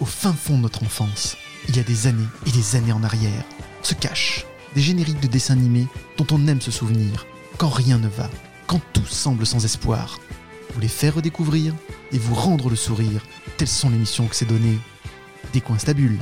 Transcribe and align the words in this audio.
Au 0.00 0.04
fin 0.04 0.32
fond 0.32 0.56
de 0.56 0.62
notre 0.62 0.82
enfance, 0.84 1.36
il 1.68 1.76
y 1.76 1.80
a 1.80 1.82
des 1.82 2.06
années 2.06 2.22
et 2.46 2.50
des 2.50 2.76
années 2.76 2.92
en 2.92 3.02
arrière, 3.02 3.44
se 3.82 3.94
cachent 3.94 4.46
des 4.74 4.80
génériques 4.80 5.20
de 5.20 5.26
dessins 5.26 5.54
animés 5.54 5.86
dont 6.16 6.26
on 6.30 6.46
aime 6.46 6.60
se 6.60 6.70
souvenir, 6.70 7.26
quand 7.56 7.68
rien 7.68 7.98
ne 7.98 8.08
va, 8.08 8.28
quand 8.66 8.80
tout 8.92 9.06
semble 9.06 9.46
sans 9.46 9.64
espoir. 9.64 10.18
Vous 10.74 10.80
les 10.80 10.88
faire 10.88 11.14
redécouvrir 11.14 11.74
et 12.12 12.18
vous 12.18 12.34
rendre 12.34 12.70
le 12.70 12.76
sourire, 12.76 13.24
telles 13.56 13.68
sont 13.68 13.90
les 13.90 13.96
missions 13.96 14.26
que 14.26 14.36
c'est 14.36 14.44
donné. 14.44 14.78
Des 15.52 15.60
coins 15.60 15.78
stables. 15.78 16.18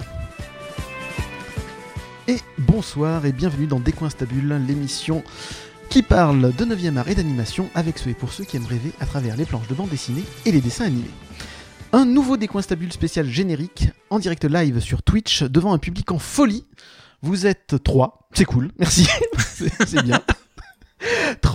Et 2.29 2.41
bonsoir 2.59 3.25
et 3.25 3.31
bienvenue 3.31 3.69
dans 3.69 3.79
Des 3.79 3.93
coins 3.93 4.11
stables, 4.11 4.35
l'émission 4.67 5.23
qui 5.89 6.03
parle 6.03 6.53
de 6.57 6.65
9e 6.65 6.97
art 6.97 7.09
et 7.09 7.15
d'animation 7.15 7.71
avec 7.77 7.99
ceux 7.99 8.11
et 8.11 8.15
pour 8.15 8.33
ceux 8.33 8.43
qui 8.43 8.57
aiment 8.57 8.67
rêver 8.67 8.91
à 8.99 9.07
travers 9.07 9.37
les 9.37 9.45
planches 9.45 9.69
de 9.69 9.75
bande 9.75 9.91
dessinée 9.91 10.25
et 10.45 10.51
les 10.51 10.61
dessins 10.61 10.87
animés. 10.87 11.11
Un 11.93 12.05
nouveau 12.05 12.37
décoinstabule 12.37 12.93
spécial 12.93 13.29
générique 13.29 13.91
en 14.11 14.19
direct 14.19 14.45
live 14.45 14.81
sur 14.81 15.05
Twitch 15.05 15.45
devant 15.45 15.73
un 15.73 15.79
public 15.79 16.11
en 16.11 16.19
folie. 16.19 16.67
Vous 17.23 17.47
êtes 17.47 17.77
trois, 17.85 18.29
c'est 18.33 18.45
cool, 18.45 18.73
merci, 18.77 19.07
c'est 19.87 20.03
bien. 20.03 20.21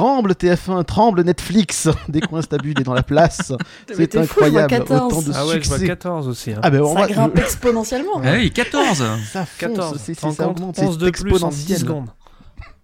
Tremble 0.02 0.32
TF1, 0.34 0.84
tremble 0.86 1.22
Netflix, 1.23 1.88
Décoinstabule 2.10 2.80
est 2.80 2.84
dans 2.84 2.96
la 2.96 3.04
place. 3.04 3.54
C'est 3.96 4.08
t'es 4.08 4.24
fou, 4.26 4.40
je 4.46 4.50
vois 4.50 4.64
incroyable, 4.64 4.86
14. 4.88 5.14
autant 5.14 5.22
de 5.22 5.32
Ah 5.36 5.46
ouais, 5.46 5.62
je 5.62 5.68
vois 5.68 5.77
succès. 5.77 5.86
14 5.86 6.27
aussi. 6.27 6.52
hein. 6.54 6.60
Ah 6.64 6.72
ben 6.72 6.82
on 6.82 6.96
Ça 6.96 7.02
va- 7.02 7.08
grimpe 7.08 7.38
exponentiellement. 7.38 8.20
Ah 8.24 8.32
oui, 8.34 8.50
14 8.50 8.98
ça 9.32 9.46
fonce, 9.46 9.58
14, 9.60 10.00
c'est- 10.04 10.20
ça 10.20 10.27
augmente, 10.48 10.80
11 10.80 10.98
c'est 11.00 11.05
de 11.05 11.12
plus 11.12 11.44
en 11.44 11.50
10 11.50 11.72
exponentiel. 11.72 11.77
secondes. 11.77 12.10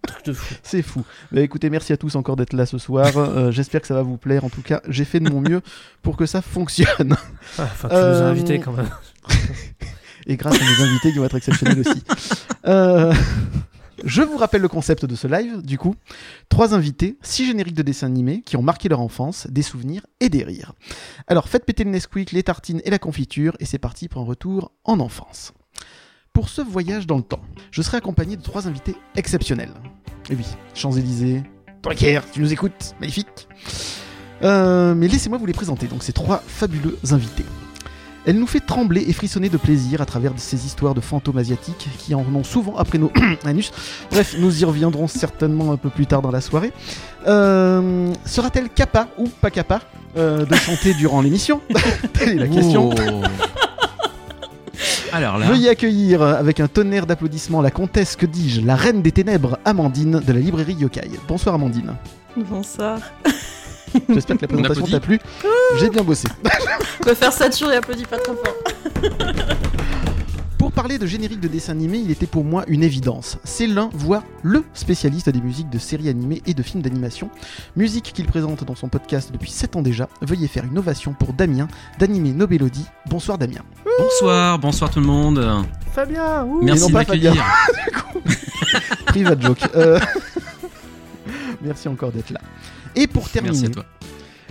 Truc 0.06 0.26
de 0.26 0.32
fou. 0.32 0.54
C'est 0.62 0.82
fou. 0.82 1.02
Bah 1.32 1.40
écoutez, 1.40 1.70
merci 1.70 1.92
à 1.92 1.96
tous 1.96 2.14
encore 2.14 2.36
d'être 2.36 2.52
là 2.52 2.66
ce 2.66 2.78
soir. 2.78 3.08
Euh, 3.16 3.50
J'espère 3.50 3.80
que 3.80 3.88
ça 3.88 3.94
va 3.94 4.02
vous 4.02 4.16
plaire. 4.16 4.44
En 4.44 4.48
tout 4.48 4.62
cas, 4.62 4.80
j'ai 4.88 5.04
fait 5.04 5.18
de 5.18 5.28
mon 5.28 5.40
mieux 5.40 5.60
pour 6.02 6.16
que 6.16 6.24
ça 6.24 6.40
fonctionne. 6.40 7.16
Ah, 7.58 7.62
Enfin, 7.64 7.88
tu 7.88 7.94
nous 7.96 8.00
as 8.00 8.04
Euh, 8.04 8.30
invités 8.30 8.60
quand 8.60 8.70
même. 8.74 8.88
et 10.28 10.36
grâce 10.36 10.54
à 10.54 10.64
mes 10.64 10.84
invités 10.88 11.10
qui 11.10 11.18
vont 11.18 11.24
être 11.24 11.36
exceptionnels 11.36 11.80
aussi. 11.80 12.04
Euh, 12.68 13.12
je 14.04 14.22
vous 14.22 14.36
rappelle 14.36 14.62
le 14.62 14.68
concept 14.68 15.04
de 15.04 15.14
ce 15.14 15.26
live, 15.26 15.62
du 15.62 15.78
coup. 15.78 15.94
Trois 16.48 16.74
invités, 16.74 17.18
six 17.22 17.46
génériques 17.46 17.74
de 17.74 17.82
dessins 17.82 18.06
animés 18.06 18.42
qui 18.42 18.56
ont 18.56 18.62
marqué 18.62 18.88
leur 18.88 19.00
enfance, 19.00 19.46
des 19.48 19.62
souvenirs 19.62 20.06
et 20.20 20.28
des 20.28 20.44
rires. 20.44 20.72
Alors 21.26 21.48
faites 21.48 21.64
péter 21.64 21.84
le 21.84 21.90
Nesquik, 21.90 22.32
les 22.32 22.42
tartines 22.42 22.80
et 22.84 22.90
la 22.90 22.98
confiture, 22.98 23.56
et 23.60 23.64
c'est 23.64 23.78
parti 23.78 24.08
pour 24.08 24.22
un 24.22 24.24
retour 24.24 24.72
en 24.84 25.00
enfance. 25.00 25.52
Pour 26.32 26.48
ce 26.48 26.60
voyage 26.60 27.06
dans 27.06 27.16
le 27.16 27.22
temps, 27.22 27.42
je 27.70 27.82
serai 27.82 27.96
accompagné 27.96 28.36
de 28.36 28.42
trois 28.42 28.68
invités 28.68 28.96
exceptionnels. 29.16 29.72
Et 30.30 30.34
oui, 30.34 30.46
Champs-Élysées, 30.74 31.42
Drucker, 31.82 32.20
tu 32.32 32.40
nous 32.40 32.52
écoutes, 32.52 32.94
magnifique. 33.00 33.48
Euh, 34.42 34.94
mais 34.94 35.08
laissez-moi 35.08 35.38
vous 35.38 35.46
les 35.46 35.52
présenter, 35.52 35.86
donc 35.86 36.02
ces 36.02 36.12
trois 36.12 36.42
fabuleux 36.46 36.98
invités. 37.10 37.44
Elle 38.28 38.38
nous 38.38 38.46
fait 38.46 38.60
trembler 38.60 39.06
et 39.08 39.14
frissonner 39.14 39.48
de 39.48 39.56
plaisir 39.56 40.02
à 40.02 40.04
travers 40.04 40.32
ces 40.36 40.66
histoires 40.66 40.92
de 40.92 41.00
fantômes 41.00 41.38
asiatiques 41.38 41.88
qui 41.96 42.14
en 42.14 42.26
ont 42.34 42.44
souvent 42.44 42.76
après 42.76 42.98
nos 42.98 43.10
anus. 43.46 43.72
Bref, 44.10 44.36
nous 44.38 44.60
y 44.60 44.66
reviendrons 44.66 45.08
certainement 45.08 45.72
un 45.72 45.78
peu 45.78 45.88
plus 45.88 46.04
tard 46.04 46.20
dans 46.20 46.30
la 46.30 46.42
soirée. 46.42 46.74
Euh, 47.26 48.12
Sera-t-elle 48.26 48.68
capable 48.68 49.08
ou 49.16 49.28
pas 49.28 49.50
capable 49.50 49.84
euh, 50.18 50.44
de 50.44 50.54
chanter 50.56 50.92
durant 50.92 51.22
l'émission 51.22 51.62
Telle 52.12 52.28
est 52.28 52.34
la 52.34 52.48
question. 52.48 52.90
Oh. 52.90 53.22
Alors 55.10 55.38
là, 55.38 55.46
Veuillez 55.46 55.70
accueillir 55.70 56.20
avec 56.20 56.60
un 56.60 56.68
tonnerre 56.68 57.06
d'applaudissements 57.06 57.62
la 57.62 57.70
comtesse, 57.70 58.14
que 58.14 58.26
dis-je, 58.26 58.60
la 58.60 58.76
reine 58.76 59.00
des 59.00 59.12
ténèbres, 59.12 59.58
Amandine 59.64 60.20
de 60.20 60.32
la 60.34 60.40
librairie 60.40 60.74
Yokai. 60.74 61.08
Bonsoir 61.26 61.54
Amandine. 61.54 61.94
Bonsoir. 62.36 62.98
J'espère 64.08 64.36
que 64.36 64.42
la 64.42 64.48
présentation 64.48 64.86
t'a 64.86 65.00
plu. 65.00 65.18
J'ai 65.78 65.90
bien 65.90 66.02
bossé. 66.02 66.28
On 67.00 67.04
peut 67.04 67.14
faire 67.14 67.32
ça 67.32 67.48
toujours 67.48 67.72
et 67.72 67.76
applaudis 67.76 68.04
pas 68.04 68.18
trop 68.18 68.34
fort. 68.34 68.54
Pour 70.58 70.72
parler 70.72 70.98
de 70.98 71.06
générique 71.06 71.38
de 71.40 71.46
dessin 71.46 71.72
animé, 71.72 71.98
il 71.98 72.10
était 72.10 72.26
pour 72.26 72.44
moi 72.44 72.64
une 72.66 72.82
évidence. 72.82 73.38
C'est 73.44 73.68
l'un, 73.68 73.90
voire 73.94 74.24
le 74.42 74.64
spécialiste 74.74 75.30
des 75.30 75.40
musiques 75.40 75.70
de 75.70 75.78
séries 75.78 76.08
animées 76.08 76.42
et 76.46 76.52
de 76.52 76.62
films 76.64 76.82
d'animation. 76.82 77.30
Musique 77.76 78.12
qu'il 78.12 78.26
présente 78.26 78.64
dans 78.64 78.74
son 78.74 78.88
podcast 78.88 79.30
depuis 79.32 79.52
7 79.52 79.76
ans 79.76 79.82
déjà. 79.82 80.08
Veuillez 80.20 80.48
faire 80.48 80.64
une 80.64 80.76
ovation 80.76 81.14
pour 81.14 81.32
Damien, 81.32 81.68
d'animer 82.00 82.32
nos 82.32 82.48
mélodies. 82.48 82.86
Bonsoir 83.06 83.38
Damien. 83.38 83.62
bonsoir, 83.98 84.58
bonsoir 84.58 84.90
tout 84.90 85.00
le 85.00 85.06
monde. 85.06 85.64
Fabien, 85.92 86.44
ouh. 86.44 86.60
Merci 86.62 86.82
non 86.82 86.88
de 86.88 86.92
m'accueillir. 86.92 87.44
Private 89.06 89.40
joke. 89.40 89.60
Euh, 89.76 90.00
Merci 91.62 91.88
encore 91.88 92.12
d'être 92.12 92.30
là. 92.30 92.40
Et 92.96 93.06
pour 93.06 93.28
terminer, 93.30 93.68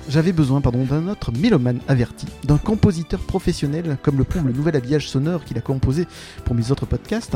j'avais 0.09 0.31
besoin 0.31 0.61
pardon, 0.61 0.83
d'un 0.85 1.07
autre 1.09 1.31
mélomane 1.33 1.79
averti, 1.87 2.25
d'un 2.43 2.57
compositeur 2.57 3.19
professionnel 3.19 3.97
comme 4.01 4.17
le 4.17 4.23
prouve 4.23 4.47
le 4.47 4.53
nouvel 4.53 4.75
habillage 4.75 5.09
sonore 5.09 5.43
qu'il 5.43 5.57
a 5.57 5.61
composé 5.61 6.05
pour 6.45 6.55
mes 6.55 6.71
autres 6.71 6.85
podcasts, 6.85 7.35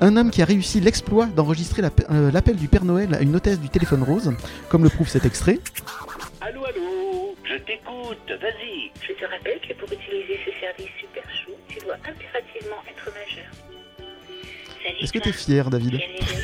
un 0.00 0.16
homme 0.16 0.30
qui 0.30 0.40
a 0.40 0.46
réussi 0.46 0.80
l'exploit 0.80 1.26
d'enregistrer 1.26 1.82
euh, 2.10 2.30
l'appel 2.30 2.56
du 2.56 2.68
Père 2.68 2.84
Noël 2.84 3.14
à 3.14 3.20
une 3.20 3.36
hôtesse 3.36 3.60
du 3.60 3.68
téléphone 3.68 4.02
rose, 4.02 4.32
comme 4.70 4.82
le 4.82 4.88
prouve 4.88 5.08
cet 5.08 5.26
extrait. 5.26 5.58
Allô, 6.40 6.64
allô, 6.64 7.34
je 7.44 7.56
t'écoute, 7.56 8.28
vas-y. 8.28 8.90
Je 9.06 9.12
te 9.12 9.30
rappelle 9.30 9.60
que 9.60 9.74
pour 9.74 9.92
utiliser 9.92 10.38
ce 10.44 10.50
service 10.60 10.92
super 11.00 11.22
chou, 11.30 11.50
tu 11.68 11.78
dois 11.84 11.94
impérativement 11.96 12.82
être 12.88 13.06
majeur. 13.12 13.50
Salut, 14.82 14.96
Est-ce 15.02 15.12
que 15.12 15.18
t'es 15.18 15.32
fier, 15.32 15.68
David? 15.68 16.00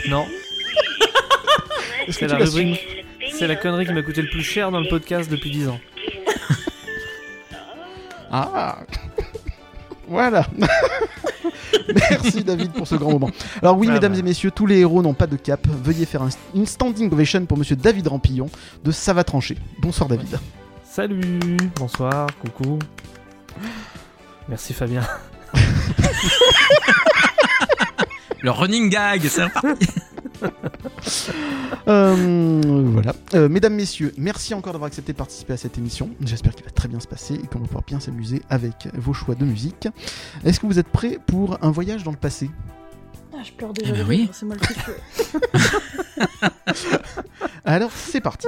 Non, 0.08 0.26
Est-ce 2.08 2.18
que 2.18 2.24
la 2.26 2.34
tu 2.34 2.38
l'as 2.40 2.44
rubrique. 2.50 2.80
pénible. 2.86 3.08
C'est 3.30 3.46
la 3.46 3.56
connerie 3.56 3.86
qui 3.86 3.92
m'a 3.92 4.02
coûté 4.02 4.22
le 4.22 4.28
plus 4.30 4.42
cher 4.42 4.70
dans 4.70 4.80
le 4.80 4.88
podcast 4.88 5.30
depuis 5.30 5.50
10 5.50 5.68
ans. 5.68 5.80
Ah 8.30 8.78
Voilà 10.08 10.46
Merci 12.10 12.44
David 12.44 12.72
pour 12.72 12.86
ce 12.86 12.94
grand 12.96 13.12
moment. 13.12 13.30
Alors 13.60 13.76
oui, 13.78 13.86
Ah 13.90 13.94
mesdames 13.94 14.12
bah. 14.12 14.18
et 14.18 14.22
messieurs, 14.22 14.50
tous 14.50 14.66
les 14.66 14.78
héros 14.80 15.02
n'ont 15.02 15.14
pas 15.14 15.26
de 15.26 15.36
cap. 15.36 15.66
Veuillez 15.66 16.06
faire 16.06 16.22
un- 16.22 16.28
une 16.54 16.66
standing 16.66 17.10
ovation 17.12 17.44
pour 17.46 17.56
monsieur 17.58 17.76
David 17.76 18.06
Rampillon 18.08 18.48
de 18.84 18.90
Ça 18.92 19.12
va 19.12 19.24
trancher. 19.24 19.56
Bonsoir 19.80 20.08
David. 20.08 20.38
Salut, 20.84 21.56
bonsoir, 21.76 22.26
coucou. 22.40 22.78
Merci 24.48 24.72
Fabien. 24.74 25.02
Le 28.42 28.50
running 28.50 28.90
gag, 28.90 29.22
c'est 29.28 29.44
reparti. 29.44 29.86
Euh, 31.88 32.60
voilà. 32.92 33.12
Euh, 33.34 33.48
mesdames, 33.48 33.74
messieurs, 33.74 34.14
merci 34.16 34.54
encore 34.54 34.72
d'avoir 34.72 34.86
accepté 34.86 35.12
de 35.12 35.16
participer 35.16 35.54
à 35.54 35.56
cette 35.56 35.78
émission. 35.78 36.10
J'espère 36.24 36.54
qu'il 36.54 36.64
va 36.64 36.70
très 36.70 36.86
bien 36.86 37.00
se 37.00 37.08
passer 37.08 37.34
et 37.34 37.46
qu'on 37.48 37.58
va 37.58 37.66
pouvoir 37.66 37.82
bien 37.84 37.98
s'amuser 37.98 38.40
avec 38.50 38.88
vos 38.94 39.12
choix 39.12 39.34
de 39.34 39.44
musique. 39.44 39.88
Est-ce 40.44 40.60
que 40.60 40.66
vous 40.66 40.78
êtes 40.78 40.86
prêts 40.86 41.18
pour 41.26 41.58
un 41.60 41.72
voyage 41.72 42.04
dans 42.04 42.12
le 42.12 42.16
passé? 42.16 42.50
Ah, 43.34 43.38
je 43.42 43.50
pleure 43.52 43.72
déjà. 43.72 43.92
Eh 43.94 43.98
ben 43.98 44.06
oui. 44.08 44.30
C'est 44.32 44.46
moi 44.46 44.54
le 44.60 44.64
futur. 44.64 44.94
Alors, 47.64 47.90
c'est 47.92 48.20
parti. 48.20 48.46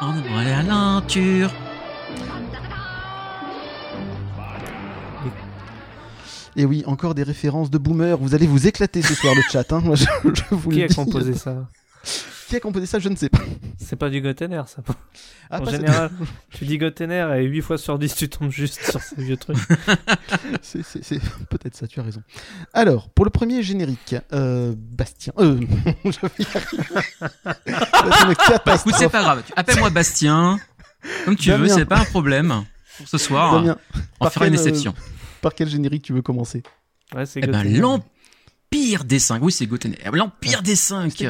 On 0.00 0.12
va 0.12 0.40
aller 0.40 0.52
à 0.52 0.62
l'aventure. 0.62 1.50
Et 6.56 6.64
oui, 6.64 6.82
encore 6.86 7.14
des 7.14 7.22
références 7.22 7.70
de 7.70 7.78
boomers. 7.78 8.16
Vous 8.18 8.34
allez 8.34 8.46
vous 8.46 8.66
éclater 8.66 9.02
ce 9.02 9.14
soir 9.14 9.34
le 9.34 9.42
chat. 9.52 9.70
hein. 9.72 9.80
Moi, 9.84 9.94
je, 9.96 10.04
je 10.24 10.42
vous 10.54 10.70
Qui 10.70 10.78
le 10.78 10.84
a 10.84 10.88
dis. 10.88 10.94
composé 10.94 11.34
ça 11.34 11.68
Qui 12.48 12.56
a 12.56 12.60
composé 12.60 12.86
ça 12.86 12.98
Je 12.98 13.08
ne 13.10 13.16
sais 13.16 13.28
pas. 13.28 13.40
C'est 13.78 13.96
pas 13.96 14.08
du 14.08 14.20
Gotener, 14.22 14.62
ça. 14.66 14.82
Ah, 15.50 15.60
en 15.60 15.64
pas 15.64 15.70
général, 15.70 16.10
tu 16.50 16.64
dis 16.64 16.78
Gotener 16.78 17.28
et 17.38 17.44
8 17.44 17.60
fois 17.60 17.78
sur 17.78 17.98
10, 17.98 18.14
tu 18.16 18.28
tombes 18.28 18.50
juste 18.50 18.80
sur 18.90 19.00
ces 19.00 19.16
vieux 19.22 19.36
trucs. 19.36 19.58
C'est 20.62 20.82
c'est- 20.82 21.04
c'est 21.04 21.20
peut-être 21.50 21.76
ça, 21.76 21.86
tu 21.86 22.00
as 22.00 22.02
raison. 22.02 22.22
Alors, 22.72 23.08
pour 23.10 23.24
le 23.24 23.30
premier 23.30 23.62
générique, 23.62 24.16
euh, 24.32 24.74
Bastien. 24.76 25.32
Euh, 25.38 25.60
je 26.04 26.10
vais 26.20 26.46
Bah 27.44 28.74
écoute, 28.74 28.94
c'est 28.98 29.08
pas 29.08 29.22
grave. 29.22 29.42
Tu- 29.46 29.52
Appelle-moi 29.56 29.90
Bastien. 29.90 30.58
Comme 31.24 31.36
tu 31.36 31.52
veux, 31.52 31.68
c'est 31.68 31.84
pas 31.84 31.98
un 32.00 32.04
problème. 32.04 32.64
Pour 32.98 33.06
ce 33.08 33.18
soir, 33.18 33.52
Damien, 33.60 33.76
on 34.20 34.30
fera 34.30 34.46
une 34.46 34.52
quel, 34.54 34.60
euh, 34.60 34.64
exception. 34.68 34.94
Par 35.46 35.54
quel 35.54 35.68
générique 35.68 36.02
tu 36.02 36.12
veux 36.12 36.22
commencer 36.22 36.64
Ouais, 37.14 37.24
c'est 37.24 37.38
Eh 37.40 37.46
ben, 37.46 37.62
Gotener. 37.62 37.78
l'Empire 37.78 39.04
des 39.04 39.20
5. 39.20 39.40
Oui, 39.44 39.52
c'est 39.52 39.66
Gotener. 39.68 39.96
L'Empire 40.12 40.60
des 40.60 40.74
5. 40.74 41.12
C'était- 41.12 41.26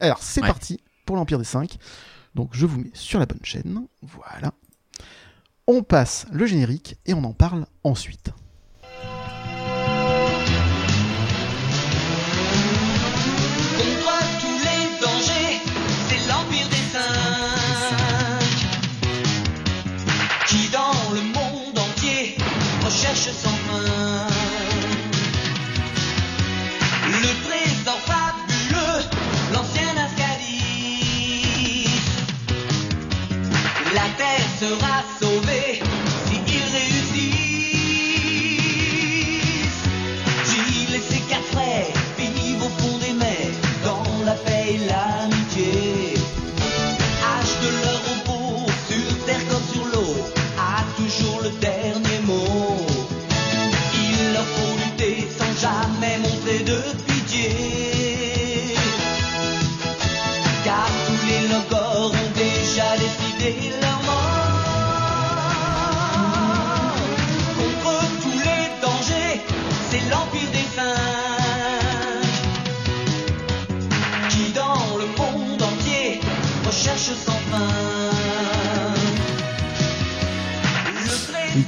Alors, 0.00 0.22
c'est 0.22 0.40
Ouais. 0.40 0.46
parti 0.46 0.80
pour 1.04 1.16
l'Empire 1.16 1.36
des 1.38 1.44
5. 1.44 1.76
Donc, 2.34 2.48
je 2.52 2.64
vous 2.64 2.80
mets 2.80 2.90
sur 2.94 3.18
la 3.18 3.26
bonne 3.26 3.44
chaîne. 3.44 3.84
Voilà. 4.00 4.54
On 5.66 5.82
passe 5.82 6.24
le 6.32 6.46
générique 6.46 6.96
et 7.04 7.12
on 7.12 7.22
en 7.24 7.34
parle 7.34 7.66
ensuite. 7.84 8.30
Recherche 23.20 23.36
sans 23.36 23.59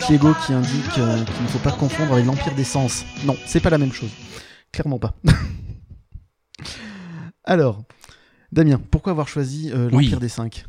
Lego 0.08 0.34
qui 0.46 0.52
indique 0.52 0.98
euh, 0.98 1.24
qu'il 1.24 1.42
ne 1.42 1.48
faut 1.48 1.58
pas 1.58 1.72
confondre 1.72 2.12
avec 2.14 2.26
l'Empire 2.26 2.54
des 2.54 2.64
Sens. 2.64 3.04
Non, 3.24 3.36
c'est 3.46 3.60
pas 3.60 3.70
la 3.70 3.78
même 3.78 3.92
chose. 3.92 4.10
Clairement 4.72 4.98
pas. 4.98 5.14
Alors, 7.44 7.82
Damien, 8.52 8.80
pourquoi 8.90 9.12
avoir 9.12 9.28
choisi 9.28 9.70
euh, 9.72 9.88
Oui. 9.92 10.04
l'Empire 10.04 10.20
des 10.20 10.28
Cinq? 10.28 10.64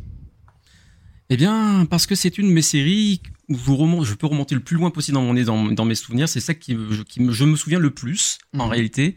Eh 1.29 1.37
bien, 1.37 1.85
parce 1.89 2.05
que 2.05 2.15
c'est 2.15 2.37
une 2.37 2.47
de 2.49 2.53
mes 2.53 2.61
séries 2.61 3.21
où 3.49 3.55
je, 3.57 3.71
remonte, 3.71 4.05
je 4.05 4.13
peux 4.13 4.27
remonter 4.27 4.55
le 4.55 4.61
plus 4.61 4.75
loin 4.77 4.91
possible 4.91 5.15
dans, 5.15 5.21
mon, 5.23 5.33
dans, 5.33 5.63
dans 5.71 5.85
mes 5.85 5.95
souvenirs. 5.95 6.29
C'est 6.29 6.39
ça 6.39 6.53
qui, 6.53 6.77
je 7.17 7.45
me 7.45 7.55
souviens 7.55 7.79
le 7.79 7.91
plus, 7.91 8.37
en 8.57 8.65
Mhm. 8.65 8.71
réalité. 8.71 9.15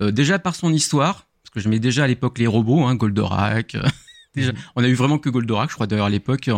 Euh, 0.00 0.10
déjà 0.10 0.38
par 0.38 0.54
son 0.54 0.72
histoire, 0.72 1.26
parce 1.42 1.50
que 1.54 1.60
je 1.60 1.68
mets 1.68 1.78
déjà 1.78 2.04
à 2.04 2.06
l'époque 2.06 2.38
les 2.38 2.46
robots, 2.46 2.84
hein, 2.84 2.94
Goldorak. 2.94 3.76
déjà, 4.34 4.52
on 4.76 4.82
a 4.84 4.88
eu 4.88 4.94
vraiment 4.94 5.18
que 5.18 5.28
Goldorak, 5.28 5.68
je 5.70 5.74
crois 5.74 5.86
d'ailleurs 5.86 6.06
à 6.06 6.10
l'époque 6.10 6.48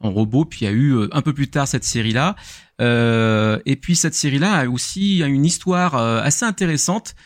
en, 0.00 0.10
robot. 0.10 0.44
Puis 0.44 0.60
il 0.62 0.64
y 0.64 0.68
a 0.68 0.72
eu 0.72 0.92
euh, 0.94 1.08
un 1.12 1.22
peu 1.22 1.32
plus 1.32 1.48
tard 1.48 1.68
cette 1.68 1.84
série-là. 1.84 2.36
Euh, 2.80 3.58
et 3.66 3.76
puis 3.76 3.96
cette 3.96 4.14
série-là 4.14 4.52
a 4.52 4.66
aussi 4.68 5.18
une 5.18 5.44
histoire 5.44 5.96
euh, 5.96 6.20
assez 6.22 6.44
intéressante, 6.44 7.16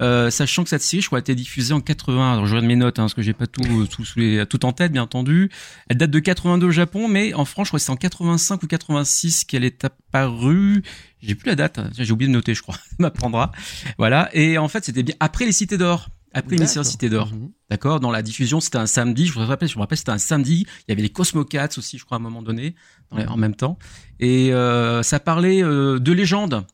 euh, 0.00 0.30
sachant 0.30 0.62
que 0.62 0.68
cette 0.68 0.82
série, 0.82 1.02
je 1.02 1.08
crois, 1.08 1.18
a 1.18 1.20
été 1.20 1.34
diffusée 1.34 1.74
en 1.74 1.80
80. 1.80 2.32
Alors 2.32 2.46
je 2.46 2.52
regarde 2.52 2.66
mes 2.66 2.76
notes, 2.76 2.98
hein, 2.98 3.04
parce 3.04 3.14
que 3.14 3.22
j'ai 3.22 3.32
pas 3.32 3.48
tout, 3.48 3.86
tout, 3.86 4.04
sous 4.04 4.20
les- 4.20 4.46
tout 4.46 4.64
en 4.64 4.72
tête, 4.72 4.92
bien 4.92 5.02
entendu. 5.02 5.50
Elle 5.88 5.96
date 5.96 6.10
de 6.10 6.18
82 6.20 6.66
au 6.68 6.70
Japon, 6.70 7.08
mais 7.08 7.34
en 7.34 7.44
France, 7.44 7.66
je 7.66 7.70
crois 7.70 7.78
que 7.80 7.84
c'est 7.84 7.90
en 7.90 7.96
85 7.96 8.62
ou 8.62 8.66
86 8.68 9.44
qu'elle 9.44 9.64
est 9.64 9.84
apparue. 9.84 10.82
J'ai 11.22 11.34
plus 11.34 11.48
la 11.48 11.56
date, 11.56 11.78
hein. 11.78 11.90
J'ai 11.98 12.12
oublié 12.12 12.28
de 12.28 12.32
noter, 12.32 12.54
je 12.54 12.62
crois. 12.62 12.76
Ça 12.90 12.96
m'apprendra. 13.00 13.50
Voilà. 13.98 14.30
Et 14.32 14.58
en 14.58 14.68
fait, 14.68 14.84
c'était 14.84 15.02
bien 15.02 15.16
après 15.18 15.44
les 15.44 15.52
Cités 15.52 15.76
d'Or. 15.76 16.08
Après 16.32 16.56
l'émission. 16.56 16.84
Cité 16.84 17.08
d'Or. 17.08 17.30
D'accord 17.70 18.00
Dans 18.00 18.10
la 18.10 18.22
diffusion, 18.22 18.60
c'était 18.60 18.78
un 18.78 18.86
samedi. 18.86 19.26
Je 19.26 19.38
me 19.38 19.44
rappelle, 19.44 19.68
je 19.68 19.76
me 19.76 19.80
rappelle, 19.80 19.98
c'était 19.98 20.10
un 20.12 20.18
samedi. 20.18 20.66
Il 20.86 20.90
y 20.90 20.92
avait 20.92 21.02
les 21.02 21.10
Cosmocats 21.10 21.68
aussi, 21.76 21.98
je 21.98 22.04
crois, 22.04 22.16
à 22.18 22.20
un 22.20 22.22
moment 22.22 22.42
donné, 22.42 22.74
en 23.10 23.36
même 23.36 23.54
temps. 23.54 23.78
Et 24.20 24.52
euh, 24.52 25.02
ça 25.02 25.18
parlait 25.20 25.62
euh, 25.62 25.98
de 25.98 26.12
légendes, 26.12 26.64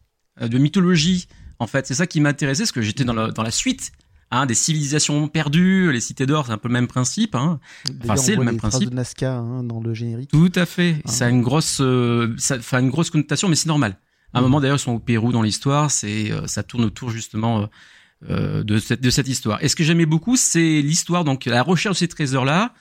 euh, 0.40 0.48
de 0.48 0.58
mythologie. 0.58 1.28
En 1.58 1.66
fait, 1.66 1.86
c'est 1.86 1.94
ça 1.94 2.06
qui 2.06 2.20
m'intéressait, 2.20 2.64
parce 2.64 2.72
que 2.72 2.82
j'étais 2.82 3.04
dans 3.04 3.14
la, 3.14 3.30
dans 3.30 3.42
la 3.42 3.50
suite. 3.50 3.92
Hein, 4.32 4.44
des 4.46 4.54
civilisations 4.54 5.28
perdues, 5.28 5.92
les 5.92 6.00
cités 6.00 6.26
d'or, 6.26 6.46
c'est 6.46 6.52
un 6.52 6.58
peu 6.58 6.66
le 6.66 6.72
même 6.72 6.88
principe. 6.88 7.36
Hein. 7.36 7.60
D'ailleurs, 7.88 8.18
c'est 8.18 8.34
le 8.34 8.42
même 8.42 8.56
principe. 8.56 8.90
de 8.90 8.94
Nazca 8.96 9.36
hein, 9.36 9.62
dans 9.62 9.80
le 9.80 9.94
générique. 9.94 10.32
Tout 10.32 10.50
à 10.56 10.66
fait. 10.66 10.96
Ah. 11.04 11.08
Ça 11.08 11.26
a 11.26 11.28
une 11.28 11.42
grosse, 11.42 11.78
euh, 11.80 12.34
ça, 12.36 12.56
enfin 12.56 12.80
une 12.80 12.90
grosse 12.90 13.10
connotation, 13.10 13.48
mais 13.48 13.54
c'est 13.54 13.68
normal. 13.68 13.96
À 14.34 14.38
un 14.38 14.40
Mhm. 14.40 14.46
moment 14.48 14.60
d'ailleurs, 14.60 14.78
ils 14.78 14.80
sont 14.80 14.92
au 14.94 14.98
Pérou 14.98 15.30
dans 15.30 15.42
l'histoire. 15.42 15.92
C'est, 15.92 16.32
ça 16.46 16.64
tourne 16.64 16.84
autour 16.84 17.10
justement 17.10 17.68
euh, 18.30 18.64
de 18.64 19.10
cette 19.10 19.28
histoire. 19.28 19.62
Et 19.62 19.68
ce 19.68 19.76
que 19.76 19.84
j'aimais 19.84 20.06
beaucoup, 20.06 20.36
c'est 20.36 20.80
l'histoire, 20.80 21.24
donc 21.24 21.44
la 21.44 21.62
recherche 21.62 21.96
de 21.96 21.98
ces 21.98 22.08
trésors-là, 22.08 22.72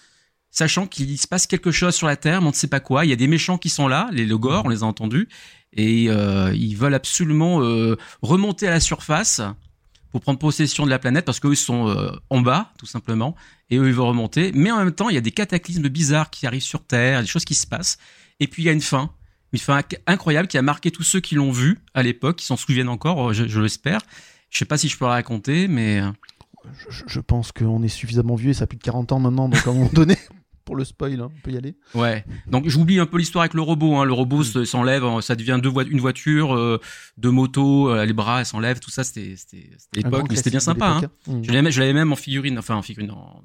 sachant 0.50 0.88
qu'il 0.88 1.18
se 1.20 1.28
passe 1.28 1.46
quelque 1.48 1.72
chose 1.72 1.94
sur 1.94 2.08
la 2.08 2.16
Terre, 2.16 2.42
mais 2.42 2.48
on 2.48 2.52
ne 2.52 2.56
sait 2.56 2.68
pas 2.68 2.80
quoi. 2.80 3.06
Il 3.06 3.10
y 3.10 3.14
a 3.14 3.18
des 3.18 3.28
méchants 3.28 3.58
qui 3.58 3.70
sont 3.70 3.88
là, 3.88 4.10
les 4.14 4.26
Logors, 4.26 4.66
on 4.66 4.70
les 4.70 4.84
a 4.84 4.86
entendus, 4.86 5.28
et 5.74 6.06
euh, 6.10 6.54
ils 6.56 6.76
veulent 6.76 6.94
absolument 6.94 7.62
euh, 7.62 7.98
remonter 8.22 8.68
à 8.68 8.72
la 8.72 8.80
surface 8.80 9.42
pour 10.12 10.22
prendre 10.22 10.40
possession 10.40 10.86
de 10.86 10.90
la 10.90 11.00
planète 11.00 11.26
parce 11.26 11.42
qu'eux 11.42 11.52
ils 11.52 11.58
sont 11.58 11.94
en 12.30 12.40
bas 12.40 12.72
tout 12.78 12.86
simplement 12.86 13.36
et 13.70 13.78
eux 13.78 13.88
ils 13.88 13.94
veulent 13.94 14.06
remonter 14.06 14.54
mais 14.56 14.72
en 14.72 14.78
même 14.78 14.94
temps 14.94 15.10
il 15.10 15.16
y 15.16 15.18
a 15.18 15.22
des 15.22 15.32
cataclysmes 15.32 15.90
bizarres 15.90 16.30
qui 16.30 16.48
arrivent 16.48 16.64
sur 16.64 16.86
Terre 16.86 17.20
des 17.20 17.28
choses 17.28 17.44
qui 17.44 17.54
se 17.54 17.68
passent 17.68 17.98
et 18.40 18.48
puis 18.48 18.64
il 18.64 18.66
y 18.66 18.70
a 18.70 18.72
une 18.72 18.80
fin 18.80 19.12
une 19.52 19.60
fin 19.60 19.78
inc- 19.78 20.00
incroyable 20.08 20.48
qui 20.48 20.58
a 20.58 20.62
marqué 20.62 20.90
tous 20.90 21.04
ceux 21.04 21.20
qui 21.20 21.36
l'ont 21.36 21.52
vu 21.52 21.80
à 21.94 22.02
l'époque 22.02 22.38
qui 22.38 22.46
s'en 22.46 22.56
souviennent 22.56 22.88
encore 22.88 23.34
je 23.34 23.60
l'espère 23.60 24.00
je 24.56 24.60
sais 24.60 24.66
pas 24.66 24.78
si 24.78 24.88
je 24.88 24.98
peux 24.98 25.04
la 25.06 25.12
raconter 25.12 25.68
mais 25.68 26.00
euh, 26.00 26.10
Je, 27.08 27.20
pense 27.20 27.52
qu'on 27.52 27.84
est 27.84 27.88
suffisamment 27.90 28.36
vieux 28.36 28.52
et 28.52 28.54
ça 28.54 28.64
a 28.64 28.68
plus 28.68 28.78
de 28.78 28.84
40 28.84 29.12
ans 29.12 29.20
maintenant, 29.20 29.50
donc 29.50 29.68
à 29.68 29.70
un 29.70 29.74
moment 29.74 29.90
donné, 29.94 30.18
pour 30.66 30.76
le 30.78 30.84
spoil, 30.86 31.20
hein, 31.22 31.30
on 31.36 31.42
peut 31.42 31.52
y 31.52 31.58
aller. 31.58 31.76
Ouais. 31.94 32.24
Donc 32.48 32.68
j'oublie 32.70 33.00
un 33.00 33.06
peu 33.06 33.18
l'histoire 33.20 33.44
avec 33.44 33.54
le 33.54 33.62
robot. 33.62 33.98
Hein. 33.98 34.06
Le 34.06 34.14
robot 34.14 34.44
se- 34.44 34.66
s'enlève, 34.66 35.04
euh, 35.04 35.22
ça 35.22 35.36
devient 35.36 35.60
deux 35.62 35.70
voi- 35.70 35.84
une 35.88 36.00
voiture, 36.00 36.56
euh, 36.56 36.80
deux 37.18 37.30
motos, 37.32 37.90
euh, 37.90 38.04
les 38.06 38.14
bras 38.14 38.44
s'enlèvent, 38.46 38.80
tout 38.80 38.90
ça. 38.90 39.04
C'était 39.04 39.36
l'époque, 39.94 40.26
mais 40.30 40.36
c'était 40.38 40.50
bien 40.50 40.60
sympa. 40.62 40.88
Hein. 40.88 41.02
hein. 41.30 41.42
Je 41.44 41.80
l'avais 41.80 41.94
même 41.94 42.12
en 42.14 42.16
figurine, 42.16 42.58
enfin 42.58 42.76
en 42.76 42.82
figurine, 42.82 43.12
en, 43.12 43.44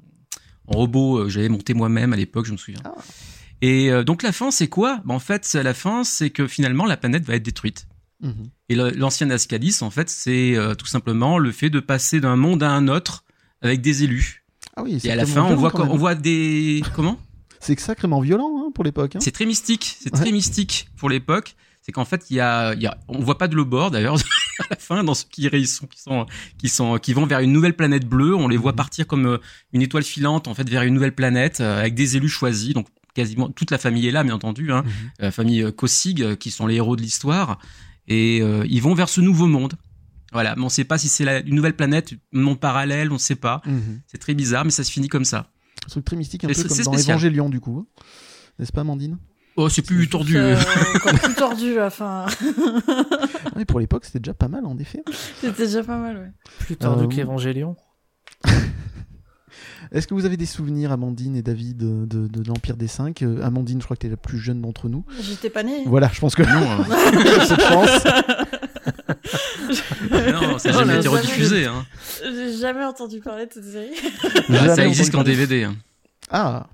en 0.67 0.71
robot. 0.71 1.17
euh, 1.19 1.29
J'avais 1.29 1.49
monté 1.49 1.73
moi-même 1.75 2.13
à 2.13 2.15
l'époque, 2.15 2.45
je 2.47 2.53
me 2.53 2.57
souviens. 2.57 2.81
Ah. 2.85 2.95
Et 3.61 3.91
donc 4.03 4.23
la 4.23 4.31
fin, 4.31 4.49
c'est 4.49 4.67
quoi? 4.69 5.01
Bah, 5.05 5.13
En 5.13 5.19
fait, 5.19 5.53
la 5.53 5.75
fin, 5.75 6.03
c'est 6.03 6.31
que 6.31 6.47
finalement 6.47 6.85
la 6.87 6.97
planète 6.97 7.23
va 7.25 7.35
être 7.35 7.43
détruite. 7.43 7.85
Mhm. 8.21 8.49
Et 8.69 8.75
le- 8.75 8.91
l'ancien 8.91 9.29
Ascadis, 9.29 9.77
en 9.81 9.89
fait, 9.89 10.09
c'est 10.09 10.55
euh, 10.55 10.75
tout 10.75 10.85
simplement 10.85 11.37
le 11.37 11.51
fait 11.51 11.69
de 11.69 11.79
passer 11.79 12.19
d'un 12.21 12.35
monde 12.35 12.61
à 12.63 12.69
un 12.71 12.87
autre 12.87 13.23
avec 13.61 13.81
des 13.81 14.03
élus. 14.03 14.43
Ah 14.75 14.83
oui, 14.83 14.99
Et 15.03 15.11
à 15.11 15.15
la 15.15 15.25
fin, 15.25 15.41
on 15.41 15.47
violent, 15.55 15.95
voit 15.97 16.13
on 16.15 16.19
des 16.21 16.83
comment? 16.95 17.19
C'est 17.59 17.79
sacrément 17.79 18.21
violent 18.21 18.51
hein, 18.59 18.71
pour 18.73 18.83
l'époque. 18.83 19.15
hein. 19.15 19.19
C'est 19.21 19.31
très 19.31 19.45
mystique, 19.45 19.97
c'est 19.99 20.13
Ouais. 20.13 20.19
très 20.19 20.31
mystique 20.31 20.87
pour 20.97 21.09
l'époque. 21.09 21.55
C'est 21.83 21.91
qu'en 21.91 22.05
fait, 22.05 22.25
il 22.29 22.35
y 22.35 22.39
a, 22.39 22.73
y 22.75 22.85
a, 22.85 22.95
on 23.07 23.19
voit 23.19 23.37
pas 23.39 23.47
de 23.47 23.55
l'eau-bord 23.55 23.89
d'ailleurs 23.91 24.15
à 24.59 24.63
la 24.69 24.75
fin 24.77 25.03
dans 25.03 25.15
ceux 25.15 25.25
qui 25.31 25.43
sont, 25.67 25.87
qui 25.87 25.99
sont, 25.99 26.25
qui 26.59 26.69
sont, 26.69 26.97
qui 26.99 27.13
vont 27.13 27.25
vers 27.25 27.39
une 27.39 27.51
nouvelle 27.51 27.75
planète 27.75 28.07
bleue. 28.07 28.35
On 28.35 28.47
les 28.47 28.57
voit 28.57 28.71
Mhm. 28.71 28.75
partir 28.77 29.07
comme 29.07 29.25
euh, 29.25 29.37
une 29.73 29.81
étoile 29.81 30.03
filante 30.03 30.47
en 30.47 30.53
fait 30.53 30.69
vers 30.69 30.83
une 30.83 30.93
nouvelle 30.93 31.15
planète 31.15 31.59
euh, 31.59 31.79
avec 31.79 31.95
des 31.95 32.17
élus 32.17 32.29
choisis. 32.29 32.73
Donc 32.75 32.87
quasiment 33.15 33.49
toute 33.49 33.71
la 33.71 33.77
famille 33.79 34.07
est 34.07 34.11
là, 34.11 34.23
bien 34.23 34.35
entendu. 34.35 34.71
Hein, 34.71 34.83
Mhm. 34.85 34.91
la 35.19 35.31
famille 35.31 35.63
euh, 35.63 36.35
qui 36.35 36.51
sont 36.51 36.67
les 36.67 36.75
héros 36.75 36.95
de 36.95 37.01
l'histoire 37.01 37.57
et 38.11 38.41
euh, 38.41 38.65
ils 38.69 38.81
vont 38.81 38.93
vers 38.93 39.09
ce 39.09 39.21
nouveau 39.21 39.47
monde. 39.47 39.73
Voilà, 40.33 40.55
mais 40.55 40.63
on 40.63 40.69
sait 40.69 40.83
pas 40.85 40.97
si 40.97 41.09
c'est 41.09 41.25
la- 41.25 41.39
une 41.41 41.55
nouvelle 41.55 41.75
planète, 41.75 42.13
un 42.33 42.39
monde 42.39 42.59
parallèle, 42.59 43.09
on 43.11 43.15
ne 43.15 43.19
sait 43.19 43.35
pas. 43.35 43.61
Mhm. 43.65 44.01
C'est 44.07 44.17
très 44.17 44.33
bizarre, 44.33 44.63
mais 44.65 44.71
ça 44.71 44.83
se 44.83 44.91
finit 44.91 45.07
comme 45.09 45.25
ça. 45.25 45.49
Un 45.85 45.89
truc 45.89 46.05
très 46.05 46.15
mystique, 46.15 46.43
un 46.43 46.47
C'est- 46.49 46.61
peu 46.63 46.67
comme 46.69 46.77
c'est 46.77 46.83
dans. 46.83 46.93
Évangélion, 46.93 47.49
du 47.49 47.59
coup. 47.59 47.87
N'est-ce 48.59 48.71
pas, 48.71 48.81
Amandine 48.81 49.17
Oh, 49.57 49.67
c'est 49.67 49.81
plus 49.81 50.07
tordu. 50.07 50.37
Euh, 50.37 50.55
encore 50.95 51.13
plus 51.19 51.33
tordu 51.35 51.79
enfin. 51.81 52.25
Oui, 53.57 53.65
pour 53.65 53.79
l'époque, 53.81 54.05
c'était 54.05 54.19
déjà 54.19 54.33
pas 54.33 54.47
mal, 54.47 54.65
en 54.65 54.77
effet. 54.77 55.03
C'était 55.41 55.65
déjà 55.65 55.83
pas 55.83 55.97
mal, 55.97 56.17
ouais. 56.17 56.31
Plus 56.59 56.77
tordu 56.77 57.03
Euh, 57.03 57.07
qu'Evangélion. 57.07 57.75
Est-ce 59.91 60.07
que 60.07 60.13
vous 60.13 60.23
avez 60.25 60.37
des 60.37 60.45
souvenirs, 60.45 60.91
Amandine 60.93 61.35
et 61.35 61.41
David, 61.41 61.75
de, 61.77 62.05
de- 62.05 62.27
de 62.27 62.43
l'Empire 62.47 62.77
des 62.77 62.87
Cinq? 62.87 63.23
Euh, 63.23 63.41
Amandine, 63.43 63.79
je 63.81 63.85
crois 63.85 63.97
que 63.97 64.01
tu 64.01 64.07
es 64.07 64.09
la 64.09 64.15
plus 64.17 64.39
jeune 64.39 64.61
d'entre 64.61 64.87
nous. 64.87 65.03
J'étais 65.21 65.49
pas 65.49 65.63
née. 65.63 65.83
Voilà, 65.85 66.09
je 66.13 66.19
pense 66.21 66.33
que 66.33 66.43
Non, 66.43 66.49
euh, 66.49 66.83
je 67.49 67.55
pense. 67.55 68.05
non, 70.51 70.57
ça 70.59 70.69
n'a 70.71 70.75
Oh, 70.75 70.79
jamais 70.79 70.93
la 70.93 70.99
été 70.99 71.07
rediffusé. 71.09 71.65
Hein. 71.65 71.85
J'ai 72.23 72.57
jamais 72.57 72.85
entendu 72.85 73.19
parler 73.19 73.47
de 73.47 73.51
cette 73.53 73.65
série. 73.65 73.91
Jamais 74.49 74.75
ça 74.75 74.87
existe 74.87 75.11
qu'en. 75.11 75.23
DVD. 75.23 75.63
hein. 75.65 75.75
Ah 76.29 76.67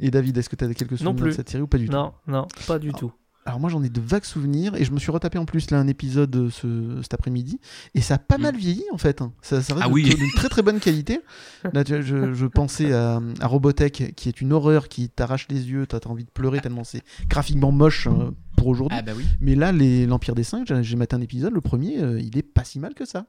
Et 0.00 0.10
David, 0.10 0.36
est-ce 0.38 0.48
que 0.48 0.56
tu 0.56 0.64
as 0.64 0.72
quelques 0.74 0.96
souvenirs 0.98 1.24
de 1.26 1.30
cette 1.30 1.50
série 1.50 1.62
ou 1.62 1.66
pas 1.66 1.78
du 1.78 1.86
tout? 1.86 1.92
Non, 1.92 2.12
non, 2.26 2.46
pas 2.66 2.78
du 2.78 2.90
Ah. 2.94 2.98
tout. 2.98 3.12
Alors 3.48 3.60
moi 3.60 3.70
j'en 3.70 3.82
ai 3.82 3.88
de 3.88 4.00
vagues 4.00 4.24
souvenirs 4.24 4.74
et 4.76 4.84
je 4.84 4.92
me 4.92 4.98
suis 4.98 5.10
retapé 5.10 5.38
en 5.38 5.46
plus 5.46 5.70
là 5.70 5.78
un 5.78 5.86
épisode 5.88 6.36
euh, 6.36 6.50
ce, 6.50 7.00
cet 7.02 7.14
après-midi 7.14 7.58
et 7.94 8.02
ça 8.02 8.14
a 8.14 8.18
pas 8.18 8.36
Mm. 8.38 8.42
mal 8.42 8.56
vieilli 8.56 8.84
en 8.92 8.98
fait. 8.98 9.22
hein. 9.22 9.32
Ça, 9.40 9.62
ça 9.62 9.74
reste 9.74 9.86
Ah 9.88 9.90
oui. 9.90 10.02
d'une 10.04 10.30
très 10.36 10.48
très 10.50 10.60
bonne 10.62 10.80
qualité. 10.80 11.20
Là 11.72 11.82
je, 11.86 12.34
je 12.34 12.46
pensais 12.46 12.92
à, 12.92 13.20
à 13.40 13.46
Robotech 13.46 14.12
qui 14.14 14.28
est 14.28 14.40
une 14.42 14.52
horreur 14.52 14.88
qui 14.88 15.08
t'arrache 15.08 15.46
les 15.48 15.70
yeux, 15.70 15.86
t'as 15.86 15.98
envie 16.06 16.24
de 16.24 16.30
pleurer 16.30 16.60
tellement 16.60 16.84
c'est 16.84 17.02
graphiquement 17.28 17.72
moche 17.72 18.06
euh, 18.06 18.30
pour 18.58 18.66
aujourd'hui. 18.68 18.98
Ah 19.00 19.02
bah 19.02 19.12
oui. 19.16 19.24
Mais 19.40 19.54
là 19.54 19.72
les- 19.72 20.06
l'Empire 20.06 20.34
des 20.34 20.44
Cinq, 20.44 20.70
j'ai 20.82 20.96
maté 20.96 21.16
un 21.16 21.20
épisode, 21.22 21.54
le 21.54 21.60
premier, 21.62 21.98
euh, 22.02 22.20
il 22.20 22.36
est 22.36 22.42
pas 22.42 22.64
si 22.64 22.78
mal 22.78 22.92
que 22.94 23.06
ça. 23.06 23.26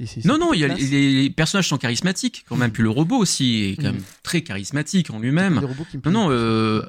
Et 0.00 0.06
Non, 0.24 0.38
non, 0.38 0.52
il 0.54 0.60
y 0.60 0.64
a, 0.64 0.68
les, 0.68 1.22
les 1.22 1.30
personnages 1.30 1.68
sont 1.68 1.76
charismatiques 1.76 2.44
quand 2.48 2.56
même. 2.56 2.72
Puis 2.72 2.82
le 2.82 2.88
robot 2.88 3.16
aussi 3.18 3.64
est 3.64 3.76
quand 3.76 3.92
même 3.92 4.02
très 4.22 4.40
charismatique 4.40 5.10
en 5.10 5.20
lui-même. 5.20 5.60
Non, 6.06 6.10
non, 6.10 6.30
euh, 6.30 6.82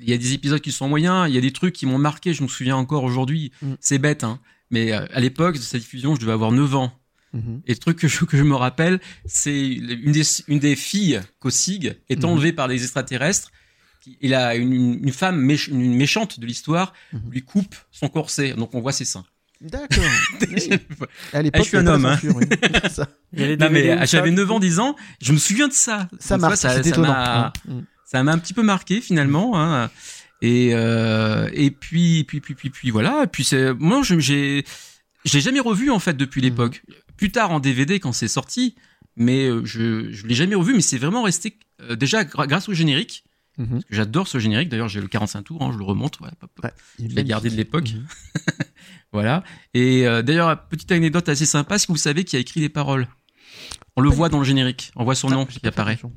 il 0.00 0.08
y 0.08 0.12
a 0.12 0.18
des 0.18 0.32
épisodes 0.32 0.60
qui 0.60 0.72
sont 0.72 0.88
moyens. 0.88 1.28
Il 1.28 1.34
y 1.34 1.38
a 1.38 1.40
des 1.40 1.52
trucs 1.52 1.74
qui 1.74 1.86
m'ont 1.86 1.98
marqué. 1.98 2.32
Je 2.34 2.42
me 2.42 2.48
souviens 2.48 2.76
encore 2.76 3.04
aujourd'hui. 3.04 3.52
Mm. 3.62 3.72
C'est 3.80 3.98
bête, 3.98 4.24
hein. 4.24 4.40
Mais 4.70 4.92
euh, 4.92 5.04
à 5.12 5.20
l'époque 5.20 5.56
de 5.56 5.60
cette 5.60 5.80
diffusion, 5.80 6.14
je 6.14 6.20
devais 6.20 6.32
avoir 6.32 6.52
9 6.52 6.74
ans. 6.76 6.92
Mhm. 7.32 7.60
Et 7.66 7.72
le 7.74 7.78
truc 7.78 7.96
que 7.98 8.08
je, 8.08 8.24
que 8.24 8.36
je 8.36 8.42
me 8.42 8.54
rappelle, 8.56 9.00
c'est 9.24 9.66
une 9.68 10.10
des, 10.12 10.22
une 10.48 10.58
des 10.58 10.74
filles 10.74 11.20
Kosig 11.38 11.96
est 12.08 12.18
Mhm. 12.24 12.24
enlevée 12.24 12.52
par 12.52 12.66
des 12.68 12.82
extraterrestres. 12.82 13.50
Et 14.20 14.28
là, 14.28 14.54
une, 14.56 14.72
une 15.04 15.12
femme 15.12 15.40
méch- 15.40 15.68
une 15.70 15.94
méchante 15.94 16.40
de 16.40 16.46
l'histoire 16.46 16.92
Mhm. 17.12 17.20
lui 17.30 17.42
coupe 17.42 17.74
son 17.92 18.08
corset. 18.08 18.54
Donc 18.54 18.74
on 18.74 18.80
voit 18.80 18.92
ses 18.92 19.04
seins. 19.04 19.24
D'accord. 19.60 20.02
Oui. 20.40 20.70
À 20.72 21.06
Ah, 21.34 21.42
l'époque, 21.42 21.62
je 21.64 21.68
suis 21.68 21.76
un 21.76 21.82
il 21.82 21.88
homme, 21.88 22.06
hein. 22.06 22.14
censure, 22.16 22.36
oui. 22.36 22.46
C'est 22.84 22.90
ça. 22.92 23.08
Il 23.32 23.40
y 23.40 23.44
a 23.44 23.46
les 23.48 23.56
Non 23.58 23.68
mais 23.70 23.90
euh, 23.90 24.06
j'avais 24.06 24.30
ça, 24.30 24.34
9 24.36 24.50
ans, 24.50 24.58
10 24.60 24.78
ans, 24.78 24.96
je 25.20 25.32
me 25.32 25.38
souviens 25.38 25.68
de 25.68 25.72
ça. 25.72 26.08
Ça 26.18 26.36
marque, 26.38 26.56
ça, 26.56 26.82
c'est 26.82 26.94
ça 26.94 27.52
Mhm. 27.68 27.84
Ça 28.10 28.22
m'a 28.22 28.32
un 28.32 28.38
petit 28.38 28.54
peu 28.54 28.62
marqué 28.62 29.00
finalement. 29.00 29.60
Hein. 29.60 29.90
Et 30.42 30.70
euh, 30.74 31.48
et 31.52 31.70
puis 31.70 32.24
puis 32.24 32.40
puis 32.40 32.54
puis 32.54 32.70
puis 32.70 32.90
voilà. 32.90 33.24
Et 33.24 33.26
puis 33.26 33.44
c'est 33.44 33.72
moi 33.74 34.02
je- 34.02 34.18
j'ai 34.18 34.64
je 35.24 35.34
l'ai 35.34 35.40
jamais 35.40 35.60
revu 35.60 35.90
en 35.90 35.98
fait 35.98 36.16
depuis 36.16 36.40
Mhm. 36.40 36.48
l'époque. 36.48 36.82
Plus 37.16 37.30
tard 37.30 37.50
en 37.50 37.60
DVD 37.60 38.00
quand 38.00 38.12
c'est 38.12 38.28
sorti, 38.28 38.74
mais 39.16 39.46
euh, 39.48 39.62
je 39.64 40.10
je 40.10 40.26
l'ai 40.26 40.34
jamais 40.34 40.54
revu. 40.54 40.74
Mais 40.74 40.80
c'est 40.80 40.96
vraiment 40.98 41.22
resté 41.22 41.58
euh, 41.82 41.94
déjà 41.96 42.24
grâce 42.24 42.68
au 42.68 42.72
générique. 42.74 43.24
Mhm. 43.58 43.68
Parce 43.68 43.84
que 43.84 43.94
j'adore 43.94 44.28
ce 44.28 44.38
générique. 44.38 44.70
D'ailleurs 44.70 44.88
j'ai 44.88 45.00
le 45.02 45.08
45 45.08 45.42
tours, 45.42 45.62
hein, 45.62 45.70
je 45.72 45.78
le 45.78 45.84
remonte. 45.84 46.16
Voilà. 46.18 46.34
Ouais, 46.64 46.70
il 46.98 47.10
Je 47.10 47.16
l'ai 47.16 47.24
gardé 47.24 47.50
de 47.50 47.56
l'époque. 47.56 47.90
Mhm. 47.92 48.06
Voilà. 49.12 49.42
Et 49.74 50.06
euh, 50.06 50.22
d'ailleurs 50.22 50.66
petite 50.68 50.90
anecdote 50.92 51.28
assez 51.28 51.44
sympa, 51.44 51.74
est-ce 51.74 51.86
que 51.88 51.92
vous 51.92 51.98
savez 51.98 52.22
qui 52.24 52.36
a 52.36 52.38
écrit 52.38 52.60
les 52.60 52.68
paroles? 52.68 53.08
On 53.96 54.00
le 54.02 54.08
voit 54.08 54.28
dans 54.28 54.38
le 54.38 54.44
générique. 54.44 54.92
On 54.94 55.02
voit 55.04 55.16
son 55.16 55.28
Ah, 55.28 55.34
nom 55.34 55.46
j'ai 55.50 55.58
qui 55.60 55.66
apparaît. 55.66 55.94
attention. 55.94 56.12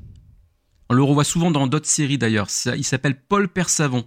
On 0.90 0.94
le 0.94 1.02
revoit 1.02 1.24
souvent 1.24 1.50
dans 1.50 1.66
d'autres 1.66 1.88
séries 1.88 2.18
d'ailleurs. 2.18 2.50
Ça- 2.50 2.76
Il 2.76 2.84
s'appelle 2.84 3.18
Paul 3.20 3.48
Persavon. 3.48 4.04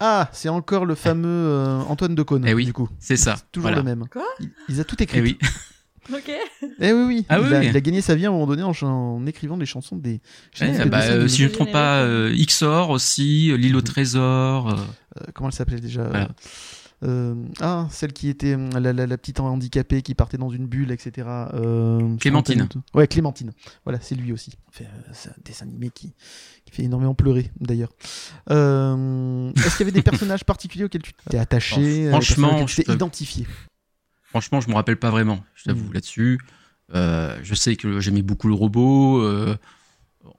Ah, 0.00 0.28
c'est 0.32 0.50
encore 0.50 0.84
le 0.84 0.94
fameux 0.94 1.28
euh, 1.28 1.78
Antoine 1.88 2.14
Decaune, 2.14 2.44
Eh 2.46 2.52
oui, 2.52 2.66
du 2.66 2.72
coup. 2.74 2.88
C'est 2.98 3.16
ça. 3.16 3.36
Toujours 3.52 3.70
voilà. 3.70 3.78
le 3.78 3.82
même. 3.84 4.04
Quoi? 4.12 4.24
Il, 4.40 4.50
il 4.68 4.80
a 4.80 4.84
tout 4.84 5.02
écrit. 5.02 5.18
Eh 5.18 5.22
oui. 5.22 5.38
Ok. 6.12 6.30
Eh 6.80 6.92
oui, 6.92 7.02
oui. 7.06 7.26
Ah 7.30 7.38
il, 7.38 7.46
oui, 7.46 7.54
a, 7.54 7.60
oui. 7.60 7.66
il 7.70 7.76
a 7.78 7.80
gagné 7.80 8.02
sa 8.02 8.14
vie 8.14 8.26
à 8.26 8.28
un 8.28 8.32
moment 8.32 8.46
donné 8.46 8.62
en, 8.62 9.26
écrivant 9.26 9.56
des 9.56 9.64
chansons 9.64 9.96
des. 9.96 10.20
Eh, 10.60 10.66
de 10.80 10.84
bah, 10.90 11.00
euh, 11.00 11.26
si 11.28 11.38
je 11.38 11.44
ne 11.44 11.48
me 11.48 11.54
trompe 11.54 11.72
pas, 11.72 12.02
euh, 12.02 12.30
XOR 12.36 12.90
aussi, 12.90 13.50
L'île 13.56 13.74
au 13.74 13.80
trésor. 13.80 14.68
euh, 14.68 14.74
Euh, 15.18 15.24
comment 15.32 15.48
elle 15.48 15.54
s'appelait 15.54 15.80
déjà? 15.80 16.02
Voilà. 16.04 16.28
Euh, 17.04 17.34
Ah, 17.60 17.86
celle 17.90 18.12
qui 18.12 18.28
était 18.28 18.54
hum, 18.54 18.70
la, 18.78 18.92
la- 18.92 19.06
la 19.06 19.18
petite 19.18 19.40
handicapée 19.40 20.02
qui 20.02 20.14
partait 20.14 20.38
dans 20.38 20.48
une 20.50 20.66
bulle, 20.66 20.90
etc. 20.90 21.26
Euh, 21.54 22.16
Clémentine. 22.16 22.68
Ouais, 22.94 23.06
Clémentine. 23.06 23.52
Voilà, 23.84 24.00
c'est 24.00 24.14
lui 24.14 24.32
aussi. 24.32 24.52
Euh, 24.80 24.84
c'est 25.12 25.28
un 25.28 25.34
dessin 25.44 25.66
animé 25.66 25.90
qui, 25.90 26.12
qui 26.64 26.72
fait 26.72 26.82
énormément 26.84 27.14
pleurer, 27.14 27.50
d'ailleurs. 27.60 27.92
Euh, 28.50 29.52
Est-ce 29.56 29.76
qu'il 29.76 29.80
y 29.80 29.82
avait 29.82 29.92
des 29.92 30.02
personnages 30.28 30.44
particuliers 30.44 30.84
auxquels 30.84 31.02
tu 31.02 31.12
t'es 31.28 31.38
attaché 31.38 32.08
Franchement, 32.08 32.64
tu 32.64 32.72
je 32.72 32.76
t'es 32.76 32.82
te- 32.84 32.92
identifié? 32.92 33.46
Franchement, 34.22 34.60
je 34.60 34.68
me 34.68 34.74
rappelle 34.74 34.96
pas 34.98 35.10
vraiment, 35.10 35.44
je 35.54 35.64
t'avoue 35.64 35.84
Mhm. 35.86 35.92
là-dessus. 35.92 36.38
Je 36.92 37.54
sais 37.54 37.76
que 37.76 38.00
j'aimais 38.00 38.22
beaucoup 38.22 38.48
le 38.48 38.54
robot. 38.54 39.22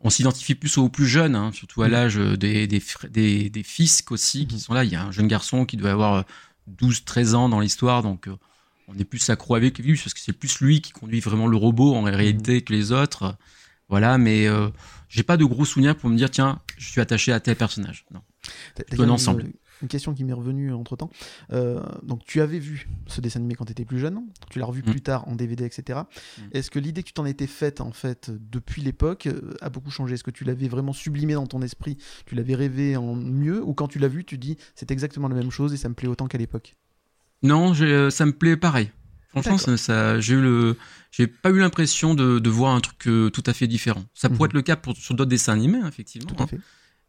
on 0.04 0.10
s'identifie 0.10 0.56
plus 0.56 0.80
aux 0.80 0.90
plus 0.90 1.06
jeunes, 1.06 1.36
hein, 1.36 1.52
surtout 1.54 1.84
à 1.84 1.86
Mhm. 1.86 1.92
l'âge 1.92 2.16
des, 2.16 2.66
des, 2.66 2.80
fr- 2.80 3.08
des, 3.08 3.52
des 3.52 3.62
fils 3.62 4.04
aussi 4.10 4.48
qui 4.48 4.56
Mhm. 4.56 4.60
sont 4.62 4.74
là. 4.74 4.84
Il 4.84 4.90
y 4.92 4.96
a 4.96 5.04
un 5.04 5.12
jeune 5.12 5.28
garçon 5.28 5.64
qui 5.66 5.78
doit 5.78 5.92
avoir 5.92 6.26
12-13 6.70 7.36
ans 7.36 7.50
dans 7.50 7.60
l'histoire, 7.60 8.04
donc 8.04 8.28
euh, 8.28 8.36
on 8.88 8.98
est 8.98 9.04
plus 9.04 9.30
accro 9.30 9.56
avec 9.56 9.80
lui 9.80 9.98
parce 9.98 10.14
que 10.14 10.20
c'est 10.20 10.34
plus 10.34 10.60
lui 10.60 10.82
qui 10.82 10.92
conduit 10.92 11.20
vraiment 11.20 11.48
le 11.48 11.58
robot 11.58 11.96
en 11.96 12.04
réalité 12.04 12.62
que 12.62 12.74
les 12.74 12.92
autres. 12.92 13.36
Voilà, 13.90 14.18
mais 14.18 14.48
euh, 14.48 14.70
j'ai 15.10 15.24
pas 15.24 15.38
de 15.38 15.46
gros 15.46 15.66
souvenirs 15.66 15.96
pour 15.96 16.10
me 16.10 16.18
dire 16.18 16.30
tiens, 16.30 16.60
je 16.78 16.90
suis 16.90 17.02
attaché 17.02 17.32
à 17.32 17.40
tel 17.40 17.56
personnage. 17.56 18.06
Non. 18.14 18.22
Un 19.00 19.10
ensemble. 19.10 19.52
Une 19.86 19.90
question 19.90 20.16
qui 20.16 20.24
m'est 20.24 20.34
revenue 20.34 20.74
entre 20.74 20.96
temps. 20.96 21.12
donc, 22.02 22.24
tu 22.26 22.42
avais 22.42 22.58
vu 22.58 22.88
ce 23.06 23.22
dessin 23.22 23.40
animé 23.40 23.54
quand 23.54 23.66
tu 23.66 23.72
étais 23.72 23.86
plus 23.86 24.00
jeune, 24.00 24.20
tu 24.50 24.58
l'as 24.58 24.66
revu 24.66 24.82
Mm. 24.82 24.92
plus 24.92 25.02
tard 25.02 25.28
en 25.28 25.36
DVD, 25.36 25.64
etc. 25.64 26.00
Mm. 26.40 26.42
Est-ce 26.54 26.72
que 26.72 26.80
l'idée 26.80 27.04
que 27.04 27.08
tu 27.10 27.14
t'en 27.14 27.26
étais 27.26 27.46
faite, 27.46 27.82
en 27.82 27.92
fait, 27.92 28.32
depuis 28.52 28.82
l'époque, 28.82 29.28
euh, 29.28 29.54
a 29.62 29.70
beaucoup 29.70 29.92
changé? 29.92 30.16
Est-ce 30.16 30.24
que 30.24 30.32
tu 30.32 30.44
l'avais 30.44 30.68
vraiment 30.68 30.92
sublimé 30.92 31.34
dans 31.36 31.46
ton 31.46 31.62
esprit? 31.62 31.98
Tu 32.26 32.34
l'avais 32.34 32.56
rêvé 32.56 32.98
en 32.98 33.14
mieux? 33.16 33.64
Ou 33.64 33.74
quand 33.76 33.88
tu 33.88 34.00
l'as 34.00 34.08
vu, 34.08 34.26
tu 34.26 34.38
dis 34.40 34.58
c'est 34.74 34.90
exactement 34.90 35.28
la 35.28 35.36
même 35.36 35.52
chose 35.52 35.72
et 35.74 35.78
ça 35.78 35.88
me 35.88 35.94
plaît 35.94 36.08
autant 36.08 36.26
qu'à 36.28 36.40
l'époque? 36.40 36.74
Non, 37.44 37.74
j'ai- 37.76 38.10
ça 38.10 38.26
me 38.26 38.32
plaît 38.32 38.58
pareil. 38.58 38.90
Franchement, 39.30 39.58
ça, 39.60 39.78
ça- 39.78 40.20
j'ai 40.20 40.34
eu 40.34 40.42
le, 40.42 40.78
j'ai 41.12 41.28
pas 41.28 41.50
eu 41.52 41.60
l'impression 41.60 42.16
de, 42.16 42.40
de 42.40 42.50
voir 42.50 42.74
un 42.74 42.80
truc 42.82 43.08
euh, 43.08 43.30
tout 43.30 43.44
à 43.46 43.54
fait 43.54 43.68
différent. 43.68 44.04
Ça 44.16 44.30
pourrait 44.30 44.40
Mhm. 44.40 44.46
être 44.52 44.54
le 44.54 44.62
cas 44.64 44.76
pour, 44.78 44.96
sur 44.96 45.14
d'autres 45.14 45.30
dessins 45.30 45.54
animés, 45.54 45.78
hein, 45.80 45.88
effectivement. 45.88 46.28
Tout 46.34 46.42
à 46.42 46.44
hein. 46.44 46.48
fait. 46.48 46.60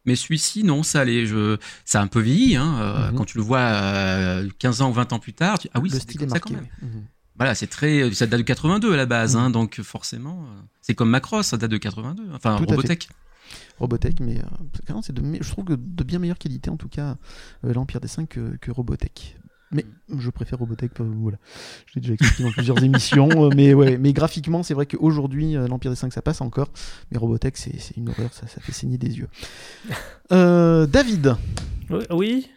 Mais 0.07 0.17
celui-ci, 0.17 0.65
non, 0.65 0.83
ça 0.83 1.01
allait. 1.01 1.27
Je, 1.27 1.59
ça 1.85 2.01
a 2.01 2.03
un 2.03 2.07
peu 2.07 2.21
vieilli. 2.21 2.57
Hein, 2.57 2.77
euh, 2.81 3.11
Mhm. 3.11 3.17
Quand 3.19 3.25
tu 3.25 3.37
le 3.39 3.43
vois 3.45 3.59
euh, 3.61 4.49
15 4.59 4.81
ans 4.83 4.91
ou 4.91 4.93
20 4.93 5.13
ans 5.13 5.19
plus 5.19 5.33
tard, 5.35 5.59
tu- 5.59 5.69
ah 5.75 5.81
oui, 5.81 5.91
c'était 5.91 6.15
comme 6.15 6.29
ça 6.31 6.41
quand 6.41 6.51
même. 6.53 6.67
Mhm. 6.83 7.05
Voilà, 7.37 7.55
c'est 7.55 7.67
très, 7.67 8.11
ça 8.15 8.27
date 8.27 8.41
de 8.41 8.45
82 8.45 8.95
à 8.95 8.97
la 8.97 9.05
base, 9.07 9.35
Mhm. 9.37 9.43
hein, 9.43 9.51
donc 9.51 9.81
forcément, 9.83 10.45
euh, 10.45 10.63
c'est 10.81 10.95
comme 10.95 11.11
Macross, 11.11 11.49
ça 11.49 11.57
date 11.59 11.71
de 11.71 11.77
82. 11.77 12.23
Enfin, 12.33 12.57
Tout. 12.57 12.65
Robotech. 12.65 13.09
Robotech, 13.79 14.21
mais 14.21 14.39
euh, 14.39 15.01
c'est 15.03 15.13
de, 15.13 15.23
je 15.43 15.51
trouve 15.51 15.65
que 15.67 15.75
de 15.75 16.03
bien 16.05 16.19
meilleure 16.19 16.39
qualité, 16.39 16.71
en 16.71 16.77
tout 16.79 16.89
cas, 16.89 17.17
euh, 17.65 17.75
l'Empire 17.75 18.01
des 18.01 18.09
5 18.09 18.29
que, 18.29 18.57
que 18.57 18.71
Robotech. 18.71 19.37
Mais 19.73 19.85
je 20.17 20.31
préfère 20.31 20.59
Robotech, 20.61 20.93
euh, 21.01 21.05
voilà. 21.17 21.39
Je 21.87 21.95
l'ai 21.97 22.01
déjà 22.01 22.15
expliqué 22.15 22.45
dans 22.45 22.53
plusieurs 22.53 22.83
émissions, 22.85 23.29
euh, 23.47 23.51
mais 23.55 23.75
ouais, 23.75 23.99
mais 23.99 24.13
graphiquement, 24.13 24.63
c'est 24.63 24.75
vrai 24.75 24.87
qu'aujourd'hui, 24.87 25.57
euh, 25.57 25.67
l'Empire 25.67 25.91
des 25.91 25.97
5 25.97 26.13
ça 26.13 26.23
passe 26.23 26.41
encore, 26.41 26.69
mais 27.11 27.19
Robotech 27.19 27.57
c'est 27.57 27.97
une 27.97 28.09
horreur, 28.09 28.33
ça, 28.33 28.47
ça 28.47 28.61
fait 28.61 28.73
saigner 28.73 28.99
des 28.99 29.19
yeux. 29.19 29.29
Euh, 30.33 30.87
David, 30.87 31.37
Oui, 32.11 32.51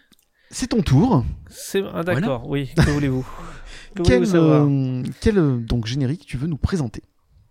c'est 0.50 0.68
ton 0.68 0.82
tour. 0.82 1.24
c'est 1.50 1.84
ah, 1.94 2.04
d'accord. 2.04 2.50
Oui, 2.50 2.72
que 2.75 2.89
voulez-vous? 2.89 3.28
Que 3.96 4.04
Quel, 4.04 5.38
euh, 5.38 5.58
donc 5.58 5.86
générique 5.88 6.25
tu 6.25 6.38
veux 6.38 6.48
nous 6.48 6.58
présenter? 6.58 7.04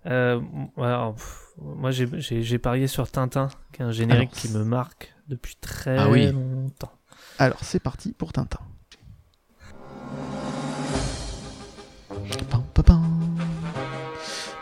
Euh, 0.06 0.40
alors, 0.76 1.14
pff, 1.14 1.46
Moi, 1.60 1.90
j'ai- 1.90 2.58
parié 2.58 2.86
sur 2.88 3.08
Tintin, 3.10 3.48
qui 3.72 3.82
est 3.82 3.84
un 3.84 3.90
générique 3.92 4.30
Alors, 4.32 4.40
qui 4.40 4.48
me 4.50 4.64
marque 4.64 5.14
depuis 5.28 5.56
très 5.60 5.98
Ah 5.98 6.08
oui. 6.08 6.30
longtemps. 6.32 6.92
Alors 7.38 7.58
c'est 7.62 7.80
parti 7.80 8.12
pour 8.12 8.32
Tintin. 8.32 8.60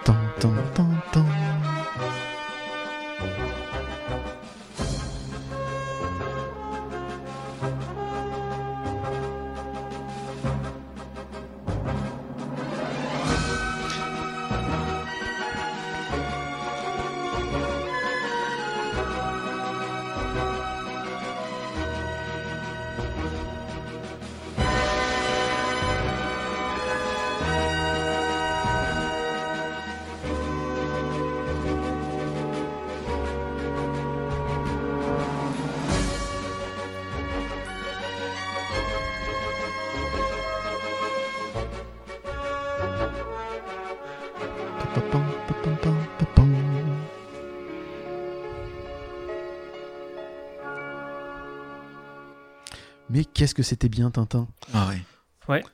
Dun, 0.07 0.17
dun, 0.41 0.57
dun. 0.77 0.86
Mais 53.17 53.25
qu'est-ce 53.25 53.55
que 53.55 53.63
c'était 53.63 53.89
bien 53.89 54.11
Tintin 54.11 54.47
Ah 54.75 54.89
ouais. 55.49 55.65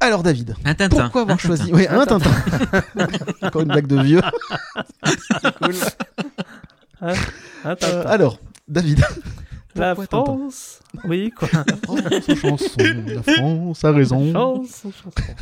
Alors 0.00 0.22
David, 0.22 0.54
Un 0.64 0.74
Tintin. 0.74 1.02
pourquoi 1.02 1.20
avoir 1.22 1.34
un 1.34 1.38
choisi 1.38 1.64
Tintin. 1.70 1.76
Oui, 1.76 1.86
un 1.88 2.00
Un 2.00 2.06
Tintin. 2.06 2.30
Encore 3.42 3.60
une 3.60 3.68
blague 3.68 3.86
de 3.86 4.00
vieux. 4.00 4.20
Hein 7.02 7.12
Euh, 7.66 7.74
Tintin. 7.74 8.00
alors, 8.06 8.38
David. 8.66 9.04
La 9.74 9.94
Tintin 9.94 10.24
France 10.24 10.80
Oui, 11.04 11.30
quoi 11.36 11.48
La 11.52 11.76
France 11.76 12.00
aux 12.30 12.36
chansons, 12.36 13.04
la 13.06 13.22
France 13.22 13.84
a 13.84 13.92
raison. 13.92 14.32
Chanson, 14.32 14.90
chanson. 15.04 15.34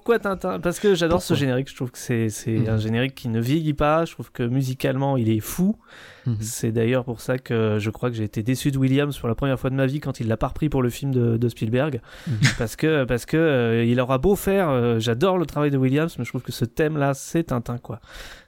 Pourquoi 0.00 0.18
Tintin? 0.18 0.60
Parce 0.60 0.80
que 0.80 0.94
j'adore 0.94 1.20
ce 1.20 1.34
générique. 1.34 1.68
Je 1.68 1.76
trouve 1.76 1.90
que 1.90 1.98
c'est 1.98 2.30
Mhm. 2.46 2.68
un 2.70 2.78
générique 2.78 3.14
qui 3.14 3.28
ne 3.28 3.38
vieillit 3.38 3.74
pas. 3.74 4.06
Je 4.06 4.12
trouve 4.12 4.32
que 4.32 4.42
musicalement, 4.42 5.18
il 5.18 5.28
est 5.28 5.40
fou. 5.40 5.76
Mhm. 6.24 6.36
C'est 6.40 6.72
d'ailleurs 6.72 7.04
pour 7.04 7.20
ça 7.20 7.36
que 7.36 7.76
je 7.78 7.90
crois 7.90 8.08
que 8.08 8.16
j'ai 8.16 8.24
été 8.24 8.42
déçu 8.42 8.70
de 8.70 8.78
Williams 8.78 9.18
pour 9.18 9.28
la 9.28 9.34
première 9.34 9.60
fois 9.60 9.68
de 9.68 9.74
ma 9.74 9.84
vie 9.84 10.00
quand 10.00 10.18
il 10.18 10.26
l'a 10.26 10.38
pas 10.38 10.48
repris 10.48 10.70
pour 10.70 10.82
le 10.82 10.88
film 10.88 11.12
de, 11.12 11.36
de 11.36 11.48
Spielberg. 11.50 12.00
Mhm. 12.26 12.34
parce 12.56 12.76
que, 12.76 13.04
parce 13.04 13.26
que 13.26 13.36
euh, 13.36 13.84
il 13.84 14.00
aura 14.00 14.16
beau 14.16 14.36
faire. 14.36 14.70
euh, 14.70 14.98
J'adore 14.98 15.36
le 15.36 15.44
travail 15.44 15.70
de 15.70 15.76
Williams, 15.76 16.16
mais 16.18 16.24
je 16.24 16.30
trouve 16.30 16.42
que 16.42 16.52
ce 16.52 16.64
thème-là, 16.64 17.12
c'est 17.12 17.44
Tintin, 17.44 17.76
quoi. 17.76 18.00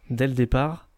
Dès 0.08 0.26
le 0.28 0.32
départ. 0.34 0.88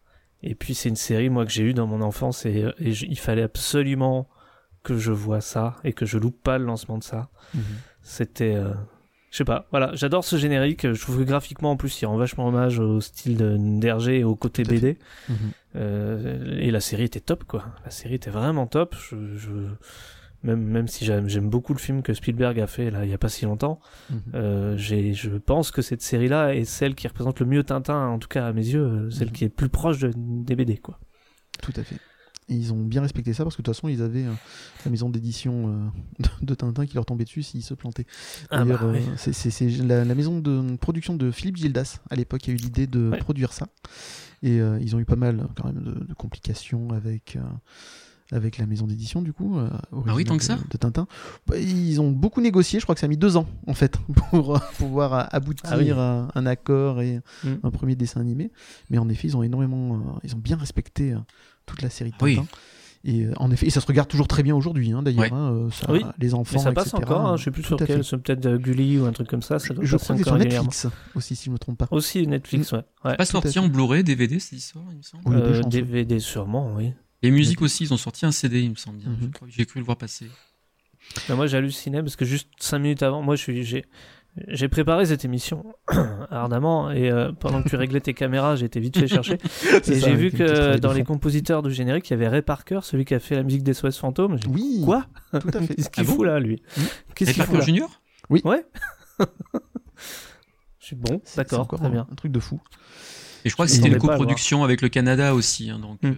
Et 0.41 0.55
puis, 0.55 0.73
c'est 0.73 0.87
une 0.87 0.95
série, 0.95 1.29
moi, 1.29 1.45
que 1.45 1.51
j'ai 1.51 1.63
eue 1.63 1.73
dans 1.73 1.87
mon 1.87 1.99
enfance 2.01 2.45
et, 2.45 2.63
et 2.79 2.93
je- 2.93 3.05
il 3.07 3.19
fallait 3.19 3.41
absolument 3.43 4.29
que 4.83 4.97
je 4.97 5.11
vois 5.11 5.41
ça 5.41 5.75
et 5.83 5.91
que 5.91 6.05
je 6.05 6.17
loupe 6.17 6.41
pas 6.41 6.57
le 6.59 6.63
lancement 6.65 6.97
de 6.97 7.03
ça. 7.03 7.27
Mhm. 7.53 7.61
C'était. 8.03 8.55
euh, 8.55 8.73
Je 9.31 9.37
sais 9.37 9.43
pas, 9.45 9.67
voilà, 9.71 9.91
j'adore 9.95 10.23
ce 10.23 10.37
générique. 10.37 10.91
Je 10.93 11.01
trouve 11.01 11.17
que 11.19 11.23
graphiquement, 11.23 11.71
en 11.71 11.77
plus, 11.77 12.01
il 12.01 12.05
rend 12.05 12.15
vachement 12.15 12.47
hommage 12.47 12.79
au 12.79 13.01
style 13.01 13.35
de 13.37 13.57
d'Hergé 13.79 14.19
et 14.19 14.23
au 14.23 14.35
côté 14.35 14.63
BD. 14.63 14.97
Mhm. 15.27 15.35
Euh, 15.75 16.57
et 16.59 16.71
la 16.71 16.79
série 16.79 17.03
était 17.03 17.19
top, 17.19 17.43
quoi. 17.43 17.65
La 17.83 17.91
série 17.91 18.15
était 18.15 18.29
vraiment 18.29 18.65
top. 18.67 18.95
Je, 19.09 19.35
je... 19.35 19.51
Même, 20.43 20.61
même 20.61 20.87
si 20.87 21.05
j'aime 21.05 21.49
beaucoup 21.49 21.73
le 21.73 21.79
film 21.79 22.03
que 22.03 22.13
Spielberg 22.13 22.59
a 22.59 22.67
fait 22.67 22.91
là 22.91 23.03
il 23.03 23.09
y 23.09 23.13
a 23.15 23.17
pas 23.17 23.29
si 23.29 23.45
longtemps, 23.45 23.79
Mhm. 24.11 24.19
euh, 24.35 24.77
je 24.77 25.29
pense 25.37 25.71
que 25.71 25.81
cette 25.81 26.03
série-là 26.03 26.53
est 26.53 26.65
celle 26.65 26.93
qui 26.93 27.07
représente 27.07 27.39
le 27.39 27.47
mieux 27.47 27.63
Tintin, 27.63 28.07
en 28.09 28.19
tout 28.19 28.27
cas 28.27 28.45
à 28.45 28.53
mes 28.53 28.65
yeux, 28.65 28.83
euh, 28.85 29.09
celle 29.09 29.29
Mhm. 29.29 29.33
qui 29.33 29.43
est 29.45 29.49
plus 29.49 29.69
proche 29.69 29.97
de, 29.97 30.11
des 30.15 30.55
BD, 30.55 30.77
quoi. 30.77 30.99
Tout 31.63 31.73
à 31.75 31.83
fait. 31.83 31.95
Et 32.47 32.53
ils 32.53 32.71
ont 32.73 32.83
bien 32.83 33.01
respecté 33.01 33.33
ça 33.33 33.43
parce 33.43 33.55
que 33.55 33.61
de 33.61 33.65
toute 33.65 33.75
façon, 33.75 33.87
ils 33.87 34.01
avaient 34.03 34.25
euh, 34.25 34.33
la 34.85 34.91
maison 34.91 35.09
d'édition 35.09 35.89
euh, 36.19 36.25
de, 36.43 36.53
Tintin 36.53 36.85
qui 36.85 36.93
leur 36.93 37.05
tombait 37.05 37.23
dessus 37.23 37.41
s'ils 37.41 37.63
se 37.63 37.73
plantaient. 37.73 38.05
Ah 38.51 38.59
D'ailleurs, 38.59 38.81
bah, 38.81 38.87
euh, 38.93 38.99
oui. 39.17 39.33
c'est 39.33 39.67
la, 39.83 40.05
la 40.05 40.15
maison 40.15 40.39
de 40.39 40.75
production 40.77 41.15
de 41.15 41.31
Philippe 41.31 41.57
Gildas 41.57 41.99
à 42.09 42.15
l'époque 42.15 42.41
qui 42.41 42.51
a 42.51 42.53
eu 42.53 42.57
l'idée 42.57 42.85
de 42.87 43.09
Ouais. 43.09 43.17
produire 43.17 43.51
ça. 43.51 43.67
Et 44.43 44.57
ils 44.57 44.95
ont 44.95 44.99
eu 44.99 45.05
pas 45.05 45.15
mal 45.15 45.47
quand 45.55 45.65
même 45.73 45.83
de, 45.83 46.05
de 46.05 46.13
complications 46.13 46.89
avec. 46.91 47.37
avec 48.31 48.57
la 48.57 48.65
maison 48.65 48.87
d'édition 48.87 49.21
du 49.21 49.33
coup 49.33 49.57
euh, 49.59 49.69
Ah 49.91 50.13
tant 50.25 50.37
que 50.37 50.43
ça 50.43 50.57
de, 50.71 50.77
Tintin 50.77 51.05
Bah, 51.45 51.57
ils 51.59 52.01
ont 52.01 52.09
beaucoup 52.11 52.41
négocié 52.41 52.79
je 52.79 52.85
crois 52.85 52.95
que 52.95 52.99
ça 53.01 53.05
a 53.05 53.07
mis 53.07 53.17
deux 53.17 53.37
ans 53.37 53.45
en 53.67 53.75
fait 53.75 53.97
pour 54.31 54.55
euh, 54.55 54.59
pouvoir 54.79 55.29
aboutir 55.33 55.69
Ah 55.71 55.77
oui. 55.77 55.91
à 55.91 56.27
un 56.33 56.45
accord 56.47 57.01
et 57.01 57.21
Mm. 57.43 57.53
un 57.63 57.69
premier 57.71 57.95
dessin 57.95 58.19
animé 58.21 58.51
mais 58.89 58.97
en 58.97 59.07
effet 59.09 59.27
ils 59.27 59.37
ont 59.37 59.43
énormément 59.43 59.95
euh, 59.95 60.19
ils 60.23 60.35
ont 60.35 60.39
bien 60.39 60.57
respecté 60.57 61.15
toute 61.65 61.81
la 61.81 61.89
série 61.89 62.11
de 62.11 62.15
Oui. 62.21 62.39
Et 63.07 63.25
euh, 63.25 63.33
en 63.37 63.51
effet, 63.51 63.67
et 63.67 63.69
ça 63.69 63.81
se 63.81 63.85
regarde 63.85 64.07
toujours 64.07 64.27
très 64.27 64.41
bien 64.41 64.55
aujourd'hui, 64.55 64.91
hein, 64.91 65.03
d'ailleurs. 65.03 65.31
Hein, 65.31 65.53
euh, 65.53 65.69
ça, 65.69 65.91
Oui, 65.91 66.03
les 66.17 66.33
enfants, 66.33 66.57
Mais 66.57 66.63
ça 66.63 66.71
passe 66.71 66.87
etc., 66.87 67.03
encore, 67.03 67.25
hein, 67.27 67.37
je 67.37 67.43
sais 67.43 67.51
plus 67.51 67.61
sur 67.61 67.77
quel, 67.77 68.03
c'est 68.03 68.17
peut-être 68.17 68.47
euh, 68.47 68.57
Gulli 68.57 68.97
ou 68.97 69.05
un 69.05 69.11
truc 69.11 69.27
comme 69.27 69.43
ça. 69.43 69.59
ça 69.59 69.75
doit 69.75 69.85
Je 69.85 69.95
crois 69.95 70.15
que 70.15 70.23
c'est 70.23 70.29
sur. 70.29 70.37
Netflix 70.39 70.87
aussi, 71.13 71.35
si 71.35 71.45
je 71.45 71.51
me 71.51 71.59
trompe 71.59 71.77
pas. 71.77 71.87
Aussi 71.91 72.25
Netflix, 72.25 72.71
ouais. 72.71 72.81
ouais. 73.03 73.15
Pas 73.15 73.25
sorti 73.25 73.59
en 73.59 73.67
Blu-ray, 73.67 74.03
DVD 74.03 74.39
cette 74.39 74.57
histoire, 74.57 74.85
il 74.89 74.97
me 74.97 75.01
semble. 75.03 75.23
Oui, 75.27 75.35
des 75.35 75.59
Euh. 75.59 75.61
DVD 75.69 76.19
sûrement, 76.19 76.73
oui. 76.75 76.93
Les 77.21 77.29
musiques 77.29 77.61
aussi, 77.61 77.83
ils 77.83 77.93
ont 77.93 77.97
sorti 77.97 78.25
un 78.25 78.31
CD, 78.31 78.61
il 78.61 78.71
me 78.71 78.75
semble 78.75 78.97
bien. 78.97 79.09
Mhm. 79.09 79.29
Que 79.31 79.45
J'ai 79.49 79.67
cru 79.67 79.79
le 79.79 79.85
voir 79.85 79.97
passer. 79.97 80.27
Mais 81.29 81.35
moi 81.35 81.45
j'hallucinais 81.45 82.01
parce 82.01 82.15
que 82.15 82.25
juste 82.25 82.49
5 82.59 82.79
minutes 82.79 83.03
avant, 83.03 83.21
moi 83.21 83.35
je 83.35 83.41
suis 83.43 83.83
j'ai 84.49 84.67
préparé 84.67 85.05
cette 85.05 85.23
émission 85.25 85.63
ardemment 86.29 86.91
et 86.91 87.09
euh, 87.09 87.31
pendant 87.31 87.63
que 87.63 87.69
tu 87.69 87.75
réglais 87.77 88.01
tes 88.01 88.13
caméras, 88.13 88.55
j'ai 88.57 88.65
été 88.65 88.79
vite 88.79 88.97
fait 88.97 89.07
chercher 89.07 89.37
et 89.87 89.99
j'ai 89.99 90.15
vu 90.15 90.31
que 90.31 90.77
dans 90.77 90.91
les 90.93 91.03
compositeurs 91.03 91.63
du 91.63 91.71
générique, 91.71 92.09
il 92.09 92.13
y 92.13 92.15
avait 92.15 92.27
Ray 92.27 92.41
Parker, 92.41 92.79
celui 92.83 93.05
qui 93.05 93.13
a 93.13 93.19
fait 93.19 93.35
la 93.35 93.43
musique 93.43 93.63
des 93.63 93.73
SOS 93.73 93.97
fantômes. 93.97 94.37
Oui, 94.49 94.81
Quoi? 94.83 95.05
tout 95.31 95.47
à 95.53 95.61
fait. 95.61 95.75
Qu'est-ce 95.75 95.89
qu'il 95.89 96.03
Ah 96.03 96.07
bon? 96.07 96.15
fout 96.15 96.25
là 96.25 96.39
lui? 96.39 96.61
Qu'est-ce 97.15 97.33
qu'il 97.33 97.43
fout 97.43 97.55
là? 97.55 97.61
Junior? 97.61 98.01
Ouais. 98.29 98.65
Je 100.79 100.85
suis 100.87 100.95
bon, 100.95 101.21
d'accord, 101.35 101.67
très 101.67 101.85
un, 101.85 101.89
bien. 101.89 102.07
un 102.11 102.15
truc 102.15 102.31
de 102.31 102.39
fou. 102.39 102.61
Et 103.43 103.49
je 103.49 103.53
crois 103.53 103.65
que 103.65 103.71
c'était 103.71 103.87
une 103.87 103.97
coproduction 103.97 104.63
avec 104.63 104.81
le 104.81 104.89
Canada 104.89 105.33
aussi. 105.33 105.69
hein, 105.69 105.79
donc, 105.79 106.01
Mm. 106.03 106.07
euh, 106.09 106.13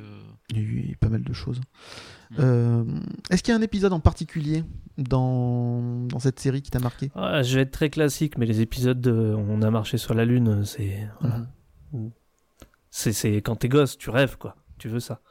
Il 0.50 0.58
y 0.58 0.60
a 0.60 0.64
eu 0.64 0.98
pas 1.00 1.10
mal 1.10 1.24
de 1.24 1.34
choses. 1.34 1.60
Euh, 2.39 2.84
Est-ce 3.29 3.41
qu'il 3.43 3.53
y 3.53 3.55
a 3.55 3.60
un 3.60 3.62
épisode 3.63 3.93
en 3.93 4.00
particulier 4.00 4.63
dans, 4.98 5.81
dans 6.07 6.19
cette 6.19 6.39
série 6.39 6.62
qui 6.62 6.72
t'a 6.72 6.79
marqué? 6.79 7.12
Ah, 7.15 7.41
je 7.43 7.55
vais 7.55 7.62
être 7.62 7.72
très 7.72 7.89
classique, 7.89 8.38
mais 8.38 8.46
les 8.46 8.62
épisodes 8.62 9.00
de 9.00 9.36
On 9.38 9.62
a 9.62 9.72
marché 9.72 9.98
sur 9.98 10.13
la 10.13 10.25
lune, 10.25 10.63
c'est 10.65 11.07
voilà. 11.22 11.48
Mhm. 11.93 12.12
c'est 12.89 13.38
quand 13.38 13.55
t'es 13.55 13.69
gosse, 13.69 13.98
tu 13.98 14.10
rêves 14.10 14.38
quoi, 14.38 14.55
tu 14.77 14.89
veux 14.89 15.00
ça. 15.00 15.22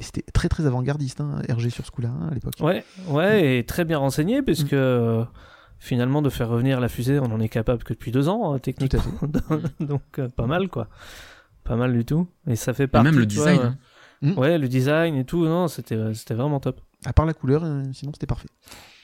Et 0.00 0.02
C'était 0.02 0.22
très 0.32 0.48
très 0.48 0.66
avant-gardiste, 0.66 1.20
hein, 1.20 1.40
RG 1.48 1.70
sur 1.70 1.84
ce 1.86 1.90
coup-là, 1.90 2.10
hein, 2.10 2.28
à 2.30 2.34
l'époque. 2.34 2.54
Ouais, 2.60 2.84
ouais, 3.08 3.58
et 3.58 3.64
très 3.64 3.84
bien 3.84 3.98
renseigné, 3.98 4.42
parce 4.42 4.62
Mm. 4.62 4.68
que 4.68 4.76
euh, 4.76 5.24
finalement, 5.80 6.22
de 6.22 6.28
faire 6.30 6.48
revenir 6.48 6.78
la 6.80 6.88
fusée, 6.88 7.18
on 7.18 7.32
en 7.32 7.40
est 7.40 7.48
capable 7.48 7.82
que 7.82 7.94
depuis 7.94 8.12
deux 8.12 8.28
ans, 8.28 8.52
hein, 8.52 8.58
techniquement. 8.60 9.00
Donc, 9.80 10.02
euh, 10.18 10.28
pas 10.28 10.46
mal, 10.46 10.68
quoi. 10.68 10.88
Pas 11.64 11.74
mal 11.76 11.92
du 11.92 12.04
tout. 12.04 12.28
Et 12.46 12.54
ça 12.56 12.72
fait 12.74 12.84
et 12.84 12.86
partie. 12.86 13.10
même 13.10 13.18
le 13.18 13.26
design. 13.26 13.58
hein. 13.60 13.78
Mm. 14.22 14.38
Ouais, 14.38 14.58
le 14.58 14.68
design 14.68 15.14
et 15.14 15.24
tout, 15.24 15.44
non, 15.44 15.68
c'était 15.68 15.94
euh, 15.94 16.12
c'était 16.14 16.34
vraiment 16.34 16.58
top. 16.60 16.80
À 17.04 17.12
part 17.12 17.26
la 17.26 17.34
couleur, 17.34 17.62
euh, 17.64 17.82
sinon 17.92 18.12
c'était 18.12 18.26
parfait. 18.26 18.48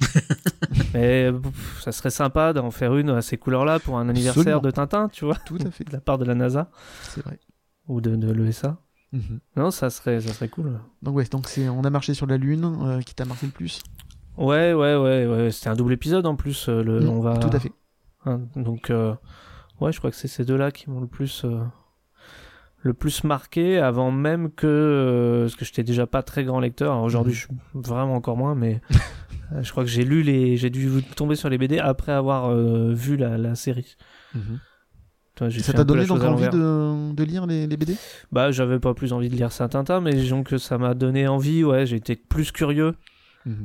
Mais 0.94 1.30
pff, 1.32 1.80
ça 1.82 1.92
serait 1.92 2.10
sympa 2.10 2.52
d'en 2.52 2.70
faire 2.70 2.94
une 2.96 3.10
à 3.10 3.22
ces 3.22 3.36
couleurs-là 3.36 3.78
pour 3.78 3.98
un 3.98 4.08
anniversaire 4.08 4.40
Absolument. 4.40 4.60
de 4.62 4.70
Tintin, 4.70 5.08
tu 5.08 5.24
vois, 5.24 5.36
Tout 5.36 5.58
à 5.64 5.70
fait, 5.70 5.84
de 5.88 5.92
la 5.92 6.00
part 6.00 6.18
de 6.18 6.24
la 6.24 6.34
NASA 6.34 6.70
c'est 7.02 7.22
vrai. 7.24 7.38
ou 7.86 8.00
de, 8.00 8.16
de 8.16 8.32
l'ESA. 8.32 8.78
Mhm. 9.12 9.38
Non, 9.56 9.70
ça 9.70 9.90
serait, 9.90 10.20
ça 10.20 10.32
serait 10.32 10.48
cool. 10.48 10.80
Donc 11.02 11.14
ouais, 11.14 11.24
donc 11.26 11.48
c'est 11.48 11.68
on 11.68 11.82
a 11.84 11.90
marché 11.90 12.14
sur 12.14 12.26
la 12.26 12.36
lune 12.36 12.64
euh, 12.82 13.00
qui 13.00 13.14
t'a 13.14 13.24
marqué 13.24 13.46
le 13.46 13.52
plus. 13.52 13.80
Ouais, 14.36 14.72
ouais, 14.72 14.96
ouais, 14.96 15.26
ouais. 15.26 15.50
C'était 15.52 15.68
un 15.68 15.76
double 15.76 15.92
épisode 15.92 16.26
en 16.26 16.34
plus. 16.34 16.68
le, 16.68 16.98
Mm, 17.00 17.08
on 17.08 17.20
va... 17.20 17.36
Tout 17.38 17.50
à 17.56 17.60
fait. 17.60 17.70
Hein, 18.26 18.40
donc, 18.56 18.90
euh, 18.90 19.14
ouais, 19.80 19.92
je 19.92 19.98
crois 19.98 20.10
que 20.10 20.16
c'est 20.16 20.26
ces 20.26 20.44
deux-là 20.44 20.72
qui 20.72 20.90
m'ont 20.90 21.00
le 21.00 21.06
plus, 21.06 21.44
euh, 21.44 21.60
le 22.86 22.92
plus 22.92 23.24
marqué 23.24 23.78
avant 23.78 24.10
même 24.10 24.50
que, 24.50 24.66
euh, 24.66 25.40
parce 25.44 25.56
que 25.56 25.64
j'étais 25.64 25.82
déjà 25.84 26.06
pas 26.06 26.22
très 26.22 26.44
grand 26.44 26.60
lecteur. 26.60 27.02
Aujourd'hui, 27.02 27.32
Mhm. 27.32 27.36
je 27.38 27.40
suis 27.46 27.54
vraiment 27.90 28.14
encore 28.14 28.36
moins, 28.36 28.54
mais 28.54 28.80
euh, 29.52 29.62
je 29.62 29.70
crois 29.70 29.84
que 29.84 29.90
j'ai 29.90 30.04
lu 30.04 30.22
les, 30.22 30.58
j'ai 30.58 30.68
dû 30.68 31.02
tomber 31.16 31.34
sur 31.34 31.48
les 31.48 31.56
BD 31.56 31.78
après 31.78 32.12
avoir 32.12 32.50
euh, 32.50 32.92
vu 32.92 33.16
la, 33.16 33.38
la 33.38 33.54
série. 33.54 33.96
J'ai 35.48 35.62
Ça 35.62 35.72
t'a 35.72 35.82
donné 35.82 36.04
donc 36.06 36.22
envie 36.22 36.48
de, 36.48 37.12
de 37.12 37.24
lire 37.24 37.46
les, 37.46 37.66
les 37.66 37.76
BD 37.76 37.96
Bah, 38.30 38.52
j'avais 38.52 38.78
pas 38.78 38.94
plus 38.94 39.12
envie 39.12 39.28
de 39.28 39.34
lire 39.34 39.50
ça 39.50 39.66
Tintin, 39.68 40.00
mais 40.00 40.12
disons 40.12 40.44
que 40.44 40.58
ça 40.58 40.76
m'a 40.78 40.94
donné 40.94 41.26
envie. 41.26 41.64
Ouais, 41.64 41.86
j'étais 41.86 42.14
plus 42.16 42.52
curieux. 42.52 42.94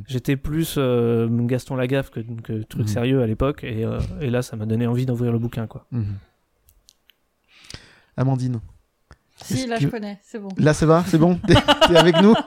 J'étais 0.07 0.35
plus 0.37 0.77
Gaston 0.77 1.75
Lagaffe 1.75 2.09
que, 2.09 2.21
que 2.21 2.63
truc 2.63 2.83
Mhm. 2.83 2.87
sérieux 2.87 3.21
à 3.21 3.27
l'époque, 3.27 3.63
et, 3.63 3.85
et 4.21 4.29
là, 4.29 4.41
ça 4.41 4.55
m'a 4.55 4.65
donné 4.65 4.87
envie 4.87 5.05
d'ouvrir 5.05 5.31
le 5.33 5.39
bouquin, 5.39 5.67
quoi. 5.67 5.85
Mhm. 5.91 6.15
Amandine. 8.17 8.59
Si, 9.43 9.65
là, 9.67 9.77
que- 9.77 9.83
je 9.83 9.87
connais, 9.87 10.19
c'est 10.23 10.39
bon. 10.39 10.49
Là, 10.57 10.73
ça 10.73 10.85
va 10.85 11.03
C'est 11.07 11.17
bon? 11.17 11.39
T'es 11.47 11.95
avec 11.97 12.21
nous? 12.21 12.33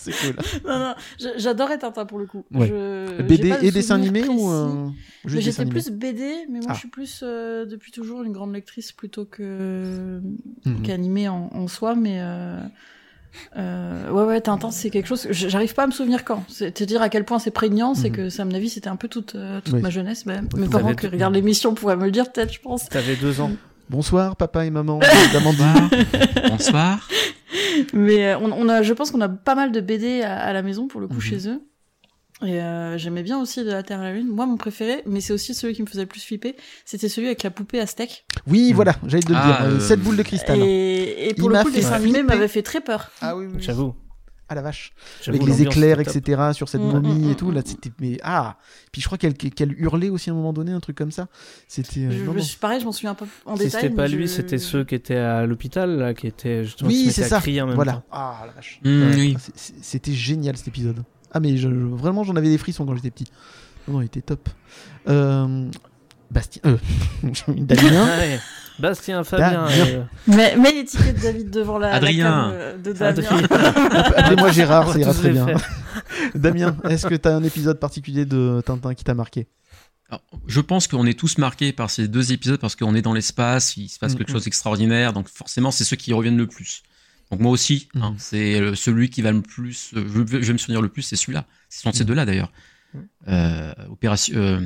C'est 0.00 0.12
cool. 0.12 0.36
Non, 0.66 0.78
non, 0.78 0.94
j'adorais 1.38 1.78
Tintin 1.78 2.06
pour 2.06 2.18
le 2.18 2.26
coup. 2.26 2.44
Ouais. 2.54 2.66
Je- 2.68 3.14
j'ai 3.18 3.22
BD 3.24 3.54
et 3.62 3.70
dessin 3.70 3.96
animé 3.96 4.26
ou 4.28 4.50
euh, 4.50 4.88
J'étais 5.26 5.66
plus 5.66 5.90
BD, 5.90 6.46
mais 6.50 6.58
moi 6.60 6.68
Ah. 6.70 6.72
je 6.74 6.78
suis 6.78 6.88
plus 6.88 7.20
euh, 7.22 7.66
depuis 7.66 7.90
toujours 7.92 8.22
une 8.22 8.32
grande 8.32 8.52
lectrice 8.54 8.92
plutôt 8.92 9.24
que 9.24 10.20
Mhm. 10.64 10.82
qu'animé 10.82 11.28
en, 11.28 11.50
en 11.52 11.66
soi, 11.68 11.94
mais 11.94 12.18
euh, 12.20 12.58
euh, 13.56 14.10
ouais 14.10 14.24
ouais 14.24 14.40
Tintin 14.40 14.70
c'est 14.70 14.90
quelque 14.90 15.06
chose. 15.06 15.22
que 15.24 15.32
J'arrive 15.32 15.74
pas 15.74 15.84
à 15.84 15.86
me 15.86 15.92
souvenir 15.92 16.24
quand. 16.24 16.44
C'est 16.48 16.72
te 16.72 16.84
dire 16.84 17.02
à 17.02 17.08
quel 17.08 17.24
point 17.24 17.38
c'est 17.38 17.50
prégnant, 17.50 17.94
c'est 17.94 18.10
Mhm. 18.10 18.16
que 18.16 18.28
ça 18.30 18.42
à 18.42 18.44
mon 18.46 18.54
avis 18.54 18.68
c'était 18.70 18.88
un 18.88 18.96
peu 18.96 19.08
toute 19.08 19.34
euh, 19.34 19.60
toute 19.60 19.74
Oui. 19.74 19.80
ma 19.82 19.90
jeunesse. 19.90 20.26
Même. 20.26 20.48
Ouais, 20.54 20.60
Mes 20.60 20.68
parents 20.68 20.94
qui 20.94 21.06
regardent 21.08 21.34
l'émission 21.34 21.74
pourraient 21.74 21.96
me 21.96 22.04
le 22.06 22.10
dire 22.12 22.30
peut-être, 22.32 22.52
je 22.52 22.60
pense. 22.60 22.88
T'avais 22.88 23.16
deux 23.16 23.40
ans. 23.40 23.50
Bonsoir, 23.90 24.36
papa 24.36 24.66
et 24.66 24.70
maman 24.70 24.98
d'Amandine. 25.32 25.88
Bonsoir. 26.48 26.48
Bonsoir. 26.50 27.08
Mais 27.92 28.26
euh, 28.26 28.38
on, 28.38 28.52
on 28.52 28.68
a, 28.68 28.82
je 28.82 28.92
pense 28.92 29.10
qu'on 29.10 29.20
a 29.20 29.28
pas 29.28 29.54
mal 29.54 29.72
de 29.72 29.80
BD 29.80 30.22
à, 30.22 30.38
à 30.40 30.52
la 30.52 30.62
maison 30.62 30.88
pour 30.88 31.00
le 31.00 31.08
coup 31.08 31.14
Mhm. 31.14 31.20
chez 31.20 31.48
eux. 31.48 31.60
Et 32.44 32.60
euh, 32.60 32.96
j'aimais 32.98 33.24
bien 33.24 33.40
aussi 33.40 33.64
de 33.64 33.70
la 33.70 33.82
Terre 33.82 33.98
à 34.00 34.04
la 34.04 34.12
Lune. 34.12 34.28
Moi, 34.28 34.46
mon 34.46 34.56
préféré, 34.56 35.02
mais 35.06 35.20
c'est 35.20 35.32
aussi 35.32 35.54
celui 35.54 35.74
qui 35.74 35.82
me 35.82 35.88
faisait 35.88 36.02
le 36.02 36.06
plus 36.06 36.20
flipper, 36.22 36.54
c'était 36.84 37.08
celui 37.08 37.26
avec 37.26 37.42
la 37.42 37.50
poupée 37.50 37.80
aztèque. 37.80 38.26
Oui, 38.46 38.72
voilà, 38.72 38.94
j'allais 39.06 39.24
te 39.24 39.32
le 39.32 39.34
Ah, 39.36 39.46
dire. 39.46 39.56
euh, 39.62 39.80
Sept 39.80 39.98
boules 40.00 40.16
de 40.16 40.22
cristal. 40.22 40.60
Et, 40.62 41.30
et 41.30 41.34
pour 41.34 41.46
Il 41.46 41.48
le 41.48 41.52
m'a 41.54 41.62
coup, 41.62 41.68
le 41.68 41.74
fait 41.74 41.80
dessin 41.80 41.94
animé 41.94 42.22
m'avait 42.22 42.46
fait 42.46 42.62
très 42.62 42.80
peur. 42.80 43.10
Ah 43.22 43.36
oui, 43.36 43.46
oui. 43.46 43.56
J'avoue. 43.60 43.94
Ah 44.48 44.54
la 44.54 44.62
vache. 44.62 44.92
Avec 45.26 45.42
les 45.44 45.62
éclairs, 45.62 46.00
etc. 46.00 46.52
sur 46.54 46.68
cette 46.70 46.80
Mm, 46.80 46.92
momie 46.92 47.26
mm, 47.26 47.30
et 47.30 47.34
tout. 47.34 47.48
mm, 47.50 47.54
Là, 47.54 47.60
mm. 47.60 47.64
c'était. 47.66 47.90
Mais 48.00 48.18
ah 48.22 48.56
Puis 48.92 49.02
je 49.02 49.06
crois 49.06 49.18
qu'elle 49.18 49.34
qu'elle 49.34 49.72
hurlait 49.78 50.08
aussi 50.08 50.30
à 50.30 50.32
un 50.32 50.36
moment 50.36 50.52
donné, 50.54 50.72
un 50.72 50.80
truc 50.80 50.96
comme 50.96 51.10
ça. 51.12 51.28
C'était. 51.68 52.00
euh, 52.00 52.10
Je, 52.38 52.42
je 52.42 52.56
pareil, 52.56 52.80
je 52.80 52.84
m'en 52.86 52.92
souviens 52.92 53.14
pas 53.14 53.26
en 53.44 53.56
Si 53.56 53.64
détail. 53.64 53.82
c'était 53.82 53.94
pas 53.94 54.08
lui, 54.08 54.22
je- 54.26 54.32
c'était 54.32 54.58
ceux 54.58 54.84
qui 54.84 54.94
étaient 54.94 55.16
à 55.16 55.44
l'hôpital, 55.44 55.98
là, 55.98 56.14
qui 56.14 56.26
étaient 56.26 56.64
justement. 56.64 56.88
qui 56.88 57.04
Oui, 57.06 57.12
c'est 57.12 57.24
ça. 57.24 57.40
crier 57.40 57.60
en 57.62 57.66
même 57.66 57.74
Voilà. 57.76 57.92
temps. 57.92 58.04
Ah 58.10 58.44
la 58.46 58.52
vache. 58.52 58.80
Ouais. 58.84 59.10
oui. 59.14 59.36
Ah, 59.36 59.50
C'était 59.82 60.12
génial 60.12 60.56
cet 60.56 60.68
épisode. 60.68 61.02
Ah 61.32 61.40
mais 61.40 61.56
je- 61.58 61.68
je- 61.68 61.74
vraiment 61.74 62.24
j'en 62.24 62.36
avais 62.36 62.48
des 62.48 62.56
frissons 62.58 62.86
quand 62.86 62.94
j'étais 62.94 63.10
petit. 63.10 63.30
Non, 63.86 63.94
non, 63.94 64.00
il 64.02 64.06
était 64.06 64.22
top. 64.22 64.48
Euh, 65.08 65.68
Bastien, 66.30 66.62
euh, 66.66 66.76
Damien, 67.48 68.06
Ah 68.06 68.18
ouais. 68.18 68.40
Bastien, 68.78 69.24
Fabien. 69.24 69.66
Euh, 69.68 70.02
Mais, 70.26 70.56
mais 70.56 70.72
l'étiquette 70.72 71.16
de 71.16 71.22
David 71.22 71.50
devant 71.50 71.78
la, 71.78 71.88
la 71.90 71.94
Adrien. 71.96 72.24
cam, 72.24 72.50
euh, 72.52 72.76
de 72.78 72.92
Damien. 72.92 73.08
Adrien. 73.10 73.42
appelez-moi 74.16 74.52
Gérard, 74.52 74.92
ça 74.92 74.98
ira 74.98 75.14
très 75.14 75.30
bien. 75.30 75.46
Damien, 76.34 76.76
est-ce 76.88 77.06
que 77.06 77.14
tu 77.14 77.28
as 77.28 77.34
un 77.34 77.42
épisode 77.42 77.78
particulier 77.80 78.24
de 78.24 78.62
Tintin 78.64 78.94
qui 78.94 79.04
t'a 79.04 79.14
marqué? 79.14 79.48
Alors, 80.10 80.22
je 80.46 80.60
pense 80.60 80.86
qu'on 80.88 81.06
est 81.06 81.18
tous 81.18 81.38
marqués 81.38 81.72
par 81.72 81.90
ces 81.90 82.08
deux 82.08 82.32
épisodes 82.32 82.58
parce 82.60 82.76
qu'on 82.76 82.94
est 82.94 83.02
dans 83.02 83.12
l'espace, 83.12 83.76
il 83.76 83.88
se 83.88 83.98
passe 83.98 84.14
quelque 84.14 84.30
Mhm. 84.30 84.36
chose 84.36 84.44
d'extraordinaire, 84.44 85.12
donc 85.12 85.28
forcément 85.28 85.70
c'est 85.70 85.84
ceux 85.84 85.96
qui 85.96 86.12
reviennent 86.14 86.38
le 86.38 86.46
plus. 86.46 86.82
Donc 87.30 87.40
moi 87.40 87.52
aussi, 87.52 87.88
hein, 87.94 88.12
Mhm. 88.12 88.16
c'est 88.18 88.74
celui 88.74 89.10
qui 89.10 89.20
va 89.20 89.32
le 89.32 89.42
plus, 89.42 89.90
euh, 89.94 90.04
je, 90.14 90.20
vais- 90.22 90.40
je 90.40 90.46
vais 90.46 90.52
me 90.54 90.58
souvenir 90.58 90.80
le 90.80 90.88
plus, 90.88 91.02
c'est 91.02 91.16
celui-là. 91.16 91.44
Ce 91.68 91.82
sont 91.82 91.92
ces 91.92 92.04
deux-là 92.04 92.24
d'ailleurs. 92.24 92.50
Euh, 93.28 93.74
opération, 93.90 94.34
euh, 94.38 94.60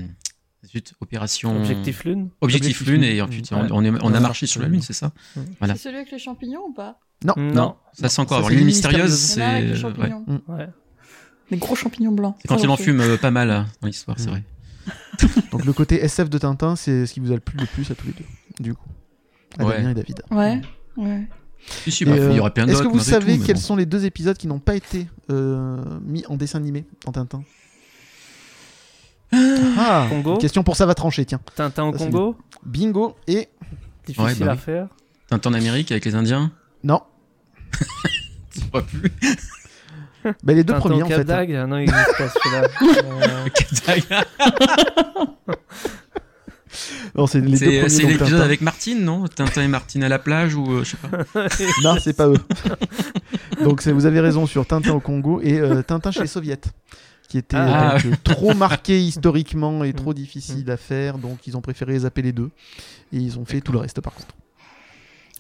zut, 0.67 0.95
opération 1.01 1.57
Objectif 1.57 2.05
Lune. 2.05 2.31
Objectif 2.41 2.71
Objectif 2.81 2.87
Lune 2.89 3.03
Lune. 3.03 3.11
et 3.17 3.23
ensuite 3.23 3.51
on, 3.53 3.67
on 3.71 3.85
est- 3.85 3.91
on 3.91 4.09
a 4.09 4.13
Ouais. 4.13 4.21
marché 4.21 4.47
sur 4.47 4.61
la 4.63 4.69
Lune, 4.69 4.83
c'est 4.83 4.93
ça 4.93 5.13
Voilà. 5.59 5.75
C'est 5.75 5.83
celui 5.83 5.97
avec 5.97 6.11
les 6.11 6.19
champignons 6.19 6.63
ou 6.69 6.73
pas 6.73 7.01
Non, 7.25 7.35
Non. 7.37 7.77
Ça 7.93 8.09
c'est 8.09 8.21
encore. 8.21 8.39
Ça, 8.39 8.45
c'est 8.45 8.51
l'île 8.51 8.59
l'île 8.61 8.67
mystérieuse, 8.67 9.03
en 9.03 9.05
les 9.05 9.11
c'est 9.17 9.43
euh, 9.43 9.69
ouais. 9.71 9.77
champignons. 9.77 10.25
Ouais. 10.49 10.69
Les 11.51 11.57
gros 11.59 11.75
champignons 11.75 12.13
blancs. 12.13 12.37
C'est 12.41 12.49
quand 12.49 12.63
il 12.63 12.69
en 12.69 12.77
fume 12.77 13.01
euh, 13.01 13.17
pas 13.19 13.31
mal 13.31 13.51
hein, 13.51 13.67
dans 13.81 13.87
l'histoire, 13.89 14.19
c'est 14.19 14.27
Mhm. 14.31 14.31
vrai. 14.33 14.43
Donc 15.53 15.65
le 15.65 15.73
côté 15.73 16.03
SF 16.03 16.31
de 16.31 16.39
Tintin, 16.39 16.75
c'est 16.77 17.07
ce 17.07 17.13
qui 17.13 17.21
vous 17.21 17.31
a 17.31 17.35
le 17.35 17.41
plus, 17.41 17.57
le 17.59 17.67
plus 17.67 17.91
à 17.91 17.95
tous 17.95 18.07
les 18.07 18.13
deux, 18.15 18.25
du 18.61 18.75
coup. 18.75 18.89
À 19.59 19.65
Ouais. 19.65 19.77
Damien 19.77 19.91
et 19.91 19.95
David. 19.95 20.23
Ouais, 20.31 20.61
ouais. 20.97 21.29
Si, 21.85 21.93
si, 21.93 22.03
Et, 22.03 22.07
bah, 22.07 22.13
euh, 22.15 22.31
il 22.33 22.37
y 22.37 22.41
aurait 22.41 22.51
plein 22.53 22.67
Est-ce 22.67 22.83
que 22.83 22.89
vous 22.89 22.99
savez 22.99 23.39
tout, 23.39 23.45
quels 23.45 23.55
bon. 23.55 23.61
sont 23.61 23.77
les 23.77 23.87
deux 23.87 24.05
épisodes 24.05 24.37
qui 24.37 24.49
n'ont 24.49 24.59
pas 24.59 24.75
été 24.75 25.07
euh, 25.31 25.77
mis 26.05 26.25
en 26.27 26.37
dessin 26.37 26.59
animé 26.59 26.85
dans 27.05 27.13
Tintin? 27.13 27.45
Ah 29.79 30.07
Congo 30.09 30.35
une 30.35 30.39
Question 30.39 30.63
pour 30.63 30.77
ça 30.77 30.87
va 30.87 30.95
trancher, 30.95 31.25
tiens. 31.25 31.41
Tintin 31.57 31.85
au 31.85 31.93
Ça, 31.93 31.99
Congo. 31.99 32.37
Bingo 32.65 33.17
et. 33.27 33.49
Difficile 34.07 34.25
Ouais, 34.27 34.35
bah 34.47 34.53
à 34.53 34.57
faire. 34.57 34.87
Tintin 35.29 35.51
en 35.51 35.55
Amérique 35.55 35.91
avec 35.93 36.05
les 36.05 36.15
Indiens 36.15 36.51
Non, 36.85 37.03
Je 38.55 38.61
crois 38.69 38.83
plus. 38.83 39.11
bah, 40.43 40.53
les 40.53 40.65
deux 40.65 40.73
Tintin 40.75 40.79
premiers 40.81 41.03
au 41.03 41.07
en 41.07 41.09
fait. 41.09 41.25
d'Agde. 41.25 41.55
Ah 41.55 41.67
non, 41.67 41.79
il 41.79 41.83
existe 41.89 42.17
pas 42.19 42.29
celui-là. 42.29 42.69
Euh, 44.49 45.27
Non, 47.15 47.27
c'est 47.27 47.41
les 47.43 47.51
deux 47.51 47.57
C'est 47.57 47.67
premiers. 47.67 47.89
c'est 47.91 48.03
donc, 48.03 48.11
l'épisode 48.13 48.41
avec 48.41 48.61
Martine, 48.63 49.05
non? 49.05 49.29
Tintin 49.29 49.63
et 49.63 49.69
Martine 49.69 50.05
à 50.05 50.09
la 50.09 50.19
plage 50.19 50.55
ou 50.55 50.65
euh, 50.73 50.85
je 50.85 50.91
sais 50.93 50.97
pas. 50.97 51.47
Non, 51.85 51.97
c'est 52.01 52.15
pas 52.17 52.29
eux. 52.29 52.39
donc 53.63 53.87
vous 53.87 54.07
avez 54.07 54.21
raison 54.21 54.47
sur 54.47 54.67
Tintin 54.67 54.93
au 54.93 55.01
Congo 55.01 55.41
et 55.43 55.59
euh, 55.61 55.83
Tintin 55.83 56.11
chez 56.11 56.21
les 56.23 56.27
Soviets, 56.27 56.61
qui 57.33 57.39
était 57.39 57.57
Ah. 57.57 57.97
donc, 57.97 58.13
euh, 58.13 58.17
trop 58.25 58.53
marqué 58.53 59.03
historiquement 59.03 59.85
et 59.85 59.95
trop 59.95 60.13
difficile 60.13 60.71
à 60.71 60.77
faire, 60.77 61.17
donc 61.17 61.47
ils 61.47 61.57
ont 61.57 61.63
préféré 61.63 61.95
les 61.95 62.05
appeler 62.05 62.25
les 62.27 62.33
deux 62.33 62.51
et 63.11 63.17
ils 63.17 63.39
ont 63.39 63.47
fait 63.47 63.63
tout 63.63 63.73
le 63.73 63.79
reste 63.79 64.03
par 64.03 64.13
contre. 64.13 64.35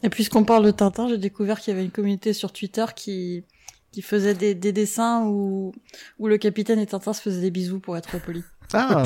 Et 0.03 0.09
puisqu'on 0.09 0.45
parle 0.45 0.65
de 0.65 0.71
Tintin, 0.71 1.07
j'ai 1.11 1.19
découvert 1.19 1.61
qu'il 1.61 1.73
y 1.73 1.77
avait 1.77 1.85
une 1.85 1.91
communauté 1.91 2.33
sur 2.33 2.51
Twitter 2.51 2.87
qui 2.97 3.45
qui 3.91 4.01
faisait 4.01 4.33
des, 4.33 4.55
des 4.55 4.73
dessins 4.73 5.27
où, 5.27 5.75
où 6.19 6.27
le 6.27 6.39
capitaine 6.39 6.79
et 6.79 6.87
Tintin 6.87 7.13
se 7.13 7.21
faisaient 7.21 7.43
des 7.43 7.51
bisous 7.51 7.79
pour 7.79 7.95
être 7.99 8.19
poli. 8.23 8.43
Ah, 8.75 9.03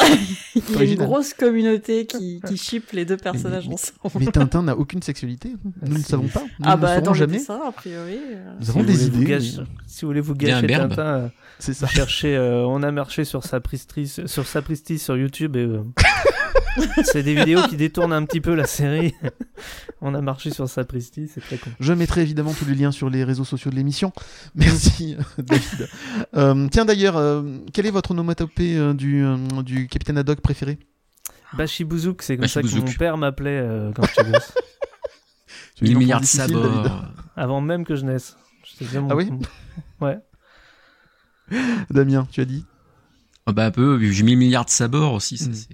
Il 0.54 0.62
y 0.74 0.78
a 0.78 0.82
une 0.84 0.94
grosse 0.96 1.34
communauté 1.34 2.06
qui, 2.06 2.40
qui 2.46 2.56
ship 2.56 2.90
les 2.92 3.04
deux 3.04 3.16
personnages 3.16 3.68
Mais- 3.68 3.74
ensemble. 3.74 4.24
mais 4.24 4.32
Tintin 4.32 4.62
n'a 4.62 4.76
aucune 4.76 5.02
sexualité. 5.02 5.54
Nous 5.82 5.88
ne 5.88 5.94
le 5.94 6.00
Si. 6.00 6.08
savons 6.10 6.28
pas. 6.28 6.40
Nous 6.42 6.64
Ah 6.64 6.76
ne 6.76 6.80
bah 6.82 7.00
dans 7.00 7.12
le 7.12 7.18
jamais. 7.18 7.38
dessin, 7.38 7.60
a 7.66 7.72
priori. 7.72 8.18
euh, 8.18 8.52
Nous 8.58 8.64
Si 8.64 8.70
avons 8.70 8.80
vous 8.80 8.86
des 8.86 8.92
voulez 8.92 9.08
vous 9.10 9.16
idées. 9.22 9.26
mais- 9.26 9.64
Si 9.86 10.00
vous 10.02 10.08
voulez 10.08 10.20
vous 10.20 10.34
gâcher. 10.34 10.66
Tintin, 10.66 11.02
euh, 11.02 11.28
C'est 11.58 11.74
ça. 11.74 11.86
cherchez, 11.86 12.36
euh, 12.36 12.64
on 12.66 12.82
a 12.82 12.90
marché 12.90 13.24
sur 13.24 13.44
sa 13.44 13.60
sur 14.26 14.46
sa 14.46 14.62
sur 14.98 15.16
YouTube 15.16 15.56
et 15.56 15.60
euh, 15.60 15.82
c'est 17.04 17.22
des 17.22 17.34
vidéos 17.34 17.62
qui 17.68 17.76
détournent 17.76 18.12
un 18.12 18.24
petit 18.24 18.40
peu 18.40 18.54
la 18.54 18.66
série. 18.66 19.14
on 20.00 20.14
a 20.14 20.20
marché 20.20 20.50
sur 20.50 20.68
sa 20.68 20.84
c'est 20.84 21.40
très 21.40 21.56
con. 21.56 21.70
Je 21.80 21.92
mettrai 21.92 22.22
évidemment 22.22 22.52
tous 22.52 22.64
les 22.64 22.74
liens 22.74 22.92
sur 22.92 23.10
les 23.10 23.24
réseaux 23.24 23.44
sociaux 23.44 23.70
de 23.70 23.76
l'émission. 23.76 24.12
Merci, 24.54 25.16
euh, 25.18 25.42
David. 25.42 25.88
Euh, 26.36 26.68
tiens, 26.70 26.84
d'ailleurs, 26.84 27.16
euh, 27.16 27.42
quelle 27.72 27.86
est 27.86 27.90
votre 27.90 28.10
onomatopée 28.12 28.76
euh, 28.76 28.94
du, 28.94 29.24
euh, 29.24 29.36
du 29.62 29.88
capitaine 29.88 30.18
Haddock 30.18 30.40
préféré? 30.40 30.78
Bashibouzouk, 31.54 32.22
c'est 32.22 32.36
comme 32.36 32.48
ça 32.48 32.62
que 32.62 32.74
mon 32.76 32.92
père 32.92 33.16
m'appelait 33.16 33.60
euh, 33.60 33.92
quand 33.92 34.02
j'étais 34.06 34.30
gosse. 34.30 34.52
Tu 35.76 35.84
es 35.86 35.94
un 35.94 35.98
1000 35.98 36.14
enfant 36.14 36.22
milliards 36.24 36.48
de. 36.48 36.82
David? 36.82 36.92
Avant 37.36 37.60
même 37.60 37.84
que 37.84 37.94
je 37.96 38.04
naisse. 38.04 38.36
Mon- 38.94 39.08
Ah 39.10 39.16
oui? 39.16 39.30
Ouais. 40.00 40.18
Damien, 41.90 42.26
tu 42.30 42.40
as 42.40 42.44
dit? 42.44 42.64
Ah 43.46 43.52
bah 43.52 43.66
un 43.66 43.70
peu, 43.70 44.00
j'ai 44.10 44.22
1000 44.22 44.38
milliards 44.38 44.64
de 44.64 44.70
sabords 44.70 45.12
aussi, 45.12 45.36
ça 45.36 45.50
Mm. 45.50 45.54
c'est 45.54 45.68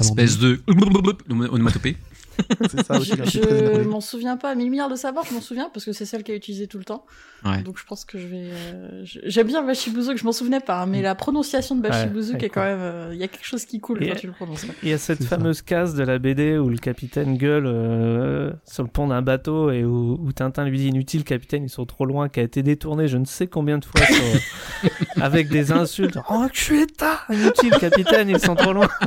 espèce 0.00 0.38
de 0.44 0.60
onomatopée. 0.66 1.96
C'est 2.70 2.84
ça 2.84 2.98
aussi. 2.98 3.12
je 3.16 3.88
m'en 3.88 4.00
souviens 4.00 4.36
pas. 4.36 4.54
1000 4.54 4.70
milliards 4.70 4.88
de 4.90 4.96
savoir, 4.96 5.24
je 5.24 5.34
m'en 5.34 5.40
souviens 5.40 5.70
parce 5.72 5.84
que 5.84 5.92
c'est 5.92 6.04
celle 6.04 6.22
qui 6.22 6.32
a 6.32 6.34
utilisé 6.34 6.66
tout 6.66 6.78
le 6.78 6.84
temps. 6.84 7.04
Ouais. 7.44 7.62
Donc 7.62 7.78
je 7.78 7.84
pense 7.84 8.04
que 8.04 8.18
je 8.18 8.26
vais. 8.26 8.48
euh, 8.52 9.02
J'aime 9.04 9.46
bien 9.46 9.62
Bashibouzouk, 9.62 10.16
je 10.16 10.24
m'en 10.24 10.32
souvenais 10.32 10.60
pas, 10.60 10.82
hein, 10.82 10.86
mais 10.86 11.02
la 11.02 11.14
prononciation 11.14 11.76
de 11.76 11.82
Bashibouzouk 11.82 12.36
ouais, 12.40 12.46
est 12.46 12.48
quand 12.48 12.64
même. 12.64 12.78
euh, 12.80 13.10
Il 13.12 13.18
y 13.18 13.22
a 13.22 13.28
quelque 13.28 13.44
chose 13.46 13.64
qui 13.66 13.80
coule 13.80 14.02
Et- 14.02 14.08
quand 14.08 14.16
tu 14.16 14.26
le 14.26 14.32
prononces. 14.32 14.64
Il 14.82 14.88
y 14.88 14.92
a 14.92 14.98
cette 14.98 15.22
ça. 15.22 15.28
fameuse 15.28 15.60
case 15.62 15.94
de 15.94 16.02
la 16.04 16.18
BD 16.18 16.56
où 16.58 16.68
le 16.70 16.78
capitaine 16.78 17.36
gueule 17.36 17.66
euh, 17.66 18.50
sur 18.64 18.82
le 18.82 18.88
pont 18.88 19.08
d'un 19.08 19.22
bateau 19.22 19.70
et 19.70 19.84
où, 19.84 20.18
où 20.20 20.32
Tintin 20.32 20.64
lui 20.64 20.78
dit 20.78 20.88
inutile 20.88 21.24
capitaine 21.24 21.64
ils 21.64 21.68
sont 21.70 21.84
trop 21.86 22.06
loin 22.06 22.28
qui 22.28 22.40
a 22.40 22.42
été 22.42 22.62
détourné 22.62 23.08
je 23.08 23.18
ne 23.18 23.24
sais 23.26 23.46
combien 23.46 23.78
de 23.78 23.84
fois 23.84 24.00
sur- 24.06 24.90
avec 25.22 25.48
des 25.48 25.70
insultes 25.72 26.18
oh 26.30 26.46
que 26.50 26.56
je 26.58 26.62
suis 26.64 26.80
état 26.82 27.20
inutile 27.30 27.70
capitaine 27.78 28.28
ils 28.30 28.40
sont 28.40 28.54
trop 28.54 28.72
loin 28.72 28.88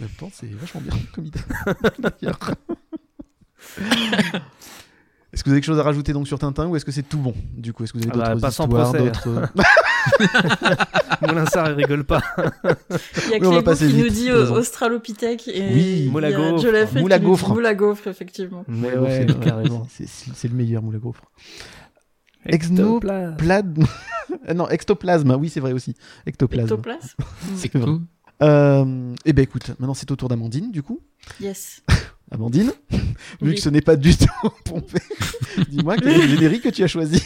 En 0.00 0.04
même 0.04 0.10
temps, 0.18 0.30
c'est 0.32 0.46
vachement 0.52 0.80
bien 0.80 0.92
comme 1.14 1.26
idée. 1.26 1.40
D'ailleurs. 1.98 2.38
Est-ce 5.30 5.44
que 5.44 5.50
vous 5.50 5.52
avez 5.52 5.60
quelque 5.60 5.66
chose 5.72 5.78
à 5.78 5.82
rajouter 5.82 6.12
donc 6.14 6.26
sur 6.26 6.38
Tintin 6.38 6.66
ou 6.68 6.76
est-ce 6.76 6.84
que 6.86 6.90
c'est 6.92 7.02
tout 7.02 7.18
bon 7.18 7.34
Du 7.54 7.72
coup, 7.72 7.84
est-ce 7.84 7.92
que 7.92 7.98
vous 7.98 8.04
avez 8.04 8.12
Ah 8.14 8.18
bah, 8.18 8.28
d'autres 8.30 8.40
pas 8.40 8.50
sans 8.50 8.64
histoires, 8.64 8.90
procès. 8.92 9.04
d'autres 9.04 9.28
euh, 9.28 9.46
Moulin 11.28 11.46
Sarr 11.46 11.70
il 11.70 11.74
rigole 11.74 12.04
pas 12.04 12.22
Il 12.64 13.30
y 13.30 13.34
a 13.34 13.38
Clégo 13.40 13.74
qui 13.74 13.86
vite, 13.86 13.96
nous 14.04 14.08
dit 14.08 14.30
euh. 14.30 14.50
Australopithèque 14.52 15.48
et 15.48 15.68
Oui. 15.74 16.08
Moule 16.10 16.24
à 17.66 17.74
gaufre, 17.74 18.06
effectivement. 18.06 18.64
mais 18.68 18.96
ouais 18.96 19.26
carrément 19.42 19.86
C'est 19.90 20.48
le 20.48 20.54
meilleur 20.54 20.82
moule 20.82 20.96
à 20.96 20.98
gaufre. 20.98 21.24
Exno- 22.46 22.96
Ectoplasme. 22.96 23.36
Plad... 23.36 23.78
Ah 24.46 24.54
non, 24.54 24.68
ectoplasme, 24.70 25.36
oui, 25.38 25.50
c'est 25.50 25.60
vrai 25.60 25.72
aussi. 25.72 25.94
Ectoplasme. 26.26 26.64
Ectoplasme 26.64 27.16
C'est 27.56 27.74
vrai. 27.76 27.96
Euh, 28.42 29.14
eh 29.24 29.32
ben 29.32 29.42
écoute, 29.42 29.70
maintenant 29.78 29.94
c'est 29.94 30.10
au 30.10 30.16
tour 30.16 30.28
d'Amandine, 30.28 30.70
du 30.70 30.82
coup. 30.82 31.00
Yes. 31.40 31.82
Amandine, 32.30 32.72
vu 33.40 33.54
que 33.54 33.60
ce 33.60 33.68
n'est 33.68 33.80
pas 33.80 33.96
du 33.96 34.14
tout 34.16 34.26
pompé, 34.64 34.98
dis-moi 35.70 35.96
quel 35.96 36.08
est 36.08 36.26
le 36.26 36.28
générique 36.28 36.62
que 36.62 36.68
tu 36.68 36.84
as 36.84 36.88
choisi. 36.88 37.22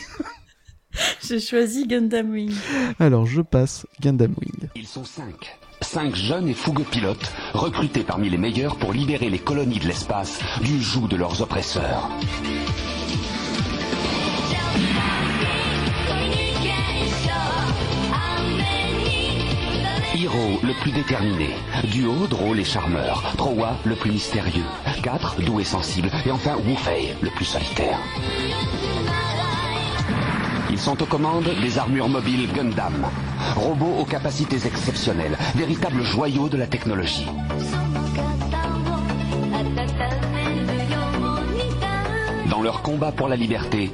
J'ai 1.27 1.41
choisi 1.41 1.87
Gundam 1.87 2.31
Wing. 2.31 2.53
Alors, 2.99 3.27
je 3.27 3.41
passe 3.41 3.87
Gundam 4.01 4.35
Wing. 4.41 4.69
Ils 4.77 4.87
sont 4.87 5.05
cinq. 5.05 5.59
Cinq 5.81 6.15
jeunes 6.15 6.49
et 6.49 6.55
fougueux 6.55 6.85
pilotes, 6.85 7.33
recrutés 7.55 8.05
parmi 8.05 8.31
les 8.31 8.39
meilleurs 8.39 8.77
pour 8.77 8.93
libérer 8.93 9.29
les 9.31 9.39
colonies 9.39 9.81
de 9.81 9.89
l'espace 9.89 10.39
du 10.63 10.81
joug 10.81 11.09
de 11.09 11.17
leurs 11.17 11.43
oppresseurs. 11.43 12.09
Hiro, 20.23 20.61
le 20.63 20.73
plus 20.75 20.93
déterminé. 20.93 21.51
Duo, 21.91 22.29
drôle 22.29 22.61
et 22.61 22.65
charmeur. 22.65 23.35
Trowa, 23.37 23.77
le 23.85 23.97
plus 23.97 24.13
mystérieux. 24.13 24.63
Quatre, 25.03 25.43
doux 25.43 25.59
et 25.59 25.65
sensible. 25.65 26.13
Et 26.25 26.31
enfin, 26.31 26.57
Wufei, 26.65 27.17
le 27.21 27.31
plus 27.31 27.45
solitaire. 27.45 27.99
Ils 30.71 30.79
sont 30.79 31.03
aux 31.03 31.07
commandes 31.07 31.51
des 31.61 31.77
armures 31.77 32.09
mobiles 32.09 32.49
Gundam. 32.53 33.05
Robots 33.57 33.97
aux 33.99 34.05
capacités 34.05 34.65
exceptionnelles, 34.65 35.37
véritables 35.57 36.05
joyaux 36.05 36.49
de 36.49 36.57
la 36.57 36.69
technologie. 36.69 37.27
Dans 42.49 42.63
leur 42.63 42.83
combat 42.83 43.11
pour 43.11 43.27
la 43.27 43.35
liberté, 43.35 43.91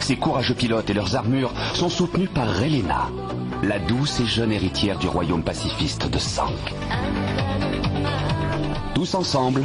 ces 0.00 0.16
courageux 0.16 0.54
pilotes 0.54 0.90
et 0.90 0.94
leurs 0.94 1.14
armures 1.14 1.54
sont 1.74 1.88
soutenus 1.88 2.30
par 2.34 2.48
Relena, 2.48 3.10
la 3.62 3.78
douce 3.78 4.20
et 4.20 4.26
jeune 4.26 4.52
héritière 4.52 4.98
du 4.98 5.08
royaume 5.08 5.42
pacifiste 5.42 6.08
de 6.08 6.18
Sank. 6.18 6.54
Tous 8.94 9.14
ensemble, 9.14 9.64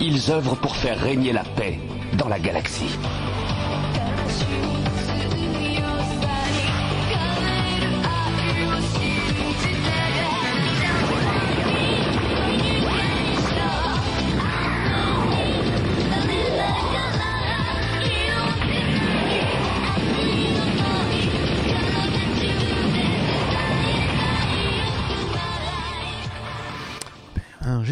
ils 0.00 0.30
œuvrent 0.30 0.56
pour 0.56 0.76
faire 0.76 0.98
régner 0.98 1.32
la 1.32 1.44
paix 1.44 1.78
dans 2.18 2.28
la 2.28 2.38
galaxie. 2.38 2.98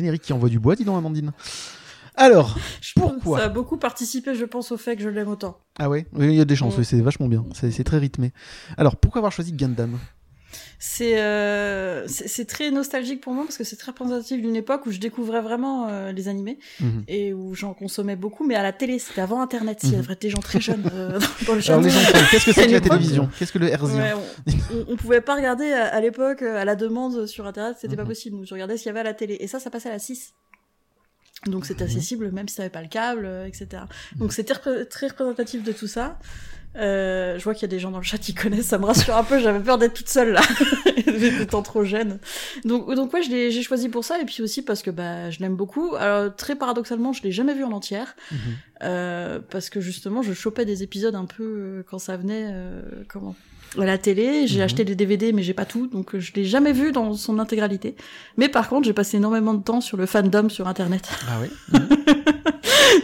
Générique 0.01 0.23
qui 0.23 0.33
envoie 0.33 0.49
du 0.49 0.59
bois, 0.59 0.75
dis 0.77 0.85
donc, 0.85 0.99
Amandine. 0.99 1.33
Alors, 2.17 2.57
Je- 2.81 2.93
Pourquoi 2.97 3.39
Ça 3.39 3.45
a 3.45 3.49
beaucoup 3.49 3.77
participé, 3.77 4.35
je 4.35 4.45
pense, 4.45 4.73
au 4.73 4.77
fait 4.77 4.97
que 4.97 5.03
je 5.03 5.09
l'aime 5.09 5.29
autant. 5.29 5.59
ah 5.79 5.89
ouais, 5.89 6.07
oui, 6.13 6.27
il 6.29 6.35
y 6.35 6.41
a 6.41 6.45
des 6.45 6.57
chances, 6.57 6.75
Ouais. 6.75 6.81
oui, 6.81 6.85
c'est 6.85 7.01
vachement 7.01 7.29
bien, 7.29 7.45
c'est 7.55 7.71
c'est 7.71 7.85
très 7.85 7.99
rythmé. 7.99 8.33
Alors, 8.77 8.97
pourquoi 8.97 9.21
avoir 9.21 9.33
choisi 9.33 9.53
Gundam? 9.53 9.99
C'est 10.83 11.21
euh, 11.21 12.09
c'est 12.09 12.27
c'est 12.27 12.47
très 12.47 12.71
nostalgique 12.71 13.21
pour 13.21 13.35
moi 13.35 13.45
parce 13.45 13.59
que 13.59 13.65
c'est 13.65 13.77
très 13.77 13.91
représentatif 13.93 14.41
d'une 14.41 14.57
époque 14.57 14.87
où 14.87 14.91
je 14.91 14.99
découvrais 14.99 15.43
vraiment 15.43 15.89
euh, 15.89 16.11
les 16.11 16.27
animés 16.27 16.59
Mhm. 16.81 17.05
et 17.07 17.35
où 17.35 17.55
j'en 17.55 17.75
consommais 17.75 18.17
beaucoup, 18.17 18.47
mais 18.47 18.55
à 18.55 18.63
la 18.63 18.73
télé, 18.73 18.99
c'était 18.99 19.21
avant 19.21 19.43
Internet. 19.43 19.81
S'il 19.81 19.91
y 19.91 19.97
Mhm. 19.97 20.05
avait 20.05 20.17
des 20.17 20.31
gens 20.31 20.41
très 20.41 20.59
jeunes 20.59 20.83
euh, 20.95 21.19
dans- 21.47 21.55
le 21.55 21.61
enfants, 21.71 22.27
qu'est-ce 22.31 22.47
que 22.47 22.53
c'est 22.53 22.67
que 22.67 22.73
la 22.73 22.81
télévision 22.81 23.29
Qu'est-ce 23.39 23.53
que 23.53 23.59
le 23.59 23.67
Ouais, 23.67 24.15
on, 24.89 24.97
pouvait 24.97 25.21
pas 25.21 25.35
regarder 25.37 25.71
à, 25.71 25.85
à 25.89 26.01
l'époque 26.01 26.41
euh, 26.41 26.57
à 26.57 26.65
la 26.65 26.77
demande 26.77 27.27
sur 27.27 27.47
internet, 27.47 27.77
c'était 27.79 27.97
pas 27.97 28.03
Mhm. 28.05 28.09
possible. 28.09 28.37
Donc 28.39 28.47
je 28.47 28.55
regardais 28.55 28.79
ce 28.79 28.83
qu'il 28.85 28.89
y 28.89 28.91
avait 28.91 29.01
à 29.01 29.05
la 29.05 29.13
télé. 29.15 29.37
Et 29.39 29.49
ça, 29.49 29.61
ça 29.61 29.69
passait 29.69 29.91
à 29.91 29.93
la 29.93 29.99
6. 29.99 30.33
Donc 31.47 31.67
c'était 31.67 31.85
Mhm. 31.85 31.91
accessible 31.91 32.31
même 32.33 32.49
si 32.49 32.57
t'avais 32.57 32.71
pas 32.71 32.83
le 32.83 32.89
câble, 32.89 33.27
euh, 33.27 33.47
etc. 33.47 33.83
Donc 34.17 34.33
c'était 34.33 34.55
repré- 34.55 34.87
très 34.89 35.09
représentatif 35.09 35.63
de 35.63 35.73
tout 35.73 35.87
ça. 35.89 36.19
Euh, 36.77 37.37
je 37.39 37.43
vois 37.45 37.53
qu'il 37.55 37.63
y 37.63 37.65
a 37.65 37.69
des 37.69 37.81
gens 37.81 37.91
dans 37.91 37.99
le 37.99 38.05
chat 38.05 38.19
qui 38.19 38.33
connaissent, 38.33 38.67
ça 38.67 38.79
me 38.79 38.85
rassure 38.85 39.17
un 39.17 39.25
peu, 39.25 39.41
j'avais 39.41 39.59
peur 39.59 39.77
d'être 39.77 39.93
toute 39.95 40.09
seule 40.09 40.31
là, 40.33 40.41
étant 41.41 41.63
trop 41.63 41.85
jeune. 41.85 42.19
Donc, 42.65 42.95
donc 42.95 43.13
ouais, 43.13 43.23
je 43.23 43.31
l'ai- 43.31 43.51
j'ai 43.51 43.63
choisi 43.63 43.89
pour 43.89 44.05
ça, 44.05 44.21
et 44.21 44.25
puis 44.25 44.41
aussi 44.43 44.63
parce 44.63 44.83
que 44.83 44.91
bah, 44.91 45.31
je 45.31 45.41
l'aime 45.41 45.57
beaucoup. 45.57 45.95
Alors 45.97 46.35
très 46.35 46.55
paradoxalement, 46.55 47.13
je 47.13 47.23
l'ai 47.23 47.33
jamais 47.33 47.55
vu 47.55 47.65
en 47.65 47.73
entière, 47.73 48.15
Mhm. 48.31 48.39
euh, 48.85 49.41
parce 49.51 49.69
que 49.69 49.81
justement, 49.81 50.23
je 50.23 50.33
chopais 50.33 50.65
des 50.65 50.83
épisodes 50.85 51.15
un 51.17 51.25
peu 51.27 51.43
euh, 51.43 51.83
quand 51.91 51.99
ça 51.99 52.17
venait, 52.17 52.49
euh, 52.53 52.83
comment 53.09 53.35
à 53.79 53.85
la 53.85 53.99
télé, 53.99 54.47
j'ai 54.47 54.57
Mhm. 54.59 54.65
acheté 54.65 54.85
des 54.85 54.95
DVD 54.97 55.33
mais 55.33 55.43
j'ai 55.43 55.55
pas 55.55 55.65
tout, 55.65 55.87
donc 55.87 56.15
euh, 56.15 56.21
je 56.21 56.33
l'ai 56.35 56.45
jamais 56.45 56.73
vu 56.73 56.93
dans 56.93 57.15
son 57.15 57.39
intégralité. 57.39 57.95
Mais 58.37 58.49
par 58.49 58.69
contre, 58.69 58.87
j'ai 58.87 58.93
passé 58.93 59.17
énormément 59.19 59.55
de 59.55 59.63
temps 59.63 59.81
sur 59.81 59.97
le 59.97 60.07
fandom 60.07 60.49
sur 60.49 60.67
internet. 60.69 61.09
Ah 61.29 61.41
ouais 61.41 61.51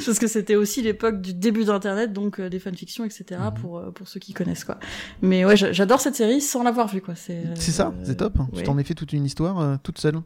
Parce 0.04 0.18
que 0.18 0.26
c'était 0.26 0.56
aussi 0.56 0.82
l'époque 0.82 1.20
du 1.20 1.34
début 1.34 1.64
d'internet, 1.64 2.12
donc 2.12 2.38
euh, 2.40 2.48
des 2.48 2.58
fanfictions, 2.58 3.04
etc. 3.04 3.24
Mhm. 3.40 3.54
pour, 3.60 3.78
euh, 3.78 3.90
pour 3.90 4.08
ceux 4.08 4.20
qui 4.20 4.32
connaissent 4.32 4.64
quoi. 4.64 4.78
Mais 5.22 5.44
ouais, 5.44 5.56
j'a- 5.56 5.72
j'adore 5.72 6.00
cette 6.00 6.14
série 6.16 6.40
sans 6.40 6.62
l'avoir 6.62 6.88
vue 6.88 7.00
quoi. 7.00 7.14
C'est 7.14 7.42
C'est 7.54 7.72
ça, 7.72 7.92
c'est 8.04 8.16
top. 8.16 8.34
Tu 8.52 8.58
ouais. 8.58 8.62
t'en 8.64 8.78
es 8.78 8.84
fait 8.84 8.94
toute 8.94 9.12
une 9.12 9.24
histoire 9.24 9.60
euh, 9.60 9.76
toute 9.82 9.98
seule. 9.98 10.20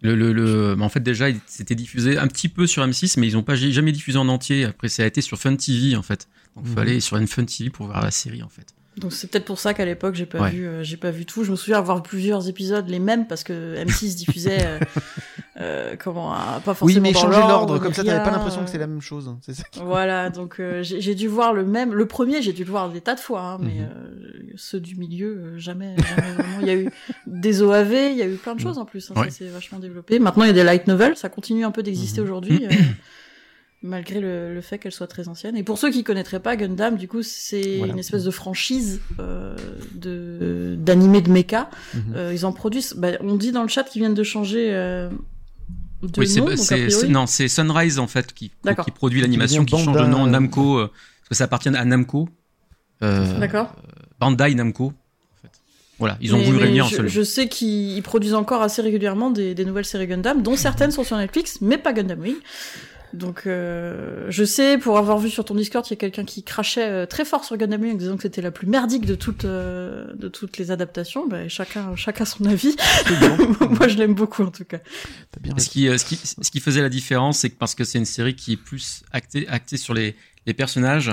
Le, 0.00 0.16
le, 0.16 0.32
le, 0.32 0.74
bah, 0.74 0.84
en 0.84 0.88
fait, 0.88 0.98
déjà, 1.00 1.26
c'était 1.46 1.76
diffusé 1.76 2.18
un 2.18 2.26
petit 2.26 2.48
peu 2.48 2.66
sur 2.66 2.84
M6, 2.84 3.20
mais 3.20 3.28
ils 3.28 3.34
n'ont 3.34 3.44
pas 3.44 3.54
jamais 3.54 3.92
diffusé 3.92 4.18
en 4.18 4.26
entier. 4.28 4.64
Après, 4.64 4.88
ça 4.88 5.04
a 5.04 5.06
été 5.06 5.20
sur 5.20 5.38
Fun 5.38 5.54
TV, 5.54 5.94
en 5.94 6.02
fait. 6.02 6.26
Donc, 6.56 6.64
il 6.66 6.70
Mhm. 6.70 6.74
fallait 6.76 6.98
sur 7.00 7.16
une 7.18 7.28
Fun 7.28 7.44
TV 7.44 7.70
pour 7.70 7.86
voir 7.86 8.02
la 8.02 8.10
série, 8.10 8.42
en 8.42 8.48
fait. 8.48 8.74
Donc 8.98 9.12
c'est 9.14 9.30
peut-être 9.30 9.46
pour 9.46 9.58
ça 9.58 9.72
qu'à 9.72 9.84
l'époque 9.86 10.14
j'ai 10.14 10.26
pas 10.26 10.40
Ouais. 10.42 10.50
vu, 10.50 10.66
euh, 10.66 10.82
j'ai 10.82 10.98
pas 10.98 11.10
vu 11.10 11.24
tout. 11.24 11.44
Je 11.44 11.50
me 11.50 11.56
souviens 11.56 11.78
avoir 11.78 12.02
plusieurs 12.02 12.48
épisodes 12.48 12.86
les 12.88 12.98
mêmes 12.98 13.26
parce 13.26 13.42
que 13.42 13.74
M6 13.82 14.16
diffusait 14.16 14.66
euh, 14.66 14.78
euh, 15.60 15.96
comment 15.98 16.32
à- 16.34 16.60
pas 16.64 16.72
Oui, 16.72 16.76
forcément 16.76 17.02
mais 17.02 17.12
dans 17.12 17.18
changer 17.20 17.38
l'ordre, 17.40 17.78
comme 17.78 17.94
ça, 17.94 18.04
t'avais 18.04 18.22
pas 18.22 18.30
l'impression 18.30 18.62
que 18.64 18.70
c'est 18.70 18.76
la 18.78 18.86
même 18.86 19.00
chose. 19.00 19.34
C'est 19.40 19.54
ça. 19.54 19.62
qui- 19.70 19.80
Voilà, 19.80 20.28
donc 20.28 20.60
euh, 20.60 20.82
j'ai 20.82 21.14
dû 21.14 21.26
voir 21.26 21.54
le 21.54 21.64
même. 21.64 21.94
Le 21.94 22.06
premier, 22.06 22.42
j'ai 22.42 22.52
dû 22.52 22.64
le 22.64 22.70
voir 22.70 22.90
des 22.90 23.00
tas 23.00 23.14
de 23.14 23.20
fois, 23.20 23.40
hein, 23.42 23.58
mais 23.62 23.80
euh, 23.80 24.52
ceux 24.56 24.78
du 24.80 24.96
milieu, 24.96 25.56
jamais, 25.56 25.96
jamais 25.96 26.32
vraiment. 26.32 26.60
Il 26.60 26.66
y 26.66 26.70
a 26.70 26.74
eu 26.76 26.90
des 27.26 27.62
OAV, 27.62 27.92
il 28.12 28.18
y 28.18 28.22
a 28.22 28.26
eu 28.26 28.34
plein 28.36 28.54
de 28.54 28.60
choses 28.60 28.76
en 28.78 28.84
plus. 28.84 29.10
Hein, 29.10 29.14
Ouais. 29.20 29.30
Ça 29.30 29.38
s'est 29.38 29.48
vachement 29.48 29.78
développé. 29.78 30.18
Maintenant, 30.18 30.44
il 30.44 30.48
y 30.48 30.50
a 30.50 30.54
des 30.54 30.64
light 30.64 30.86
novels, 30.86 31.16
ça 31.16 31.30
continue 31.30 31.64
un 31.64 31.70
peu 31.70 31.82
d'exister 31.82 32.20
Mhm. 32.20 32.26
aujourd'hui. 32.26 32.66
Malgré 33.84 34.20
le, 34.20 34.54
le 34.54 34.60
fait 34.60 34.78
qu'elle 34.78 34.92
soit 34.92 35.08
très 35.08 35.26
ancienne. 35.26 35.56
Et 35.56 35.64
pour 35.64 35.76
ceux 35.76 35.90
qui 35.90 36.04
connaîtraient 36.04 36.38
pas 36.38 36.54
Gundam, 36.54 36.96
du 36.96 37.08
coup, 37.08 37.22
c'est 37.22 37.78
Voilà. 37.78 37.92
une 37.94 37.98
espèce 37.98 38.22
de 38.22 38.30
franchise 38.30 39.00
euh, 39.18 39.56
de 39.94 40.76
d'animé 40.78 41.20
de 41.20 41.30
mecha. 41.30 41.68
Mhm. 41.94 42.02
Euh, 42.14 42.32
ils 42.32 42.46
en 42.46 42.52
produisent. 42.52 42.94
Bah, 42.96 43.08
on 43.20 43.34
dit 43.34 43.50
dans 43.50 43.62
le 43.62 43.68
chat 43.68 43.82
qu'ils 43.82 44.00
viennent 44.02 44.14
de 44.14 44.22
changer 44.22 44.68
euh, 44.72 45.08
de 46.02 46.10
Oui, 46.20 46.28
c'est 46.28 47.08
non, 47.08 47.26
c'est 47.26 47.48
Sunrise 47.48 47.98
en 47.98 48.06
fait 48.06 48.32
qui, 48.32 48.52
produit 48.94 49.20
l'animation, 49.20 49.64
qui 49.64 49.76
change 49.76 49.96
de 49.96 50.06
nom 50.06 50.26
Namco, 50.26 50.78
euh, 50.78 50.86
parce 50.86 51.28
que 51.30 51.34
ça 51.34 51.44
appartient 51.44 51.68
à 51.68 51.84
Namco. 51.84 52.28
Euh, 53.02 53.38
D'accord. 53.40 53.74
Bandai 54.20 54.54
Namco. 54.54 54.86
En 54.86 55.42
fait. 55.42 55.50
Voilà, 55.98 56.16
ils 56.20 56.32
ont 56.34 56.38
Mais- 56.38 56.44
voulu 56.44 56.56
mais 56.58 56.62
réunir 56.64 56.84
un 56.84 56.88
je, 56.88 56.96
seul. 56.96 57.08
je 57.08 57.22
sais 57.22 57.48
qu'ils 57.48 57.96
ils 57.96 58.02
produisent 58.02 58.34
encore 58.34 58.62
assez 58.62 58.80
régulièrement 58.80 59.30
des, 59.30 59.56
des 59.56 59.64
nouvelles 59.64 59.84
séries 59.84 60.06
Gundam, 60.06 60.40
dont 60.42 60.54
certaines 60.54 60.92
sont 60.92 61.02
sur 61.02 61.16
Netflix, 61.16 61.58
mais 61.60 61.78
pas 61.78 61.92
Gundam 61.92 62.20
Wing. 62.20 62.36
Donc, 63.14 63.42
euh, 63.46 64.26
je 64.30 64.42
sais, 64.44 64.78
pour 64.78 64.96
avoir 64.96 65.18
vu 65.18 65.28
sur 65.28 65.44
ton 65.44 65.54
Discord, 65.54 65.86
il 65.86 65.90
y 65.90 65.92
a 65.92 65.96
quelqu'un 65.96 66.24
qui 66.24 66.42
crachait 66.42 66.88
euh, 66.88 67.06
très 67.06 67.24
fort 67.24 67.44
sur 67.44 67.56
Gundam 67.56 67.80
Wing 67.82 67.92
en 67.94 67.96
disant 67.96 68.16
que 68.16 68.22
c'était 68.22 68.40
la 68.42 68.50
plus 68.50 68.66
merdique 68.66 69.04
de 69.04 69.14
toutes, 69.14 69.44
euh, 69.44 70.06
de 70.14 70.28
toutes 70.28 70.56
les 70.58 70.70
adaptations. 70.70 71.26
Ben, 71.28 71.48
chacun, 71.48 71.94
chacun 71.96 72.24
son 72.24 72.44
avis. 72.46 72.74
Moi, 73.70 73.88
je 73.88 73.96
l'aime 73.98 74.14
beaucoup, 74.14 74.42
en 74.44 74.50
tout 74.50 74.64
cas. 74.64 74.78
Bien 75.40 75.52
Ce 75.58 75.68
qui, 75.68 75.88
euh, 75.88 75.98
ce, 75.98 76.04
qui, 76.04 76.16
ce 76.16 76.50
qui 76.50 76.60
faisait 76.60 76.80
la 76.82 76.88
différence, 76.88 77.38
c'est 77.40 77.50
que 77.50 77.56
parce 77.58 77.74
que 77.74 77.84
c'est 77.84 77.98
une 77.98 78.04
série 78.06 78.34
qui 78.34 78.52
est 78.54 78.56
plus 78.56 79.02
actée, 79.12 79.46
actée 79.48 79.76
sur 79.76 79.92
les, 79.94 80.16
les 80.46 80.54
personnages 80.54 81.12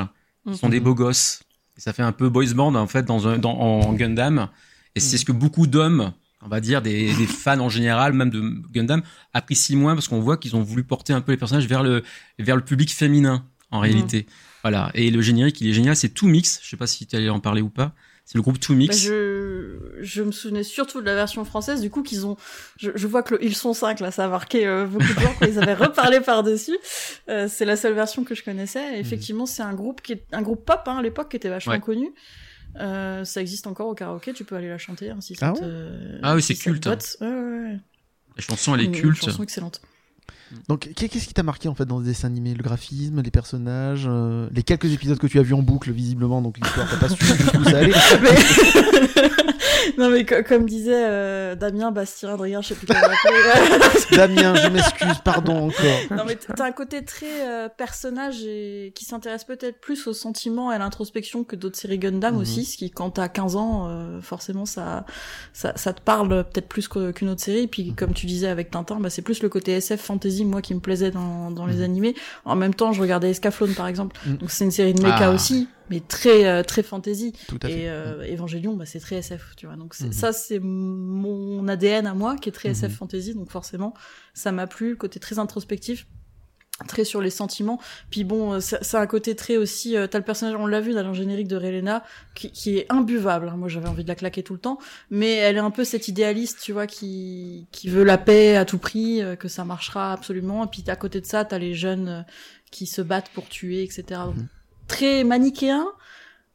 qui 0.49 0.57
sont 0.57 0.67
Mhm. 0.67 0.71
des 0.71 0.79
beaux 0.79 0.95
gosses. 0.95 1.41
Et 1.77 1.81
ça 1.81 1.93
fait 1.93 2.03
un 2.03 2.11
peu 2.13 2.29
boys 2.29 2.53
band 2.55 2.75
en 2.75 2.87
fait 2.87 3.03
dans 3.03 3.27
un, 3.27 3.37
dans, 3.37 3.57
en 3.57 3.93
Gundam. 3.93 4.47
Et 4.95 4.99
c'est 4.99 5.15
Mhm. 5.15 5.19
ce 5.19 5.25
que 5.25 5.31
beaucoup 5.33 5.67
d'hommes, 5.67 6.13
on 6.41 6.47
va 6.47 6.59
dire 6.61 6.81
des, 6.81 7.13
des 7.15 7.25
fans 7.27 7.59
en 7.59 7.69
général, 7.69 8.13
même 8.13 8.29
de 8.29 8.41
Gundam, 8.71 9.01
apprécient 9.33 9.77
moins 9.77 9.93
parce 9.95 10.07
qu'on 10.07 10.19
voit 10.21 10.37
qu'ils 10.37 10.55
ont 10.55 10.61
voulu 10.61 10.83
porter 10.83 11.13
un 11.13 11.21
peu 11.21 11.31
les 11.33 11.37
personnages 11.37 11.67
vers 11.67 11.83
le 11.83 12.03
vers 12.37 12.55
le 12.55 12.63
public 12.63 12.93
féminin 12.93 13.45
en 13.71 13.79
réalité. 13.79 14.25
Voilà. 14.63 14.91
Et 14.93 15.11
le 15.11 15.21
générique, 15.21 15.61
il 15.61 15.69
est 15.69 15.73
génial. 15.73 15.95
C'est 15.95 16.09
tout 16.09 16.27
mix. 16.27 16.59
Je 16.63 16.69
sais 16.69 16.77
pas 16.77 16.87
si 16.87 17.05
tu 17.07 17.15
allais 17.15 17.29
en 17.29 17.39
parler 17.39 17.61
ou 17.61 17.69
pas. 17.69 17.93
C'est 18.25 18.37
le 18.37 18.43
groupe 18.43 18.59
Ben, 18.69 18.75
Mix. 18.75 18.95
je, 19.01 19.77
je 20.01 20.21
me 20.21 20.31
souvenais 20.31 20.61
surtout 20.63 21.01
de 21.01 21.05
la 21.07 21.15
version 21.15 21.43
française, 21.45 21.81
du 21.81 21.89
coup, 21.89 22.03
qu'ils 22.03 22.27
ont, 22.27 22.37
je, 22.77 22.91
je 22.93 23.07
vois 23.07 23.23
que 23.23 23.33
le 23.33 23.43
Ils 23.43 23.55
sont 23.55 23.73
5, 23.73 24.01
là, 24.01 24.11
ça 24.11 24.25
a 24.25 24.27
marqué 24.27 24.67
euh, 24.67 24.85
beaucoup 24.85 25.03
de 25.15 25.19
gens 25.19 25.33
quand 25.39 25.47
ils 25.47 25.57
avaient 25.57 25.73
reparlé 25.85 26.19
par-dessus. 26.19 26.77
Euh, 27.27 27.47
c'est 27.49 27.65
la 27.65 27.75
seule 27.75 27.93
version 27.93 28.23
que 28.23 28.35
je 28.35 28.43
connaissais. 28.43 28.97
Et 28.97 28.99
effectivement, 28.99 29.47
c'est 29.47 29.63
un 29.63 29.73
groupe 29.73 30.01
qui 30.03 30.13
est, 30.13 30.23
un 30.31 30.43
groupe 30.43 30.63
pop, 30.63 30.81
hein, 30.85 30.97
à 30.97 31.01
l'époque, 31.01 31.29
qui 31.29 31.37
était 31.37 31.49
vachement 31.49 31.73
Ouais. 31.73 31.79
connu. 31.79 32.11
Euh, 32.79 33.25
ça 33.25 33.41
existe 33.41 33.67
encore 33.67 33.87
au 33.87 33.93
karaoké, 33.95 34.33
tu 34.33 34.43
peux 34.45 34.55
aller 34.55 34.69
la 34.69 34.77
chanter, 34.77 35.09
hein, 35.09 35.17
si 35.19 35.33
Ah 35.41 35.47
ça 35.47 35.51
ouais 35.53 35.59
te- 35.59 36.19
Ah 36.23 36.35
oui, 36.35 36.41
si 36.41 36.55
c'est 36.55 36.63
culte, 36.63 36.87
hein. 36.87 36.97
Ouais, 37.21 37.27
ouais, 37.27 37.33
ouais. 37.71 37.77
La 38.37 38.41
chanson, 38.43 38.73
elle 38.75 38.81
est 38.81 38.85
Une- 38.85 38.91
culte. 38.93 39.21
Une 39.21 39.29
chanson 39.29 39.43
excellente. 39.43 39.81
Donc, 40.67 40.89
qu'est- 40.95 41.09
qu'est-ce 41.09 41.27
qui 41.27 41.33
t'a 41.33 41.43
marqué 41.43 41.67
en 41.69 41.75
fait 41.75 41.85
dans 41.85 41.99
ce 41.99 42.05
dessin 42.05 42.27
animé? 42.27 42.53
Le 42.55 42.63
graphisme, 42.63 43.21
les 43.21 43.29
personnages, 43.31 44.05
euh, 44.07 44.47
les 44.51 44.63
quelques 44.63 44.91
épisodes 44.91 45.19
que 45.19 45.27
tu 45.27 45.37
as 45.39 45.43
vus 45.43 45.53
en 45.53 45.61
boucle, 45.61 45.91
visiblement, 45.91 46.41
donc 46.41 46.57
l'histoire 46.57 46.87
t'as 46.89 46.97
pas 46.97 47.09
su 47.09 47.23
jusqu'où 47.23 47.63
ça 47.65 47.77
allait. 47.79 47.93
Mais- 48.21 48.29
non, 49.97 50.09
mais 50.09 50.25
co- 50.25 50.43
comme 50.47 50.65
disait 50.65 50.91
euh, 51.05 51.55
Damien 51.55 51.91
Bastien, 51.91 52.33
Adrien, 52.33 52.61
je 52.61 52.69
sais 52.69 52.75
plus 52.75 52.87
comment 52.87 52.99
l'appeler. 53.01 53.95
Damien, 54.17 54.55
je 54.55 54.67
m'excuse, 54.67 55.19
pardon 55.23 55.67
encore. 55.67 56.17
Non 56.17 56.23
mais 56.25 56.35
t'as 56.35 56.65
un 56.65 56.71
côté 56.71 57.03
très 57.05 57.47
euh, 57.47 57.69
personnage 57.69 58.43
et 58.45 58.91
qui 58.95 59.05
s'intéresse 59.05 59.43
peut-être 59.43 59.79
plus 59.79 60.07
aux 60.07 60.13
sentiments 60.13 60.71
et 60.71 60.75
à 60.75 60.79
l'introspection 60.79 61.43
que 61.43 61.55
d'autres 61.55 61.77
séries 61.77 61.99
Gundam 61.99 62.35
Mhm. 62.35 62.41
aussi, 62.41 62.65
ce 62.65 62.77
qui 62.77 62.91
quand 62.91 63.11
t'as 63.11 63.27
15 63.27 63.55
ans, 63.55 63.87
euh, 63.89 64.21
forcément 64.21 64.65
ça, 64.65 65.05
ça 65.53 65.73
ça 65.75 65.93
te 65.93 66.01
parle 66.01 66.29
peut-être 66.45 66.67
plus 66.67 66.87
qu'une 66.87 67.29
autre 67.29 67.41
série. 67.41 67.67
Puis 67.67 67.93
comme 67.93 68.13
tu 68.13 68.25
disais 68.25 68.47
avec 68.47 68.71
Tintin, 68.71 68.99
bah, 68.99 69.09
c'est 69.09 69.21
plus 69.21 69.41
le 69.43 69.49
côté 69.49 69.73
SF 69.73 70.01
fantasy 70.01 70.45
moi 70.45 70.61
qui 70.61 70.73
me 70.75 70.79
plaisait 70.79 71.11
dans, 71.11 71.51
dans 71.51 71.65
les 71.65 71.77
Mhm. 71.77 71.83
animés. 71.83 72.15
En 72.45 72.55
même 72.55 72.73
temps, 72.73 72.91
je 72.93 73.01
regardais 73.01 73.29
Escaflowne 73.31 73.73
par 73.73 73.87
exemple, 73.87 74.17
Mhm. 74.25 74.37
donc 74.37 74.51
c'est 74.51 74.65
une 74.65 74.71
série 74.71 74.93
de 74.93 75.01
mecha 75.01 75.27
Ah. 75.27 75.31
aussi, 75.31 75.67
mais 75.89 75.99
très 76.01 76.45
euh, 76.45 76.63
très 76.63 76.83
fantasy. 76.83 77.33
Tout 77.47 77.59
à 77.63 77.67
fait. 77.67 77.81
Et 77.81 77.89
euh, 77.89 78.31
Evangelion, 78.33 78.75
bah, 78.75 78.85
c'est 78.85 78.99
très 78.99 79.17
SF, 79.17 79.53
tu 79.57 79.65
vois. 79.65 79.75
Donc 79.75 79.93
Mhm. 79.99 80.11
ça, 80.11 80.31
c'est 80.33 80.59
mon 80.59 81.67
ADN 81.67 82.07
à 82.07 82.13
moi 82.13 82.35
qui 82.37 82.49
est 82.49 82.53
très 82.53 82.69
SF 82.69 82.91
Mhm. 82.91 82.97
fantasy. 82.97 83.33
Donc 83.33 83.49
forcément, 83.51 83.93
ça 84.33 84.51
m'a 84.51 84.67
plu, 84.67 84.95
côté 84.97 85.19
très 85.19 85.39
introspectif, 85.39 86.07
très 86.87 87.03
sur 87.03 87.19
les 87.19 87.29
sentiments. 87.29 87.77
Puis 88.09 88.23
bon, 88.23 88.53
euh, 88.53 88.59
c'est 88.61 88.81
c'est 88.83 88.95
un 88.95 89.05
côté 89.07 89.35
très 89.35 89.57
aussi. 89.57 89.97
euh, 89.97 90.07
T'as 90.07 90.17
le 90.17 90.23
personnage, 90.23 90.55
on 90.57 90.65
l'a 90.65 90.79
vu 90.79 90.93
dans 90.93 91.05
le 91.05 91.13
générique 91.13 91.49
de 91.49 91.57
Relena, 91.57 92.03
qui, 92.35 92.51
qui 92.53 92.77
est 92.77 92.85
imbuvable. 92.89 93.49
hein. 93.49 93.57
Moi, 93.57 93.67
j'avais 93.67 93.89
envie 93.89 94.03
de 94.03 94.07
la 94.07 94.15
claquer 94.15 94.43
tout 94.43 94.53
le 94.53 94.59
temps, 94.59 94.79
mais 95.09 95.33
elle 95.33 95.57
est 95.57 95.59
un 95.59 95.71
peu 95.71 95.83
cette 95.83 96.07
idéaliste, 96.07 96.59
tu 96.61 96.71
vois, 96.71 96.87
qui 96.87 97.67
qui 97.73 97.89
veut 97.89 98.05
la 98.05 98.17
paix 98.17 98.55
à 98.55 98.63
tout 98.63 98.77
prix, 98.77 99.21
euh, 99.21 99.35
que 99.35 99.49
ça 99.49 99.65
marchera 99.65 100.13
absolument. 100.13 100.63
Et 100.65 100.67
puis 100.67 100.83
à 100.87 100.95
côté 100.95 101.19
de 101.19 101.25
ça, 101.25 101.43
t'as 101.43 101.57
les 101.57 101.73
jeunes 101.73 102.07
euh, 102.07 102.21
qui 102.71 102.85
se 102.85 103.01
battent 103.01 103.29
pour 103.33 103.49
tuer, 103.49 103.83
etc. 103.83 104.03
Donc. 104.27 104.35
Très 104.89 105.23
manichéen, 105.23 105.85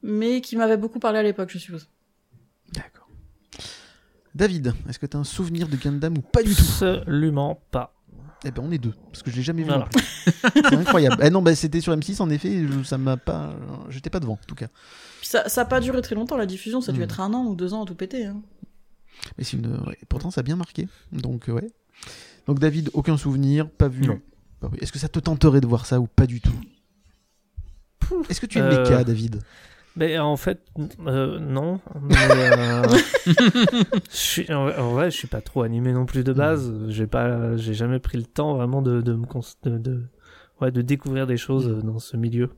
mais 0.02 0.40
qui 0.42 0.56
m'avait 0.56 0.76
beaucoup 0.76 0.98
parlé 0.98 1.18
à 1.20 1.22
l'époque, 1.22 1.48
je 1.50 1.58
suppose. 1.58 1.88
D'accord. 2.74 3.08
David, 4.34 4.74
est-ce 4.88 4.98
que 4.98 5.06
t'as 5.06 5.18
un 5.18 5.24
souvenir 5.24 5.68
de 5.68 5.76
Gundam 5.76 6.18
ou 6.18 6.22
pas 6.22 6.42
du 6.42 6.54
tout? 6.54 6.62
Absolument 6.84 7.62
pas. 7.70 7.90
Eh 8.46 8.50
ben 8.50 8.62
on 8.62 8.70
est 8.70 8.76
deux, 8.78 8.92
parce 9.10 9.22
que 9.22 9.30
je 9.30 9.36
l'ai 9.36 9.42
jamais 9.42 9.62
vu. 9.62 9.68
Voilà. 9.68 9.88
C'est 10.52 10.74
incroyable. 10.74 11.16
Eh 11.22 11.30
non, 11.30 11.40
bah, 11.40 11.54
c'était 11.54 11.80
sur 11.80 11.94
M6 11.96 12.20
en 12.20 12.28
effet, 12.28 12.66
je- 12.70 12.82
ça 12.82 12.98
m'a 12.98 13.16
pas. 13.16 13.54
J'étais 13.88 14.10
pas 14.10 14.20
devant 14.20 14.34
en 14.34 14.40
tout 14.46 14.54
cas. 14.54 14.66
Puis 15.20 15.28
ça, 15.28 15.48
ça 15.48 15.62
a 15.62 15.64
pas 15.64 15.80
duré 15.80 16.02
très 16.02 16.14
longtemps 16.14 16.36
la 16.36 16.44
diffusion, 16.44 16.82
ça 16.82 16.90
a 16.90 16.92
dû 16.92 16.98
Mhm. 17.00 17.04
être 17.04 17.20
un 17.20 17.32
an 17.32 17.46
ou 17.46 17.54
deux 17.54 17.72
ans 17.72 17.84
à 17.84 17.86
tout 17.86 17.94
péter. 17.94 18.26
Hein. 18.26 18.42
Mais 19.38 19.44
c'est 19.44 19.56
une. 19.56 19.68
ouais, 19.86 19.96
Pourtant, 20.10 20.30
ça 20.30 20.40
a 20.40 20.42
bien 20.42 20.56
marqué. 20.56 20.88
Donc, 21.12 21.48
euh, 21.48 21.52
ouais. 21.52 21.70
Donc, 22.46 22.58
David, 22.58 22.90
aucun 22.92 23.16
souvenir, 23.16 23.70
pas 23.70 23.88
vu. 23.88 24.02
Non. 24.06 24.20
Pas 24.60 24.68
vu. 24.68 24.76
Est-ce 24.82 24.92
que 24.92 24.98
ça 24.98 25.08
te 25.08 25.18
tenterait 25.20 25.62
de 25.62 25.66
voir 25.66 25.86
ça 25.86 25.98
ou 26.00 26.06
pas 26.06 26.26
du 26.26 26.42
tout? 26.42 26.52
Est-ce 28.28 28.40
que 28.40 28.46
tu 28.46 28.58
es 28.58 28.62
Euh, 28.62 28.82
méca, 28.82 29.04
David? 29.04 29.40
Mais 29.96 30.18
en 30.18 30.36
fait, 30.36 30.60
euh, 31.06 31.38
non. 31.38 31.80
Mais, 32.02 32.16
euh, 32.30 32.82
je 34.10 34.16
suis, 34.16 34.52
en, 34.52 34.68
en 34.68 34.90
vrai, 34.92 35.10
je 35.10 35.16
suis 35.16 35.28
pas 35.28 35.40
trop 35.40 35.62
animé 35.62 35.92
non 35.92 36.04
plus 36.04 36.24
de 36.24 36.32
base. 36.32 36.72
J'ai 36.88 37.06
pas, 37.06 37.56
j'ai 37.56 37.74
jamais 37.74 38.00
pris 38.00 38.18
le 38.18 38.24
temps 38.24 38.54
vraiment 38.56 38.82
de, 38.82 39.00
de 39.00 39.12
me 39.14 39.24
cons- 39.24 39.40
de, 39.62 39.78
de- 39.78 40.02
ouais, 40.60 40.72
de 40.72 40.82
découvrir 40.82 41.26
des 41.28 41.36
choses 41.36 41.68
euh, 41.68 41.80
dans 41.80 42.00
ce 42.00 42.16
milieu. 42.16 42.50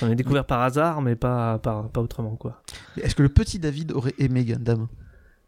J'en 0.00 0.08
ai 0.10 0.14
découvert 0.14 0.46
par 0.46 0.62
hasard, 0.62 1.02
mais 1.02 1.16
pas, 1.16 1.58
pas, 1.58 1.82
pas 1.92 2.00
autrement 2.00 2.36
quoi. 2.36 2.62
Mais 2.96 3.02
Est-ce 3.02 3.14
que 3.14 3.22
le 3.22 3.28
petit 3.28 3.58
David 3.58 3.92
aurait 3.92 4.14
aimé 4.18 4.44
Gundam? 4.46 4.88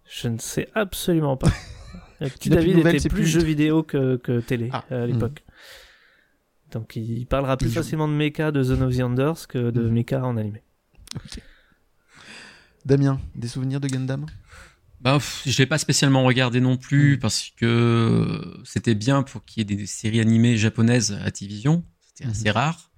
Je 0.04 0.28
ne 0.28 0.38
sais 0.38 0.68
absolument 0.74 1.36
pas. 1.38 1.48
Le 2.20 2.28
petit 2.28 2.50
n'as 2.50 2.58
plus 2.58 2.74
de 2.74 2.82
David 2.82 2.96
était 2.98 3.08
plus 3.08 3.22
plus- 3.22 3.26
jeu 3.26 3.42
vidéo 3.42 3.82
que, 3.82 4.14
que 4.16 4.38
télé 4.38 4.68
Ah. 4.72 4.84
à 4.90 5.06
l'époque. 5.06 5.42
Donc 6.72 6.96
il, 6.96 7.26
parlera 7.26 7.56
plus 7.56 7.68
facilement 7.70 8.08
de 8.08 8.14
mecha 8.14 8.50
de 8.50 8.62
Zone 8.62 8.82
of 8.82 8.96
the 8.96 9.00
Enders 9.00 9.46
que 9.46 9.70
de 9.70 9.82
Mhm. 9.82 9.92
mecha 9.92 10.24
en 10.24 10.36
animé. 10.36 10.62
Damien, 12.84 13.20
des 13.34 13.48
souvenirs 13.48 13.80
de 13.80 13.88
Gundam? 13.88 14.26
Bah, 15.00 15.14
pff, 15.14 15.42
je 15.46 15.58
l'ai 15.58 15.66
pas 15.66 15.78
spécialement 15.78 16.24
regardé 16.24 16.60
non 16.60 16.76
plus 16.76 17.18
parce 17.18 17.50
que 17.56 18.60
c'était 18.64 18.94
bien 18.94 19.22
pour 19.22 19.44
qu'il 19.44 19.60
y 19.68 19.72
ait 19.72 19.76
des 19.76 19.86
séries 19.86 20.20
animées 20.20 20.56
japonaises 20.56 21.12
à 21.12 21.24
Activision. 21.24 21.84
C'était 22.00 22.28
assez 22.30 22.50
rare. 22.50 22.90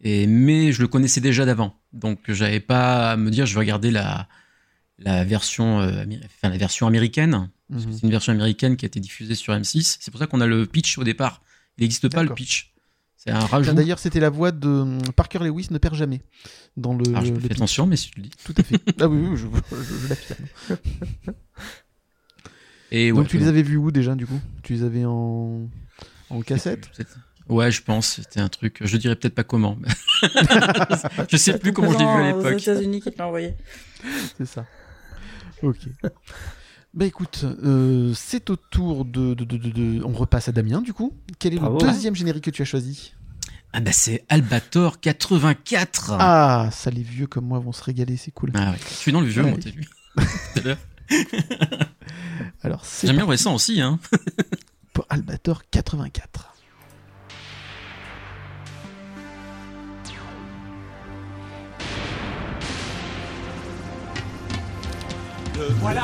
Et, 0.00 0.26
mais 0.26 0.72
je 0.72 0.80
le 0.82 0.88
connaissais 0.88 1.20
déjà 1.20 1.44
d'avant. 1.46 1.78
Donc, 1.92 2.20
j'avais 2.28 2.60
pas 2.60 3.12
à 3.12 3.16
me 3.16 3.30
dire, 3.30 3.46
je 3.46 3.54
vais 3.54 3.60
regarder 3.60 3.90
la, 3.90 4.26
la 4.98 5.24
version, 5.24 5.80
euh, 5.80 6.02
amé- 6.04 6.20
enfin, 6.24 6.48
la 6.50 6.56
version 6.58 6.86
américaine. 6.86 7.50
Mhm. 7.70 7.92
c'est 7.92 8.02
une 8.02 8.10
version 8.10 8.32
américaine 8.32 8.76
qui 8.76 8.84
a 8.84 8.88
été 8.88 9.00
diffusée 9.00 9.34
sur 9.34 9.54
M6. 9.54 9.96
C'est 10.00 10.10
pour 10.10 10.20
ça 10.20 10.26
qu'on 10.26 10.40
a 10.42 10.46
le 10.46 10.66
pitch 10.66 10.98
au 10.98 11.04
départ. 11.04 11.42
Il 11.78 11.82
n'existe 11.82 12.08
pas 12.10 12.22
le 12.22 12.34
pitch. 12.34 12.73
C'est 13.24 13.32
un 13.32 13.38
rajout. 13.40 13.72
D'ailleurs, 13.72 13.98
c'était 13.98 14.20
la 14.20 14.28
voix 14.30 14.52
de 14.52 14.68
hum, 14.68 14.98
Parker 15.16 15.38
Lewis 15.38 15.68
ne 15.70 15.78
perd 15.78 15.94
jamais 15.94 16.20
dans 16.76 16.94
le. 16.94 17.08
Alors, 17.10 17.24
je 17.24 17.32
le 17.32 17.40
fais 17.40 17.52
attention, 17.52 17.86
mais 17.86 17.96
je 17.96 18.10
te 18.10 18.16
le 18.16 18.22
dis. 18.24 18.30
Tout 18.44 18.54
à 18.58 18.62
fait. 18.62 18.78
ah 19.00 19.08
oui, 19.08 19.18
oui, 19.30 19.36
je, 19.36 19.46
je- 19.76 19.82
je 20.02 20.08
l'affirme. 20.08 20.46
Et 22.90 23.10
Donc 23.10 23.18
ouais, 23.20 23.26
tu 23.26 23.38
les 23.38 23.48
avais 23.48 23.62
vus 23.62 23.76
où 23.76 23.90
déjà 23.90 24.14
du 24.14 24.26
coup? 24.26 24.38
Tu 24.62 24.74
les 24.74 24.82
avais 24.82 25.04
en 25.04 25.68
en 26.30 26.40
cassette? 26.42 26.88
C'est- 26.92 27.06
Ouais, 27.48 27.70
je 27.70 27.82
pense. 27.82 28.14
C'était 28.22 28.40
un 28.40 28.48
truc. 28.48 28.78
Je 28.80 28.96
dirais 28.96 29.16
peut-être 29.16 29.34
pas 29.34 29.44
comment. 29.44 29.76
mais- 29.80 29.88
je 31.30 31.36
sais 31.36 31.58
plus 31.58 31.72
comment 31.74 31.92
je 31.92 31.98
l'ai 31.98 32.04
vu 32.04 32.10
à 32.10 32.34
Aux 32.34 32.42
l'époque. 32.42 32.62
États-Unis 32.62 33.00
qui 33.02 33.10
te 33.12 33.18
l'a 33.18 33.26
envoyé. 33.26 33.54
C'est 34.38 34.46
ça. 34.46 34.64
Ok. 35.62 35.76
Bah 36.94 37.06
écoute, 37.06 37.44
euh, 37.64 38.12
c'est 38.14 38.50
au 38.50 38.56
tour 38.56 39.04
de, 39.04 39.34
de, 39.34 39.44
de, 39.44 39.56
de- 39.56 39.70
de- 39.70 40.04
On 40.04 40.12
repasse 40.12 40.48
à 40.48 40.52
Damien 40.52 40.80
du 40.80 40.92
coup. 40.92 41.12
Quel 41.40 41.54
est 41.54 41.58
Bravo. 41.58 41.78
le 41.80 41.86
deuxième 41.90 42.14
générique 42.14 42.44
que 42.44 42.50
tu 42.50 42.62
as 42.62 42.64
choisi? 42.64 43.14
Ah 43.72 43.80
bah 43.80 43.90
c'est 43.92 44.24
Albator 44.28 45.00
84. 45.00 46.12
Ah, 46.20 46.68
ça 46.70 46.90
les 46.90 47.02
vieux 47.02 47.26
comme 47.26 47.46
moi 47.46 47.58
vont 47.58 47.72
se 47.72 47.82
régaler, 47.82 48.16
c'est 48.16 48.30
cool. 48.30 48.52
Ah 48.54 48.70
ouais. 48.70 48.76
Je 48.88 48.94
suis 48.94 49.10
dans 49.10 49.20
le 49.20 49.26
vieux, 49.26 49.42
Ouais. 49.42 49.50
moi, 49.50 49.58
t'as 49.60 49.70
vu 49.70 49.84
Tout 50.16 50.60
à 50.60 50.60
l'heure. 50.62 50.78
Alors 52.62 52.84
c'est 52.86 53.08
J'aime 53.08 53.16
bien 53.16 53.26
récent 53.26 53.54
aussi, 53.56 53.80
hein. 53.80 53.98
par- 54.92 55.06
Albator 55.08 55.62
84. 55.72 56.52
Le 65.56 65.66
voilà, 65.80 66.02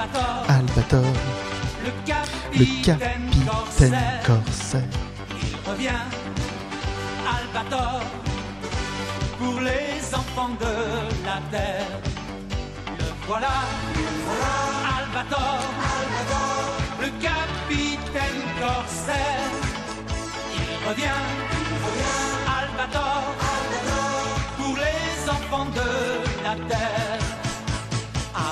Albator, 0.00 0.44
Albator, 0.48 1.12
le 1.84 1.90
le 1.90 2.64
capitaine, 2.86 3.30
corsaire. 3.46 4.22
corsaire. 4.24 4.82
Il 5.42 5.70
revient, 5.70 6.04
Albator, 7.28 8.00
pour 9.38 9.60
les 9.60 10.14
enfants 10.14 10.56
de 10.58 10.74
la 11.26 11.38
terre. 11.50 12.00
Le 12.98 13.04
voilà, 13.26 13.56
Albator, 14.96 15.58
le 17.02 17.08
capitaine 17.20 18.42
corsaire. 18.58 19.50
Il 20.56 20.88
revient, 20.88 21.22
Albator, 22.58 23.22
pour 24.56 24.76
les 24.76 25.30
enfants 25.30 25.66
de 25.66 26.42
la 26.42 26.54
terre. 26.66 27.29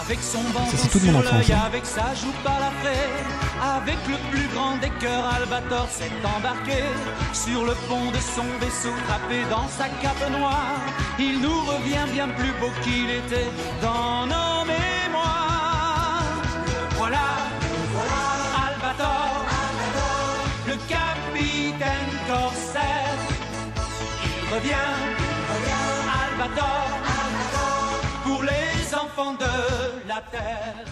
Avec 0.08 0.22
son 0.22 0.40
bandeau 0.40 0.70
Ça, 0.70 0.78
c'est 0.78 0.88
toute 0.88 1.04
mon 1.04 1.18
enfance, 1.18 1.50
hein. 1.50 1.62
avec 1.66 1.84
sa 1.84 2.14
joue 2.14 2.32
balafrée, 2.42 3.12
avec 3.62 3.98
le 4.08 4.16
plus 4.30 4.48
grand 4.54 4.78
des 4.78 4.88
cœurs, 5.02 5.26
Albator 5.36 5.86
s'est 5.90 6.10
embarqué 6.24 6.80
sur 7.34 7.66
le 7.66 7.74
pont 7.86 8.10
de 8.10 8.16
son 8.16 8.48
vaisseau, 8.58 8.94
trappé 9.06 9.44
dans 9.50 9.68
sa 9.68 9.84
cape 10.00 10.30
noire. 10.30 10.80
Il 11.18 11.42
nous 11.42 11.60
revient 11.60 12.10
bien 12.10 12.26
plus 12.28 12.52
beau 12.58 12.70
qu'il 12.82 13.10
était 13.10 13.50
dans 13.82 14.24
nos 14.24 14.64
mémoires. 14.64 16.22
Le 16.64 16.96
voilà, 16.96 17.28
Albator, 18.66 19.44
le 20.68 20.76
capitaine 20.88 22.12
corsaire. 22.26 23.18
Il 24.24 24.54
revient, 24.54 24.88
Albator, 26.22 26.88
pour 27.04 27.17
les 28.88 28.94
enfants 28.94 29.34
de 29.34 30.08
la 30.08 30.22
terre. 30.30 30.84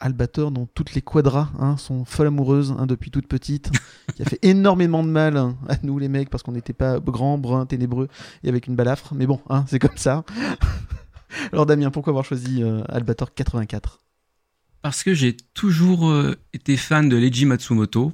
Albator 0.00 0.50
dont 0.50 0.66
toutes 0.74 0.94
les 0.94 1.02
quadras 1.02 1.48
hein, 1.58 1.76
sont 1.76 2.04
folles 2.04 2.28
amoureuses 2.28 2.74
hein, 2.78 2.86
depuis 2.86 3.10
toute 3.10 3.26
petite, 3.26 3.70
qui 4.14 4.22
a 4.22 4.24
fait 4.24 4.38
énormément 4.42 5.02
de 5.02 5.08
mal 5.08 5.36
hein, 5.36 5.56
à 5.68 5.76
nous 5.82 5.98
les 5.98 6.08
mecs 6.08 6.30
parce 6.30 6.42
qu'on 6.42 6.52
n'était 6.52 6.72
pas 6.72 6.98
grands, 7.00 7.38
bruns, 7.38 7.66
ténébreux 7.66 8.08
et 8.42 8.48
avec 8.48 8.66
une 8.66 8.76
balafre. 8.76 9.14
Mais 9.14 9.26
bon, 9.26 9.40
hein, 9.48 9.64
c'est 9.68 9.78
comme 9.78 9.96
ça. 9.96 10.24
Alors 11.52 11.66
Damien, 11.66 11.90
pourquoi 11.90 12.10
avoir 12.10 12.24
choisi 12.24 12.62
euh, 12.62 12.82
Albator 12.88 13.32
84 13.34 14.00
Parce 14.82 15.02
que 15.02 15.14
j'ai 15.14 15.36
toujours 15.54 16.10
euh, 16.10 16.36
été 16.52 16.76
fan 16.76 17.08
de 17.08 17.16
Leiji 17.16 17.46
Matsumoto. 17.46 18.12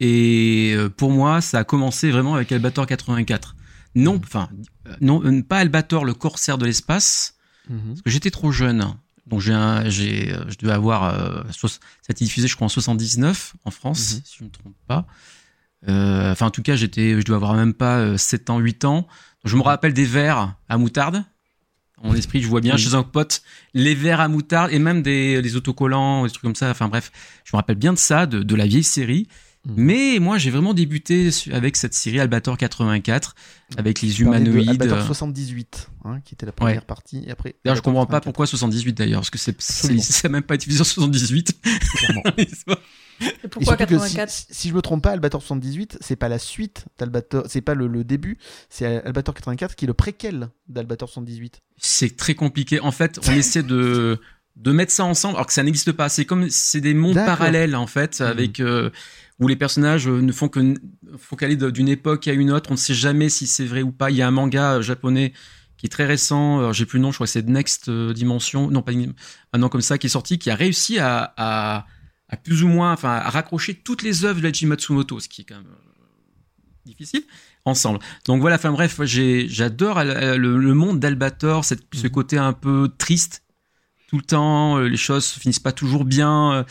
Et 0.00 0.74
euh, 0.76 0.90
pour 0.90 1.10
moi, 1.10 1.40
ça 1.40 1.60
a 1.60 1.64
commencé 1.64 2.10
vraiment 2.10 2.34
avec 2.34 2.52
Albator 2.52 2.86
84. 2.86 3.56
Non, 3.96 4.20
enfin, 4.22 4.50
euh, 4.86 4.94
non, 5.00 5.24
euh, 5.24 5.42
pas 5.42 5.56
Albator, 5.56 6.04
le 6.04 6.12
corsaire 6.12 6.58
de 6.58 6.66
l'espace, 6.66 7.35
parce 7.68 8.02
que 8.02 8.10
j'étais 8.10 8.30
trop 8.30 8.50
jeune. 8.52 8.84
Donc 9.26 9.40
j'ai, 9.40 9.52
euh, 9.52 9.88
je 9.90 10.56
devais 10.58 10.72
avoir, 10.72 11.04
euh, 11.04 11.42
ça 11.50 11.66
a 12.08 12.12
été 12.12 12.24
diffusé, 12.24 12.46
je 12.46 12.54
crois, 12.54 12.66
en 12.66 12.68
79 12.68 13.54
en 13.64 13.70
France, 13.72 14.14
Mhm. 14.16 14.20
si 14.24 14.36
je 14.38 14.44
ne 14.44 14.48
me 14.48 14.52
trompe 14.52 14.74
pas. 14.86 15.06
Euh, 15.88 16.32
enfin, 16.32 16.46
en 16.46 16.50
tout 16.50 16.62
cas, 16.62 16.76
j'étais, 16.76 17.20
je 17.20 17.24
devais 17.24 17.34
avoir 17.36 17.54
même 17.54 17.74
pas 17.74 17.98
euh, 17.98 18.16
7 18.16 18.50
ans, 18.50 18.58
8 18.58 18.84
ans. 18.84 19.06
Je 19.44 19.56
me 19.56 19.62
rappelle 19.62 19.94
des 19.94 20.04
verres 20.04 20.54
à 20.68 20.78
moutarde. 20.78 21.24
En 22.02 22.14
esprit, 22.14 22.42
je 22.42 22.46
vois 22.46 22.60
bien 22.60 22.74
Oui. 22.74 22.80
chez 22.80 22.94
un 22.94 23.02
pote 23.02 23.42
les 23.72 23.94
verres 23.94 24.20
à 24.20 24.28
moutarde 24.28 24.70
et 24.70 24.78
même 24.78 25.02
des, 25.02 25.56
autocollants, 25.56 26.24
des 26.24 26.30
trucs 26.30 26.42
comme 26.42 26.54
ça. 26.54 26.70
Enfin 26.70 26.88
bref, 26.88 27.10
je 27.44 27.50
me 27.54 27.56
rappelle 27.56 27.76
bien 27.78 27.92
de 27.94 27.98
ça, 27.98 28.26
de, 28.26 28.42
de 28.42 28.54
la 28.54 28.66
vieille 28.66 28.84
série. 28.84 29.28
Mhm. 29.66 29.74
Mais 29.76 30.18
moi, 30.20 30.38
j'ai 30.38 30.50
vraiment 30.50 30.74
débuté 30.74 31.30
avec 31.52 31.76
cette 31.76 31.92
série 31.92 32.20
Albator 32.20 32.56
84, 32.56 33.34
avec 33.76 34.00
les 34.00 34.20
humanoïdes. 34.20 34.70
Albator 34.70 34.98
euh, 34.98 35.04
78, 35.06 35.88
hein, 36.04 36.20
qui 36.24 36.34
était 36.34 36.46
la 36.46 36.52
première 36.52 36.76
Ouais. 36.76 36.80
partie. 36.86 37.24
Et 37.26 37.30
après, 37.32 37.56
D'ailleurs, 37.64 37.76
je 37.76 37.80
Albator 37.80 37.82
comprends 37.82 38.06
pas 38.06 38.20
84, 38.20 38.24
pourquoi 38.24 38.46
78 38.46 38.92
d'ailleurs, 38.96 39.20
parce 39.22 39.30
que 39.30 39.38
c'est, 39.38 39.60
ça 39.60 40.28
même 40.28 40.42
pas 40.42 40.54
été 40.54 40.62
diffusé 40.66 40.80
en 40.80 40.84
78. 40.84 41.60
clairement. 41.96 42.22
Et 42.38 42.42
Et 43.44 43.48
pourquoi 43.48 43.76
surtout 43.76 43.94
que 43.94 43.98
84 43.98 44.30
si, 44.30 44.46
si 44.50 44.68
je 44.68 44.74
me 44.74 44.82
trompe 44.82 45.02
pas, 45.02 45.10
Albator 45.12 45.40
78, 45.42 45.98
c'est 46.00 46.16
pas 46.16 46.28
la 46.28 46.38
suite 46.38 46.84
d'Albator, 46.98 47.44
c'est 47.48 47.62
pas 47.62 47.74
le, 47.74 47.88
le 47.88 48.04
début, 48.04 48.38
c'est 48.68 49.02
Albator 49.04 49.34
84 49.34 49.74
qui 49.74 49.86
est 49.86 49.88
le 49.88 49.94
préquel 49.94 50.48
d'Albator 50.68 51.08
78. 51.08 51.60
c'est 51.78 52.16
très 52.16 52.34
compliqué. 52.34 52.78
En 52.80 52.92
fait, 52.92 53.18
on 53.26 53.32
essaie 53.32 53.62
de 53.62 54.20
de 54.56 54.72
mettre 54.72 54.90
ça 54.92 55.04
ensemble, 55.04 55.34
alors 55.36 55.46
que 55.46 55.52
ça 55.52 55.62
n'existe 55.62 55.92
pas. 55.92 56.08
C'est 56.08 56.24
comme 56.24 56.48
c'est 56.50 56.80
des 56.80 56.94
mondes 56.94 57.14
parallèles 57.14 57.76
en 57.76 57.86
fait, 57.86 58.20
avec 58.22 58.60
euh, 58.60 58.90
où 59.38 59.48
les 59.48 59.56
personnages 59.56 60.08
euh, 60.08 60.20
ne 60.22 60.32
font 60.32 60.48
que 60.48 60.60
de- 60.60 61.70
d'une 61.70 61.88
époque 61.88 62.26
à 62.28 62.32
une 62.32 62.50
autre. 62.50 62.70
On 62.70 62.74
ne 62.74 62.78
sait 62.78 62.94
jamais 62.94 63.28
si 63.28 63.46
c'est 63.46 63.66
vrai 63.66 63.82
ou 63.82 63.92
pas. 63.92 64.10
Il 64.10 64.16
y 64.16 64.22
a 64.22 64.28
un 64.28 64.30
manga 64.30 64.74
euh, 64.76 64.82
japonais 64.82 65.32
qui 65.76 65.86
est 65.86 65.90
très 65.90 66.06
récent. 66.06 66.72
J'ai 66.72 66.86
plus 66.86 66.98
le 66.98 67.02
nom. 67.02 67.10
Je 67.12 67.16
crois 67.18 67.26
que 67.26 67.32
c'est 67.32 67.46
Next 67.46 67.88
euh, 67.88 68.14
Dimension. 68.14 68.70
Non, 68.70 68.82
pas 68.82 68.92
un 69.52 69.58
nom 69.58 69.68
comme 69.68 69.82
ça 69.82 69.98
qui 69.98 70.06
est 70.06 70.10
sorti, 70.10 70.38
qui 70.38 70.50
a 70.50 70.54
réussi 70.54 70.98
à 70.98 71.34
à, 71.36 71.86
à 72.28 72.36
plus 72.38 72.62
ou 72.64 72.68
moins, 72.68 72.92
enfin, 72.92 73.10
à 73.10 73.28
raccrocher 73.30 73.74
toutes 73.74 74.02
les 74.02 74.24
œuvres 74.24 74.40
de 74.40 74.46
Leiji 74.46 74.66
Matsumoto, 74.66 75.20
ce 75.20 75.28
qui 75.28 75.42
est 75.42 75.44
quand 75.44 75.56
même 75.56 75.66
difficile 76.86 77.24
ensemble. 77.64 77.98
Donc 78.24 78.40
voilà, 78.40 78.56
enfin 78.56 78.72
bref, 78.72 79.00
j'adore 79.04 80.02
le, 80.04 80.36
le 80.36 80.74
monde 80.74 80.98
d'Albator, 81.00 81.64
ce 81.64 82.06
côté 82.06 82.38
un 82.38 82.52
peu 82.52 82.90
triste 82.96 83.42
tout 84.08 84.16
le 84.16 84.22
temps, 84.22 84.78
euh, 84.78 84.88
les 84.88 84.96
choses 84.96 85.24
se 85.24 85.40
finissent 85.40 85.58
pas 85.58 85.72
toujours 85.72 86.04
bien. 86.04 86.52
euh, 86.52 86.64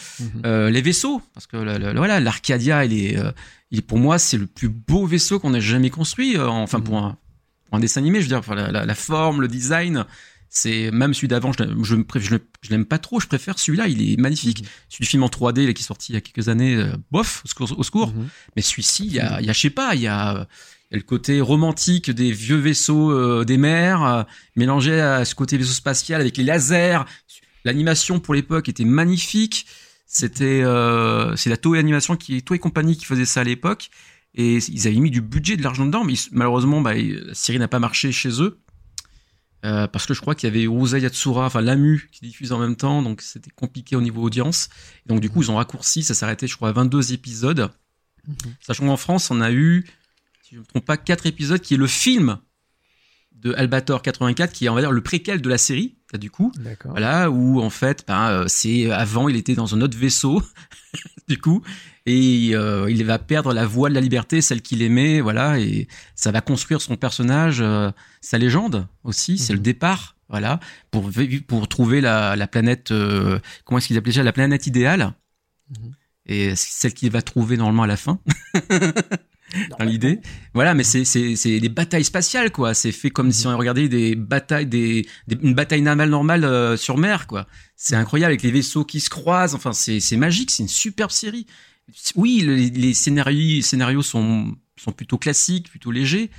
euh, 0.45 0.69
les 0.69 0.82
vaisseaux, 0.82 1.21
parce 1.34 1.48
que 1.48 1.58
voilà, 1.98 2.19
l'Arcadia, 2.19 2.86
il 2.86 2.93
est, 2.93 3.17
il 3.71 3.80
est 3.80 3.82
pour 3.82 3.98
moi 3.98 4.17
c'est 4.19 4.38
le 4.38 4.45
plus 4.48 4.69
beau 4.69 5.06
vaisseau 5.06 5.39
qu'on 5.39 5.54
ait 5.54 5.62
jamais 5.62 5.89
construit. 5.89 6.38
enfin 6.38 6.80
pour 6.80 6.98
un, 6.98 7.17
pour 7.65 7.78
un 7.78 7.80
dessin 7.80 8.00
animé, 8.02 8.19
je 8.19 8.24
veux 8.26 8.30
dire, 8.30 8.39
enfin, 8.39 8.56
la, 8.56 8.71
la- 8.71 8.86
la 8.86 8.95
forme, 8.95 9.41
le 9.41 9.48
design. 9.48 10.06
C'est 10.58 10.89
même 10.91 11.13
celui 11.13 11.28
d'avant, 11.28 11.52
je, 11.52 11.63
je, 11.84 12.36
l'aime 12.69 12.86
pas 12.86 12.98
trop. 12.98 13.19
Je 13.19 13.28
préfère 13.28 13.60
celui-là, 13.60 13.88
il 13.89 14.13
est 14.13 14.15
magnifique. 14.17 14.63
Celui 14.88 15.04
du 15.04 15.08
film 15.10 15.24
en 15.24 15.28
3D 15.28 15.65
là, 15.65 15.74
qui 15.74 15.82
est 15.82 15.86
sorti 15.86 16.13
il 16.13 16.15
y 16.15 16.17
a 16.17 16.21
quelques 16.21 16.48
années, 16.48 16.76
euh, 16.78 16.93
bof, 17.12 17.41
au 17.43 17.48
secours. 17.50 17.78
Au 17.78 17.84
secours. 17.84 18.13
Mhm. 18.13 18.30
Mais 18.56 18.62
celui-ci, 18.62 19.06
il 19.06 19.13
y 19.13 19.19
a, 19.19 19.41
il 19.41 19.48
y 19.48 19.50
a, 19.50 19.54
je 19.54 19.60
sais 19.60 19.69
pas, 19.69 19.95
il 19.95 20.02
y 20.02 20.08
a, 20.08 20.48
a 20.91 20.95
le 20.95 21.02
côté 21.02 21.41
romantique 21.41 22.12
des 22.12 22.32
vieux 22.32 22.57
vaisseaux 22.57 23.12
euh, 23.12 23.43
des 23.43 23.57
mers, 23.57 24.03
euh, 24.03 24.24
mélangé 24.55 24.99
à 25.01 25.26
ce 25.26 25.36
côté 25.36 25.57
vaisseau 25.57 25.74
spatial 25.74 26.22
avec 26.22 26.38
les 26.38 26.43
lasers. 26.43 26.99
L'animation 27.64 28.20
pour 28.20 28.34
l'époque 28.34 28.70
était 28.70 28.86
magnifique. 28.86 29.66
C'était, 30.05 30.62
euh, 30.64 31.36
c'est 31.36 31.49
la 31.49 31.57
Toei 31.57 31.80
Animation 31.80 32.16
qui, 32.16 32.41
Toei 32.43 32.60
Company 32.60 32.95
qui 32.95 33.05
faisait 33.05 33.26
ça 33.26 33.41
à 33.41 33.43
l'époque. 33.43 33.89
Et 34.36 34.57
ils 34.57 34.88
avaient 34.88 34.97
mis 34.99 35.12
du 35.12 35.22
budget, 35.22 35.57
de 35.57 35.64
l'argent 35.64 35.86
dedans, 35.86 36.03
mais 36.03 36.14
ils- 36.14 36.28
malheureusement, 36.32 36.82
bah, 36.82 36.93
la 36.93 37.34
série 37.34 37.57
n'a 37.57 37.68
pas 37.70 37.80
marché 37.80 38.12
chez 38.12 38.41
eux. 38.41 38.60
Euh, 39.66 39.88
parce 39.88 40.05
que 40.05 40.14
je 40.14 40.22
crois 40.22 40.36
qu'il 40.36 40.47
y 40.47 40.51
avait 40.51 40.64
Urusa 40.64 40.99
Yatsura, 40.99 41.47
enfin 41.47 41.62
Lamu, 41.62 42.07
qui 42.12 42.20
diffuse 42.24 42.51
en 42.51 42.60
même 42.60 42.76
temps, 42.76 43.01
donc 43.01 43.22
c'était 43.22 43.49
compliqué 43.49 43.95
au 43.95 44.01
niveau 44.01 44.22
audience. 44.22 44.70
Et 45.05 45.10
donc 45.10 45.22
du 45.22 45.30
coup, 45.30 45.41
ils 45.41 45.49
ont 45.49 45.55
raccourci, 45.55 46.03
ça 46.03 46.14
s'arrêtait, 46.14 46.47
je 46.47 46.55
crois, 46.55 46.70
à 46.70 46.72
22 46.74 47.14
épisodes. 47.14 47.72
Sachant 48.62 48.86
qu'en 48.86 48.97
France, 48.97 49.32
on 49.32 49.41
a 49.41 49.51
eu, 49.51 49.86
si 50.46 50.52
je 50.52 50.58
ne 50.58 50.62
me 50.62 50.68
trompe 50.68 50.86
pas, 50.86 50.96
4 50.96 51.26
épisodes, 51.26 51.60
qui 51.60 51.74
est 51.74 51.78
le 51.78 51.88
film 51.88 52.38
de 53.32 53.54
Albator 53.54 54.04
84, 54.04 54.54
qui 54.54 54.66
est, 54.66 54.70
on 54.70 54.76
va 54.76 54.82
dire, 54.82 54.91
le 54.91 55.02
préquel 55.02 55.41
de 55.41 55.50
la 55.50 55.58
série, 55.58 55.98
là, 56.14 56.20
du 56.20 56.30
coup. 56.30 56.52
D'accord. 56.58 56.91
Voilà, 56.91 57.32
où 57.32 57.60
en 57.60 57.72
fait, 57.72 58.04
ben, 58.08 58.30
euh, 58.30 58.46
c'est 58.48 58.91
avant, 58.91 59.28
il 59.28 59.38
était 59.38 59.56
dans 59.56 59.74
un 59.74 59.82
autre 59.82 59.98
vaisseau, 59.98 60.43
du 61.28 61.39
coup, 61.39 61.64
et 62.06 62.52
euh, 62.54 62.91
il 62.91 63.04
va 63.06 63.18
perdre 63.18 63.54
la 63.54 63.66
voie 63.66 63.89
de 63.89 63.96
la 63.96 64.02
liberté, 64.02 64.39
celle 64.41 64.62
qu'il 64.62 64.84
aimait, 64.84 65.20
voilà, 65.20 65.60
et 65.60 65.88
ça 66.14 66.32
va 66.32 66.41
construire 66.41 66.80
son 66.80 66.96
personnage, 66.96 67.60
euh, 67.62 67.89
sa 68.22 68.38
légende 68.38 68.88
aussi, 69.04 69.39
c'est 69.39 69.54
le 69.54 69.60
départ, 69.60 70.16
voilà, 70.30 70.60
pour 70.91 71.10
pour 71.48 71.68
trouver 71.68 72.02
la, 72.02 72.36
la 72.36 72.46
planète, 72.46 72.91
euh, 72.91 73.39
comment 73.64 73.80
est-ce 73.80 73.88
qu'ils 73.88 73.98
appelaient 73.98 74.14
ça, 74.14 74.22
la 74.22 74.32
planète 74.32 74.68
idéale, 74.68 75.14
et 76.28 76.56
c'est 76.56 76.82
celle 76.82 76.93
qu'il 76.93 77.10
va 77.10 77.24
trouver 77.24 77.58
normalement 77.58 77.84
à 77.84 77.88
la 77.88 77.98
fin. 77.98 78.20
dans 79.78 79.86
l'idée. 79.86 80.20
Voilà, 80.53 80.74
mais 80.74 80.84
c'est 80.84 81.06
c'est 81.06 81.36
c'est 81.36 81.60
des 81.60 81.70
batailles 81.70 82.03
spatiales 82.03 82.51
quoi. 82.51 82.74
C'est 82.74 82.91
fait 82.91 83.10
comme 83.10 83.32
si 83.32 83.47
on 83.47 83.58
regardait 83.58 83.88
des 83.89 84.16
batailles 84.16 84.66
des, 84.68 85.08
des- 85.28 85.38
une 85.41 85.53
bataille 85.53 85.82
navale 85.82 86.10
normale 86.10 86.43
euh, 86.43 86.78
sur 86.78 86.97
mer 86.97 87.28
quoi. 87.28 87.47
C'est 87.76 87.95
incroyable 87.95 88.32
avec 88.32 88.43
les 88.43 88.51
vaisseaux 88.51 88.86
qui 88.86 88.99
se 88.99 89.10
croisent. 89.10 89.56
Enfin, 89.56 89.74
c'est 89.74 89.99
c'est 89.99 90.18
magique. 90.18 90.51
C'est 90.51 90.64
une 90.64 90.70
superbe 90.70 91.12
série. 91.12 91.45
Oui, 92.16 92.41
les, 92.45 92.70
les 92.70 92.93
scénarios 92.93 93.62
scénarios 93.62 94.01
sont 94.01 94.56
sont 94.78 94.91
plutôt 94.91 95.18
classiques, 95.18 95.70
plutôt 95.70 95.91
légers, 95.91 96.32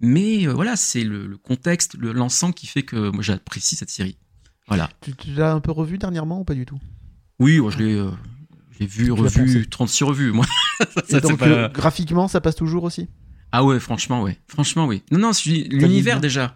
mais 0.00 0.46
euh, 0.46 0.52
voilà, 0.52 0.76
c'est 0.76 1.04
le, 1.04 1.26
le 1.26 1.36
contexte, 1.38 1.94
le 1.98 2.12
l'ensemble 2.12 2.52
qui 2.54 2.66
fait 2.66 2.82
que 2.82 3.10
moi 3.10 3.22
j'apprécie 3.22 3.76
cette 3.76 3.90
série. 3.90 4.18
Voilà. 4.66 4.90
Tu, 5.00 5.14
tu 5.14 5.30
l'as 5.32 5.52
un 5.52 5.60
peu 5.60 5.70
revu 5.70 5.96
dernièrement 5.96 6.40
ou 6.40 6.44
pas 6.44 6.54
du 6.54 6.66
tout? 6.66 6.78
Oui, 7.38 7.60
moi, 7.60 7.70
je 7.70 7.78
l'ai 7.78 7.94
euh, 7.94 8.10
l'ai 8.80 8.86
vu, 8.86 9.10
revu, 9.12 9.44
pensé 9.46 9.66
36 9.68 10.04
revues 10.04 10.32
moi. 10.32 10.46
Ça, 10.80 10.86
Et 11.00 11.04
c'est 11.08 11.20
donc 11.22 11.38
pas- 11.38 11.46
euh, 11.46 11.68
graphiquement, 11.68 12.28
ça 12.28 12.40
passe 12.40 12.54
toujours 12.56 12.84
aussi? 12.84 13.08
Ah 13.52 13.64
ouais, 13.64 13.80
franchement, 13.80 14.22
ouais. 14.22 14.38
Franchement, 14.46 14.86
oui. 14.86 15.02
Non, 15.10 15.18
non, 15.18 15.30
l'univers 15.46 16.20
déjà. 16.20 16.54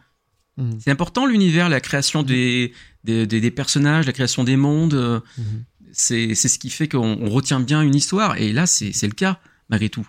Mhm. 0.59 0.79
C'est 0.79 0.91
important 0.91 1.25
l'univers, 1.27 1.69
la 1.69 1.81
création 1.81 2.23
des, 2.23 2.73
des, 3.05 3.27
des, 3.27 3.41
des 3.41 3.51
personnages, 3.51 4.07
la 4.07 4.13
création 4.13 4.45
des 4.45 4.57
mondes. 4.57 4.95
euh, 4.95 5.21
Mhm. 5.39 5.65
c'est 5.93 6.35
ce 6.35 6.59
qui 6.59 6.71
fait 6.71 6.89
qu'on 6.89 7.19
on 7.21 7.31
retient 7.31 7.61
bien 7.61 7.81
une 7.83 7.95
histoire. 7.95 8.37
Et 8.37 8.53
là, 8.53 8.67
c'est 8.67 8.93
c'est 8.93 9.07
le 9.09 9.15
cas 9.15 9.41
malgré 9.71 9.89
tout. 9.89 10.07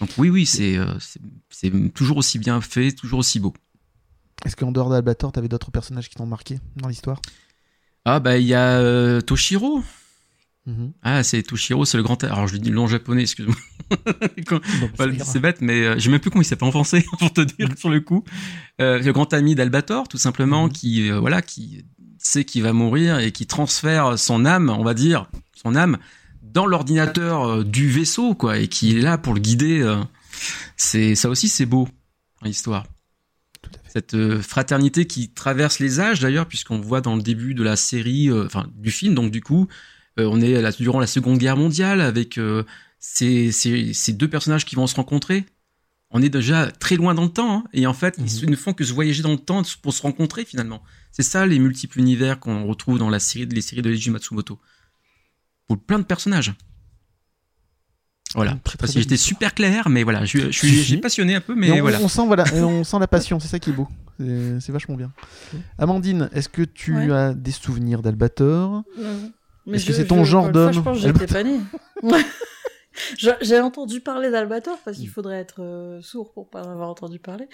Donc 0.00 0.10
oui, 0.18 0.28
oui, 0.30 0.44
c'est 0.46 0.76
euh, 0.76 0.98
c'est- 0.98 1.20
c'est 1.50 1.70
toujours 1.94 2.16
aussi 2.16 2.38
bien 2.40 2.60
fait, 2.60 2.90
toujours 2.92 3.20
aussi 3.20 3.38
beau. 3.40 3.54
Est-ce 4.44 4.56
qu'en 4.56 4.72
dehors 4.72 4.90
d'Albator, 4.90 5.30
t'avais 5.32 5.48
d'autres 5.48 5.70
personnages 5.70 6.08
qui 6.08 6.16
t'ont 6.16 6.26
marqué 6.26 6.58
dans 6.76 6.88
l'histoire? 6.88 7.22
Ah 8.04 8.18
bah 8.20 8.36
il 8.36 8.46
y 8.46 8.54
a 8.54 8.78
euh, 8.80 9.20
Toshiro. 9.20 9.82
Mhm. 10.66 10.92
Ah 11.02 11.22
c'est 11.22 11.42
Toshiro, 11.42 11.84
c'est 11.84 11.96
le 11.98 12.02
grand. 12.02 12.22
Alors 12.24 12.46
je 12.48 12.54
lui 12.54 12.60
dis 12.60 12.70
le 12.70 12.76
nom 12.76 12.86
japonais, 12.86 13.22
excuse-moi. 13.22 13.54
Ira. 14.38 15.24
c'est 15.24 15.38
bête, 15.40 15.60
mais 15.60 15.82
euh, 15.82 15.94
je 15.96 16.00
sais 16.04 16.08
même 16.08 16.20
plus 16.20 16.30
comment 16.30 16.40
il 16.42 16.46
s'appelle 16.46 16.68
en 16.68 16.72
français 16.72 17.04
pour 17.18 17.32
te 17.32 17.42
dire 17.42 17.68
sur 17.76 17.90
le 17.90 18.00
coup. 18.00 18.24
Euh, 18.80 18.98
le 18.98 19.12
grand 19.12 19.32
ami 19.34 19.54
d'Albator, 19.54 20.08
tout 20.08 20.16
simplement, 20.18 20.64
Mhm. 20.66 20.72
qui 20.72 21.10
euh, 21.10 21.20
voilà, 21.20 21.42
qui 21.42 21.84
sait 22.18 22.44
qu'il 22.44 22.62
va 22.62 22.72
mourir 22.72 23.18
et 23.18 23.30
qui 23.32 23.46
transfère 23.46 24.18
son 24.18 24.46
âme, 24.46 24.70
on 24.70 24.82
va 24.84 24.94
dire, 24.94 25.28
son 25.54 25.74
âme 25.76 25.98
dans 26.42 26.64
l'ordinateur 26.66 27.42
euh, 27.46 27.64
du 27.64 27.90
vaisseau, 27.90 28.34
quoi, 28.34 28.58
et 28.58 28.68
qui 28.68 28.96
est 28.96 29.00
là 29.00 29.18
pour 29.18 29.34
le 29.34 29.40
guider. 29.40 29.82
c'est 30.76 31.14
ça 31.14 31.28
aussi, 31.28 31.48
c'est 31.48 31.66
beau 31.66 31.86
dans 32.40 32.46
l'histoire. 32.46 32.84
Cette 33.88 34.40
fraternité 34.40 35.06
qui 35.06 35.30
traverse 35.30 35.78
les 35.78 36.00
âges 36.00 36.20
d'ailleurs, 36.20 36.46
puisqu'on 36.46 36.80
voit 36.80 37.00
dans 37.00 37.14
le 37.16 37.22
début 37.22 37.54
de 37.54 37.62
la 37.62 37.76
série, 37.76 38.28
euh, 38.30 38.46
enfin 38.46 38.66
du 38.74 38.90
film, 38.90 39.14
donc 39.14 39.30
du 39.30 39.40
coup, 39.40 39.68
on 40.18 40.40
est 40.40 40.60
là, 40.60 40.70
durant 40.72 41.00
la 41.00 41.06
Seconde 41.06 41.38
Guerre 41.38 41.56
mondiale 41.56 42.00
avec 42.00 42.38
euh, 42.38 42.64
ces, 42.98 43.50
ces, 43.52 43.92
ces 43.92 44.12
deux 44.12 44.28
personnages 44.28 44.64
qui 44.64 44.76
vont 44.76 44.86
se 44.86 44.94
rencontrer. 44.96 45.44
On 46.10 46.22
est 46.22 46.28
déjà 46.28 46.70
très 46.70 46.94
loin 46.96 47.12
dans 47.14 47.24
le 47.24 47.30
temps, 47.30 47.56
hein, 47.58 47.64
et 47.72 47.86
en 47.88 47.94
fait, 47.94 48.18
Mhm. 48.18 48.26
ils 48.44 48.50
ne 48.50 48.56
font 48.56 48.72
que 48.72 48.84
se 48.84 48.92
voyager 48.92 49.22
dans 49.22 49.32
le 49.32 49.38
temps 49.38 49.62
pour 49.82 49.92
se 49.92 50.02
rencontrer 50.02 50.44
finalement. 50.44 50.82
C'est 51.10 51.24
ça 51.24 51.44
les 51.46 51.58
multiples 51.58 51.98
univers 51.98 52.38
qu'on 52.38 52.66
retrouve 52.66 52.98
dans 52.98 53.10
la 53.10 53.18
série, 53.18 53.46
les 53.46 53.60
séries 53.60 53.82
de 53.82 53.90
Leiji 53.90 54.10
Matsumoto. 54.10 54.60
Pour 55.66 55.78
plein 55.78 55.98
de 55.98 56.04
personnages. 56.04 56.54
Voilà. 58.34 58.58
Très, 58.64 58.86
si 58.88 59.00
j'étais 59.00 59.16
super 59.16 59.54
clair, 59.54 59.88
mais 59.88 60.02
voilà, 60.02 60.24
je, 60.24 60.38
je 60.38 60.50
suis 60.50 60.82
j'ai 60.82 60.96
passionné 60.98 61.36
un 61.36 61.40
peu, 61.40 61.54
mais 61.54 61.70
on, 61.72 61.80
voilà. 61.82 62.00
on 62.00 62.08
sent 62.08 62.26
voilà, 62.26 62.44
et 62.52 62.60
on 62.62 62.82
sent 62.84 62.98
la 62.98 63.06
passion, 63.06 63.38
c'est 63.40 63.48
ça 63.48 63.58
qui 63.60 63.70
est 63.70 63.72
beau. 63.72 63.88
C'est 64.18 64.60
c'est 64.60 64.72
vachement 64.72 64.96
bien. 64.96 65.12
Amandine, 65.78 66.28
est-ce 66.32 66.48
que 66.48 66.62
tu 66.62 66.94
Ouais. 66.94 67.10
as 67.12 67.34
des 67.34 67.50
souvenirs 67.52 68.02
d'Albator? 68.02 68.82
Est-ce 69.72 69.86
que 69.86 69.92
c'est 69.92 70.06
ton 70.06 70.24
je- 70.24 70.30
genre 70.30 70.50
d'homme 70.50 70.72
Je 70.72 70.80
pense 70.80 71.00
que 71.00 71.06
j'étais 71.06 71.26
pas 71.26 71.42
née. 71.42 71.58
J'ai 73.40 73.60
entendu 73.60 73.98
parler 74.00 74.30
d'Albator 74.30 74.78
parce 74.84 74.96
Mm. 74.98 75.00
qu'il 75.00 75.08
faudrait 75.08 75.38
être 75.40 75.56
euh, 75.62 76.00
sourd 76.00 76.32
pour 76.32 76.48
pas 76.48 76.62
en 76.64 76.70
avoir 76.70 76.88
entendu 76.88 77.18
parler. 77.18 77.46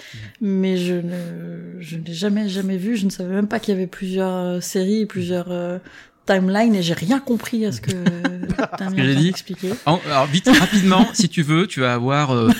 Mais 0.42 0.76
je 0.76 0.94
ne, 0.94 1.80
je 1.80 1.96
ne 1.96 2.04
l'ai 2.04 2.12
jamais, 2.12 2.48
jamais 2.48 2.76
vu. 2.76 2.96
Je 2.96 3.06
ne 3.06 3.10
savais 3.10 3.34
même 3.34 3.48
pas 3.48 3.58
qu'il 3.58 3.72
y 3.72 3.76
avait 3.76 3.86
plusieurs 3.86 4.34
euh, 4.36 4.60
séries, 4.60 5.06
plusieurs 5.06 5.50
euh, 5.50 5.78
timelines 6.26 6.74
et 6.74 6.82
j'ai 6.82 6.92
rien 6.92 7.20
compris 7.20 7.64
à 7.64 7.72
ce 7.72 7.80
que 7.80 7.90
j'ai 8.96 9.14
dit. 9.16 9.24
d'expliquer. 9.24 9.70
En- 9.86 9.98
alors 10.04 10.26
vite, 10.26 10.46
rapidement, 10.48 11.06
si 11.14 11.30
tu 11.30 11.42
veux, 11.42 11.66
tu 11.66 11.80
vas 11.80 11.94
avoir, 11.94 12.34
euh, 12.34 12.50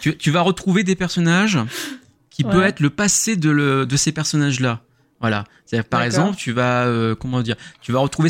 tu, 0.00 0.16
tu 0.16 0.32
vas 0.32 0.40
retrouver 0.40 0.82
des 0.82 0.96
personnages 0.96 1.58
qui 2.30 2.42
Ouais. 2.44 2.50
peut 2.50 2.62
être 2.64 2.80
le 2.80 2.90
passé 2.90 3.36
de, 3.36 3.50
le, 3.50 3.86
de 3.86 3.96
ces 3.96 4.10
personnages-là. 4.10 4.80
Voilà. 5.24 5.44
C'est-à-dire, 5.64 5.88
par 5.88 6.02
exemple, 6.02 6.36
tu 6.36 6.52
vas, 6.52 6.84
euh, 6.84 7.14
comment 7.14 7.40
dire, 7.40 7.56
tu 7.80 7.92
vas 7.92 8.00
retrouver 8.00 8.28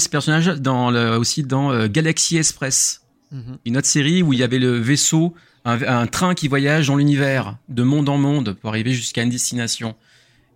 dans 0.60 0.90
le, 0.92 1.16
aussi 1.18 1.42
dans 1.42 1.72
euh, 1.72 1.88
Galaxy 1.88 2.36
Express, 2.36 3.00
Mhm. 3.32 3.58
une 3.66 3.76
autre 3.78 3.88
série 3.88 4.22
où 4.22 4.32
il 4.32 4.38
y 4.38 4.44
avait 4.44 4.60
le 4.60 4.78
vaisseau, 4.78 5.34
un, 5.64 5.80
un 5.82 6.06
train 6.06 6.34
qui 6.34 6.46
voyage 6.46 6.86
dans 6.86 6.94
l'univers, 6.96 7.56
de 7.68 7.82
monde 7.82 8.08
en 8.08 8.16
monde, 8.16 8.52
pour 8.60 8.70
arriver 8.70 8.92
jusqu'à 8.92 9.22
une 9.22 9.30
destination. 9.30 9.96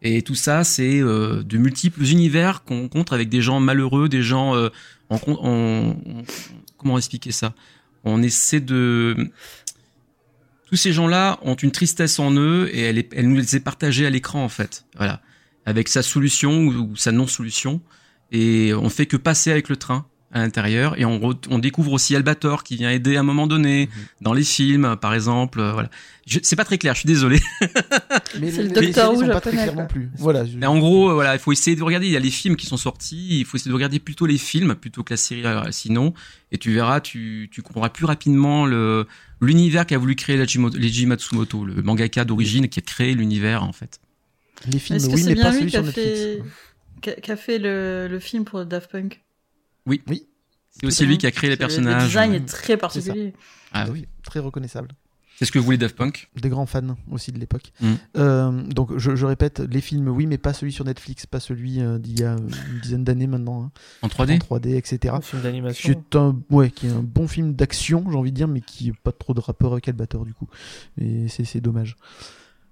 Et 0.01 0.23
tout 0.23 0.37
ça, 0.37 0.63
c'est 0.63 1.01
euh, 1.01 1.43
de 1.43 1.59
multiples 1.59 2.05
univers 2.05 2.63
qu'on 2.63 2.83
rencontre 2.83 3.15
avec 3.15 3.29
des 3.29 3.43
gens 3.43 3.59
malheureux, 3.59 4.09
des 4.09 4.23
gens. 4.23 4.55
on, 5.11 5.19
on- 5.27 5.39
on- 5.43 5.97
comment 6.77 6.99
expliquer 6.99 7.33
ça? 7.33 7.53
On 8.05 8.23
essaie 8.23 8.61
de. 8.61 9.17
Tous 10.67 10.77
ces 10.77 10.93
gens-là 10.93 11.39
ont 11.43 11.55
une 11.55 11.73
tristesse 11.73 12.19
en 12.19 12.31
eux 12.37 12.69
et 12.73 12.83
elle, 12.83 12.99
est, 12.99 13.09
elle 13.17 13.29
nous 13.29 13.37
les 13.37 13.57
est 13.57 13.61
partagée 13.61 14.07
à 14.07 14.11
l'écran 14.11 14.45
en 14.45 14.49
fait. 14.51 14.85
Voilà, 14.97 15.21
avec 15.69 15.89
sa 15.89 16.03
solution 16.03 16.67
ou, 16.67 16.73
ou 16.93 16.97
sa 16.97 17.13
non-solution. 17.13 17.81
Et 18.33 18.73
on 18.75 18.89
fait 18.91 19.07
que 19.07 19.17
passer 19.17 19.51
avec 19.51 19.69
le 19.69 19.77
train 19.77 20.07
à 20.31 20.41
l'intérieur 20.41 20.99
et 21.01 21.07
on, 21.07 21.19
re- 21.19 21.39
on 21.49 21.59
découvre 21.59 21.93
aussi 21.95 22.15
Albator 22.15 22.63
qui 22.63 22.77
vient 22.77 22.91
aider 22.91 23.17
à 23.17 23.21
un 23.21 23.23
moment 23.23 23.47
donné 23.47 23.89
dans 24.21 24.35
les 24.35 24.45
films 24.45 24.95
par 25.01 25.15
exemple 25.15 25.59
euh, 25.59 25.73
voilà 25.73 25.89
c'est 26.43 26.55
pas 26.55 26.67
très 26.67 26.77
clair 26.77 26.93
je 26.95 26.99
suis 27.01 27.07
désolé 27.07 27.41
Mais 28.39 28.51
C'est 28.51 28.63
le 28.65 28.69
Docteur 28.69 29.15
Who 29.15 29.27
pas 29.27 29.41
très 29.41 29.53
quoi. 29.57 29.73
non 29.75 29.87
plus. 29.87 30.11
Voilà. 30.19 30.45
je- 30.45 30.59
Mais 30.59 30.67
en 30.67 30.79
gros, 30.79 31.09
euh, 31.09 31.15
voilà, 31.15 31.33
il 31.35 31.39
faut 31.39 31.51
essayer 31.53 31.77
de 31.77 31.83
regarder. 31.83 32.07
Il 32.07 32.13
y 32.13 32.17
a 32.17 32.21
les 32.21 32.31
films 32.31 32.57
qui 32.57 32.67
sont 32.67 32.77
sortis. 32.77 33.41
Il 33.41 33.45
faut 33.47 33.57
essayer 33.57 33.71
de 33.71 33.75
regarder 33.75 33.99
plutôt 33.99 34.27
les 34.27 34.37
films 34.37 34.75
plutôt 34.75 35.03
que 35.03 35.15
la 35.15 35.17
série. 35.17 35.47
euh, 35.47 35.63
sinon, 35.71 36.13
et 36.53 36.59
tu 36.59 36.71
verras, 36.73 37.01
tu, 37.01 37.49
tu 37.51 37.63
comprendras 37.63 37.89
plus 37.89 38.05
rapidement 38.05 38.67
le 38.67 39.07
l'univers 39.41 39.87
qu'a 39.87 39.97
voulu 39.99 40.15
créer 40.15 40.37
Leiji 40.37 41.07
Matsumoto, 41.07 41.65
le 41.65 41.81
mangaka 41.83 42.25
d'origine 42.27 42.69
qui 42.69 42.81
a 42.81 42.83
créé 42.83 43.15
l'univers 43.15 43.63
en 43.65 43.73
fait. 43.73 43.99
Les 44.67 44.79
films, 44.79 44.97
Est-ce 44.97 45.09
que 45.09 45.15
oui, 45.15 45.23
c'est 45.23 45.29
mais 45.31 45.35
bien 45.35 45.45
pas 45.45 45.51
lui 45.53 45.59
celui 45.59 45.71
qui 45.71 45.77
a 45.77 45.83
sur 45.83 45.87
Netflix. 45.87 46.21
fait, 46.21 46.43
qui 47.01 47.11
a- 47.11 47.15
qui 47.37 47.37
fait 47.43 47.59
le, 47.59 48.09
le 48.11 48.19
film 48.19 48.45
pour 48.45 48.65
Daft 48.67 48.91
Punk 48.91 49.23
C'est 49.91 50.87
aussi 50.87 51.07
lui 51.07 51.19
qui 51.19 51.27
a 51.27 51.31
créé 51.31 51.49
les 51.51 51.57
Le- 51.57 51.61
Le 51.63 51.67
personnages. 51.67 52.07
design 52.07 52.35
est 52.35 52.47
très 52.47 52.77
particulier. 52.77 53.33
Ah 53.73 53.83
Ah 53.85 53.91
oui. 53.91 54.01
oui, 54.01 54.09
très 54.25 54.41
reconnaissable. 54.41 54.89
C'est 55.39 55.45
ce 55.45 55.53
que 55.53 55.61
voulait 55.61 55.79
Daft 55.79 55.95
Punk. 55.95 56.29
Des 56.35 56.49
grands 56.49 56.67
fans 56.67 56.97
aussi 57.13 57.31
de 57.31 57.39
l'époque. 57.39 57.71
Mm. 57.81 57.93
Euh, 58.17 58.63
donc 58.65 58.99
je, 58.99 59.15
je 59.15 59.25
répète, 59.25 59.61
les 59.61 59.81
films, 59.81 60.09
oui, 60.09 60.27
mais 60.27 60.37
pas 60.37 60.53
celui 60.53 60.73
sur 60.73 60.85
Netflix, 60.85 61.27
pas 61.27 61.39
celui 61.39 61.81
euh, 61.81 61.99
d'il 62.01 62.19
y 62.19 62.25
a 62.25 62.33
une 62.33 62.81
dizaine 62.83 63.05
d'années 63.05 63.29
maintenant, 63.29 63.63
hein, 63.63 63.71
En 64.03 64.07
en 64.07 64.09
3D 64.09 64.39
3D, 64.41 64.75
etc. 64.77 65.15
Un 65.17 65.21
film 65.21 65.41
Qui 65.41 65.47
d'animation. 65.47 66.05
un, 66.15 66.37
ouais, 66.51 66.73
qui 66.73 66.89
est 66.89 66.91
un 66.91 67.05
bon 67.05 67.29
film 67.29 67.55
d'action, 67.55 68.05
j'ai 68.11 68.17
envie 68.17 68.33
de 68.33 68.37
dire, 68.37 68.49
mais 68.49 68.61
qui 68.61 68.89
n'a 68.89 68.95
pas 69.05 69.13
trop 69.13 69.33
de 69.33 69.39
rapport 69.39 69.73
avec 69.75 69.87
Albator 69.87 70.25
du 70.25 70.35
coup. 70.35 70.49
Et 71.01 71.29
c'est 71.29 71.45
c'est 71.45 71.61
dommage. 71.61 71.97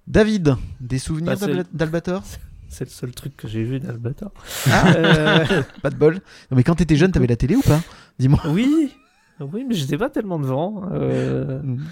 David, 0.06 0.56
des 0.80 0.98
souvenirs 0.98 1.36
Bah, 1.38 1.46
d'Albator 1.72 2.22
C'est 2.68 2.84
le 2.84 2.90
seul 2.90 3.12
truc 3.12 3.36
que 3.36 3.48
j'ai 3.48 3.62
vu 3.62 3.80
d'Albator. 3.80 4.32
Ah, 4.70 4.92
Euh, 4.96 5.62
pas 5.82 5.90
de 5.90 5.96
bol. 5.96 6.14
Non, 6.50 6.56
mais 6.56 6.62
quand 6.64 6.74
t'étais 6.74 6.96
jeune, 6.96 7.12
t'avais 7.12 7.26
la 7.28 7.36
télé 7.36 7.56
ou 7.56 7.62
pas? 7.62 7.80
Dis-moi. 8.18 8.40
oui, 8.48 8.92
oui, 9.40 9.64
mais 9.68 9.74
j'étais 9.74 9.96
pas 9.98 10.10
tellement 10.10 10.38
devant. 10.38 10.88
Euh, 10.92 11.60
Mm. 11.62 11.84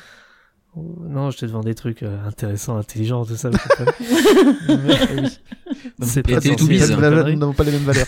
Non, 1.09 1.31
j'étais 1.31 1.47
devant 1.47 1.61
des 1.61 1.77
trucs 1.77 2.03
euh, 2.03 2.27
intéressants, 2.27 2.77
intelligents, 2.77 3.25
tout 3.25 3.37
ça. 3.37 3.49
C'est 6.03 6.23
pas 6.25 6.41
Nous 6.41 7.37
n'avons- 7.37 7.53
pas 7.53 7.63
les 7.63 7.71
mêmes 7.71 7.85
valeurs. 7.85 8.07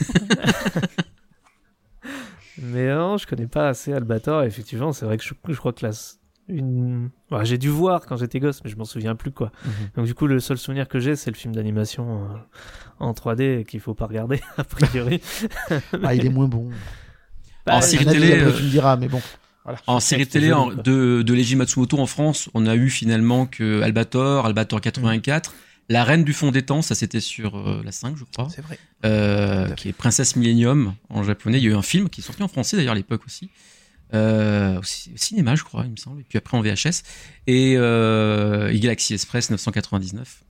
Mais 2.60 2.88
non, 2.92 3.18
je 3.18 3.26
connais 3.28 3.46
pas 3.46 3.68
assez 3.68 3.92
Albator. 3.92 4.42
Effectivement, 4.42 4.92
c'est 4.92 5.04
vrai 5.04 5.16
que 5.16 5.22
je, 5.22 5.32
je 5.48 5.56
crois 5.56 5.72
que 5.72 5.86
la, 5.86 5.92
une, 6.48 7.10
ouais, 7.30 7.44
j'ai 7.44 7.58
dû 7.58 7.68
voir 7.68 8.06
quand 8.06 8.16
j'étais 8.16 8.38
gosse, 8.40 8.60
mais 8.64 8.70
je 8.70 8.76
m'en 8.76 8.84
souviens 8.84 9.14
plus 9.16 9.32
quoi. 9.32 9.50
Mhm. 9.64 9.70
Donc 9.96 10.06
du 10.06 10.14
coup, 10.14 10.26
le 10.26 10.38
seul 10.40 10.58
souvenir 10.58 10.88
que 10.88 11.00
j'ai, 11.00 11.16
c'est 11.16 11.30
le 11.30 11.36
film 11.36 11.54
d'animation 11.54 12.24
euh, 12.24 12.36
en 13.00 13.12
3D 13.12 13.64
qu'il 13.64 13.80
faut 13.80 13.94
pas 13.94 14.06
regarder 14.06 14.40
a 14.56 14.64
priori. 14.64 15.20
Ah, 16.02 16.14
il 16.14 16.24
est 16.24 16.30
moins 16.30 16.48
bon. 16.48 16.68
En 16.68 16.70
Bah, 17.66 17.80
série 17.82 18.04
Un 18.04 18.08
avis, 18.10 18.20
télé, 18.20 18.32
euh, 18.40 18.52
tu 18.56 18.62
me 18.62 18.68
diras, 18.70 18.96
mais 18.96 19.08
bon. 19.08 19.20
Voilà. 19.64 19.80
En 19.88 19.98
série 19.98 20.26
télé 20.28 20.52
en- 20.52 20.68
de, 20.68 21.22
de 21.22 21.34
Leiji 21.34 21.56
Matsumoto 21.56 21.98
en 21.98 22.06
France, 22.06 22.48
on 22.54 22.66
a 22.66 22.76
eu 22.76 22.88
finalement 22.88 23.46
que 23.46 23.82
Albator, 23.82 24.46
Albator 24.46 24.80
84, 24.80 25.52
La 25.88 26.04
Reine 26.04 26.22
du 26.22 26.32
Fond 26.32 26.52
des 26.52 26.62
Temps, 26.62 26.82
ça 26.82 26.94
c'était 26.94 27.18
sur 27.18 27.58
euh, 27.58 27.82
la 27.84 27.90
5 27.90 28.16
je 28.16 28.22
crois, 28.32 28.48
C'est 28.54 28.62
vrai. 28.62 28.78
euh, 29.04 29.68
qui 29.70 29.88
est 29.88 29.92
Princesse 29.92 30.36
Millennium 30.36 30.94
en 31.10 31.24
japonais. 31.24 31.58
Il 31.58 31.64
y 31.64 31.66
a 31.66 31.70
eu 31.70 31.74
un 31.74 31.82
film 31.82 32.08
qui 32.08 32.20
est 32.20 32.24
sorti 32.24 32.44
en 32.44 32.48
français 32.48 32.76
d'ailleurs 32.76 32.92
à 32.92 32.96
l'époque 32.96 33.22
aussi. 33.26 33.50
Euh, 34.14 34.78
au, 34.78 34.82
ci- 34.84 35.10
au 35.12 35.16
cinéma 35.16 35.56
je 35.56 35.64
crois 35.64 35.82
il 35.84 35.90
me 35.90 35.96
semble 35.96 36.20
et 36.20 36.24
puis 36.24 36.38
après 36.38 36.56
en 36.56 36.60
VHS 36.62 37.02
et, 37.48 37.74
euh, 37.76 38.68
et 38.72 38.78
Galaxy 38.78 39.14
Express 39.14 39.50
999 39.50 40.44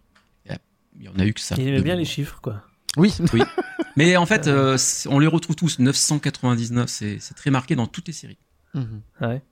Et, 0.44 0.52
euh, 0.52 0.56
il 0.98 1.04
y 1.04 1.08
en 1.08 1.18
a 1.18 1.24
eu 1.24 1.32
que 1.32 1.40
ça 1.40 1.54
Il 1.58 1.66
aimait 1.66 1.80
bien 1.80 1.94
les 1.96 2.04
chiffres 2.04 2.38
quoi. 2.42 2.62
Oui. 2.98 3.14
mais 3.96 4.16
en 4.18 4.26
fait 4.26 4.46
euh, 4.46 4.76
on 5.08 5.18
les 5.18 5.26
retrouve 5.26 5.56
tous 5.56 5.78
999 5.78 6.86
c'est 6.90 7.18
très 7.34 7.50
marqué 7.50 7.74
dans 7.76 7.86
toutes 7.86 8.08
les 8.08 8.12
séries 8.12 8.38
Mhm. 8.74 9.00
Ouais. 9.22 9.42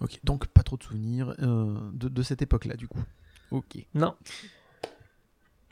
Ok, 0.00 0.18
donc 0.24 0.46
pas 0.48 0.64
trop 0.64 0.76
de 0.76 0.82
souvenirs 0.82 1.34
euh, 1.40 1.76
de, 1.92 2.08
de 2.08 2.22
cette 2.24 2.42
époque-là, 2.42 2.74
du 2.74 2.88
coup. 2.88 2.98
Ok. 3.52 3.76
Non. 3.94 4.14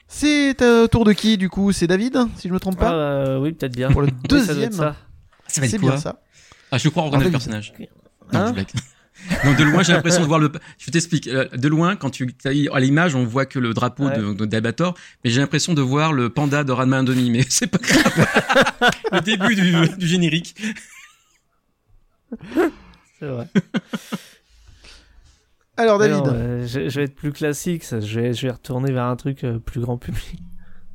C'est 0.06 0.60
euh, 0.62 0.86
tour 0.86 1.04
de 1.04 1.12
qui, 1.12 1.38
du 1.38 1.48
coup? 1.48 1.72
C'est 1.72 1.86
David, 1.86 2.18
si 2.36 2.48
je 2.48 2.52
me 2.52 2.60
trompe 2.60 2.76
Ah, 2.78 2.84
pas 2.84 2.92
euh, 2.92 3.38
oui, 3.40 3.52
peut-être 3.52 3.74
bien. 3.74 3.90
Pour 3.90 4.02
le 4.02 4.08
Oui, 4.12 4.12
deuxième. 4.28 4.70
ça. 4.72 4.96
ça 5.48 5.60
va 5.60 5.66
être 5.66 5.70
C'est 5.72 5.78
quoi? 5.78 5.90
bien 5.92 5.98
ça. 6.00 6.22
Ah 6.72 6.78
je 6.78 6.88
crois 6.88 7.04
reconnaître 7.04 7.26
le 7.26 7.30
personnage 7.32 7.72
Non, 7.78 7.86
Hein 8.32 8.46
je 8.48 8.52
blague. 8.54 8.68
Non, 9.44 9.52
de 9.54 9.62
loin, 9.62 9.82
j'ai 9.84 9.92
l'impression 9.92 10.22
de 10.22 10.26
voir 10.26 10.40
le. 10.40 10.50
Je 10.78 10.90
t'explique. 10.90 11.28
Euh, 11.28 11.46
De 11.52 11.68
loin, 11.68 11.94
quand 11.94 12.10
tu 12.10 12.34
à 12.44 12.80
l'image, 12.80 13.14
on 13.14 13.24
voit 13.24 13.46
que 13.46 13.60
le 13.60 13.72
drapeau 13.72 14.06
Ouais. 14.06 14.16
de 14.18 14.32
de 14.32 14.46
d'Albator, 14.46 14.94
mais 15.22 15.30
j'ai 15.30 15.38
l'impression 15.40 15.74
de 15.74 15.82
voir 15.82 16.12
le 16.12 16.28
panda 16.30 16.64
de 16.64 16.72
Ranma 16.72 17.00
1,5, 17.02 17.30
mais 17.30 17.42
c'est 17.48 17.68
pas 17.68 17.78
grave. 17.78 18.26
le 19.12 19.20
début 19.20 19.54
du, 19.54 19.96
du 19.96 20.06
générique. 20.08 20.56
C'est 23.20 23.26
vrai. 23.26 23.46
Alors, 25.76 25.98
David. 25.98 26.14
Alors, 26.16 26.28
euh, 26.34 26.66
je, 26.66 26.88
je 26.88 26.98
vais 27.00 27.04
être 27.04 27.14
plus 27.14 27.32
classique, 27.32 27.84
ça. 27.84 28.00
Je, 28.00 28.20
vais, 28.20 28.32
je 28.34 28.46
vais 28.46 28.52
retourner 28.52 28.92
vers 28.92 29.04
un 29.04 29.16
truc 29.16 29.44
euh, 29.44 29.58
plus 29.58 29.80
grand 29.80 29.96
public. 29.98 30.38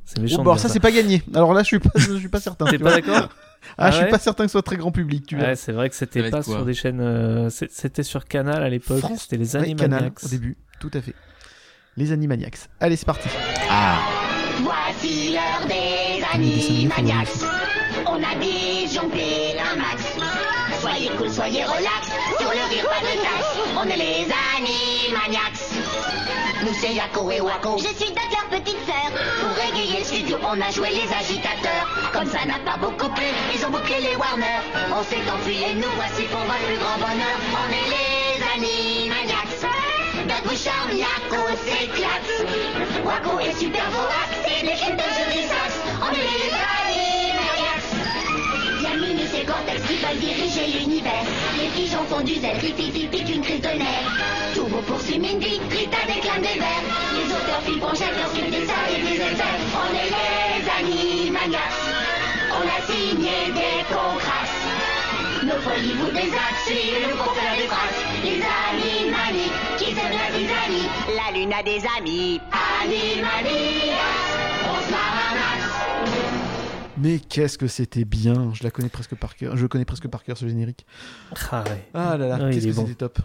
C'est 0.04 0.20
méchant. 0.20 0.36
Oh, 0.36 0.40
de 0.40 0.44
bah, 0.44 0.52
dire 0.52 0.60
ça, 0.60 0.68
c'est 0.68 0.78
pas 0.80 0.92
gagné. 0.92 1.22
Alors 1.34 1.52
là, 1.52 1.62
je 1.62 1.66
suis 1.66 1.78
pas, 1.80 1.90
je 1.96 2.14
suis 2.16 2.28
pas 2.28 2.40
certain. 2.40 2.64
T'es 2.66 2.78
tu 2.78 2.84
pas 2.84 2.92
d'accord? 3.00 3.28
Ah, 3.76 3.86
Ah 3.86 3.90
je 3.90 3.96
suis 3.96 4.04
ouais 4.04 4.10
pas 4.10 4.18
certain 4.18 4.44
que 4.44 4.48
ce 4.48 4.52
soit 4.52 4.62
très 4.62 4.76
grand 4.76 4.92
public, 4.92 5.26
tu 5.26 5.36
vois. 5.36 5.48
Ouais, 5.48 5.56
c'est 5.56 5.72
vrai 5.72 5.88
que 5.88 5.94
c'était 5.96 6.30
pas 6.30 6.42
sur 6.42 6.64
des 6.64 6.74
chaînes. 6.74 7.00
euh, 7.00 7.48
c'était 7.50 8.02
sur 8.02 8.24
Canal 8.24 8.62
à 8.62 8.68
l'époque. 8.68 8.98
France- 8.98 9.22
C'était 9.22 9.36
les 9.36 9.56
Ouais, 9.56 9.74
Canal, 9.74 9.98
Animaniacs. 9.98 10.24
au 10.24 10.28
début, 10.28 10.56
tout 10.80 10.90
à 10.94 11.00
fait. 11.00 11.14
Les 11.96 12.12
Animaniacs. 12.12 12.58
Allez, 12.80 12.96
c'est 12.96 13.06
parti. 13.06 13.28
Ah, 13.68 13.98
Voici 14.62 15.32
l'heure 15.32 15.66
des. 15.68 16.22
Animaniacs. 16.32 17.28
On 18.06 18.14
a 18.14 18.34
max. 18.36 18.67
Soyez 21.08 21.16
cool, 21.16 21.30
soyez 21.32 21.64
relax. 21.64 22.08
Sur 22.38 22.50
le 22.50 22.64
rire, 22.68 22.84
pas 22.84 23.00
de 23.00 23.16
taxe. 23.22 23.56
On 23.76 23.84
est 23.88 23.96
les 23.96 24.26
Animaniacs. 24.56 25.72
Nous, 26.62 26.74
c'est 26.80 26.92
Yako 26.92 27.30
et 27.30 27.40
Wako. 27.40 27.78
Je 27.78 27.94
suis 27.96 28.12
Doc, 28.12 28.28
leur 28.30 28.60
petite 28.60 28.78
sœur. 28.84 29.08
Pour 29.40 29.64
égayer 29.64 30.00
le 30.00 30.04
studio, 30.04 30.36
on 30.42 30.60
a 30.60 30.70
joué 30.70 30.90
les 30.90 31.08
agitateurs. 31.08 31.86
Comme 32.12 32.26
ça 32.26 32.44
n'a 32.44 32.58
pas 32.58 32.76
beaucoup 32.76 33.08
plu, 33.14 33.24
ils 33.54 33.64
ont 33.64 33.70
bouclé 33.70 34.00
les 34.00 34.16
Warner. 34.16 34.60
On 34.92 35.02
s'est 35.04 35.24
enfui 35.32 35.62
et 35.62 35.74
nous 35.74 35.90
voici 35.96 36.24
pour 36.24 36.40
votre 36.40 36.66
plus 36.66 36.76
grand 36.76 36.98
bonheur. 36.98 37.36
On 37.56 37.68
est 37.72 37.88
les 37.94 38.44
Animaniacs. 38.54 39.64
Doc 40.28 40.42
vous 40.44 40.58
charme, 40.58 40.92
Yako 40.92 41.40
s'éclate. 41.64 42.32
Wako 43.04 43.40
est 43.40 43.58
super 43.58 43.88
vorax, 43.90 44.28
c'est 44.44 44.76
films 44.76 44.96
de 44.96 45.32
des 45.32 45.48
as. 45.48 45.74
On 46.02 46.12
est 46.12 46.26
les 46.26 46.87
veulent 50.08 50.20
diriger 50.20 50.66
l'univers. 50.78 51.24
Les 51.56 51.68
pigeons 51.68 52.04
font 52.08 52.20
du 52.20 52.34
zèle, 52.34 52.58
Rififi 52.58 53.06
pique 53.06 53.34
une 53.34 53.42
crise 53.42 53.60
de 53.60 53.78
nerfs. 53.78 54.12
Turbo 54.54 54.78
poursuit 54.86 55.18
Mindy, 55.18 55.60
Rita 55.70 55.98
déclame 56.06 56.42
des 56.42 56.58
vers. 56.58 56.84
Les 57.14 57.26
auteurs 57.26 57.62
filent 57.64 57.78
projettent 57.78 58.16
leur 58.16 58.28
script 58.28 58.50
des 58.50 58.64
airs 58.64 58.90
et 58.96 59.02
des 59.02 59.16
effets. 59.16 59.58
On 59.74 59.94
est 59.94 60.10
les 60.14 60.68
Animaniacs. 60.78 61.80
On 62.50 62.66
a 62.66 62.80
signé 62.86 63.52
des 63.54 63.84
contrats. 63.88 64.48
Nos 65.42 65.60
folies 65.62 65.94
vous 65.94 66.10
désactivent 66.10 67.16
pour 67.16 67.34
faire 67.34 67.56
des 67.56 67.68
phrases. 67.68 68.00
Les 68.24 68.40
Animaniacs 68.40 69.76
qui 69.78 69.90
aiment 69.90 70.18
la 70.20 70.28
zizanie. 70.36 70.88
La 71.16 71.38
lune 71.38 71.52
a 71.52 71.62
des 71.62 71.82
amis. 71.98 72.40
Animaniacs. 72.82 74.37
Mais 77.00 77.18
qu'est-ce 77.18 77.58
que 77.58 77.66
c'était 77.68 78.04
bien. 78.04 78.52
Je 78.54 78.62
la 78.64 78.70
connais 78.70 78.88
presque 78.88 79.14
par 79.14 79.36
cœur. 79.36 79.56
Je 79.56 79.66
connais 79.66 79.84
presque 79.84 80.08
par 80.08 80.24
cœur 80.24 80.36
ce 80.36 80.48
générique. 80.48 80.84
Ah 81.52 81.62
ouais. 81.68 81.88
Ah 81.94 82.16
là 82.16 82.28
là, 82.28 82.36
Ouais, 82.38 82.50
il 82.50 82.54
qu'est-ce 82.54 82.66
est 82.66 82.70
que 82.70 82.76
bon. 82.76 82.82
c'était 82.82 82.94
top. 82.96 83.18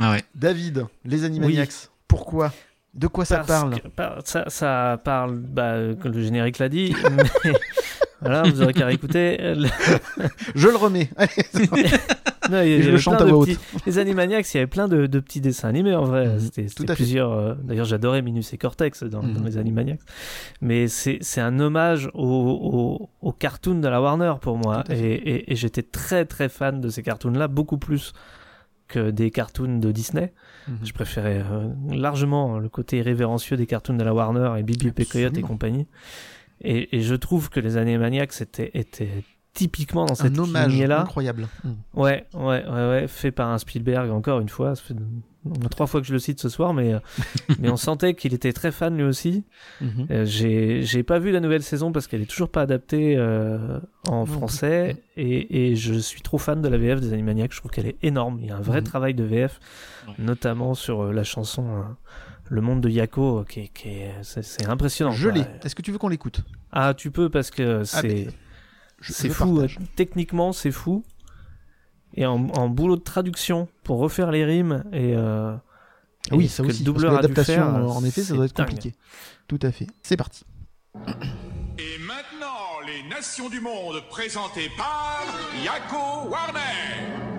ah 0.00 0.12
ouais. 0.12 0.22
David, 0.34 0.86
les 1.04 1.24
Animaniacs. 1.24 1.88
Pourquoi? 2.08 2.52
De 2.94 3.06
quoi 3.06 3.24
ça 3.24 3.38
parle? 3.44 3.80
que- 3.80 3.88
par- 3.88 4.18
ça, 4.24 4.44
ça 4.48 5.00
parle, 5.04 5.36
bah, 5.36 5.94
comme 6.02 6.12
le 6.12 6.22
générique 6.22 6.58
l'a 6.58 6.68
dit. 6.68 6.92
mais 7.44 7.52
voilà, 8.20 8.42
vous 8.42 8.62
aurez 8.62 8.72
qu'à 8.74 8.86
réécouter. 8.86 9.38
Je 10.56 10.68
le 10.68 10.76
remets. 10.76 11.08
Allez. 11.16 11.30
Non, 12.50 12.60
Et 12.62 12.82
je 12.82 12.90
le 12.90 12.98
chante 12.98 13.20
à 13.20 13.24
voix 13.24 13.44
petits- 13.44 13.58
Les 13.86 13.98
Animaniacs, 13.98 14.52
il 14.52 14.56
y 14.56 14.60
avait 14.60 14.66
plein 14.66 14.88
de, 14.88 15.06
de 15.06 15.20
petits 15.20 15.40
dessins 15.40 15.68
animés 15.68 15.94
en 15.94 16.04
vrai. 16.04 16.26
Mhm. 16.28 16.38
C'était 16.40 16.66
Tout 16.66 16.84
à 16.88 16.94
plusieurs. 16.94 17.32
euh, 17.32 17.54
D'ailleurs, 17.62 17.84
j'adorais 17.86 18.22
Minus 18.22 18.52
et 18.52 18.58
Cortex 18.58 19.02
dans, 19.04 19.20
dans 19.22 19.40
Mhm. 19.40 19.46
les 19.46 19.56
Animaniacs. 19.58 20.00
Mais 20.60 20.88
c'est 20.88 21.20
un 21.40 21.58
hommage 21.60 22.10
au, 22.14 22.20
au, 22.24 23.10
au 23.20 23.32
cartoon 23.32 23.76
de 23.80 23.88
la 23.88 24.00
Warner 24.02 24.34
pour 24.40 24.56
moi. 24.58 24.84
Et, 24.90 24.94
fait. 24.96 25.12
et, 25.14 25.52
et 25.52 25.56
j'étais 25.56 25.82
très 25.82 26.24
très 26.24 26.48
fan 26.48 26.80
de 26.80 26.88
ces 26.88 27.02
cartoons-là, 27.02 27.48
beaucoup 27.48 27.78
plus 27.78 28.12
que 28.88 29.10
des 29.10 29.30
cartoons 29.30 29.78
de 29.78 29.92
Disney. 29.92 30.32
Mhm. 30.66 30.78
Je 30.82 30.92
préférais 30.92 31.44
euh, 31.48 31.68
largement 31.90 32.58
le 32.58 32.68
côté 32.68 32.98
irrévérencieux 32.98 33.56
des 33.56 33.66
cartoons 33.66 33.94
de 33.96 34.02
la 34.02 34.12
Warner 34.12 34.54
et 34.58 34.62
Bibi 34.64 34.92
Coyote 35.06 35.36
et 35.38 35.42
compagnie. 35.42 35.86
Et, 36.62 36.96
et 36.96 37.00
je 37.00 37.14
trouve 37.14 37.48
que 37.50 37.60
les 37.60 37.76
Animaniacs 37.76 38.40
étaient, 38.40 38.70
étaient 38.74 39.24
typiquement 39.60 40.06
dans 40.06 40.14
cette 40.14 40.38
Un 40.38 40.42
hommage 40.42 40.72
lignée-là. 40.72 41.02
incroyable. 41.02 41.48
Mhm. 41.64 41.76
Ouais, 41.94 42.26
ouais, 42.34 42.64
ouais, 42.66 42.88
ouais, 42.88 43.06
fait 43.08 43.30
par 43.30 43.48
un 43.50 43.58
Spielberg 43.58 44.10
encore 44.10 44.40
une 44.40 44.48
fois. 44.48 44.74
Ça 44.74 44.82
fait 44.82 44.94
trois 45.70 45.86
fois 45.86 46.00
que 46.00 46.06
je 46.06 46.12
le 46.12 46.18
cite 46.18 46.40
ce 46.40 46.48
soir, 46.48 46.72
mais, 46.74 46.94
euh, 46.94 46.98
mais 47.58 47.70
on 47.70 47.76
sentait 47.76 48.14
qu'il 48.14 48.32
était 48.34 48.52
très 48.52 48.72
fan 48.72 48.96
lui 48.96 49.04
aussi. 49.04 49.44
Mhm. 49.80 50.06
Euh, 50.10 50.24
j'ai, 50.24 50.82
j'ai 50.82 51.02
pas 51.02 51.18
vu 51.18 51.30
la 51.30 51.40
nouvelle 51.40 51.62
saison 51.62 51.92
parce 51.92 52.06
qu'elle 52.06 52.22
est 52.22 52.30
toujours 52.30 52.48
pas 52.50 52.62
adaptée 52.62 53.14
euh, 53.16 53.78
en 54.08 54.24
français 54.26 54.96
et, 55.16 55.70
et 55.70 55.76
je 55.76 55.94
suis 55.94 56.20
trop 56.22 56.38
fan 56.38 56.60
de 56.62 56.68
la 56.68 56.78
VF 56.78 57.00
des 57.00 57.12
Animaniacs. 57.12 57.52
Je 57.52 57.58
trouve 57.58 57.70
qu'elle 57.70 57.86
est 57.86 57.96
énorme. 58.02 58.38
Il 58.40 58.48
y 58.48 58.50
a 58.50 58.56
un 58.56 58.60
vrai 58.60 58.80
Mhm. 58.80 58.86
travail 58.86 59.14
de 59.14 59.24
VF, 59.24 59.60
Ouais. 60.08 60.14
notamment 60.18 60.74
sur 60.74 61.02
euh, 61.04 61.12
la 61.12 61.24
chanson 61.24 61.84
Le 62.52 62.60
monde 62.62 62.80
de 62.80 62.88
Yako, 62.88 63.44
qui, 63.48 63.68
qui 63.68 63.88
est, 63.90 64.12
c'est, 64.22 64.42
c'est 64.42 64.66
impressionnant. 64.66 65.12
Je 65.12 65.28
l'ai. 65.28 65.44
Est-ce 65.64 65.74
que 65.76 65.82
tu 65.82 65.92
veux 65.92 65.98
qu'on 65.98 66.08
l'écoute? 66.08 66.40
Ah, 66.72 66.94
tu 66.94 67.10
peux 67.12 67.28
parce 67.30 67.50
que 67.50 67.84
c'est. 67.84 68.02
mais 68.02 68.24
Je- 68.24 68.30
C'est 69.00 69.28
fou, 69.30 69.60
euh, 69.60 69.68
techniquement 69.96 70.52
c'est 70.52 70.70
fou. 70.72 71.04
Et 72.14 72.26
en, 72.26 72.48
en 72.50 72.68
boulot 72.68 72.96
de 72.96 73.02
traduction 73.02 73.68
pour 73.84 73.98
refaire 73.98 74.30
les 74.30 74.44
rimes 74.44 74.84
et, 74.92 75.14
euh, 75.14 75.54
Oui, 76.32 76.48
ça 76.48 76.62
que 76.64 76.68
aussi. 76.68 76.84
que 76.84 76.90
l'adaptation, 77.02 77.54
faire, 77.54 77.74
euh, 77.76 77.86
en 77.86 78.04
effet, 78.04 78.22
ça 78.22 78.34
doit 78.34 78.46
être 78.46 78.56
dingue. 78.56 78.66
compliqué. 78.68 78.94
Tout 79.46 79.60
à 79.62 79.70
fait. 79.70 79.86
C'est 80.02 80.16
parti. 80.16 80.44
Et 81.78 81.98
maintenant, 82.00 82.80
les 82.86 83.08
nations 83.08 83.48
du 83.48 83.60
monde 83.60 84.02
présentées 84.10 84.70
par 84.76 85.22
Yako 85.64 86.28
Warner. 86.30 87.29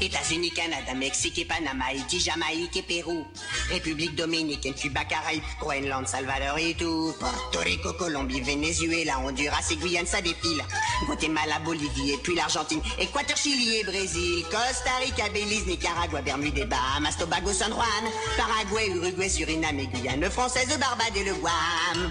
États-Unis, 0.00 0.50
Canada, 0.50 0.94
Mexique 0.94 1.38
et 1.38 1.44
Panama, 1.44 1.84
Haïti, 1.86 2.20
Jamaïque 2.20 2.76
et 2.76 2.82
Pérou, 2.82 3.26
République 3.70 4.14
dominicaine, 4.14 4.74
Cuba, 4.74 5.04
Caraïbes, 5.04 5.42
Groenland, 5.60 6.06
Salvador 6.06 6.58
et 6.58 6.74
tout, 6.74 7.14
Porto 7.18 7.60
Rico, 7.60 7.92
Colombie, 7.94 8.40
Venezuela, 8.40 9.18
Honduras 9.20 9.66
et 9.70 9.76
Guyane, 9.76 10.06
ça 10.06 10.20
défile, 10.22 10.62
Guatemala, 11.06 11.58
Bolivie 11.64 12.12
et 12.12 12.18
puis 12.18 12.34
l'Argentine, 12.34 12.80
Équateur, 12.98 13.36
Chili 13.36 13.76
et 13.76 13.84
Brésil, 13.84 14.44
Costa 14.44 14.90
Rica, 15.02 15.28
Belize, 15.28 15.66
Nicaragua, 15.66 16.22
Bermudes 16.22 16.58
et 16.58 16.64
Bahamas, 16.64 17.16
Tobago, 17.18 17.52
San 17.52 17.72
Juan, 17.72 18.04
Paraguay, 18.36 18.88
Uruguay, 18.88 19.28
Suriname 19.28 19.80
et 19.80 19.86
Guyane. 19.86 20.30
Française, 20.30 20.78
Barbade 20.78 21.16
et 21.16 21.24
le 21.24 21.34
Guam. 21.34 22.10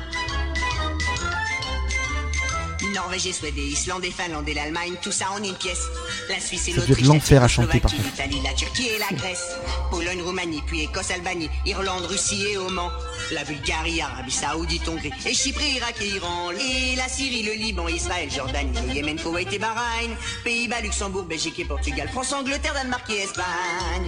Islande 3.69 4.05
et 4.05 4.11
Finlande 4.11 4.47
et 4.47 4.53
l'Allemagne, 4.53 4.93
tout 5.01 5.11
ça 5.11 5.25
en 5.31 5.43
une 5.43 5.55
pièce. 5.55 5.87
La 6.29 6.39
Suisse 6.39 6.67
et 6.67 6.73
l'Autriche, 6.73 7.01
la 7.01 7.13
l'enfer 7.13 7.43
à 7.43 7.47
chanter, 7.47 7.79
par 7.79 7.91
Tchécoslovaquie, 7.91 8.23
l'Italie, 8.23 8.41
la 8.43 8.53
Turquie 8.53 8.87
et 8.87 8.99
la 8.99 9.15
Grèce. 9.15 9.55
Pologne, 9.91 10.21
Roumanie, 10.21 10.61
puis 10.65 10.81
Écosse, 10.81 11.11
Albanie, 11.11 11.49
Irlande, 11.65 12.05
Russie 12.05 12.45
et 12.51 12.57
Oman. 12.57 12.91
La 13.31 13.43
Bulgarie, 13.43 14.01
Arabie 14.01 14.31
Saoudite, 14.31 14.87
Hongrie, 14.87 15.11
et 15.25 15.33
Chypre, 15.33 15.61
Irak 15.61 15.95
et 16.01 16.07
Iran. 16.07 16.51
Et 16.51 16.95
la 16.95 17.07
Syrie, 17.07 17.43
le 17.43 17.53
Liban, 17.53 17.87
Israël, 17.87 18.29
Jordanie, 18.31 18.73
le 18.87 18.93
Yémen, 18.93 19.19
Koweït 19.19 19.51
et 19.53 19.59
Bahreïn. 19.59 20.15
Pays-Bas, 20.43 20.81
Luxembourg, 20.81 21.23
Belgique 21.23 21.59
et 21.59 21.65
Portugal, 21.65 22.09
France, 22.09 22.33
Angleterre, 22.33 22.73
Danemark 22.73 23.09
et 23.09 23.23
Espagne. 23.23 24.07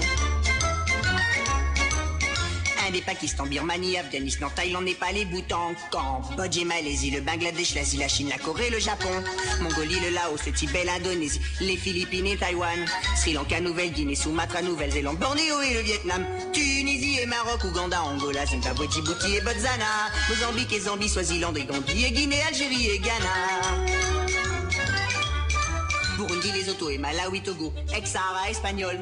Et 2.93 3.01
Pakistan, 3.01 3.45
Birmanie, 3.45 3.97
Afghanistan, 3.97 4.47
Thaïlande, 4.53 4.83
Népal 4.83 5.15
et 5.15 5.25
Bhoutan, 5.25 5.73
Cambodge 5.91 6.57
et 6.57 6.65
Malaisie, 6.65 7.09
le 7.11 7.21
Bangladesh, 7.21 7.75
l'Asie, 7.75 7.97
la 7.97 8.09
Chine, 8.09 8.27
la 8.29 8.37
Corée, 8.37 8.69
le 8.69 8.79
Japon, 8.79 9.09
Mongolie, 9.61 9.99
le 10.01 10.09
Laos, 10.09 10.45
le 10.45 10.51
Tibet, 10.51 10.83
l'Indonésie, 10.83 11.39
les 11.61 11.77
Philippines 11.77 12.27
et 12.27 12.35
Taïwan, 12.35 12.85
Sri 13.15 13.31
Lanka, 13.33 13.61
Nouvelle-Guinée, 13.61 14.15
Sumatra, 14.15 14.61
Nouvelle-Zélande, 14.61 15.17
Bornéo 15.19 15.61
et 15.61 15.73
le 15.73 15.79
Vietnam, 15.81 16.25
Tunisie 16.51 17.19
et 17.21 17.25
Maroc, 17.25 17.63
Ouganda, 17.63 18.03
Angola, 18.03 18.45
Zimbabwe, 18.45 18.89
Djibouti 18.91 19.35
et 19.35 19.41
Botswana, 19.41 20.11
Mozambique 20.27 20.73
et 20.73 20.79
Zambie, 20.81 21.07
Swaziland 21.07 21.53
et 21.55 21.63
Gambie 21.63 22.03
et 22.03 22.11
Guinée, 22.11 22.41
Algérie 22.49 22.89
et 22.89 22.99
Ghana. 22.99 24.40
Burundi, 26.21 26.51
Lesotho 26.51 26.89
et 26.91 26.99
Malawi, 26.99 27.41
Togo, 27.41 27.73
ex-Sahara 27.95 28.49
espagnol, 28.51 28.95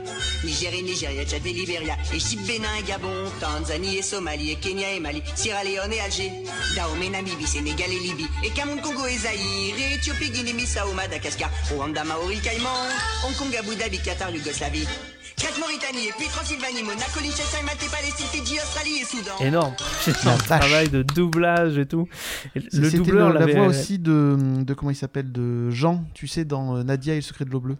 Nigérie, 0.45 0.83
Nigeria, 0.83 1.25
Tchad 1.25 1.45
et 1.45 1.51
Libéria, 1.51 1.97
Égypte, 2.13 2.45
Bénin 2.47 2.73
et 2.79 2.83
Gabon, 2.83 3.29
Tanzanie 3.41 3.97
et 3.97 4.01
Somalie, 4.01 4.51
et 4.51 4.55
Kenya 4.55 4.93
et 4.93 4.99
Mali, 5.01 5.21
Sierra 5.35 5.63
Leone 5.63 5.91
et 5.91 5.99
Alger, 5.99 6.31
Dahomey, 6.75 7.09
Namibie, 7.09 7.45
Sénégal 7.45 7.91
et 7.91 7.99
Libye, 7.99 8.27
et 8.43 8.49
Cameroun, 8.51 8.81
Congo 8.81 9.05
et 9.05 9.17
Zaïre, 9.17 9.95
Éthiopie, 9.95 10.29
Guinée, 10.29 10.53
Bissau, 10.53 10.93
Madagascar, 10.93 11.49
Rwanda, 11.71 12.03
Maori, 12.05 12.39
Caïman, 12.39 12.69
Hong 13.25 13.35
Kong, 13.35 13.53
Abu 13.57 13.75
Dhabi, 13.75 13.99
Qatar, 13.99 14.29
Yougoslavie, 14.31 14.87
Crète, 15.39 15.57
Mauritanie, 15.59 16.07
et 16.09 16.13
puis 16.17 16.27
Transylvanie, 16.27 16.83
Monaco, 16.83 17.19
Liechtenstein, 17.21 17.63
Malte, 17.65 17.89
Palestine, 17.89 18.25
Fidji, 18.27 18.55
Australie 18.57 18.99
et 19.01 19.05
Soudan. 19.05 19.37
Énorme. 19.39 19.73
C'est 20.01 20.27
un 20.27 20.35
travail 20.37 20.89
de 20.89 21.01
doublage 21.01 21.77
et 21.77 21.85
tout. 21.85 22.07
Et 22.55 22.59
le 22.73 22.91
doubleur 22.91 23.29
le- 23.31 23.39
la 23.39 23.45
voix 23.45 23.67
aussi 23.67 23.99
de, 23.99 24.37
de 24.63 24.73
comment 24.73 24.91
il 24.91 24.95
s'appelle 24.95 25.31
de 25.31 25.69
Jean, 25.69 26.03
tu 26.13 26.27
sais, 26.27 26.43
dans 26.45 26.75
euh, 26.77 26.83
Nadia 26.83 27.13
et 27.13 27.17
le 27.17 27.21
secret 27.21 27.45
de 27.45 27.51
l'eau 27.51 27.61
bleue. 27.61 27.77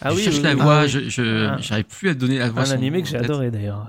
Ah 0.00 0.10
je 0.10 0.16
oui, 0.16 0.22
cherche 0.22 0.36
oui, 0.36 0.42
la 0.42 0.54
voix, 0.54 0.78
Ah 0.80 0.86
je, 0.86 1.00
je, 1.08 1.46
Ah. 1.48 1.56
j'arrive 1.60 1.84
plus 1.84 2.08
à 2.08 2.14
donner 2.14 2.38
la 2.38 2.48
voix. 2.50 2.62
Un 2.62 2.66
son- 2.66 2.72
animé 2.74 3.02
que 3.02 3.08
j'ai 3.08 3.18
adoré 3.18 3.50
d'ailleurs. 3.50 3.88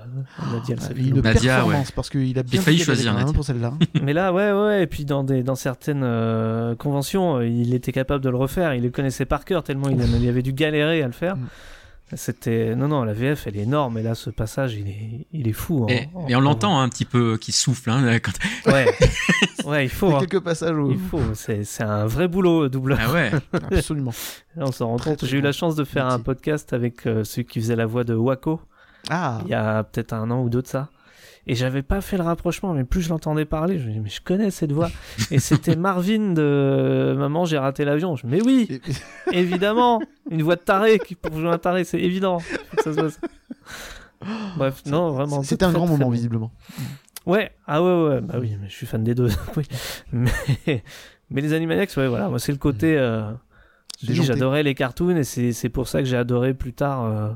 Nadia, 0.52 0.76
Ah, 0.80 0.92
une 0.94 1.16
l'eau. 1.16 1.22
Nadia, 1.22 1.54
performance 1.56 1.90
parce 1.92 2.10
qu'il 2.10 2.38
a 2.38 2.42
bien 2.42 2.60
failli 2.60 2.78
choisir 2.78 3.14
Nadia. 3.14 3.32
pour 3.32 3.44
celle-là. 3.44 3.72
Mais 4.02 4.12
là, 4.12 4.32
ouais, 4.32 4.52
ouais, 4.52 4.82
et 4.82 4.86
puis 4.86 5.04
dans, 5.06 5.24
des, 5.24 5.42
dans 5.42 5.54
certaines 5.56 6.02
euh, 6.04 6.74
conventions, 6.76 7.38
euh, 7.38 7.46
il 7.48 7.74
était 7.74 7.90
capable 7.92 8.22
de 8.22 8.28
le 8.28 8.36
refaire. 8.36 8.74
Il 8.74 8.82
le 8.82 8.90
connaissait 8.90 9.24
par 9.26 9.44
cœur 9.44 9.64
tellement 9.64 9.88
il, 9.88 9.98
il 10.22 10.28
avait 10.28 10.42
dû 10.42 10.52
galérer 10.52 11.02
à 11.02 11.06
le 11.06 11.12
faire. 11.12 11.36
C'était 12.12 12.76
non 12.76 12.88
non 12.88 13.02
la 13.02 13.14
VF 13.14 13.46
elle 13.46 13.56
est 13.56 13.62
énorme 13.62 13.96
et 13.98 14.02
là 14.02 14.14
ce 14.14 14.28
passage 14.28 14.74
il 14.74 14.88
est 14.88 15.26
il 15.32 15.48
est 15.48 15.52
fou. 15.52 15.86
Et, 15.88 16.08
et 16.28 16.36
on 16.36 16.40
l'entend 16.40 16.78
hein, 16.78 16.84
un 16.84 16.88
petit 16.88 17.06
peu 17.06 17.38
qui 17.38 17.50
souffle. 17.50 17.90
Hein, 17.90 18.18
quand... 18.22 18.32
Ouais 18.66 18.86
ouais 19.64 19.86
il 19.86 19.88
faut. 19.88 20.08
Il 20.08 20.10
y 20.10 20.14
a 20.14 20.16
hein. 20.16 20.20
quelques 20.20 20.44
passages 20.44 20.76
où... 20.76 20.90
Il 20.90 20.98
faut 20.98 21.34
c'est 21.34 21.64
c'est 21.64 21.82
un 21.82 22.06
vrai 22.06 22.28
boulot 22.28 22.68
doubleur. 22.68 22.98
Ah 23.00 23.12
ouais. 23.12 23.30
Absolument. 23.52 24.12
Là, 24.54 24.64
on 24.66 24.72
s'en 24.72 24.88
rend 24.88 24.98
compte. 24.98 25.24
J'ai 25.24 25.38
eu 25.38 25.40
la 25.40 25.52
chance 25.52 25.76
de 25.76 25.84
faire 25.84 26.06
un 26.06 26.20
podcast 26.20 26.72
avec 26.72 27.06
euh, 27.06 27.24
celui 27.24 27.46
qui 27.46 27.60
faisait 27.60 27.76
la 27.76 27.86
voix 27.86 28.04
de 28.04 28.14
Waco 28.14 28.60
Ah, 29.08 29.40
il 29.44 29.50
y 29.50 29.54
a 29.54 29.82
peut-être 29.82 30.12
un 30.12 30.30
an 30.30 30.42
ou 30.42 30.50
deux 30.50 30.62
de 30.62 30.66
ça. 30.66 30.90
Et 31.46 31.54
j'avais 31.54 31.82
pas 31.82 32.00
fait 32.00 32.16
le 32.16 32.22
rapprochement, 32.22 32.72
mais 32.72 32.84
plus 32.84 33.02
je 33.02 33.10
l'entendais 33.10 33.44
parler, 33.44 33.78
je 33.78 33.86
me 33.86 33.92
dis, 33.92 34.00
mais 34.00 34.08
je 34.08 34.22
connais 34.22 34.50
cette 34.50 34.72
voix. 34.72 34.90
Et 35.30 35.38
c'était 35.38 35.76
Marvin 35.76 36.32
de 36.32 37.14
Maman, 37.18 37.44
j'ai 37.44 37.58
raté 37.58 37.84
l'avion. 37.84 38.16
Je 38.16 38.26
mais 38.26 38.40
oui, 38.42 38.80
évidemment, 39.32 40.00
une 40.30 40.42
voix 40.42 40.56
de 40.56 40.62
taré 40.62 40.98
qui- 40.98 41.14
pour 41.14 41.38
jouer 41.38 41.50
un 41.50 41.58
taré, 41.58 41.84
c'est 41.84 42.00
évident. 42.00 42.38
Que 42.82 42.90
ça. 42.92 43.18
Bref, 44.56 44.82
non, 44.86 45.10
vraiment. 45.10 45.42
C'était 45.42 45.64
un 45.66 45.72
grand 45.72 45.86
moment, 45.86 46.08
visiblement. 46.08 46.50
Ouais, 47.26 47.52
ah 47.66 47.82
ouais, 47.82 48.08
ouais, 48.08 48.20
bah 48.20 48.36
oui, 48.40 48.56
mais 48.60 48.68
je 48.68 48.74
suis 48.74 48.86
fan 48.86 49.02
des 49.04 49.14
deux. 49.14 49.28
oui. 49.56 49.64
Mais, 50.12 50.82
mais 51.30 51.40
les 51.42 51.52
Animaniacs, 51.52 51.90
ouais, 51.96 52.08
voilà, 52.08 52.28
moi 52.28 52.38
c'est 52.38 52.52
le 52.52 52.58
côté. 52.58 52.96
Euh, 52.98 53.30
j'adorais 54.02 54.62
les 54.62 54.74
cartoons 54.74 55.16
et 55.16 55.24
c'est 55.24 55.52
c'est 55.52 55.68
pour 55.70 55.88
ça 55.88 56.00
que 56.00 56.04
j'ai 56.06 56.16
adoré 56.16 56.52
plus 56.54 56.72
tard. 56.72 57.04
euh, 57.04 57.30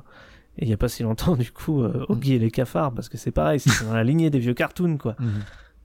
et 0.58 0.64
il 0.64 0.68
y 0.68 0.72
a 0.72 0.76
pas 0.76 0.88
si 0.88 1.02
longtemps, 1.02 1.36
du 1.36 1.50
coup, 1.52 1.82
euh, 1.82 2.04
Oggy 2.08 2.34
et 2.34 2.38
les 2.38 2.50
cafards, 2.50 2.92
parce 2.92 3.08
que 3.08 3.16
c'est 3.16 3.30
pareil, 3.30 3.60
c'est 3.60 3.84
dans 3.84 3.94
la 3.94 4.04
lignée 4.04 4.30
des 4.30 4.38
vieux 4.40 4.54
cartoons, 4.54 4.96
quoi. 4.98 5.14
Mhm. 5.18 5.42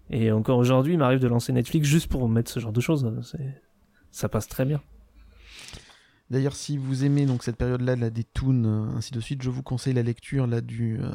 Et 0.09 0.31
encore 0.31 0.57
aujourd'hui, 0.57 0.93
il 0.93 0.99
m'arrive 0.99 1.19
de 1.19 1.27
lancer 1.27 1.53
Netflix 1.53 1.87
juste 1.87 2.07
pour 2.07 2.27
mettre 2.27 2.51
ce 2.51 2.59
genre 2.59 2.73
de 2.73 2.81
choses. 2.81 3.09
c'est- 3.23 3.61
Ça 4.11 4.29
passe 4.29 4.47
très 4.47 4.65
bien. 4.65 4.81
D'ailleurs, 6.29 6.55
si 6.55 6.77
vous 6.77 7.03
aimez 7.03 7.25
donc 7.25 7.43
cette 7.43 7.57
période-là, 7.57 7.95
là, 7.95 8.09
des 8.09 8.23
toons, 8.23 8.63
euh, 8.65 8.97
ainsi 8.97 9.11
de 9.11 9.19
suite, 9.19 9.43
je 9.43 9.49
vous 9.51 9.61
conseille 9.61 9.93
la 9.93 10.01
lecture 10.01 10.47
là, 10.47 10.61
du 10.61 10.97
euh, 10.99 11.11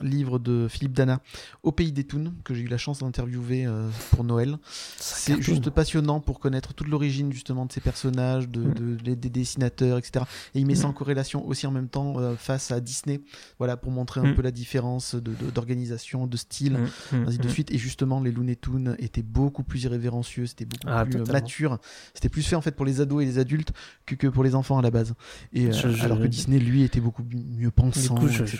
livre 0.00 0.38
de 0.38 0.68
Philippe 0.70 0.92
Dana, 0.94 1.20
Au 1.64 1.72
pays 1.72 1.92
des 1.92 2.04
toons, 2.04 2.32
que 2.44 2.54
j'ai 2.54 2.62
eu 2.62 2.68
la 2.68 2.78
chance 2.78 3.00
d'interviewer 3.00 3.66
euh, 3.66 3.88
pour 4.10 4.24
Noël. 4.24 4.56
C'est 4.96 5.42
juste 5.42 5.68
passionnant 5.70 6.20
pour 6.20 6.38
connaître 6.38 6.72
toute 6.72 6.88
l'origine 6.88 7.32
justement 7.32 7.66
de 7.66 7.72
ces 7.72 7.80
personnages, 7.80 8.48
de, 8.48 8.72
de- 8.72 8.94
des- 8.94 9.16
des 9.16 9.28
dessinateurs, 9.28 9.98
etc. 9.98 10.24
Et 10.54 10.60
il 10.60 10.66
met 10.66 10.74
ça 10.76 10.86
en 10.88 10.92
corrélation 10.92 11.46
aussi 11.46 11.66
en 11.66 11.70
même 11.72 11.88
temps 11.88 12.14
euh, 12.18 12.34
face 12.36 12.70
à 12.70 12.80
Disney, 12.80 13.20
voilà, 13.58 13.76
pour 13.76 13.90
montrer 13.90 14.20
un 14.20 14.24
Mm. 14.30 14.34
peu 14.36 14.42
la 14.42 14.50
différence 14.52 15.14
d'organisation, 15.14 16.26
de, 16.26 16.36
style, 16.36 16.78
Mm, 17.12 17.16
mm, 17.16 17.24
ainsi 17.28 17.38
de 17.38 17.46
mm. 17.48 17.50
suite. 17.50 17.70
Et 17.72 17.78
justement, 17.78 18.20
les 18.20 18.32
Looney 18.32 18.56
Tunes 18.56 18.96
étaient 18.98 19.22
beaucoup 19.22 19.62
plus 19.64 19.84
irrévérencieux, 19.84 20.46
c'était 20.46 20.64
beaucoup 20.64 20.86
Ah, 20.88 21.04
plus 21.04 21.20
mature. 21.32 21.78
C'était 22.14 22.28
plus 22.28 22.42
fait 22.42 22.56
en 22.56 22.60
fait 22.60 22.72
pour 22.76 22.86
les 22.86 23.00
ados 23.00 23.22
et 23.22 23.26
les 23.26 23.38
adultes 23.38 23.72
que, 24.06 24.14
que 24.14 24.26
pour 24.28 24.43
les 24.44 24.54
enfants 24.54 24.78
à 24.78 24.82
la 24.82 24.90
base. 24.92 25.14
Et 25.52 25.66
euh, 25.66 25.72
Je- 25.72 25.88
je- 25.88 26.04
alors 26.04 26.18
que 26.20 26.26
Disney, 26.26 26.58
lui, 26.60 26.82
était 26.84 27.00
beaucoup 27.00 27.24
mieux 27.32 27.70
pensant, 27.72 28.14
coup, 28.14 28.28
je, 28.28 28.42
etc. 28.44 28.58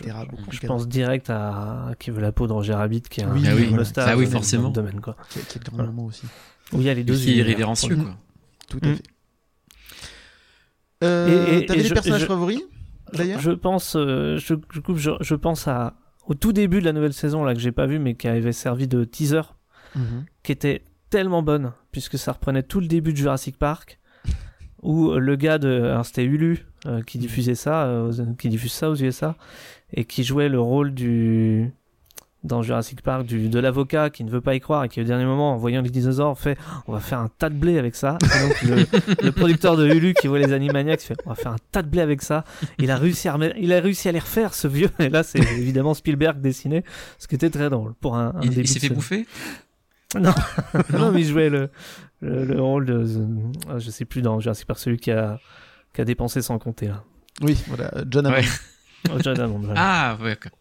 je- 0.50 0.56
je 0.60 0.66
pense 0.66 0.88
direct 0.88 1.30
à 1.30 1.92
qui 2.00 2.10
veut 2.10 2.20
la 2.20 2.32
peau 2.32 2.46
de 2.48 2.52
Roger 2.52 2.74
Rabbit, 2.74 3.02
qui 3.02 3.20
Oui, 3.24 3.46
un 3.46 3.52
ah 3.52 3.54
oui, 3.54 3.70
moustache 3.72 4.04
ah 4.08 4.16
oui, 4.16 4.24
dans 4.24 4.30
le 4.30 4.36
forcément. 4.36 4.70
domaine, 4.70 5.00
quoi. 5.00 5.16
Qui, 5.30 5.38
qui 5.40 5.58
est 5.58 5.60
le 5.60 5.64
grand 5.66 5.76
Voilà. 5.76 5.90
moment 5.92 6.06
aussi. 6.08 6.26
Où 6.72 6.78
il 6.80 6.82
y 6.84 6.88
a 6.90 6.94
les 6.94 7.04
deux 7.04 7.14
Qui 7.16 7.30
est 7.32 7.36
irrévérencieux, 7.36 7.96
quoi. 7.96 8.16
Tout 8.68 8.80
à 8.82 8.88
Mm. 8.88 8.94
fait. 8.96 9.02
Euh, 11.02 11.60
T'avais 11.66 11.82
des 11.82 11.88
je- 11.88 11.94
personnages 11.94 12.20
je- 12.22 12.26
favoris 12.26 12.62
d'ailleurs 13.12 13.40
Je 13.40 13.50
pense, 13.50 13.94
euh, 13.96 14.38
je, 14.38 14.54
je, 14.72 14.80
coupe, 14.80 14.96
je, 14.96 15.10
je 15.20 15.34
pense 15.34 15.68
à 15.68 15.94
au 16.26 16.34
tout 16.34 16.52
début 16.52 16.80
de 16.80 16.84
la 16.86 16.92
nouvelle 16.92 17.12
saison 17.12 17.44
là 17.44 17.52
que 17.54 17.60
j'ai 17.60 17.72
pas 17.72 17.86
vu 17.86 17.98
mais 17.98 18.14
qui 18.14 18.26
avait 18.28 18.52
servi 18.52 18.88
de 18.88 19.04
teaser, 19.04 19.42
Mhm. 19.94 20.24
qui 20.42 20.52
était 20.52 20.82
tellement 21.10 21.42
bonne 21.42 21.72
puisque 21.92 22.18
ça 22.18 22.32
reprenait 22.32 22.62
tout 22.62 22.80
le 22.80 22.86
début 22.86 23.12
de 23.12 23.18
Jurassic 23.18 23.58
Park 23.58 23.98
où 24.84 25.10
euh, 25.10 25.18
le 25.18 25.34
gars 25.36 25.58
de, 25.58 25.82
alors 25.82 26.06
c'était 26.06 26.24
Hulu 26.24 26.64
euh, 26.86 27.02
qui 27.02 27.18
diffusait 27.18 27.54
ça, 27.56 27.84
euh, 27.86 28.10
aux- 28.12 28.34
qui 28.34 28.48
diffuse 28.48 28.72
ça 28.72 28.90
aux 28.90 28.94
USA 28.96 29.34
et 29.92 30.04
qui 30.04 30.22
jouait 30.22 30.48
le 30.48 30.60
rôle 30.60 30.94
du 30.94 31.72
dans 32.42 32.60
Jurassic 32.60 33.00
Park 33.00 33.24
du, 33.24 33.48
de 33.48 33.58
l'avocat 33.58 34.10
qui 34.10 34.22
ne 34.22 34.28
veut 34.28 34.42
pas 34.42 34.54
y 34.54 34.60
croire 34.60 34.84
et 34.84 34.90
qui 34.90 35.00
au 35.00 35.04
dernier 35.04 35.24
moment 35.24 35.54
en 35.54 35.56
voyant 35.56 35.80
les 35.80 35.88
dinosaures 35.88 36.38
fait 36.38 36.58
on 36.86 36.92
va 36.92 37.00
faire 37.00 37.18
un 37.18 37.30
tas 37.38 37.48
de 37.48 37.54
blé 37.54 37.78
avec 37.78 37.94
ça 37.94 38.18
et 38.22 38.46
donc 38.46 38.62
le, 38.64 39.24
le 39.24 39.32
producteur 39.32 39.78
de 39.78 39.86
Hulu 39.88 40.12
qui 40.12 40.26
voit 40.26 40.38
les 40.38 40.52
Animaniacs 40.52 41.00
fait 41.00 41.16
on 41.24 41.30
va 41.30 41.36
faire 41.36 41.52
un 41.52 41.56
tas 41.72 41.80
de 41.80 41.88
blé 41.88 42.02
avec 42.02 42.20
ça 42.20 42.44
il 42.78 42.90
a 42.90 42.98
réussi 42.98 43.28
à 43.30 43.38
il 43.58 43.72
a 43.72 43.80
réussi 43.80 44.10
à 44.10 44.12
les 44.12 44.18
refaire 44.18 44.52
ce 44.52 44.68
vieux. 44.68 44.90
Et 44.98 45.08
là 45.08 45.22
c'est 45.22 45.38
évidemment 45.38 45.94
Spielberg 45.94 46.38
dessiné 46.42 46.84
ce 47.18 47.26
qui 47.28 47.34
était 47.34 47.48
très 47.48 47.70
drôle 47.70 47.94
pour 47.94 48.14
un, 48.14 48.34
un 48.36 48.40
Il, 48.42 48.58
il 48.58 48.68
s'est 48.68 48.78
fait 48.78 48.90
bouffer? 48.90 49.26
Non. 50.20 50.34
Non 50.92 51.12
mais 51.12 51.22
il 51.22 51.26
jouait 51.26 51.48
le, 51.48 51.70
le, 52.24 52.44
le 52.44 52.60
rôle 52.60 52.86
de 52.86 52.94
euh, 53.04 53.78
je 53.78 53.90
sais 53.90 54.04
plus 54.04 54.22
dans 54.22 54.40
Jurassic 54.40 54.66
Park 54.66 54.78
celui 54.80 54.96
qui 54.98 55.10
a 55.10 55.38
qui 55.92 56.00
a 56.00 56.04
dépensé 56.04 56.42
sans 56.42 56.58
compter 56.58 56.88
là 56.88 57.04
Oui, 57.42 57.56
voilà, 57.68 57.90
John 58.10 58.26
Hammond. 58.26 58.36
Ouais. 58.38 58.44
Oh, 59.10 59.18
John 59.22 59.38
Hammond, 59.38 59.58
voilà. 59.58 59.74
Ah, 59.80 60.16
ouais, 60.22 60.30
d'accord. 60.30 60.52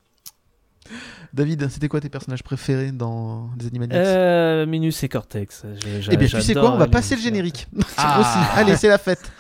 David, 1.34 1.70
c'était 1.70 1.88
quoi 1.88 2.02
tes 2.02 2.10
personnages 2.10 2.44
préférés 2.44 2.92
dans 2.92 3.50
les 3.58 3.68
Animaniacs? 3.68 4.06
Euh, 4.06 4.66
Minus 4.66 5.02
et 5.04 5.10
Cortex. 5.10 5.64
Eh 6.12 6.18
bien, 6.18 6.28
tu 6.28 6.42
sais 6.42 6.54
quoi 6.54 6.74
On 6.74 6.78
va 6.78 6.88
passer 6.88 7.16
le 7.16 7.22
générique. 7.22 7.68
Ah. 7.98 8.20
Aussi. 8.20 8.60
Allez, 8.60 8.76
c'est 8.76 8.90
la 8.90 8.98
fête. 8.98 9.32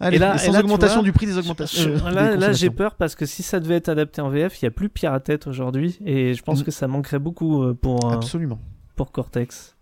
Allez, 0.00 0.16
Et 0.16 0.18
là- 0.20 0.36
et 0.36 0.38
sans 0.38 0.44
et 0.50 0.52
là, 0.52 0.58
tu 0.60 0.64
augmentation 0.64 0.96
vois, 1.00 1.04
du 1.04 1.12
prix 1.12 1.26
des 1.26 1.36
augmentations. 1.36 1.82
Je- 1.82 1.90
euh, 1.90 1.98
des 2.10 2.14
là, 2.14 2.36
là, 2.36 2.52
j'ai 2.52 2.70
peur 2.70 2.94
parce 2.94 3.14
que 3.14 3.26
si 3.26 3.42
ça 3.42 3.60
devait 3.60 3.76
être 3.76 3.88
adapté 3.88 4.20
en 4.22 4.28
VF, 4.28 4.60
il 4.62 4.64
n'y 4.64 4.68
a 4.68 4.70
plus 4.70 4.88
Pierre 4.88 5.12
à 5.12 5.20
tête 5.20 5.46
aujourd'hui 5.48 5.98
et 6.06 6.32
je 6.34 6.42
pense 6.42 6.60
Mm. 6.60 6.64
que 6.64 6.70
ça 6.70 6.86
manquerait 6.88 7.18
beaucoup 7.18 7.62
euh, 7.64 7.74
pour, 7.74 8.08
euh, 8.10 8.14
Absolument. 8.14 8.60
pour 8.96 9.10
Cortex. 9.12 9.74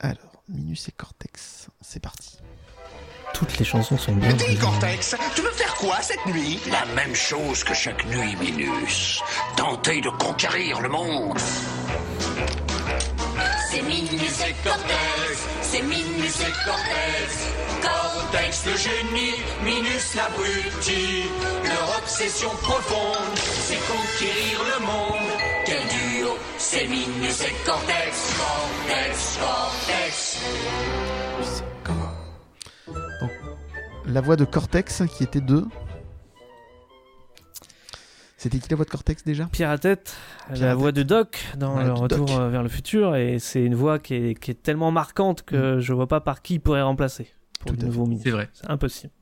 Alors, 0.00 0.31
Minus 0.48 0.88
et 0.88 0.92
Cortex, 0.92 1.68
c'est 1.80 2.00
parti. 2.00 2.38
Toutes 3.32 3.58
les 3.58 3.64
chansons 3.64 3.96
sont 3.96 4.12
bien. 4.12 4.32
Dis, 4.34 4.56
Cortex, 4.56 5.16
tu 5.34 5.42
veux 5.42 5.50
faire 5.52 5.74
quoi 5.76 6.00
cette 6.02 6.24
nuit? 6.26 6.60
La 6.70 6.84
même 6.94 7.14
chose 7.14 7.64
que 7.64 7.72
chaque 7.72 8.04
nuit, 8.06 8.36
Minus. 8.36 9.22
Tenter 9.56 10.00
de 10.00 10.10
conquérir 10.10 10.80
le 10.80 10.88
monde. 10.88 11.38
C'est 13.70 13.82
Minus 13.82 14.40
et 14.42 14.54
Cortex, 14.62 15.46
c'est 15.62 15.82
Minus 15.82 16.40
et 16.40 16.52
Cortex. 16.64 17.46
Cortex 17.80 18.66
le 18.66 18.76
génie, 18.76 19.34
Minus 19.64 20.14
l'abruti. 20.14 21.22
Leur 21.64 21.98
obsession 21.98 22.50
profonde, 22.62 23.36
c'est 23.36 23.80
conquérir 23.86 24.60
le 24.74 24.86
monde. 24.86 25.40
Quel 25.64 25.86
c'est 26.58 26.86
Minus 26.86 27.42
et 27.42 27.52
Cortex. 27.64 28.36
Cortex, 28.38 29.38
Cortex. 29.40 30.42
La 34.06 34.20
voix 34.20 34.36
de 34.36 34.44
Cortex, 34.44 35.02
qui 35.16 35.24
était 35.24 35.40
de. 35.40 35.64
C'était 38.36 38.58
qui 38.58 38.68
la 38.70 38.76
voix 38.76 38.84
de 38.84 38.90
Cortex 38.90 39.22
déjà? 39.22 39.44
Pierre 39.46 39.70
à 39.70 39.78
tête, 39.78 40.16
Pierre 40.52 40.62
à 40.64 40.66
la 40.70 40.74
voix 40.74 40.90
de 40.90 41.04
Doc 41.04 41.38
dans 41.56 41.76
Ouais, 41.76 41.84
le 41.84 41.92
retour 41.92 42.26
Doc. 42.26 42.40
euh, 42.40 42.48
vers 42.48 42.64
le 42.64 42.68
futur 42.68 43.14
et 43.14 43.38
c'est 43.38 43.62
une 43.64 43.76
voix 43.76 44.00
qui 44.00 44.14
est, 44.14 44.34
qui 44.40 44.50
est 44.50 44.60
tellement 44.60 44.90
marquante 44.90 45.42
que 45.44 45.78
je 45.78 45.92
vois 45.92 46.08
pas 46.08 46.20
par 46.20 46.42
qui 46.42 46.54
il 46.54 46.60
pourrait 46.60 46.82
remplacer 46.82 47.32
pour 47.60 47.70
Tout. 47.76 48.18
C'est 48.20 48.30
vrai. 48.30 48.50
C'est 48.52 48.68
impossible. 48.68 49.12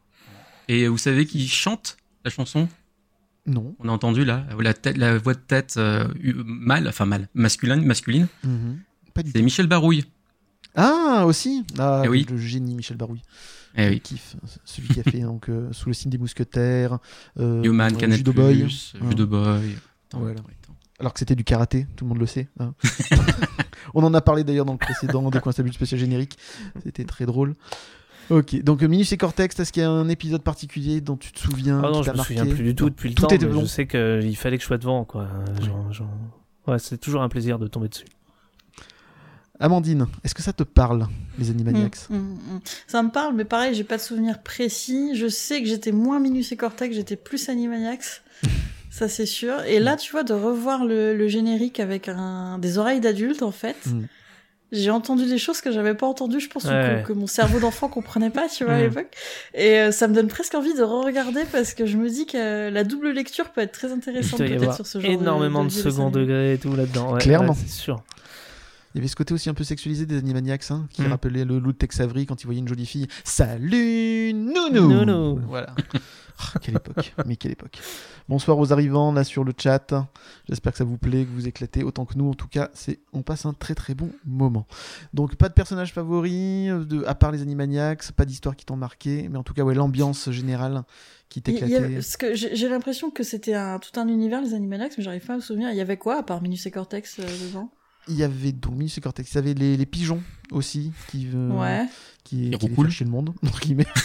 Et 0.68 0.88
vous 0.88 0.96
savez 0.96 1.26
qui 1.26 1.46
chante 1.48 1.98
la 2.24 2.30
chanson? 2.30 2.66
Non. 3.46 3.74
On 3.78 3.88
a 3.88 3.92
entendu 3.92 4.24
là, 4.24 4.46
la, 4.58 4.74
tête, 4.74 4.96
la 4.96 5.18
voix 5.18 5.34
de 5.34 5.38
tête 5.40 5.74
euh, 5.78 6.06
eu- 6.20 6.34
mâle, 6.44 6.86
enfin 6.88 7.06
mâle, 7.06 7.28
masculine, 7.34 7.84
masculine. 7.84 8.28
Mhm. 8.44 8.78
Pas 9.14 9.22
du 9.22 9.30
C'est. 9.32 9.42
Michel 9.42 9.66
Barouille. 9.66 10.04
Ah, 10.76 11.24
aussi 11.26 11.64
ah, 11.78 12.02
Eh 12.04 12.08
oui. 12.08 12.26
Le 12.30 12.36
génie 12.36 12.74
Michel 12.74 12.96
Barouille. 12.96 13.22
Eh 13.76 13.88
oui. 13.88 14.02
Celui 14.64 14.88
qui 14.88 15.00
a 15.00 15.02
fait 15.02 15.20
donc, 15.22 15.48
euh, 15.48 15.72
Sous 15.72 15.88
le 15.88 15.94
signe 15.94 16.10
des 16.10 16.18
mousquetaires. 16.18 16.98
Euh, 17.38 17.62
Human, 17.62 17.96
Canal+, 17.96 18.18
Judo 18.18 18.32
Boy. 18.32 18.68
Judo 19.08 19.26
Boy. 19.26 19.76
Attends, 20.08 20.20
Voilà. 20.20 20.40
attends, 20.40 20.48
attends. 20.62 20.76
Alors 21.00 21.12
que 21.14 21.18
c'était 21.18 21.34
du 21.34 21.44
karaté, 21.44 21.86
tout 21.96 22.04
le 22.04 22.10
monde 22.10 22.18
le 22.18 22.26
sait. 22.26 22.48
hein. 22.60 22.74
On 23.94 24.04
en 24.04 24.12
a 24.14 24.20
parlé 24.20 24.44
d'ailleurs 24.44 24.66
dans 24.66 24.72
le 24.74 24.78
précédent 24.78 25.30
de 25.30 25.38
Constabule 25.38 25.72
spécial 25.72 25.98
générique. 25.98 26.38
C'était 26.84 27.04
très 27.04 27.26
drôle. 27.26 27.54
Ok, 28.30 28.62
donc 28.62 28.82
Minus 28.82 29.10
et 29.12 29.16
Cortex, 29.16 29.58
est-ce 29.58 29.72
qu'il 29.72 29.82
y 29.82 29.86
a 29.86 29.90
un 29.90 30.08
épisode 30.08 30.42
particulier 30.42 31.00
dont 31.00 31.16
tu 31.16 31.32
te 31.32 31.40
souviens 31.40 31.80
Ah 31.84 31.90
non, 31.90 32.02
je 32.02 32.10
me 32.12 32.16
marqué 32.16 32.36
souviens 32.36 32.54
plus 32.54 32.62
du 32.64 32.74
tout 32.76 32.84
Non. 32.84 32.90
depuis 32.90 33.08
le 33.08 33.14
Tout 33.16 33.22
temps, 33.26 33.34
était 33.34 33.44
mais 33.46 33.52
bon. 33.52 33.60
je 33.62 33.66
sais 33.66 33.86
qu'il 33.88 34.36
fallait 34.36 34.56
que 34.56 34.62
je 34.62 34.66
sois 34.68 34.78
devant, 34.78 35.04
quoi. 35.04 35.28
Genre- 35.62 35.92
genre- 35.92 36.08
Ouais, 36.68 36.78
c'est 36.78 36.98
toujours 36.98 37.22
un 37.22 37.28
plaisir 37.28 37.58
de 37.58 37.66
tomber 37.66 37.88
dessus. 37.88 38.04
Amandine, 39.58 40.06
est-ce 40.24 40.34
que 40.34 40.42
ça 40.42 40.52
te 40.54 40.62
parle, 40.62 41.06
les 41.38 41.50
Animaniacs 41.50 42.08
Mm, 42.08 42.16
mm, 42.16 42.20
mm. 42.54 42.60
Ça 42.86 43.02
me 43.02 43.10
parle, 43.10 43.34
mais 43.34 43.44
pareil, 43.44 43.74
j'ai 43.74 43.84
pas 43.84 43.96
de 43.98 44.02
souvenir 44.02 44.42
précis. 44.42 45.14
Je 45.14 45.28
sais 45.28 45.60
que 45.60 45.68
j'étais 45.68 45.92
moins 45.92 46.18
Minus 46.18 46.50
et 46.52 46.56
Cortex, 46.56 46.94
j'étais 46.94 47.16
plus 47.16 47.48
Animaniacs. 47.50 48.22
ça, 48.90 49.08
c'est 49.08 49.26
sûr. 49.26 49.60
Et 49.64 49.78
là, 49.80 49.96
tu 49.96 50.12
vois, 50.12 50.22
de 50.22 50.32
revoir 50.32 50.86
le, 50.86 51.14
le 51.14 51.28
générique 51.28 51.78
avec 51.78 52.08
un, 52.08 52.58
des 52.58 52.78
oreilles 52.78 53.00
d'adulte, 53.00 53.42
en 53.42 53.50
fait. 53.50 53.76
J'ai 54.72 54.90
entendu 54.90 55.26
des 55.26 55.38
choses 55.38 55.60
que 55.60 55.72
j'avais 55.72 55.94
pas 55.94 56.06
entendues, 56.06 56.38
je 56.40 56.48
pense, 56.48 56.64
Ouais. 56.64 57.02
que, 57.04 57.08
que 57.08 57.12
mon 57.12 57.26
cerveau 57.26 57.58
d'enfant 57.58 57.88
comprenait 57.88 58.30
pas, 58.30 58.48
tu 58.48 58.64
vois, 58.64 58.74
à 58.74 58.78
Mm. 58.78 58.82
l'époque. 58.82 59.08
Et 59.54 59.78
euh, 59.80 59.90
ça 59.90 60.06
me 60.06 60.14
donne 60.14 60.28
presque 60.28 60.54
envie 60.54 60.74
de 60.74 60.82
re-regarder 60.82 61.42
parce 61.50 61.74
que 61.74 61.86
je 61.86 61.96
me 61.96 62.08
dis 62.08 62.26
que 62.26 62.68
la 62.70 62.84
double 62.84 63.10
lecture 63.10 63.50
peut 63.50 63.62
être 63.62 63.72
très 63.72 63.90
intéressante 63.92 64.38
peut-être 64.38 64.74
sur 64.74 64.86
ce 64.86 65.00
genre 65.00 65.10
énormément 65.10 65.64
de, 65.64 65.68
de, 65.68 65.72
vieux 65.74 65.82
second 65.82 66.08
dessins 66.10 66.18
animés. 66.20 66.20
degré 66.26 66.52
et 66.54 66.58
tout 66.58 66.76
là-dedans. 66.76 67.12
Ouais, 67.14 67.20
Clairement. 67.20 67.52
ouais, 67.52 67.58
c'est 67.60 67.68
sûr. 67.70 68.02
Il 68.94 68.98
y 68.98 69.00
avait 69.00 69.08
ce 69.08 69.14
côté 69.16 69.32
aussi 69.34 69.48
un 69.48 69.54
peu 69.54 69.62
sexualisé 69.62 70.04
des 70.06 70.18
Animaniacs, 70.18 70.70
hein, 70.70 70.86
qui 70.90 71.02
Mm. 71.02 71.06
rappelait 71.10 71.44
le 71.44 71.58
loup 71.58 71.72
de 71.72 71.76
Tex 71.76 72.00
Avery 72.00 72.26
quand 72.26 72.42
il 72.42 72.46
voyait 72.46 72.60
une 72.60 72.66
jolie 72.68 72.86
fille. 72.86 73.06
Salut, 73.24 74.32
nounou 74.34 74.88
Nounou. 74.88 75.40
Voilà. 75.48 75.74
Ah, 76.54 76.58
quelle 76.60 76.76
époque, 76.76 77.12
mais 77.26 77.36
quelle 77.36 77.52
époque. 77.52 77.78
Bonsoir 78.28 78.58
aux 78.58 78.72
arrivants 78.72 79.12
là 79.12 79.24
sur 79.24 79.44
le 79.44 79.52
chat. 79.56 79.92
J'espère 80.48 80.72
que 80.72 80.78
ça 80.78 80.84
vous 80.84 80.96
plaît, 80.98 81.24
que 81.24 81.30
vous 81.30 81.46
éclatez 81.48 81.82
autant 81.82 82.04
que 82.06 82.14
nous. 82.16 82.30
En 82.30 82.34
tout 82.34 82.48
cas, 82.48 82.70
c'est 82.74 83.00
on 83.12 83.22
passe 83.22 83.46
un 83.46 83.52
très 83.52 83.74
très 83.74 83.94
bon 83.94 84.10
moment. 84.24 84.66
Donc 85.14 85.36
pas 85.36 85.48
de 85.48 85.54
personnage 85.54 85.92
favori, 85.92 86.68
euh, 86.70 86.84
de, 86.84 87.04
à 87.04 87.14
part 87.14 87.32
les 87.32 87.42
Animaniacs, 87.42 88.12
pas 88.12 88.24
d'histoire 88.24 88.56
qui 88.56 88.64
t'ont 88.64 88.76
marqué, 88.76 89.28
mais 89.30 89.38
en 89.38 89.42
tout 89.42 89.54
cas 89.54 89.62
ouais 89.62 89.74
l'ambiance 89.74 90.30
générale 90.30 90.82
qui 91.28 91.42
t'éclatait. 91.42 91.94
parce 91.94 92.16
que 92.16 92.34
j'ai 92.34 92.68
l'impression 92.68 93.10
que 93.10 93.22
c'était 93.22 93.54
un, 93.54 93.78
tout 93.78 93.98
un 94.00 94.08
univers, 94.08 94.40
les 94.42 94.54
Animaniacs, 94.54 94.92
mais 94.98 95.04
j'arrive 95.04 95.24
pas 95.26 95.34
à 95.34 95.36
me 95.36 95.42
souvenir. 95.42 95.70
Il 95.70 95.76
y 95.76 95.80
avait 95.80 95.96
quoi 95.96 96.18
à 96.18 96.22
part 96.22 96.42
Minus 96.42 96.66
et 96.66 96.70
Cortex 96.70 97.18
euh, 97.20 97.22
dedans? 97.48 97.70
Il 98.08 98.14
y 98.16 98.22
avait 98.24 98.52
donc 98.52 98.72
Minus 98.74 98.96
et 98.98 99.00
Cortex, 99.00 99.30
il 99.30 99.34
y 99.34 99.38
avait 99.38 99.54
les, 99.54 99.76
les 99.76 99.86
pigeons 99.86 100.22
aussi 100.50 100.90
qui 101.08 101.28
euh, 101.34 101.50
Ouais. 101.50 101.86
qui, 102.24 102.50
qui 102.50 102.68
faire 102.68 102.90
chier 102.90 103.04
le 103.06 103.12
monde 103.12 103.34
entre 103.46 103.60
guillemets. 103.60 103.84
T'as- 103.84 104.00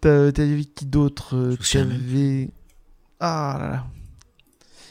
T'avais 0.00 0.64
qui 0.64 0.86
d'autre 0.86 1.36
euh. 1.36 1.56
T'avais 1.72 2.50
ah 3.20 3.56
là 3.60 3.68
là. 3.70 3.86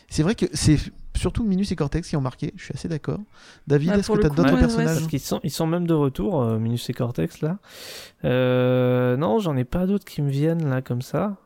C'est 0.09 0.23
vrai 0.23 0.35
que 0.35 0.45
c'est 0.53 0.77
surtout 1.15 1.43
Minus 1.43 1.71
et 1.71 1.75
Cortex 1.75 2.07
qui 2.07 2.15
ont 2.15 2.21
marqué. 2.21 2.53
Je 2.55 2.63
suis 2.65 2.73
assez 2.73 2.87
d'accord. 2.87 3.19
David, 3.67 3.89
Ouais, 3.89 3.99
est-ce 3.99 4.11
que 4.11 4.17
t'as 4.17 4.29
coup, 4.29 4.35
d'autres 4.35 4.49
ouais, 4.49 4.53
ouais, 4.55 4.59
personnages 4.61 4.97
Parce 4.97 5.07
qu'ils 5.07 5.19
sont, 5.19 5.39
ils 5.43 5.51
sont 5.51 5.67
même 5.67 5.85
de 5.85 5.93
retour, 5.93 6.41
euh, 6.41 6.57
Minus 6.59 6.89
et 6.89 6.93
Cortex, 6.93 7.41
là. 7.41 7.57
Euh, 8.25 9.17
non, 9.17 9.39
j'en 9.39 9.55
ai 9.57 9.65
pas 9.65 9.85
d'autres 9.85 10.05
qui 10.05 10.21
me 10.21 10.29
viennent, 10.29 10.67
là, 10.69 10.81
comme 10.81 11.01
ça. 11.01 11.37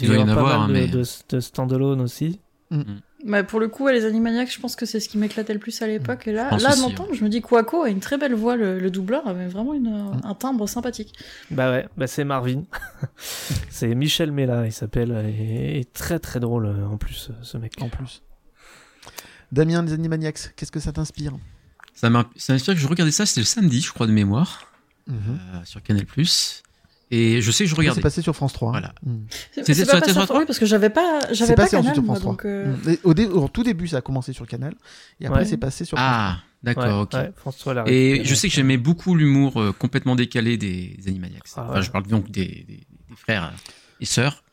Il 0.00 0.08
doit 0.08 0.16
y 0.16 0.22
en 0.22 0.26
pas 0.26 0.32
avoir, 0.32 0.46
mal 0.46 0.60
hein, 0.62 0.68
de, 0.68 0.72
mais- 0.72 0.86
de, 0.88 1.04
de 1.28 1.40
standalone 1.40 2.00
aussi. 2.00 2.40
Bah, 3.24 3.42
pour 3.42 3.58
le 3.58 3.68
coup, 3.68 3.88
les 3.88 4.04
Animaniacs, 4.04 4.52
je 4.52 4.60
pense 4.60 4.76
que 4.76 4.84
c'est 4.84 5.00
ce 5.00 5.08
qui 5.08 5.16
m'éclatait 5.16 5.54
le 5.54 5.58
plus 5.58 5.80
à 5.80 5.86
l'époque. 5.86 6.26
Et 6.26 6.32
Je 6.32 6.36
là, 6.36 6.50
là, 6.58 6.70
aussi, 6.72 6.80
d'entendre, 6.82 7.14
je 7.14 7.24
me 7.24 7.30
dis 7.30 7.40
Quaco 7.40 7.82
a 7.82 7.88
une 7.88 8.00
très 8.00 8.18
belle 8.18 8.34
voix, 8.34 8.54
le, 8.54 8.78
le 8.78 8.90
doubleur 8.90 9.26
avait 9.26 9.46
vraiment 9.46 9.72
une, 9.72 10.20
un 10.22 10.34
timbre 10.34 10.66
sympathique. 10.68 11.14
Bah 11.50 11.70
ouais, 11.70 11.88
bah 11.96 12.06
c'est 12.06 12.24
Marvin. 12.24 12.64
c'est 13.70 13.94
Michel 13.94 14.30
Mella, 14.30 14.66
il 14.66 14.72
s'appelle, 14.72 15.10
et, 15.38 15.80
et 15.80 15.84
très 15.86 16.18
très 16.18 16.38
drôle 16.38 16.66
euh, 16.66 16.86
en 16.86 16.98
plus, 16.98 17.28
euh, 17.30 17.34
ce 17.42 17.56
mec. 17.56 17.72
En 17.80 17.88
plus. 17.88 18.22
Damien, 19.52 19.82
les 19.82 19.92
Animaniacs, 19.94 20.54
qu'est-ce 20.56 20.72
que 20.72 20.80
ça 20.80 20.92
t'inspire? 20.92 21.32
Ça 21.94 22.10
m'inspire 22.10 22.74
que 22.74 22.80
je 22.80 22.86
regardais 22.88 23.12
ça, 23.12 23.24
c'était 23.24 23.40
le 23.40 23.46
samedi, 23.46 23.80
je 23.80 23.92
crois, 23.92 24.06
de 24.06 24.12
mémoire, 24.12 24.70
Mhm. 25.06 25.16
euh, 25.54 25.64
sur 25.64 25.82
Canal+. 25.82 26.04
Et 27.16 27.40
je 27.42 27.50
sais 27.50 27.64
que 27.64 27.70
je 27.70 27.74
C'est 27.74 27.80
regardais. 27.80 28.00
passé 28.00 28.22
sur 28.22 28.34
France 28.34 28.52
3. 28.54 28.68
hein. 28.68 28.72
Voilà. 28.72 28.94
C'est 29.52 29.60
C'était 29.60 29.74
c'est 29.74 29.84
sur 29.90 29.98
TF3? 30.00 30.26
sur- 30.26 30.34
oui, 30.36 30.44
parce 30.46 30.58
que 30.58 30.66
j'avais 30.66 30.90
pas, 30.90 31.20
j'avais 31.32 31.50
C'est 31.50 31.54
pas 31.54 31.62
passé 31.62 31.76
ensuite 31.76 31.92
Canal, 31.94 31.94
sur 31.94 32.04
France 32.04 32.20
3. 32.20 32.32
donc, 32.32 32.44
euh, 32.44 32.96
Au, 33.04 33.14
dé- 33.14 33.26
au 33.26 33.48
tout 33.48 33.62
début, 33.62 33.88
ça 33.88 33.98
a 33.98 34.00
commencé 34.00 34.32
sur 34.32 34.46
Canal. 34.46 34.74
Et 35.20 35.26
après, 35.26 35.40
Ouais. 35.40 35.44
c'est 35.44 35.56
passé 35.56 35.84
sur 35.84 35.96
Ah, 36.00 36.38
d'accord, 36.62 36.84
Ouais, 36.84 36.92
ok. 37.02 37.12
ouais, 37.14 37.32
François 37.36 37.74
l'a 37.74 37.82
Et 37.86 38.08
récupéré. 38.10 38.24
je 38.28 38.34
sais 38.34 38.48
que 38.48 38.54
j'aimais 38.54 38.76
beaucoup 38.78 39.14
l'humour 39.14 39.60
euh, 39.60 39.72
complètement 39.72 40.16
décalé 40.16 40.56
des, 40.56 40.96
des 40.98 41.08
Animaniacs. 41.08 41.42
Ah 41.56 41.66
Enfin, 41.70 41.80
je 41.80 41.90
parle 41.90 42.06
donc 42.06 42.30
des, 42.30 42.46
des- 42.46 42.64
des 43.08 43.16
frères 43.16 43.52
et 44.00 44.06
sœurs. 44.06 44.43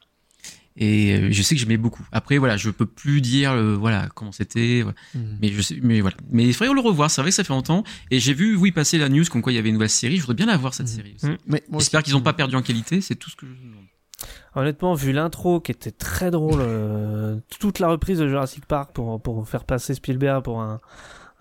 Et 0.78 1.14
euh, 1.14 1.28
je 1.32 1.42
sais 1.42 1.54
que 1.56 1.60
j'aimais 1.62 1.78
beaucoup. 1.78 2.06
Après, 2.12 2.38
voilà, 2.38 2.56
je 2.58 2.70
peux 2.70 2.86
plus 2.86 3.20
dire 3.22 3.52
euh, 3.52 3.76
voilà 3.76 4.08
comment 4.16 4.32
c'était, 4.32 4.82
voilà. 4.84 4.96
Mhm. 5.16 5.38
mais 5.42 5.50
je 5.50 5.62
sais, 5.62 5.80
mais 5.82 6.00
voilà. 6.02 6.16
Mais 6.30 6.46
il 6.46 6.54
faudrait 6.54 6.74
le 6.74 6.80
revoir. 6.80 7.12
C'est 7.12 7.22
vrai 7.22 7.30
que 7.32 7.36
ça 7.36 7.44
fait 7.44 7.54
longtemps. 7.54 7.84
Et 8.10 8.20
j'ai 8.20 8.34
vu, 8.34 8.56
oui, 8.56 8.72
passer 8.72 8.98
la 8.98 9.10
news 9.10 9.26
comme 9.30 9.42
quoi 9.42 9.52
il 9.52 9.56
y 9.56 9.60
avait 9.60 9.70
une 9.70 9.76
nouvelle 9.76 9.90
série. 9.90 10.16
Je 10.18 10.22
voudrais 10.22 10.36
bien 10.36 10.46
la 10.46 10.58
voir 10.58 10.74
cette 10.74 10.88
Mhm. 10.88 10.96
série. 10.96 11.16
Moi 11.48 11.60
J'espère 11.80 12.04
qu'ils 12.04 12.14
n'ont 12.14 12.22
pas 12.22 12.34
perdu 12.34 12.56
en 12.56 12.62
qualité. 12.62 13.02
C'est 13.02 13.16
tout 13.16 13.30
ce 13.30 13.36
que 13.36 13.46
je 13.46 13.52
demande. 13.54 13.86
Honnêtement, 14.56 14.94
vu 14.94 15.14
l'intro 15.14 15.60
qui 15.62 15.72
était 15.72 15.92
très 15.92 16.30
drôle, 16.30 16.60
euh, 16.62 17.38
toute 17.60 17.80
la 17.80 17.88
reprise 17.88 18.20
de 18.20 18.28
Jurassic 18.28 18.66
Park 18.66 18.92
pour, 18.94 19.22
pour 19.22 19.48
faire 19.48 19.64
passer 19.64 19.94
Spielberg 19.94 20.44
pour 20.44 20.62
un, 20.62 20.80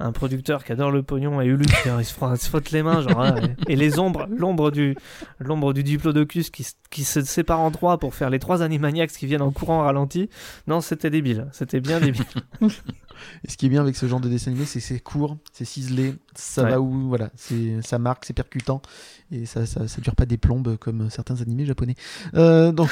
un 0.01 0.13
producteur 0.13 0.65
qui 0.65 0.73
adore 0.73 0.91
le 0.91 1.03
pognon 1.03 1.41
et 1.41 1.45
qui 1.47 1.51
il 1.99 2.05
se, 2.05 2.13
frotte, 2.15 2.41
se 2.41 2.75
les 2.75 2.83
mains, 2.83 3.03
genre, 3.03 3.19
ouais. 3.21 3.55
et 3.69 3.77
les 3.77 3.99
ombres, 3.99 4.27
l'ombre 4.31 4.71
du, 4.71 4.97
l'ombre 5.39 5.73
du 5.75 5.83
diplodocus 5.85 6.51
qui, 6.51 6.67
qui 6.91 7.05
se 7.05 7.21
sépare 7.23 7.61
en 7.61 7.71
trois 7.71 7.99
pour 7.99 8.15
faire 8.15 8.31
les 8.31 8.39
trois 8.39 8.63
animaniacs 8.63 9.11
qui 9.13 9.27
viennent 9.27 9.43
en 9.43 9.51
courant 9.51 9.83
ralenti. 9.83 10.31
Non, 10.67 10.81
c'était 10.81 11.11
débile. 11.11 11.49
C'était 11.53 11.81
bien 11.81 12.01
débile. 12.01 12.25
Et 13.45 13.51
ce 13.51 13.59
qui 13.59 13.67
est 13.67 13.69
bien 13.69 13.83
avec 13.83 13.97
ce 13.97 14.07
genre 14.09 14.21
de 14.21 14.31
dessin 14.31 14.51
animé, 14.51 14.65
c'est 14.65 14.79
que 14.81 14.85
c'est 14.87 14.99
court, 15.01 15.37
c'est 15.53 15.67
ciselé, 15.67 16.15
ça 16.35 16.63
Ouais. 16.65 16.71
va 16.71 16.81
où, 16.81 17.09
voilà, 17.09 17.29
c'est 17.37 17.83
ça 17.83 17.99
marque, 17.99 18.25
c'est 18.25 18.33
percutant, 18.33 18.81
et 19.31 19.45
ça, 19.45 19.67
ça, 19.67 19.87
ça 19.87 20.01
dure 20.01 20.15
pas 20.15 20.25
des 20.25 20.39
plombes 20.39 20.79
comme 20.79 21.11
certains 21.11 21.43
animés 21.43 21.67
japonais. 21.67 21.97
Euh, 22.33 22.73
donc, 22.73 22.91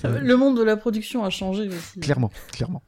ça 0.00 0.08
va- 0.10 0.20
le 0.20 0.36
monde 0.36 0.56
de 0.56 0.62
la 0.62 0.76
production 0.76 1.24
a 1.24 1.30
changé 1.30 1.66
aussi. 1.68 1.98
clairement, 1.98 2.30
clairement. 2.52 2.82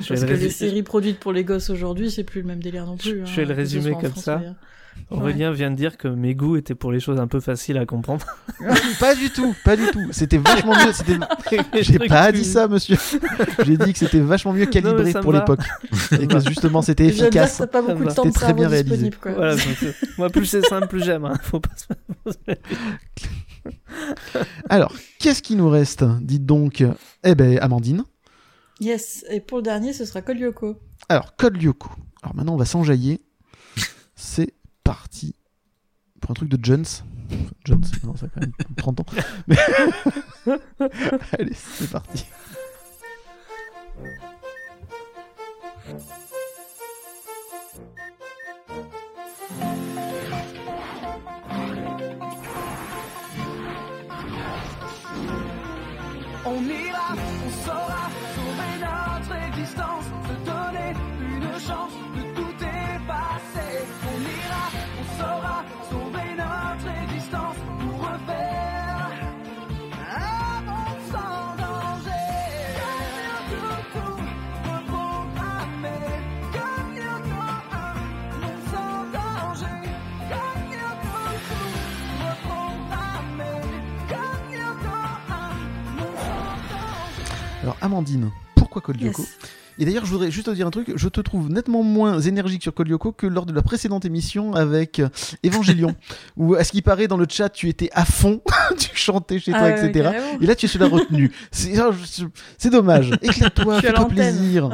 Je 0.00 0.08
Parce 0.08 0.24
que 0.24 0.30
le 0.30 0.36
les 0.36 0.50
séries 0.50 0.82
produites 0.82 1.18
pour 1.18 1.32
les 1.32 1.44
gosses 1.44 1.70
aujourd'hui, 1.70 2.10
c'est 2.10 2.24
plus 2.24 2.40
le 2.42 2.46
même 2.46 2.62
délire 2.62 2.86
non 2.86 2.96
plus. 2.96 3.22
Je 3.26 3.36
vais 3.36 3.44
le 3.44 3.50
hein, 3.52 3.54
ce 3.54 3.60
résumer 3.60 3.92
comme 3.92 4.10
France 4.12 4.24
ça. 4.24 4.40
Aurélien 5.10 5.52
vient 5.52 5.70
de 5.70 5.76
dire 5.76 5.96
que 5.96 6.08
mes 6.08 6.34
goûts 6.34 6.56
étaient 6.56 6.74
pour 6.74 6.90
les 6.90 6.98
choses 6.98 7.20
un 7.20 7.28
peu 7.28 7.38
faciles 7.38 7.78
à 7.78 7.86
comprendre. 7.86 8.26
pas 9.00 9.14
du 9.14 9.30
tout, 9.30 9.54
pas 9.64 9.76
du 9.76 9.86
tout. 9.92 10.08
C'était 10.10 10.38
vachement 10.38 10.74
mieux. 10.74 10.92
J'ai 11.82 11.98
pas 12.08 12.32
dit 12.32 12.44
ça, 12.44 12.66
monsieur. 12.66 12.96
J'ai 13.64 13.76
dit 13.76 13.92
que 13.92 13.98
c'était 13.98 14.18
vachement 14.18 14.52
mieux 14.52 14.66
calibré 14.66 15.12
pour 15.22 15.32
l'époque, 15.32 15.60
et 16.20 16.26
que 16.26 16.40
justement 16.40 16.82
c'était 16.82 17.06
efficace. 17.06 17.58
t'as 17.58 17.66
pas 17.68 17.80
beaucoup 17.82 18.00
de 18.00 18.08
va. 18.08 18.12
temps 18.14 18.22
de 18.24 18.28
C'était 18.28 18.40
très 18.40 18.52
bien 18.54 18.68
réalisé. 18.68 18.96
disponible, 18.96 19.16
quoi. 19.20 19.32
Voilà, 19.32 19.54
donc, 19.54 19.82
euh, 19.84 19.92
moi 20.18 20.30
plus 20.30 20.46
c'est 20.46 20.66
simple, 20.66 20.88
plus 20.88 21.04
j'aime. 21.04 21.24
hein. 21.26 21.34
Faut 21.42 21.60
pas 21.60 21.70
se- 21.76 22.54
Alors, 24.68 24.92
qu'est-ce 25.18 25.42
qui 25.42 25.56
nous 25.56 25.68
reste? 25.68 26.04
Dites 26.22 26.44
donc. 26.46 26.84
Eh 27.24 27.34
ben, 27.34 27.58
Amandine. 27.60 28.04
Yes, 28.80 29.24
et 29.28 29.40
pour 29.40 29.58
le 29.58 29.62
dernier, 29.62 29.92
ce 29.92 30.04
sera 30.04 30.22
Code 30.22 30.38
Lyoko. 30.38 30.78
Alors, 31.08 31.34
Code 31.36 31.60
Lyoko. 31.60 31.90
Alors 32.22 32.34
maintenant, 32.36 32.54
on 32.54 32.58
va 32.58 32.64
s'enjailler. 32.64 33.20
C'est 34.14 34.54
parti 34.84 35.34
pour 36.20 36.30
un 36.30 36.34
truc 36.34 36.48
de 36.48 36.58
Jones. 36.64 36.84
Jones, 37.64 37.84
non, 38.04 38.16
ça 38.16 38.26
a 38.26 38.28
quand 38.28 38.40
même 38.40 38.52
30 38.76 39.00
ans. 39.00 39.06
Mais- 39.46 39.56
Allez, 41.38 41.52
c'est 41.54 41.90
parti. 41.90 42.24
On 56.44 56.62
ira, 56.64 56.87
Amandine, 87.80 88.30
pourquoi 88.54 88.82
Code 88.82 89.00
Lyoko 89.00 89.22
Yes. 89.22 89.38
Et 89.80 89.84
d'ailleurs, 89.84 90.04
je 90.04 90.10
voudrais 90.10 90.30
juste 90.30 90.46
te 90.46 90.50
dire 90.50 90.66
un 90.66 90.70
truc. 90.70 90.90
Je 90.96 91.08
te 91.08 91.20
trouve 91.20 91.50
nettement 91.50 91.84
moins 91.84 92.20
énergique 92.20 92.62
sur 92.62 92.74
Code 92.74 92.88
Lyoko 92.88 93.12
que 93.12 93.26
lors 93.26 93.46
de 93.46 93.52
la 93.52 93.62
précédente 93.62 94.04
émission 94.04 94.54
avec 94.54 94.98
euh, 94.98 95.08
Évangélion, 95.44 95.94
où, 96.36 96.54
à 96.54 96.64
ce 96.64 96.72
qui 96.72 96.82
paraît, 96.82 97.06
dans 97.06 97.16
le 97.16 97.26
chat, 97.28 97.48
tu 97.48 97.68
étais 97.68 97.88
à 97.92 98.04
fond, 98.04 98.42
tu 98.78 98.96
chantais 98.96 99.38
chez 99.38 99.52
toi, 99.52 99.60
Ah 99.62 99.68
ouais, 99.68 99.86
etc. 99.86 100.10
Et 100.40 100.46
là, 100.46 100.56
tu 100.56 100.66
es 100.66 100.68
sur 100.68 100.80
la 100.80 100.88
retenue. 100.88 101.30
C'est 101.52 101.74
c'est 102.56 102.70
dommage. 102.70 103.12
Éclate-toi, 103.22 103.80
fais-toi 103.80 104.08
plaisir. 104.08 104.70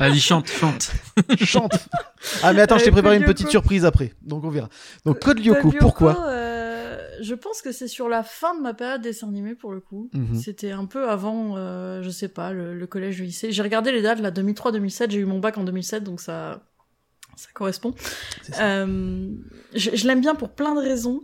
Allez, 0.00 0.18
chante, 0.18 0.48
chante. 0.48 0.90
Chante. 1.44 1.86
Ah, 2.42 2.52
mais 2.52 2.62
attends, 2.62 2.78
je 2.78 2.84
t'ai 2.84 2.90
préparé 2.90 3.16
une 3.16 3.24
petite 3.24 3.48
surprise 3.48 3.84
après. 3.84 4.12
Donc, 4.22 4.42
on 4.44 4.50
verra. 4.50 4.68
Donc, 5.04 5.20
Code 5.20 5.38
Lyoko, 5.38 5.72
pourquoi 5.78 6.26
euh, 6.26 6.53
Je 7.24 7.34
pense 7.34 7.62
que 7.62 7.72
c'est 7.72 7.88
sur 7.88 8.08
la 8.08 8.22
fin 8.22 8.56
de 8.56 8.60
ma 8.60 8.74
période 8.74 9.00
dessin 9.00 9.28
animé 9.28 9.54
pour 9.54 9.72
le 9.72 9.80
coup. 9.80 10.10
Mhm. 10.12 10.36
C'était 10.36 10.70
un 10.70 10.86
peu 10.86 11.08
avant, 11.08 11.56
euh, 11.56 12.02
je 12.02 12.10
sais 12.10 12.28
pas, 12.28 12.52
le, 12.52 12.74
le 12.74 12.86
collège, 12.86 13.18
le 13.18 13.24
lycée. 13.24 13.50
J'ai 13.50 13.62
regardé 13.62 13.92
les 13.92 14.02
dates, 14.02 14.20
là, 14.20 14.30
2003-2007. 14.30 15.10
J'ai 15.10 15.20
eu 15.20 15.24
mon 15.24 15.38
bac 15.38 15.56
en 15.58 15.64
2007, 15.64 16.04
donc 16.04 16.20
ça, 16.20 16.66
ça 17.36 17.48
correspond. 17.54 17.94
Ça. 18.42 18.82
Euh, 18.82 19.30
je 19.74 19.90
je 19.94 20.06
l'aime 20.06 20.20
bien 20.20 20.34
pour 20.34 20.50
plein 20.50 20.74
de 20.74 20.80
raisons, 20.80 21.22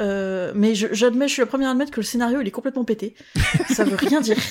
euh, 0.00 0.52
mais 0.54 0.74
j'admets, 0.74 1.28
je 1.28 1.32
suis 1.34 1.40
la 1.42 1.46
première 1.46 1.68
à 1.68 1.72
admettre 1.72 1.90
que 1.92 2.00
le 2.00 2.04
scénario 2.06 2.40
il 2.40 2.48
est 2.48 2.50
complètement 2.50 2.84
pété. 2.84 3.14
ça 3.72 3.84
veut 3.84 3.96
rien 3.96 4.20
dire. 4.20 4.36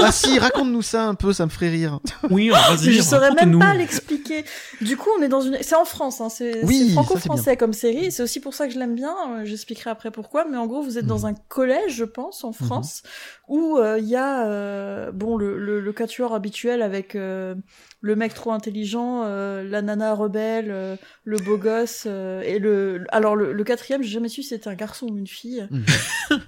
Ah 0.00 0.12
si, 0.12 0.38
raconte-nous 0.38 0.82
ça 0.82 1.04
un 1.06 1.14
peu, 1.14 1.32
ça 1.32 1.46
me 1.46 1.50
ferait 1.50 1.68
rire. 1.70 2.00
Oui, 2.30 2.48
vas-y. 2.50 2.92
je 2.92 3.02
saurais 3.02 3.32
même 3.32 3.58
pas 3.58 3.74
l'expliquer. 3.74 4.44
Du 4.80 4.96
coup, 4.96 5.08
on 5.18 5.22
est 5.22 5.28
dans 5.28 5.40
une. 5.40 5.56
C'est 5.62 5.74
en 5.74 5.84
France, 5.84 6.20
hein, 6.20 6.28
c'est 6.28 6.64
Oui, 6.64 6.90
franco-français 6.92 7.56
comme 7.56 7.72
série. 7.72 8.12
C'est 8.12 8.22
aussi 8.22 8.40
pour 8.40 8.54
ça 8.54 8.66
que 8.66 8.74
je 8.74 8.78
l'aime 8.78 8.94
bien. 8.94 9.14
euh, 9.30 9.44
J'expliquerai 9.44 9.90
après 9.90 10.10
pourquoi. 10.10 10.44
Mais 10.50 10.56
en 10.56 10.66
gros, 10.66 10.82
vous 10.82 10.98
êtes 10.98 11.04
Mhm. 11.04 11.08
dans 11.08 11.26
un 11.26 11.34
collège, 11.48 11.94
je 11.94 12.04
pense, 12.04 12.44
en 12.44 12.52
France, 12.52 13.02
où 13.48 13.78
euh, 13.78 13.98
il 13.98 14.06
y 14.08 14.16
a 14.16 14.46
euh, 14.46 15.12
bon 15.12 15.36
le, 15.36 15.58
le, 15.58 15.80
le 15.80 15.92
quatuor 15.92 16.34
habituel 16.34 16.82
avec 16.82 17.14
euh, 17.14 17.54
le 18.00 18.16
mec 18.16 18.34
trop 18.34 18.52
intelligent, 18.52 19.22
euh, 19.24 19.62
la 19.64 19.82
nana 19.82 20.14
rebelle, 20.14 20.66
euh, 20.70 20.96
le 21.24 21.38
beau 21.38 21.56
gosse 21.56 22.04
euh, 22.06 22.42
et 22.42 22.58
le. 22.58 23.04
Alors 23.10 23.34
le, 23.36 23.52
le 23.52 23.64
quatrième, 23.76 24.02
j'ai 24.02 24.10
jamais 24.10 24.28
su 24.28 24.42
si 24.42 24.48
c'était 24.48 24.68
un 24.68 24.74
garçon 24.74 25.06
ou 25.06 25.16
une 25.16 25.26
fille. 25.26 25.66
Mhm. 25.70 25.84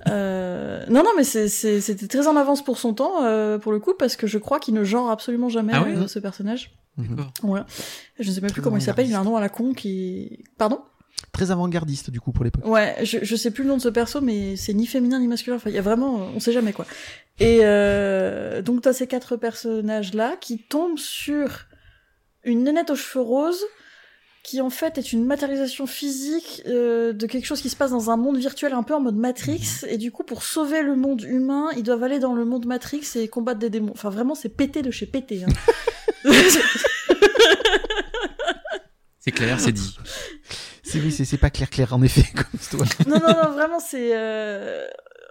Euh, 0.09 0.85
non 0.89 1.05
non 1.05 1.11
mais 1.17 1.23
c'était 1.23 2.09
très 2.09 2.27
en 2.27 2.35
avance 2.35 2.65
pour 2.65 2.79
son 2.79 2.95
temps 2.95 3.23
euh, 3.23 3.59
pour 3.59 3.71
le 3.71 3.79
coup 3.79 3.93
parce 3.97 4.17
que 4.17 4.27
je 4.27 4.37
crois 4.37 4.59
qu'il 4.59 4.75
ne 4.75 4.83
genre 4.83 5.09
absolument 5.09 5.49
jamais 5.49 5.73
Ah 5.73 5.85
euh, 5.87 6.09
ce 6.09 6.19
personnage. 6.19 6.73
D'accord. 6.97 7.31
Ouais. 7.45 7.61
Je 8.19 8.29
ne 8.29 8.35
sais 8.35 8.41
même 8.41 8.51
plus 8.51 8.61
comment 8.61 8.77
il 8.77 8.83
s'appelle. 8.83 9.07
Il 9.07 9.15
a 9.15 9.21
un 9.21 9.25
nom 9.25 9.37
à 9.37 9.41
la 9.41 9.49
con 9.49 9.75
qui. 9.75 10.43
Pardon? 10.57 10.81
Très 11.33 11.53
avant-gardiste 11.53 12.11
du 12.11 12.21
coup 12.21 12.33
pour 12.33 12.43
l'époque. 12.45 12.67
Ouais, 12.67 12.97
je, 13.05 13.19
je 13.23 13.37
sais 13.37 13.53
plus 13.53 13.63
le 13.63 13.69
nom 13.69 13.77
de 13.77 13.83
ce 13.83 13.89
perso, 13.89 14.21
mais 14.21 14.57
c'est 14.57 14.75
ni 14.75 14.87
féminin 14.87 15.21
ni 15.21 15.29
masculin. 15.29 15.57
Enfin, 15.57 15.71
il 15.71 15.77
y 15.77 15.79
a 15.79 15.83
vraiment, 15.83 16.29
on 16.35 16.41
sait 16.41 16.53
jamais 16.53 16.73
quoi. 16.73 16.87
Et 17.39 17.61
euh, 17.63 18.63
donc 18.63 18.83
t'as 18.83 18.93
ces 18.93 19.07
quatre 19.07 19.37
personnages 19.37 20.15
là 20.15 20.37
qui 20.41 20.59
tombent 20.59 20.99
sur 20.99 21.67
une 22.43 22.65
nénette 22.65 22.91
aux 22.91 22.97
cheveux 22.97 23.23
roses 23.25 23.65
qui 24.45 24.61
en 24.61 24.71
fait 24.71 24.97
est 24.99 25.13
une 25.13 25.25
matérialisation 25.25 25.87
physique 25.87 26.63
euh, 26.67 27.13
de 27.13 27.27
quelque 27.27 27.45
chose 27.45 27.61
qui 27.61 27.69
se 27.69 27.77
passe 27.77 27.91
dans 27.91 28.11
un 28.11 28.17
monde 28.17 28.39
virtuel 28.39 28.73
un 28.73 28.83
peu 28.83 28.95
en 28.95 29.01
mode 29.01 29.17
Matrix 29.17 29.85
et 29.89 29.99
du 29.99 30.11
coup 30.11 30.23
pour 30.23 30.43
sauver 30.43 30.83
le 30.83 30.97
monde 30.97 31.23
humain 31.23 31.69
ils 31.77 31.83
doivent 31.83 32.03
aller 32.03 32.19
dans 32.19 32.35
le 32.35 32.45
monde 32.45 32.67
Matrix 32.67 33.05
et 33.17 33.29
combattre 33.29 33.59
des 33.59 33.71
démons 33.71 33.93
enfin 33.93 34.11
vraiment 34.11 34.35
c'est 34.35 34.49
pété 34.49 34.83
de 34.83 34.91
chez 34.91 35.07
pété 35.07 35.45
hein. 35.45 35.53
C'est 39.21 39.33
clair, 39.33 39.61
c'est 39.61 39.73
dit. 39.73 39.95
C'est 40.83 41.01
oui, 41.01 41.13
c'est 41.13 41.27
c'est 41.27 41.37
pas 41.37 41.51
clair 41.51 41.69
clair 41.69 41.93
en 41.93 42.01
effet 42.03 42.25
comme 42.35 42.81
non, 43.07 43.21
non, 43.21 43.35
non, 43.43 43.51
vraiment, 43.51 43.79
c'est. 43.79 44.13
euh, 44.17 44.87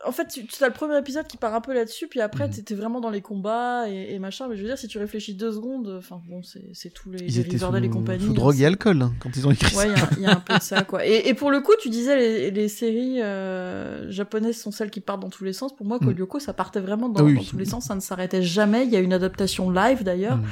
En 0.05 0.11
fait, 0.11 0.27
tu 0.27 0.63
as 0.63 0.67
le 0.67 0.73
premier 0.73 0.95
épisode 0.99 1.25
qui 1.25 1.37
part 1.37 1.55
un 1.55 1.59
peu 1.61 1.73
là-dessus, 1.73 2.07
puis 2.07 2.21
après, 2.21 2.47
Mhm. 2.47 2.53
t'étais 2.53 2.75
vraiment 2.75 3.01
dans 3.01 3.09
les 3.09 3.21
combats 3.21 3.89
et, 3.89 4.13
et 4.13 4.19
machin. 4.19 4.47
Mais 4.47 4.55
je 4.55 4.61
veux 4.61 4.67
dire, 4.67 4.77
si 4.77 4.87
tu 4.87 4.99
réfléchis 4.99 5.33
deux 5.33 5.51
secondes, 5.51 5.95
enfin 5.97 6.21
bon, 6.29 6.41
c'est 6.43 6.89
tous 6.93 7.09
les, 7.09 7.17
Ils 7.19 7.25
les 7.25 7.39
étaient 7.39 7.57
sous, 7.57 7.75
et 7.75 7.89
compagnie. 7.89 8.23
sous 8.23 8.29
hein, 8.31 8.33
drogue 8.35 8.61
et 8.61 8.65
alcool 8.67 9.01
hein, 9.01 9.13
quand 9.19 9.35
ils 9.35 9.47
ont 9.47 9.51
écrit 9.51 9.75
Ouais, 9.75 9.95
ça. 9.95 10.09
il 10.17 10.21
y, 10.21 10.25
a 10.27 10.31
un 10.33 10.39
peu 10.39 10.53
de 10.55 10.61
ça, 10.61 10.83
quoi. 10.83 11.03
Et, 11.05 11.27
et 11.27 11.33
pour 11.33 11.49
le 11.49 11.61
coup, 11.61 11.71
tu 11.81 11.89
disais, 11.89 12.15
les, 12.15 12.51
les 12.51 12.67
séries 12.67 13.21
euh, 13.23 14.09
japonaises 14.11 14.61
sont 14.61 14.69
celles 14.71 14.91
qui 14.91 15.01
partent 15.01 15.21
dans 15.21 15.29
tous 15.31 15.43
les 15.43 15.53
sens. 15.53 15.75
Pour 15.75 15.85
moi, 15.87 15.97
Mm. 15.99 16.05
Kolyoko, 16.05 16.39
ça 16.39 16.53
partait 16.53 16.79
vraiment 16.79 17.09
dans, 17.09 17.21
Ah 17.21 17.23
oui, 17.23 17.33
dans 17.33 17.39
oui. 17.41 17.47
tous 17.49 17.57
les 17.57 17.65
sens. 17.65 17.85
Ça 17.85 17.95
ne 17.95 17.99
s'arrêtait 17.99 18.43
jamais. 18.43 18.85
Il 18.85 18.91
y 18.91 18.95
a 18.95 18.99
une 18.99 19.13
adaptation 19.13 19.71
live, 19.71 20.03
d'ailleurs. 20.03 20.37
Mm. 20.37 20.45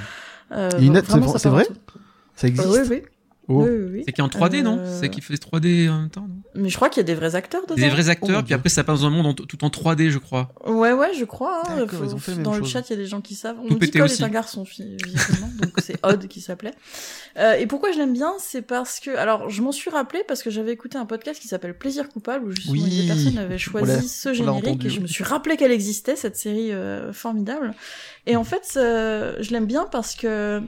Euh, 0.54 0.70
c'est- 0.72 1.50
vrai 1.50 1.68
Ça 2.36 2.48
existe. 2.48 2.68
Euh, 2.68 2.84
oui, 2.84 2.88
oui. 2.90 3.02
Oh. 3.48 3.62
Oui, 3.64 3.70
oui, 3.70 3.86
oui. 3.94 4.04
C'est 4.06 4.12
qui 4.12 4.22
est 4.22 4.24
en 4.24 4.28
3D, 4.28 4.64
non 4.64 4.80
Euh, 4.80 5.00
C'est 5.00 5.10
qui 5.10 5.22
fait 5.22 5.36
3D 5.36 5.88
en 5.90 6.00
même 6.02 6.10
temps, 6.10 6.28
non 6.28 6.36
Mais 6.56 6.70
je 6.70 6.76
crois 6.76 6.90
qu'il 6.90 6.98
y 7.02 7.02
a 7.02 7.04
des 7.04 7.14
vrais 7.14 7.36
acteurs 7.36 7.62
dedans. 7.64 7.76
Des 7.76 7.90
vrais 7.90 8.08
Oh 8.08 8.10
acteurs, 8.10 8.38
mon 8.38 8.44
puis 8.44 8.54
après 8.56 8.70
ça 8.70 8.84
passe 8.84 9.02
dans 9.02 9.06
un 9.08 9.10
monde 9.12 9.28
en- 9.28 9.34
tout 9.34 9.64
en 9.64 9.70
3D, 9.70 10.10
je 10.10 10.18
crois. 10.18 10.52
Ouais, 10.66 10.94
ouais, 10.94 11.14
je 11.14 11.26
crois. 11.26 11.62
hein. 11.68 11.76
D'accord, 11.78 12.00
Faut- 12.00 12.06
ils 12.06 12.16
ont 12.16 12.18
fait 12.18 12.32
la 12.32 12.38
même 12.38 12.44
dans 12.46 12.54
le 12.56 12.62
chose. 12.62 12.72
chat, 12.72 12.90
il 12.90 12.94
y 12.94 12.94
a 12.94 12.98
des 12.98 13.06
gens 13.06 13.22
qui 13.22 13.36
savent. 13.36 13.58
On 13.64 13.68
Tout 13.68 13.78
dit 13.78 14.02
aussi. 14.02 14.22
est 14.22 14.26
un 14.26 14.30
garçon, 14.30 14.64
visiblement. 14.64 15.50
donc 15.62 15.74
c'est 15.78 15.98
Odd 16.04 16.28
qui 16.28 16.42
s'appelait. 16.42 16.74
Euh, 17.38 17.54
et 17.54 17.68
pourquoi 17.68 17.92
je 17.92 17.98
l'aime 18.00 18.14
bien 18.14 18.34
C'est 18.40 18.64
parce 18.64 19.00
que... 19.00 19.16
Alors, 19.16 19.50
je 19.50 19.62
m'en 19.62 19.72
suis 19.72 19.90
rappelé 19.92 20.24
parce 20.28 20.42
que 20.42 20.50
j'avais 20.50 20.72
écouté 20.72 20.98
un 20.98 21.06
podcast 21.06 21.40
qui 21.40 21.48
s'appelle 21.48 21.78
Plaisir 21.78 22.10
coupable, 22.10 22.46
où 22.48 22.52
justement 22.52 22.74
Oui, 22.74 23.02
des 23.02 23.08
personnes 23.08 23.38
avaient 23.38 23.58
choisi 23.60 24.08
ce 24.08 24.34
générique, 24.34 24.86
et 24.86 24.90
je 24.90 25.00
me 25.02 25.08
suis 25.08 25.24
rappelé 25.24 25.56
qu'elle 25.58 25.72
existait, 25.72 26.16
cette 26.16 26.36
série 26.38 26.72
euh, 26.72 27.14
formidable. 27.14 27.74
Et 28.26 28.36
en 28.38 28.44
fait, 28.44 28.74
euh, 28.78 29.36
je 29.40 29.52
l'aime 29.52 29.68
bien 29.68 29.86
parce 29.92 30.16
que... 30.16 30.62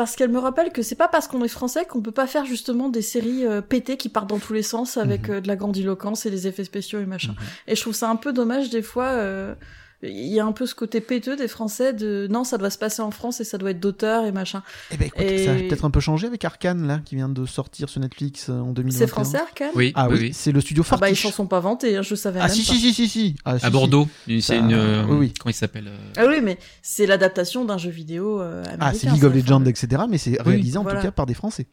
Parce 0.00 0.16
qu'elle 0.16 0.30
me 0.30 0.38
rappelle 0.38 0.72
que 0.72 0.80
c'est 0.80 0.94
pas 0.94 1.08
parce 1.08 1.28
qu'on 1.28 1.44
est 1.44 1.48
français 1.48 1.84
qu'on 1.84 2.00
peut 2.00 2.10
pas 2.10 2.26
faire 2.26 2.46
justement 2.46 2.88
des 2.88 3.02
séries 3.02 3.44
euh, 3.44 3.60
pétées 3.60 3.98
qui 3.98 4.08
partent 4.08 4.30
dans 4.30 4.38
tous 4.38 4.54
les 4.54 4.62
sens 4.62 4.96
avec 4.96 5.28
Mhm. 5.28 5.34
euh, 5.34 5.40
de 5.42 5.46
la 5.48 5.56
grandiloquence 5.56 6.24
et 6.24 6.30
des 6.30 6.46
effets 6.46 6.64
spéciaux 6.64 7.00
et 7.00 7.04
machin. 7.04 7.32
Mhm. 7.32 7.46
Et 7.66 7.76
je 7.76 7.82
trouve 7.82 7.92
ça 7.94 8.08
un 8.08 8.16
peu 8.16 8.32
dommage 8.32 8.70
des 8.70 8.80
fois. 8.80 9.08
euh, 9.08 9.54
Il 10.02 10.32
y 10.32 10.40
a 10.40 10.46
un 10.46 10.52
peu 10.52 10.64
ce 10.64 10.74
côté 10.74 11.02
péteux 11.02 11.36
des 11.36 11.46
Français 11.46 11.92
de 11.92 12.26
non, 12.30 12.42
ça 12.44 12.56
doit 12.56 12.70
se 12.70 12.78
passer 12.78 13.02
en 13.02 13.10
France 13.10 13.40
et 13.42 13.44
ça 13.44 13.58
doit 13.58 13.72
être 13.72 13.80
d'auteur 13.80 14.24
et 14.24 14.32
machin. 14.32 14.62
Eh 14.90 14.96
ben 14.96 15.08
écoute, 15.08 15.20
Et- 15.20 15.44
ça 15.44 15.52
a 15.52 15.54
peut-être 15.56 15.84
un 15.84 15.90
peu 15.90 16.00
changé 16.00 16.26
avec 16.26 16.42
Arkane 16.42 16.86
là 16.86 17.00
qui 17.04 17.16
vient 17.16 17.28
de 17.28 17.44
sortir 17.44 17.90
sur 17.90 18.00
Netflix 18.00 18.48
euh, 18.48 18.54
en 18.60 18.72
2021. 18.72 18.98
C'est 18.98 19.06
français 19.06 19.36
Arcane 19.38 19.70
Oui, 19.74 19.92
Ah 19.94 20.08
oui, 20.08 20.30
c'est 20.32 20.52
le 20.52 20.60
studio 20.62 20.82
Ah 20.90 20.96
bah 20.96 21.08
ils 21.10 21.16
Fortiche. 21.16 21.22
s'en 21.22 21.30
sont 21.36 21.46
pas 21.46 21.60
vantés, 21.60 21.98
hein, 21.98 22.02
je 22.02 22.14
savais 22.14 22.40
Ah 22.40 22.46
même 22.46 22.54
si, 22.54 22.64
pas. 22.66 22.72
si 22.72 22.80
si 22.80 22.94
si 22.94 23.08
si 23.08 23.36
Ah, 23.44 23.58
si, 23.58 23.64
À 23.66 23.68
si. 23.68 23.72
Bordeaux. 23.72 24.08
C'est 24.40 24.56
une. 24.56 24.72
euh, 24.72 25.04
oui, 25.06 25.16
oui. 25.18 25.34
Comment 25.38 25.50
il 25.50 25.54
s'appelle 25.54 25.88
euh, 25.88 25.96
Ah 26.16 26.24
oui, 26.26 26.40
mais 26.42 26.58
c'est 26.80 27.04
l'adaptation 27.04 27.66
d'un 27.66 27.76
jeu 27.76 27.90
vidéo 27.90 28.40
euh, 28.40 28.62
américain. 28.64 28.78
Ah, 28.80 28.94
c'est 28.94 29.10
League 29.10 29.24
of 29.24 29.34
Legends, 29.34 29.64
etc. 29.66 30.02
Mais 30.08 30.16
c'est 30.16 30.40
réalisé 30.40 30.78
en 30.78 30.82
Voilà. 30.82 31.00
tout 31.00 31.06
cas 31.08 31.12
par 31.12 31.26
des 31.26 31.34
Français. 31.34 31.66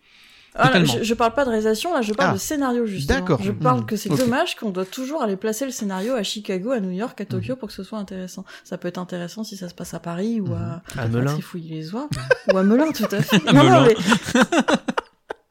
Ah, 0.60 0.84
je, 0.84 1.04
je 1.04 1.14
parle 1.14 1.34
pas 1.34 1.44
de 1.46 1.50
réalisation, 1.50 1.94
là, 1.94 2.02
je 2.02 2.14
parle 2.14 2.32
Ah. 2.32 2.34
de 2.34 2.40
scénario, 2.40 2.86
justement. 2.86 3.20
D'accord. 3.20 3.40
Je 3.44 3.52
parle 3.52 3.82
Mhm. 3.82 3.86
que 3.86 3.96
c'est 3.96 4.10
dommage 4.10 4.56
qu'on 4.56 4.70
doit 4.72 4.86
toujours 4.86 5.22
aller 5.22 5.36
placer 5.36 5.66
le 5.66 5.72
scénario 5.72 6.14
à 6.16 6.24
Chicago, 6.24 6.72
à 6.72 6.80
New 6.80 6.90
York, 6.92 7.20
à 7.22 7.26
Tokyo 7.26 7.54
Mhm. 7.54 7.60
pour 7.60 7.68
que 7.68 7.74
ce 7.74 7.84
soit 7.84 8.00
intéressant. 8.00 8.44
Ça 8.64 8.78
peut 8.78 8.88
être 8.88 8.98
intéressant 8.98 9.44
si 9.44 9.56
ça 9.58 9.70
se 9.70 9.74
passe 9.76 9.94
à 9.94 10.00
Paris 10.00 10.42
ou 10.42 10.54
à, 10.54 10.82
À 11.00 11.08
Melun. 11.08 11.32
Trifouiller 11.34 11.76
les 11.76 11.94
oies. 11.94 12.08
ou 12.54 12.58
à 12.58 12.64
Melun, 12.64 12.92
tout 12.92 13.06
à 13.12 13.22
fait. 13.22 13.42
À 13.48 13.54
non, 13.54 13.64
non, 13.64 13.82
Melun. 13.82 13.88
mais... 13.88 14.42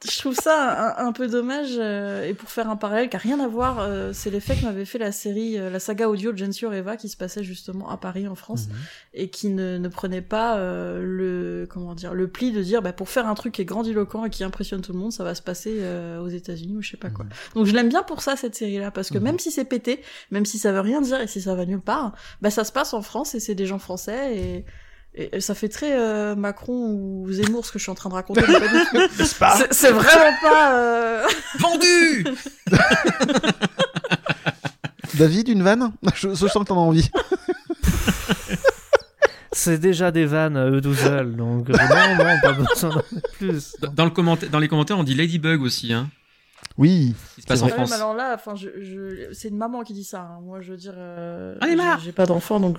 Je 0.09 0.19
trouve 0.19 0.35
ça 0.35 0.99
un, 1.01 1.07
un 1.09 1.13
peu 1.13 1.27
dommage, 1.27 1.71
euh, 1.79 2.25
et 2.29 2.35
pour 2.35 2.49
faire 2.49 2.71
un 2.71 2.77
parallèle 2.77 3.09
qui 3.09 3.17
a 3.17 3.19
rien 3.19 3.41
à 3.41 3.49
voir, 3.49 3.81
euh, 3.81 4.13
c'est 4.13 4.31
l'effet 4.31 4.55
que 4.57 4.65
m'avait 4.65 4.85
fait 4.85 4.99
la 4.99 5.11
série, 5.13 5.59
euh, 5.59 5.71
la 5.71 5.81
saga 5.81 6.09
audio 6.09 6.33
de 6.33 6.73
Eva 6.75 6.97
qui 6.97 7.09
se 7.09 7.17
passait 7.17 7.43
justement 7.43 7.91
à 7.91 7.97
Paris 7.97 8.29
en 8.29 8.35
France 8.35 8.69
Mhm. 8.69 8.75
et 9.15 9.31
qui 9.31 9.49
ne, 9.49 9.79
ne 9.79 9.89
prenait 9.89 10.23
pas 10.23 10.59
euh, 10.59 11.01
le 11.03 11.67
comment 11.69 11.95
dire 11.95 12.15
le 12.15 12.29
pli 12.29 12.53
de 12.53 12.63
dire 12.63 12.83
bah, 12.83 12.93
pour 12.93 13.09
faire 13.09 13.27
un 13.27 13.35
truc 13.35 13.55
qui 13.55 13.63
est 13.63 13.67
grandiloquent 13.67 14.25
et 14.25 14.31
qui 14.31 14.45
impressionne 14.45 14.81
tout 14.81 14.93
le 14.93 14.99
monde, 14.99 15.13
ça 15.13 15.25
va 15.25 15.35
se 15.35 15.43
passer 15.43 15.79
euh, 15.81 16.21
aux 16.21 16.29
États-Unis 16.29 16.77
ou 16.77 16.83
je 16.83 16.91
sais 16.93 16.97
pas 16.97 17.11
quoi. 17.11 17.25
Mhm. 17.25 17.31
Donc 17.57 17.67
je 17.67 17.75
l'aime 17.75 17.89
bien 17.89 18.03
pour 18.03 18.23
ça 18.23 18.37
cette 18.37 18.55
série 18.55 18.79
là 18.79 18.91
parce 18.91 19.11
que 19.11 19.19
Mhm. 19.19 19.25
même 19.25 19.39
si 19.39 19.51
c'est 19.51 19.65
pété, 19.65 20.03
même 20.31 20.47
si 20.47 20.59
ça 20.59 20.73
veut 20.73 20.81
rien 20.81 21.01
dire 21.01 21.21
et 21.21 21.27
si 21.27 21.41
ça 21.41 21.55
va 21.55 21.67
nulle 21.67 21.81
part, 21.81 22.15
bah 22.41 22.51
ça 22.51 22.65
se 22.65 22.73
passe 22.73 22.95
en 22.95 23.03
France 23.03 23.35
et 23.35 23.41
c'est 23.41 23.55
des 23.55 23.67
gens 23.67 23.79
français 23.79 24.37
et 24.37 24.65
et 25.17 25.41
ça 25.41 25.55
fait 25.55 25.69
très 25.69 25.99
euh, 25.99 26.35
Macron 26.37 26.91
ou 26.93 27.27
Zemmour 27.33 27.65
ce 27.67 27.73
que 27.73 27.79
je 27.79 27.85
suis 27.85 27.91
en 27.91 27.95
train 27.95 28.11
de 28.11 28.15
raconter. 28.15 28.43
N'est-ce 29.19 29.35
pas 29.35 29.57
C'est- 29.71 29.91
vraiment 29.91 30.37
pas. 30.43 30.75
euh, 30.79 31.27
Vendu 31.59 32.27
David, 35.15 35.49
une 35.49 35.63
vanne? 35.63 35.93
Je, 36.15 36.29
je 36.31 36.35
sens 36.35 36.53
que 36.63 36.65
t'en 36.69 36.77
as 36.77 36.81
envie. 36.81 37.09
C'est 39.53 39.79
déjà 39.79 40.11
des 40.11 40.27
vannes 40.27 40.57
à 40.59 40.67
eux 40.69 40.81
tout 40.83 40.95
seuls, 40.95 41.35
donc 41.35 41.71
euh, 41.71 41.73
non, 41.73 42.25
non, 42.25 42.41
pas 42.43 42.53
besoin 42.53 42.91
d'en 42.91 42.97
mettre 42.97 43.29
plus. 43.39 43.75
Dans- 43.81 43.91
dans, 43.93 44.05
le 44.05 44.11
commentaire, 44.11 44.51
dans 44.51 44.59
les 44.59 44.69
commentaires, 44.69 44.99
on 44.99 45.03
dit 45.05 45.15
Ladybug 45.15 45.63
aussi, 45.63 45.95
hein. 45.95 46.11
Oui. 46.77 47.15
Qui 47.37 47.41
se 47.43 47.47
passe 47.47 47.61
C'est 47.61 47.65
en 47.65 47.69
France. 47.69 47.93
alors 47.93 48.13
là, 48.15 48.35
enfin, 48.35 48.55
je, 48.55 48.69
je... 48.83 49.33
c'est 49.33 49.49
une 49.49 49.57
maman 49.57 49.83
qui 49.83 49.95
dit 49.95 50.05
ça. 50.05 50.21
hein. 50.21 50.41
Moi, 50.43 50.61
je 50.61 50.73
veux 50.73 50.77
dire, 50.77 50.93
euh, 50.95 51.55
j'ai- 51.63 52.05
J'ai 52.05 52.13
pas 52.13 52.27
d'enfant, 52.27 52.61
donc 52.61 52.77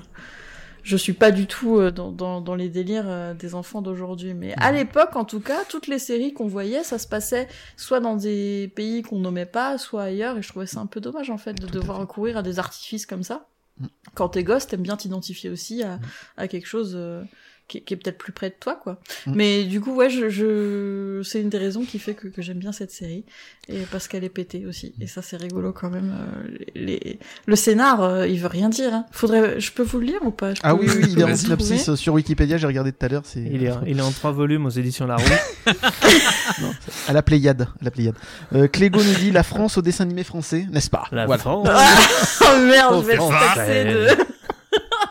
je 0.87 0.95
suis 0.95 1.11
pas 1.13 1.31
du 1.31 1.47
tout 1.47 1.77
euh, 1.79 1.91
dans, 1.91 2.11
dans, 2.13 2.39
dans 2.39 2.55
les 2.55 2.69
délires 2.69 3.07
euh, 3.07 3.33
des 3.33 3.55
enfants 3.55 3.81
d'aujourd'hui. 3.81 4.33
Mais 4.33 4.53
à 4.57 4.71
l'époque, 4.71 5.15
en 5.17 5.25
tout 5.25 5.41
cas, 5.41 5.65
toutes 5.67 5.87
les 5.87 5.99
séries 5.99 6.33
qu'on 6.33 6.47
voyait, 6.47 6.83
ça 6.83 6.97
se 6.97 7.07
passait 7.07 7.49
soit 7.75 7.99
dans 7.99 8.15
des 8.15 8.71
pays 8.73 9.01
qu'on 9.01 9.19
nommait 9.19 9.45
pas, 9.45 9.77
soit 9.77 10.03
ailleurs. 10.03 10.37
Et 10.37 10.41
je 10.41 10.47
trouvais 10.47 10.65
ça 10.65 10.79
un 10.79 10.85
peu 10.85 11.01
dommage, 11.01 11.29
en 11.29 11.37
fait, 11.37 11.53
de 11.55 11.67
Tout 11.67 11.73
devoir 11.73 11.97
fait. 11.97 12.01
recourir 12.03 12.37
à 12.37 12.41
des 12.41 12.57
artifices 12.57 13.05
comme 13.05 13.23
ça. 13.23 13.47
Mm. 13.81 13.87
Quand 14.15 14.29
t'es 14.29 14.43
gosse, 14.45 14.65
t'aimes 14.67 14.81
bien 14.81 14.95
t'identifier 14.95 15.49
aussi 15.49 15.83
à, 15.83 15.97
Mm. 15.97 16.01
à 16.37 16.47
quelque 16.47 16.67
chose 16.67 16.93
euh, 16.95 17.21
qui, 17.67 17.81
qui 17.83 17.93
est 17.93 17.97
peut-être 17.97 18.17
plus 18.17 18.31
près 18.31 18.49
de 18.49 18.55
toi, 18.59 18.79
quoi. 18.81 18.99
Mm. 19.25 19.31
Mais 19.35 19.63
du 19.65 19.81
coup, 19.81 19.93
ouais, 19.95 20.09
je, 20.09 20.29
je... 20.29 21.21
c'est 21.23 21.41
une 21.41 21.49
des 21.49 21.57
raisons 21.57 21.83
qui 21.83 21.99
fait 21.99 22.13
que, 22.13 22.27
que 22.27 22.41
j'aime 22.41 22.59
bien 22.59 22.71
cette 22.71 22.91
série 22.91 23.25
et 23.69 23.79
parce 23.91 24.07
qu'elle 24.07 24.23
est 24.23 24.29
pétée 24.29 24.65
aussi. 24.65 24.93
Et 25.01 25.07
ça, 25.07 25.21
c'est 25.21 25.35
rigolo 25.37 25.73
quand 25.73 25.89
même. 25.89 26.15
euh, 26.17 26.57
les... 26.75 27.19
Le 27.45 27.55
scénar, 27.55 28.01
euh, 28.03 28.27
il 28.27 28.39
veut 28.39 28.47
rien 28.47 28.69
dire. 28.69 28.93
Hein. 28.93 29.05
Faudrait, 29.11 29.59
je 29.59 29.71
peux 29.71 29.83
vous 29.83 29.99
le 29.99 30.05
lire 30.05 30.19
ou 30.23 30.31
pas? 30.31 30.53
Je 30.53 30.61
Ah 30.63 30.73
peux 30.75 30.81
oui, 30.81 30.89
oui, 30.95 31.05
il 31.11 31.19
est 31.19 31.23
en 31.25 31.35
synopsis 31.35 31.89
euh, 31.89 31.95
sur 31.95 32.13
Wikipédia, 32.13 32.57
j'ai 32.57 32.67
regardé 32.67 32.91
tout 32.93 33.05
à 33.05 33.09
l'heure. 33.09 33.23
C'est 33.25 33.41
Il 33.41 33.63
est, 33.65 33.71
il 33.85 33.99
est 33.99 34.01
en 34.01 34.11
trois 34.11 34.31
volumes 34.31 34.65
aux 34.65 34.69
éditions 34.69 35.05
La 35.05 35.17
Roue. 35.17 35.23
Non, 36.61 36.71
à 37.07 37.13
la 37.13 37.21
Pléiade. 37.21 37.63
À 37.63 37.83
la 37.83 37.91
Pléiade. 37.91 38.15
Euh, 38.53 38.67
Clégo 38.67 39.03
nous 39.03 39.13
dit 39.15 39.31
la 39.31 39.43
France 39.43 39.77
au 39.77 39.81
dessin 39.81 40.05
animé 40.05 40.23
français, 40.23 40.65
n'est-ce 40.71 40.89
pas? 40.89 41.03
La 41.11 41.25
Voilà. 41.25 41.39
France. 41.41 41.67
oh 42.41 42.59
merde, 42.65 42.93
Oh, 42.97 43.01
je 43.01 43.07
vais 43.07 43.17
taxé 43.17 43.83
de. 43.85 44.07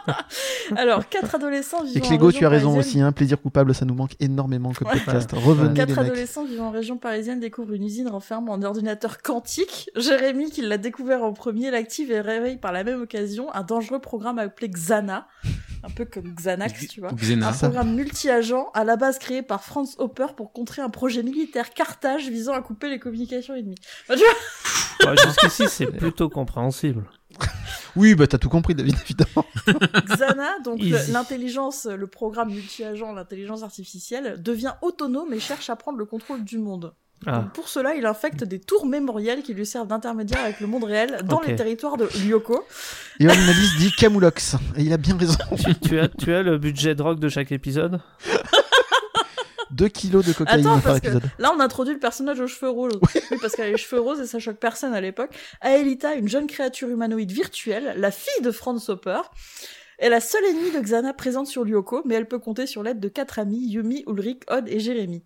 Alors, 0.77 1.09
quatre 1.09 1.35
adolescents 1.35 1.83
vivant 1.85 2.01
Et 2.01 2.03
en 2.05 2.09
Clégo, 2.09 2.27
région 2.27 2.39
tu 2.39 2.47
as 2.47 2.49
raison 2.49 2.73
parisienne- 2.73 2.89
aussi, 2.89 3.01
hein, 3.01 3.13
plaisir 3.13 3.41
coupable, 3.41 3.75
ça 3.75 3.85
nous 3.85 3.95
manque 3.95 4.15
énormément 4.21 4.73
comme 4.73 4.89
Ouais. 4.89 4.95
podcast. 5.01 5.31
Revenez 5.33 5.75
Quatre 5.75 5.89
les 5.89 5.95
mecs. 5.95 6.05
adolescents 6.07 6.45
vivant 6.45 6.67
en 6.67 6.71
région 6.71 6.97
parisienne 6.99 7.41
découvrent 7.41 7.73
une 7.75 7.85
usine 7.85 8.09
renfermant 8.09 8.55
un 8.55 8.63
ordinateur 8.63 9.23
quantique. 9.23 9.91
Jérémy, 9.97 10.51
qui 10.51 10.63
l'a 10.63 10.79
découvert 10.79 11.23
en 11.23 11.33
premier, 11.33 11.71
l'active 11.71 12.11
et 12.11 12.21
réveille 12.21 12.57
par 12.59 12.73
la 12.73 12.85
même 12.85 13.03
occasion 13.03 13.53
un 13.55 13.63
dangereux 13.63 14.01
programme 14.01 14.39
appelé 14.39 14.69
Xana. 14.69 15.27
Un 15.85 15.91
peu 15.91 16.05
comme 16.05 16.35
Xanax, 16.35 16.89
tu 16.89 17.01
vois. 17.01 17.13
Xena. 17.13 17.49
Un 17.49 17.53
programme 17.53 17.95
multi-agent, 17.95 18.71
à 18.75 18.83
la 18.83 18.97
base 18.97 19.19
créé 19.21 19.43
par 19.43 19.63
Franz 19.63 19.95
Hopper 19.99 20.27
pour 20.37 20.53
contrer 20.53 20.83
un 20.83 20.89
projet 20.89 21.23
militaire 21.23 21.71
Carthage 21.75 22.29
visant 22.29 22.55
à 22.55 22.61
couper 22.61 22.89
les 22.89 22.99
communications 22.99 23.55
ennemies. 23.55 23.77
Bah, 24.09 24.15
tu 24.17 24.23
vois, 25.05 25.15
Jusqu'ici, 25.27 25.65
c'est 25.69 25.87
plutôt 25.87 26.29
compréhensible. 26.29 27.05
Oui, 27.97 28.15
bah 28.15 28.27
t'as 28.27 28.37
tout 28.37 28.51
compris, 28.51 28.75
David, 28.75 28.95
évidemment. 29.03 29.47
Xana, 30.07 30.59
donc 30.63 30.81
l'intelligence, 31.09 31.87
le 31.87 32.07
programme 32.07 32.51
multi-agent, 32.51 33.11
l'intelligence 33.13 33.63
artificielle, 33.63 34.43
devient 34.43 34.75
autonome 34.83 35.33
et 35.33 35.41
cherche 35.41 35.71
à 35.71 35.77
prendre 35.77 35.97
le 35.97 36.05
contrôle 36.05 36.45
du 36.45 36.59
monde. 36.59 36.93
Ah, 37.25 37.39
Donc, 37.39 37.53
pour 37.55 37.69
cela, 37.69 37.95
il 37.95 38.05
infecte 38.05 38.45
des 38.45 38.61
tours 38.61 38.85
mémorielles 38.85 39.43
qui 39.43 39.55
lui 39.55 39.65
servent 39.65 39.87
d'intermédiaire 39.87 40.45
avec 40.45 40.61
le 40.61 40.67
monde 40.67 40.85
réel 40.85 41.23
dans 41.25 41.41
les 41.41 41.57
territoires 41.57 41.97
de 41.97 42.07
Lyoko. 42.23 42.63
Et 43.19 43.27
Analyse 43.27 43.77
dit 43.79 43.91
Camoulox. 43.93 44.57
Et 44.77 44.83
il 44.83 44.93
a 44.93 44.99
bien 44.99 45.17
raison. 45.17 45.39
tu, 45.59 45.75
tu 45.77 45.99
as, 45.99 46.09
tu 46.09 46.35
as 46.35 46.43
le 46.43 46.59
budget 46.59 46.95
drogue 46.95 47.19
de 47.19 47.31
chaque 47.31 47.53
épisode? 47.53 48.01
2 49.71 49.89
kilos 49.89 50.25
de 50.25 50.33
cocaïne 50.33 50.67
Attends, 50.67 50.81
par 50.81 51.01
parce 51.01 51.01
que 51.01 51.19
là, 51.39 51.53
on 51.57 51.61
introduit 51.61 51.95
le 51.95 52.01
personnage 52.01 52.41
aux 52.41 52.47
cheveux 52.47 52.71
roses. 52.71 52.99
Oui, 53.15 53.39
parce 53.41 53.55
qu'elle 53.55 53.69
a 53.69 53.71
les 53.71 53.77
cheveux 53.77 54.01
roses 54.01 54.21
et 54.21 54.27
ça 54.27 54.39
choque 54.39 54.59
personne 54.59 54.95
à 54.95 55.01
l'époque. 55.01 55.31
Aelita, 55.61 56.15
une 56.15 56.29
jeune 56.29 56.47
créature 56.47 56.89
humanoïde 56.89 57.33
virtuelle, 57.33 57.95
la 57.97 58.11
fille 58.11 58.43
de 58.43 58.51
Franz 58.51 58.91
Hopper, 58.91 59.21
est 59.99 60.09
la 60.09 60.21
seule 60.21 60.45
ennemie 60.45 60.73
de 60.73 60.81
Xana 60.81 61.15
présente 61.15 61.47
sur 61.47 61.65
Lyoko, 61.65 62.03
mais 62.05 62.15
elle 62.15 62.29
peut 62.29 62.39
compter 62.39 62.67
sur 62.67 62.83
l'aide 62.83 63.01
de 63.01 63.09
quatre 63.09 63.39
amis, 63.39 63.67
Yumi, 63.69 64.05
Ulrich, 64.07 64.43
Odd 64.49 64.69
et 64.69 64.79
Jérémy. 64.79 65.25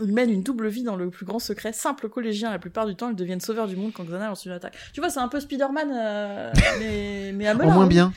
Ils 0.00 0.12
mènent 0.12 0.30
une 0.30 0.42
double 0.42 0.68
vie 0.68 0.84
dans 0.84 0.94
le 0.94 1.10
plus 1.10 1.26
grand 1.26 1.40
secret. 1.40 1.72
Simple 1.72 2.08
collégien, 2.08 2.50
la 2.50 2.60
plupart 2.60 2.86
du 2.86 2.94
temps, 2.94 3.10
ils 3.10 3.16
deviennent 3.16 3.40
sauveurs 3.40 3.66
du 3.66 3.76
monde 3.76 3.92
quand 3.92 4.04
Xana 4.04 4.28
lance 4.28 4.44
une 4.44 4.52
attaque. 4.52 4.76
Tu 4.92 5.00
vois, 5.00 5.10
c'est 5.10 5.18
un 5.18 5.28
peu 5.28 5.40
Spider-Man, 5.40 5.92
euh, 5.92 6.52
mais, 6.78 7.32
mais 7.34 7.48
à 7.48 7.54
Au 7.54 7.58
Melun, 7.58 7.74
moins 7.74 7.96
hein. 7.98 8.12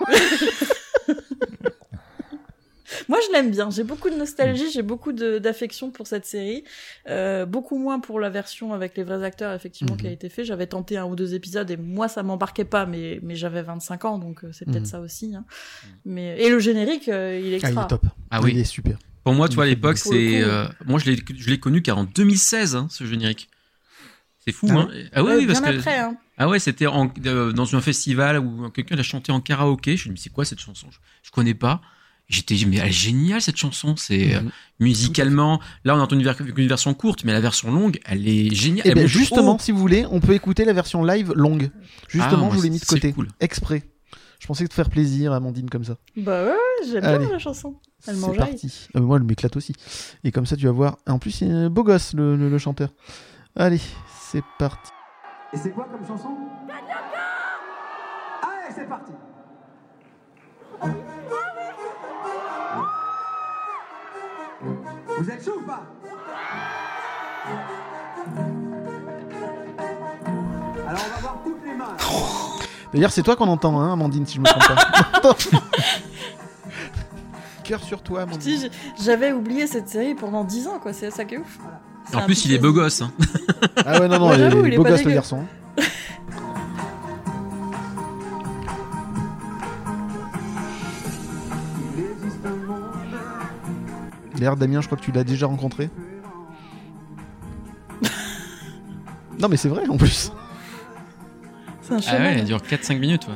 Moi, 3.08 3.18
je 3.26 3.32
l'aime 3.32 3.50
bien. 3.50 3.70
J'ai 3.70 3.84
beaucoup 3.84 4.10
de 4.10 4.16
nostalgie, 4.16 4.70
j'ai 4.70 4.82
beaucoup 4.82 5.12
de- 5.12 5.38
d'affection 5.38 5.90
pour 5.90 6.06
cette 6.06 6.26
série. 6.26 6.64
Euh, 7.08 7.46
beaucoup 7.46 7.78
moins 7.78 8.00
pour 8.00 8.20
la 8.20 8.30
version 8.30 8.72
avec 8.72 8.96
les 8.96 9.04
vrais 9.04 9.22
acteurs, 9.24 9.52
effectivement, 9.52 9.96
qui 9.96 10.06
a 10.06 10.10
été 10.10 10.28
fait. 10.28 10.44
J'avais 10.44 10.66
tenté 10.66 10.96
un 10.96 11.04
ou 11.06 11.16
deux 11.16 11.34
épisodes 11.34 11.70
et 11.70 11.76
moi, 11.76 12.08
ça 12.08 12.22
m'embarquait 12.22 12.64
pas, 12.64 12.86
mais, 12.86 13.20
mais 13.22 13.36
j'avais 13.36 13.62
25 13.62 14.04
ans, 14.04 14.18
donc 14.18 14.44
euh, 14.44 14.50
c'est 14.52 14.64
peut-être 14.64 14.80
Mhm. 14.82 14.86
ça 14.86 15.00
aussi. 15.00 15.34
hein. 15.34 15.44
Mais, 16.04 16.40
et 16.40 16.50
le 16.50 16.58
générique, 16.58 17.08
euh, 17.08 17.38
il 17.42 17.52
est 17.52 17.56
Ah, 17.56 17.58
il 17.58 17.64
extra. 17.68 17.84
est 17.84 17.88
top. 17.88 18.06
Ah 18.30 18.40
oui. 18.42 18.52
Il 18.54 18.58
est 18.60 18.64
super. 18.64 18.98
Pour 19.22 19.32
moi, 19.34 19.48
tu 19.48 19.54
vois, 19.54 19.64
à 19.64 19.66
l'époque, 19.68 19.96
c'est. 19.98 20.42
euh, 20.42 20.66
moi, 20.84 20.98
je 20.98 21.10
l'ai, 21.10 21.16
je 21.36 21.48
l'ai 21.50 21.58
connu 21.58 21.80
car 21.82 21.96
en 21.98 22.04
2016, 22.04 22.76
hein, 22.76 22.88
ce 22.90 23.04
générique. 23.04 23.48
C'est 24.46 24.52
fou, 24.52 24.66
Ah 24.70 24.74
hein. 24.80 24.88
Ah 25.14 25.24
oui, 25.24 25.46
parce 25.46 25.62
bien 25.62 25.72
que. 25.72 25.78
après, 25.78 25.98
hein. 25.98 26.16
Ah 26.36 26.48
ouais, 26.48 26.58
c'était 26.58 26.86
en, 26.86 27.10
euh, 27.26 27.52
dans 27.52 27.74
un 27.74 27.80
festival 27.80 28.38
où 28.38 28.68
quelqu'un 28.70 28.96
l'a 28.96 29.02
chanté 29.02 29.32
en 29.32 29.40
karaoké. 29.40 29.96
Je 29.96 29.96
me 29.96 29.96
suis 29.96 30.08
dit, 30.08 30.10
mais 30.12 30.16
c'est 30.18 30.30
quoi 30.30 30.44
cette 30.44 30.58
chanson? 30.60 30.88
Je, 30.90 30.98
je 31.22 31.30
connais 31.30 31.54
pas. 31.54 31.80
J'étais, 32.28 32.56
mais 32.66 32.76
elle 32.78 32.88
est 32.88 32.92
géniale 32.92 33.42
cette 33.42 33.56
chanson. 33.56 33.96
C'est 33.96 34.34
euh, 34.34 34.40
Mhm. 34.40 34.50
musicalement. 34.80 35.60
Là, 35.84 35.94
on 35.96 36.00
entend 36.00 36.16
une, 36.16 36.22
ver- 36.24 36.36
une 36.56 36.68
version 36.68 36.94
courte, 36.94 37.24
mais 37.24 37.32
la 37.32 37.40
version 37.40 37.70
longue, 37.70 38.00
elle 38.06 38.26
est 38.26 38.54
géniale. 38.54 38.86
Et 38.86 38.94
bien 38.94 39.02
monte 39.02 39.10
justement, 39.10 39.54
trop. 39.56 39.64
si 39.64 39.72
vous 39.72 39.78
voulez, 39.78 40.06
on 40.10 40.20
peut 40.20 40.32
écouter 40.32 40.64
la 40.64 40.72
version 40.72 41.04
live 41.04 41.32
longue. 41.34 41.70
Justement, 42.08 42.32
Ah, 42.32 42.36
moi, 42.36 42.48
je 42.52 42.56
vous 42.56 42.62
l'ai 42.62 42.70
mis 42.70 42.78
de 42.78 42.84
c'est 42.84 42.94
côté. 42.94 43.12
cool. 43.12 43.28
Exprès. 43.40 43.82
Je 44.40 44.46
pensais 44.46 44.66
te 44.68 44.74
faire 44.74 44.90
plaisir, 44.90 45.32
Amandine, 45.32 45.70
comme 45.70 45.84
ça. 45.84 45.96
Bah 46.16 46.44
ouais, 46.44 46.52
j'aime 46.90 47.00
bien 47.18 47.30
la 47.30 47.38
chanson. 47.38 47.76
Elle 48.06 48.16
C'est 48.16 48.34
parti. 48.36 48.88
Euh, 48.96 49.00
moi, 49.00 49.16
elle 49.16 49.24
m'éclate 49.24 49.56
aussi. 49.56 49.74
Et 50.22 50.32
comme 50.32 50.44
ça, 50.44 50.56
tu 50.56 50.66
vas 50.66 50.72
voir. 50.72 50.96
En 51.06 51.18
plus, 51.18 51.30
c'est 51.30 51.48
un 51.50 51.70
beau 51.70 51.82
gosse, 51.84 52.12
le, 52.14 52.36
le- 52.36 52.50
le 52.50 52.58
chanteur. 52.58 52.90
Allez, 53.56 53.80
c'est 54.30 54.42
parti. 54.58 54.90
Et 55.52 55.56
c'est 55.56 55.70
quoi 55.70 55.88
comme 55.90 56.06
chanson? 56.06 56.28
Allez, 58.42 58.74
c'est 58.74 58.88
parti 58.88 59.12
Vous 65.18 65.30
êtes 65.30 65.44
chaud 65.44 65.58
ou 65.60 65.66
pas 65.66 65.82
Alors 70.86 71.00
on 71.06 71.14
va 71.14 71.20
voir 71.20 71.38
toutes 71.44 71.64
les 71.64 71.74
mains. 71.74 71.96
D'ailleurs, 72.92 73.10
c'est 73.10 73.22
toi 73.22 73.36
qu'on 73.36 73.48
entend, 73.48 73.80
hein, 73.80 73.92
Amandine, 73.92 74.26
si 74.26 74.36
je 74.36 74.40
me 74.40 74.46
trompe 74.46 74.62
pas. 75.22 75.36
Cœur 77.64 77.82
sur 77.82 78.02
toi, 78.02 78.22
Amandine. 78.22 78.68
J'avais 79.02 79.32
oublié 79.32 79.66
cette 79.66 79.88
série 79.88 80.14
pendant 80.14 80.44
10 80.44 80.68
ans, 80.68 80.78
quoi. 80.80 80.92
C'est 80.92 81.10
ça 81.10 81.24
qui 81.24 81.34
est 81.34 81.38
ouf. 81.38 81.58
En 82.14 82.20
plus, 82.20 82.44
il 82.44 82.52
est 82.52 82.58
beau 82.58 82.72
gosse. 82.72 83.00
Hein. 83.02 83.10
Ah 83.84 84.00
ouais, 84.00 84.08
non, 84.08 84.18
non, 84.18 84.28
Ouais, 84.28 84.36
il 84.36 84.40
est 84.42 84.50
j'avoue, 84.50 84.66
il 84.66 84.74
est 84.74 84.76
beau 84.76 84.84
gosse, 84.84 85.02
le 85.04 85.12
garçon. 85.12 85.44
D'ailleurs, 94.36 94.56
Damien, 94.56 94.80
je 94.80 94.86
crois 94.86 94.98
que 94.98 95.02
tu 95.04 95.12
l'as 95.12 95.24
déjà 95.24 95.46
rencontré. 95.46 95.90
non, 99.38 99.48
mais 99.48 99.56
c'est 99.56 99.68
vrai, 99.68 99.86
en 99.88 99.96
plus. 99.96 100.32
C'est 101.82 101.92
un 101.92 101.96
Ah 101.96 101.98
ouais, 101.98 102.02
chemin. 102.02 102.30
elle 102.30 102.44
dure 102.44 102.58
4-5 102.58 102.98
minutes. 102.98 103.26
Ouais. 103.28 103.34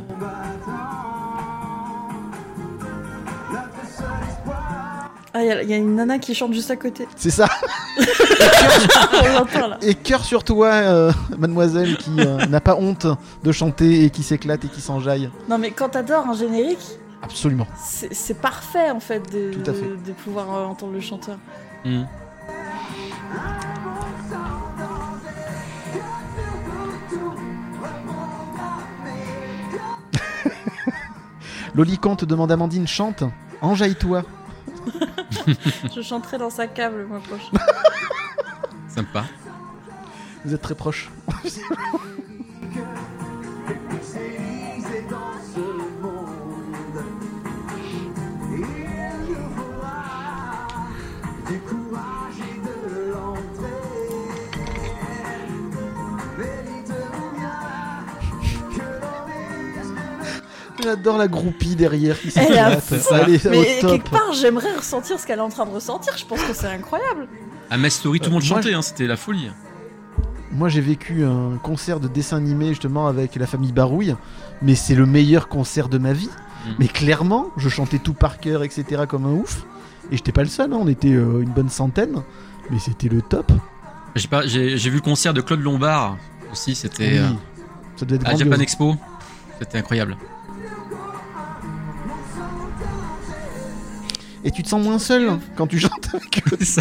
Ah, 5.34 5.42
il 5.42 5.46
y, 5.46 5.52
a- 5.52 5.62
il 5.62 5.68
y 5.70 5.74
a 5.74 5.76
une 5.76 5.94
nana 5.94 6.18
qui 6.18 6.34
chante 6.34 6.52
juste 6.54 6.70
à 6.70 6.76
côté. 6.76 7.06
C'est 7.16 7.30
ça. 7.30 7.46
Et 9.82 9.94
cœur 9.94 10.24
sur 10.24 10.42
toi, 10.42 10.68
euh, 10.68 11.12
mademoiselle, 11.38 11.96
qui 11.98 12.18
euh, 12.20 12.46
n'a 12.46 12.60
pas 12.60 12.76
honte 12.76 13.06
de 13.44 13.52
chanter 13.52 14.04
et 14.04 14.10
qui 14.10 14.22
s'éclate 14.22 14.64
et 14.64 14.68
qui 14.68 14.80
s'enjaille. 14.80 15.30
Non, 15.48 15.58
mais 15.58 15.70
quand 15.70 15.90
t'adores 15.90 16.26
un 16.28 16.32
générique, 16.34 16.98
Absolument. 17.22 17.66
c'est 17.76 18.40
parfait 18.40 18.90
en 18.90 19.00
fait 19.00 19.20
de, 19.32 19.52
Tout 19.52 19.70
à 19.70 19.74
fait. 19.74 19.82
de, 19.88 19.96
de 19.96 20.12
pouvoir 20.12 20.54
euh, 20.54 20.64
entendre 20.64 20.92
le 20.92 21.00
chanteur. 21.00 21.36
Hmm. 21.84 22.04
Lolicante 31.74 32.24
demande 32.24 32.50
à 32.50 32.54
Amandine, 32.54 32.86
chante. 32.86 33.24
Enjaille-toi. 33.60 34.22
Je 35.94 36.00
chanterai 36.02 36.38
dans 36.38 36.50
sa 36.50 36.66
cave 36.66 36.96
le 36.96 37.06
mois 37.06 37.20
prochain. 37.20 37.50
Sympa. 38.88 39.24
Vous 40.44 40.54
êtes 40.54 40.62
très 40.62 40.74
proches. 40.74 41.10
J'adore 60.82 61.18
la 61.18 61.28
groupie 61.28 61.74
derrière 61.74 62.18
qui 62.20 62.30
Elle 62.36 62.52
est 62.54 63.46
au 63.46 63.50
Mais 63.50 63.78
top. 63.80 63.90
quelque 63.90 64.10
part, 64.10 64.32
j'aimerais 64.32 64.74
ressentir 64.76 65.18
ce 65.18 65.26
qu'elle 65.26 65.38
est 65.38 65.42
en 65.42 65.48
train 65.48 65.66
de 65.66 65.70
ressentir. 65.72 66.16
Je 66.16 66.24
pense 66.24 66.40
que 66.42 66.52
c'est 66.54 66.66
incroyable. 66.68 67.26
À 67.70 67.76
Ma 67.76 67.90
Story, 67.90 68.20
tout 68.20 68.26
le 68.26 68.30
Euh, 68.30 68.32
monde 68.34 68.44
moi, 68.48 68.56
chantait, 68.62 68.74
hein, 68.74 68.82
c'était 68.82 69.06
la 69.06 69.16
folie. 69.16 69.50
Moi, 70.52 70.68
j'ai 70.68 70.80
vécu 70.80 71.24
un 71.24 71.58
concert 71.62 72.00
de 72.00 72.08
dessin 72.08 72.38
animé 72.38 72.68
justement 72.68 73.06
avec 73.06 73.34
la 73.36 73.46
famille 73.46 73.72
Barouille, 73.72 74.14
mais 74.62 74.74
c'est 74.74 74.94
le 74.94 75.04
meilleur 75.04 75.48
concert 75.48 75.88
de 75.88 75.98
ma 75.98 76.12
vie. 76.12 76.30
Mm. 76.66 76.70
Mais 76.78 76.88
clairement, 76.88 77.48
je 77.56 77.68
chantais 77.68 77.98
tout 77.98 78.14
par 78.14 78.38
cœur, 78.38 78.62
etc. 78.62 79.02
comme 79.08 79.26
un 79.26 79.32
ouf. 79.32 79.64
Et 80.10 80.16
j'étais 80.16 80.32
pas 80.32 80.42
le 80.42 80.48
seul, 80.48 80.72
hein, 80.72 80.78
on 80.80 80.88
était 80.88 81.12
euh, 81.12 81.42
une 81.42 81.50
bonne 81.50 81.68
centaine. 81.68 82.22
Mais 82.70 82.78
c'était 82.78 83.08
le 83.08 83.20
top. 83.20 83.52
J'ai 84.14 84.28
pas- 84.28 84.46
J'ai 84.46 84.78
j'ai 84.78 84.90
vu 84.90 84.96
le 84.96 85.02
concert 85.02 85.34
de 85.34 85.40
Claude 85.42 85.60
Lombard 85.60 86.16
aussi, 86.50 86.74
c'était 86.74 87.04
Oui. 87.12 87.18
euh, 87.18 87.28
Ça 87.96 88.06
doit 88.06 88.16
être 88.16 88.22
à 88.26 88.30
grandiose. 88.30 88.48
Japan 88.50 88.62
Expo. 88.62 88.96
C'était 89.60 89.78
incroyable. 89.78 90.16
Et 94.44 94.50
tu 94.52 94.62
te 94.62 94.68
sens 94.68 94.82
moins 94.82 94.98
seul 94.98 95.30
quand 95.56 95.66
tu 95.66 95.78
chantes 95.78 96.08
avec 96.14 96.42
eux. 96.52 96.56
Ce 96.64 96.80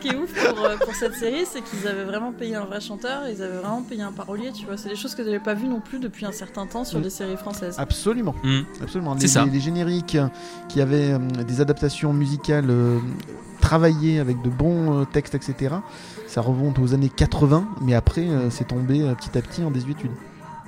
qui 0.00 0.08
est 0.08 0.16
ouf 0.16 0.32
pour, 0.32 0.64
euh, 0.64 0.76
pour 0.78 0.94
cette 0.94 1.14
série, 1.14 1.44
c'est 1.50 1.62
qu'ils 1.62 1.86
avaient 1.86 2.04
vraiment 2.04 2.32
payé 2.32 2.54
un 2.56 2.64
vrai 2.64 2.80
chanteur, 2.80 3.22
ils 3.28 3.42
avaient 3.42 3.58
vraiment 3.58 3.82
payé 3.82 4.02
un 4.02 4.12
parolier, 4.12 4.50
tu 4.52 4.64
vois. 4.66 4.76
C'est 4.76 4.88
des 4.88 4.96
choses 4.96 5.14
que 5.14 5.22
j'avais 5.24 5.38
pas 5.40 5.54
vues 5.54 5.68
non 5.68 5.80
plus 5.80 5.98
depuis 5.98 6.24
un 6.26 6.32
certain 6.32 6.66
temps 6.66 6.84
sur 6.84 6.98
Mm. 6.98 7.02
des 7.02 7.10
séries 7.10 7.36
françaises. 7.36 7.76
Absolument. 7.78 8.34
Hmm. 8.42 8.60
Absolument. 8.82 9.14
C'est 9.16 9.22
Les, 9.22 9.28
ça. 9.28 9.44
les- 9.44 9.50
les 9.50 9.60
génériques 9.60 10.16
qui 10.68 10.80
avaient 10.80 11.12
euh, 11.12 11.18
des 11.46 11.60
adaptations 11.60 12.12
musicales 12.12 12.70
euh, 12.70 12.98
travaillées 13.60 14.18
avec 14.18 14.40
de 14.42 14.48
bons 14.48 15.00
euh, 15.00 15.04
textes, 15.04 15.34
etc. 15.34 15.76
Ça 16.26 16.40
remonte 16.40 16.78
aux 16.78 16.94
années 16.94 17.10
80, 17.14 17.68
mais 17.82 17.94
après, 17.94 18.22
euh, 18.28 18.48
c'est 18.50 18.68
tombé 18.68 19.02
euh, 19.02 19.14
petit 19.14 19.36
à 19.36 19.42
petit 19.42 19.62
en 19.62 19.70
désuétude. 19.70 20.10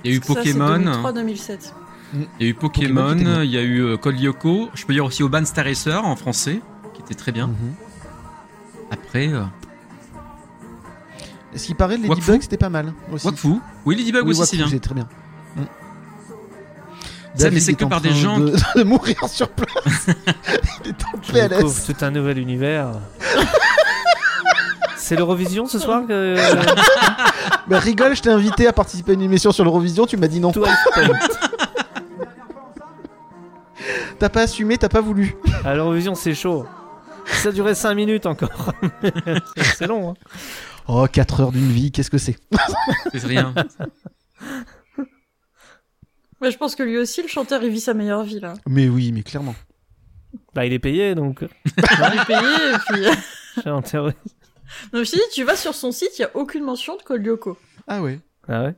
Il 0.03 0.11
y 0.11 0.13
a 0.13 0.17
eu 0.17 0.21
Ça, 0.21 0.33
c'est 0.43 0.53
Pokémon, 0.53 0.77
2003-2007. 0.77 1.73
Il 2.13 2.45
y 2.45 2.45
a 2.45 2.49
eu 2.49 2.53
Pokémon 2.53 3.15
il 3.43 3.51
y 3.51 3.57
a 3.57 3.61
eu 3.61 3.81
euh, 3.81 3.97
Code 3.97 4.19
Lyoko. 4.19 4.69
Je 4.73 4.85
peux 4.85 4.93
dire 4.93 5.05
aussi 5.05 5.21
Urban 5.21 5.45
Star 5.45 5.65
Racer 5.65 6.03
en 6.03 6.15
français, 6.15 6.61
qui 6.93 7.01
était 7.01 7.15
très 7.15 7.31
bien. 7.31 7.47
Mhm. 7.47 7.73
Après, 8.91 9.27
euh, 9.27 9.43
Ce 11.55 11.65
qui 11.65 11.75
paraît, 11.75 11.97
Ladybug, 11.97 12.41
c'était 12.41 12.57
pas 12.57 12.69
mal 12.69 12.93
aussi. 13.11 13.27
Wakfu. 13.27 13.49
Oui, 13.85 13.95
Ladybug 13.95 14.23
Oui, 14.25 14.31
aussi, 14.31 14.45
c'est 14.45 14.57
bien. 14.57 14.67
c'est 14.69 14.79
très 14.79 14.95
bien. 14.95 15.07
Mm. 15.55 15.61
Ça, 17.35 17.51
mais 17.51 17.59
c'est 17.59 17.71
est 17.73 17.75
que 17.75 17.85
par 17.85 18.01
des 18.01 18.09
train 18.09 18.17
gens 18.17 18.39
de, 18.39 18.55
de 18.75 18.83
mourir 18.83 19.15
sur 19.27 19.49
place. 19.49 20.07
Il 20.85 20.89
est 20.89 21.05
en 21.13 21.17
PLS. 21.19 21.85
tout 21.85 21.95
un 22.01 22.11
nouvel 22.11 22.39
univers. 22.39 22.91
C'est 24.97 25.15
l'Eurovision 25.15 25.65
ce 25.65 25.79
soir 25.79 26.03
que... 26.07 26.35
Bah, 27.67 27.79
rigole, 27.79 28.15
je 28.15 28.21
t'ai 28.21 28.29
invité 28.29 28.67
à 28.67 28.73
participer 28.73 29.11
à 29.11 29.15
une 29.15 29.23
émission 29.23 29.51
sur 29.51 29.63
l'Eurovision, 29.63 30.05
tu 30.05 30.17
m'as 30.17 30.27
dit 30.27 30.39
non. 30.39 30.51
12 30.51 30.67
Point. 30.93 31.03
T'as 34.19 34.29
pas 34.29 34.41
assumé, 34.41 34.77
t'as 34.77 34.89
pas 34.89 35.01
voulu. 35.01 35.35
À 35.63 35.75
l'Eurovision, 35.75 36.15
c'est 36.15 36.33
chaud. 36.33 36.65
Ça 37.25 37.51
durait 37.51 37.75
5 37.75 37.93
minutes 37.93 38.25
encore. 38.25 38.73
c'est 39.57 39.87
long. 39.87 40.11
Hein. 40.11 40.13
Oh, 40.87 41.05
4 41.11 41.41
heures 41.41 41.51
d'une 41.51 41.71
vie, 41.71 41.91
qu'est-ce 41.91 42.09
que 42.09 42.17
c'est? 42.17 42.37
C'est 43.13 43.25
rien. 43.25 43.53
Mais 46.41 46.51
je 46.51 46.57
pense 46.57 46.75
que 46.75 46.83
lui 46.83 46.97
aussi, 46.97 47.21
le 47.21 47.27
chanteur, 47.27 47.63
il 47.63 47.69
vit 47.69 47.81
sa 47.81 47.93
meilleure 47.93 48.23
vie 48.23 48.39
là. 48.39 48.53
Mais 48.67 48.87
oui, 48.87 49.11
mais 49.11 49.23
clairement. 49.23 49.55
Bah, 50.53 50.65
il 50.65 50.73
est 50.73 50.79
payé, 50.79 51.15
donc. 51.15 51.41
Il 51.65 52.19
est 52.19 52.25
payé, 52.25 52.73
et 52.73 52.77
puis. 52.87 53.69
en 53.69 53.81
théorie. 53.81 54.13
Non, 54.93 55.03
je 55.03 55.11
te 55.11 55.15
dis, 55.15 55.21
tu 55.33 55.43
vas 55.43 55.55
sur 55.55 55.73
son 55.73 55.91
site, 55.91 56.11
il 56.17 56.21
y 56.21 56.25
a 56.25 56.31
aucune 56.35 56.63
mention 56.63 56.95
de 56.95 57.15
Lyoko. 57.15 57.57
Ah 57.87 58.01
ouais. 58.01 58.19
Ah 58.47 58.63
ouais? 58.63 58.75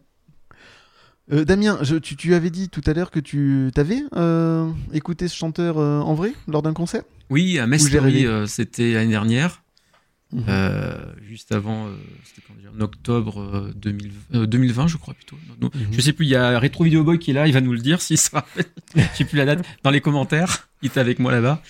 Euh, 1.31 1.45
Damien, 1.45 1.77
je- 1.81 1.95
tu, 1.95 2.15
tu 2.15 2.33
avais 2.33 2.49
dit 2.49 2.69
tout 2.69 2.81
à 2.85 2.93
l'heure 2.93 3.11
que 3.11 3.19
tu 3.19 3.71
t'avais 3.73 4.01
euh, 4.15 4.69
écouté 4.93 5.27
ce 5.27 5.35
chanteur 5.35 5.77
euh, 5.77 5.99
en 5.99 6.13
vrai 6.13 6.33
lors 6.47 6.61
d'un 6.61 6.73
concert? 6.73 7.03
Oui, 7.29 7.57
à 7.59 7.67
euh, 8.25 8.45
c'était 8.47 8.93
l'année 8.93 9.11
dernière. 9.11 9.63
Mhm. 10.33 10.45
Juste 11.27 11.51
avant, 11.51 11.87
dire, 12.61 12.71
en 12.77 12.81
octobre 12.81 13.41
euh, 13.41 13.73
2000 13.75 14.11
euh, 14.35 14.45
2020, 14.45 14.87
je 14.87 14.95
crois 14.97 15.13
plutôt. 15.13 15.37
Non, 15.49 15.55
non, 15.61 15.69
Mhm. 15.73 15.87
Je 15.91 16.01
sais 16.01 16.13
plus, 16.13 16.25
il 16.25 16.29
y 16.29 16.35
a 16.35 16.57
Retro 16.59 16.85
Video 16.85 17.03
Boy 17.03 17.19
qui 17.19 17.31
est 17.31 17.33
là, 17.33 17.47
il 17.47 17.53
va 17.53 17.59
nous 17.61 17.73
le 17.73 17.79
dire 17.79 18.01
s'il 18.01 18.17
se 18.17 18.31
rappelle. 18.31 18.65
Je 18.95 19.01
sais 19.17 19.25
plus 19.25 19.37
la 19.37 19.45
date 19.45 19.65
dans 19.83 19.89
les 19.91 19.99
commentaires. 20.01 20.69
Il 20.81 20.87
était 20.87 20.99
avec 21.01 21.19
moi 21.19 21.31
là-bas. 21.31 21.61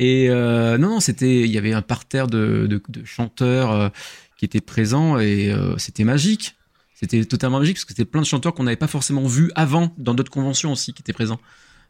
Et 0.00 0.28
non, 0.28 0.78
non, 0.90 1.00
c'était, 1.00 1.40
il 1.42 1.50
y 1.50 1.58
avait 1.58 1.72
un 1.72 1.82
parterre 1.82 2.26
de, 2.26 2.66
de, 2.68 2.82
de 2.88 3.04
chanteurs 3.04 3.92
qui 4.36 4.44
étaient 4.44 4.60
présents 4.60 5.18
et 5.18 5.52
c'était 5.78 6.04
magique. 6.04 6.56
C'était 7.00 7.24
totalement 7.24 7.60
magique 7.60 7.76
parce 7.76 7.84
que 7.84 7.92
c'était 7.92 8.04
plein 8.04 8.20
de 8.22 8.26
chanteurs 8.26 8.54
qu'on 8.54 8.64
n'avait 8.64 8.76
pas 8.76 8.88
forcément 8.88 9.24
vus 9.26 9.52
avant 9.54 9.94
dans 9.98 10.14
d'autres 10.14 10.32
conventions 10.32 10.72
aussi 10.72 10.92
qui 10.92 11.02
étaient 11.02 11.12
présents. 11.12 11.40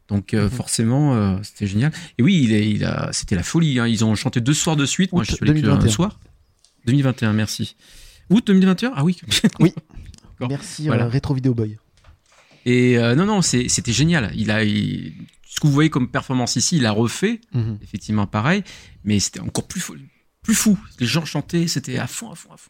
Donc 0.07 0.33
euh, 0.33 0.43
Mhm. 0.45 0.49
forcément, 0.51 1.15
euh, 1.15 1.37
c'était 1.43 1.65
génial. 1.67 1.91
Et 2.17 2.23
oui, 2.23 2.41
il, 2.43 2.51
est, 2.53 2.69
il 2.69 2.83
a, 2.83 3.09
c'était 3.11 3.35
la 3.35 3.43
folie. 3.43 3.79
Hein. 3.79 3.87
Ils 3.87 4.05
ont 4.05 4.13
chanté 4.15 4.39
deux 4.41 4.53
soirs 4.53 4.75
de 4.75 4.85
suite. 4.85 5.11
Moi, 5.11 5.23
je 5.23 5.31
suis 5.33 5.39
allé 5.49 5.51
un 5.51 5.61
2021. 5.63 5.89
soir. 5.89 6.19
2021, 6.85 7.33
merci. 7.33 7.75
Août 8.29 8.45
2021 8.45 8.91
Ah 8.95 9.03
oui. 9.03 9.17
Oui. 9.59 9.73
Merci 10.47 10.87
Voilà. 10.87 11.05
euh, 11.05 11.09
Retro 11.09 11.33
Video 11.33 11.53
Boy. 11.53 11.77
Et 12.65 12.97
euh, 12.97 13.15
non, 13.15 13.25
non, 13.25 13.41
c'est- 13.41 13.67
c'était 13.69 13.91
génial. 13.93 14.31
Il 14.35 14.51
a, 14.51 14.63
il- 14.63 15.13
ce 15.47 15.59
que 15.59 15.67
vous 15.67 15.73
voyez 15.73 15.89
comme 15.89 16.09
performance 16.09 16.55
ici, 16.55 16.77
il 16.77 16.85
a 16.85 16.91
refait, 16.91 17.41
Mhm. 17.53 17.79
effectivement 17.81 18.27
pareil, 18.27 18.63
mais 19.03 19.19
c'était 19.19 19.39
encore 19.41 19.67
plus 19.67 19.81
fou, 19.81 19.95
plus 20.43 20.55
fou. 20.55 20.77
Les 20.99 21.07
gens 21.07 21.25
chantaient, 21.25 21.67
c'était 21.67 21.97
à 21.97 22.07
fond, 22.07 22.31
à 22.31 22.35
fond, 22.35 22.51
à 22.53 22.57
fond. 22.57 22.69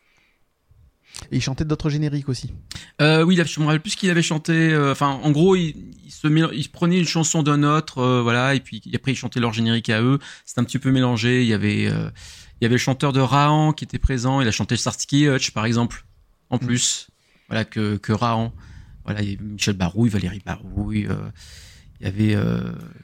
Et 1.32 1.38
il 1.38 1.42
chantait 1.42 1.66
d'autres 1.66 1.90
génériques 1.90 2.30
aussi. 2.30 2.54
Euh, 3.02 3.24
oui, 3.24 3.36
je 3.46 3.60
me 3.60 3.66
rappelle 3.66 3.82
plus 3.82 3.92
ce 3.92 3.98
qu'il 3.98 4.10
avait 4.10 4.22
chanté. 4.22 4.54
euh, 4.54 4.92
Enfin, 4.92 5.20
en 5.22 5.32
gros, 5.32 5.56
il, 5.56 5.76
il 6.06 6.12
se 6.12 6.28
mél- 6.28 6.52
il 6.54 6.70
prenait 6.70 6.98
une 6.98 7.06
chanson 7.08 7.44
d'un 7.44 7.64
autre, 7.64 7.98
euh, 7.98 8.22
voilà, 8.22 8.56
et 8.56 8.62
puis 8.62 8.82
après 8.96 9.12
il 9.12 9.16
chantait 9.16 9.40
leur 9.42 9.52
générique 9.54 9.90
à 9.90 10.02
eux. 10.02 10.20
C'était 10.46 10.62
un 10.62 10.64
petit 10.64 10.80
peu 10.80 10.92
mélangé. 10.92 11.42
Il 11.42 11.48
y 11.48 11.54
avait, 11.54 11.84
il 11.84 11.92
y 12.62 12.66
avait 12.66 12.76
le 12.76 12.78
chanteur 12.78 13.12
de 13.12 13.20
Rahan 13.20 13.74
qui 13.74 13.84
était 13.84 14.00
présent. 14.00 14.40
Il 14.40 14.48
a 14.48 14.52
chanté 14.52 14.78
Starsky 14.78 15.28
Hutch, 15.28 15.52
par 15.52 15.66
exemple, 15.66 16.06
en 16.50 16.58
plus, 16.58 17.10
voilà 17.48 17.66
que 17.66 17.98
que 17.98 18.14
Rahan. 18.14 18.54
Voilà, 19.04 19.22
il 19.22 19.32
y 19.32 19.34
avait 19.36 19.44
Michel 19.44 19.76
Barouille, 19.76 20.10
Valérie 20.10 20.42
Barouille. 20.46 21.08
il 22.00 22.06
y 22.06 22.08
avait, 22.08 22.36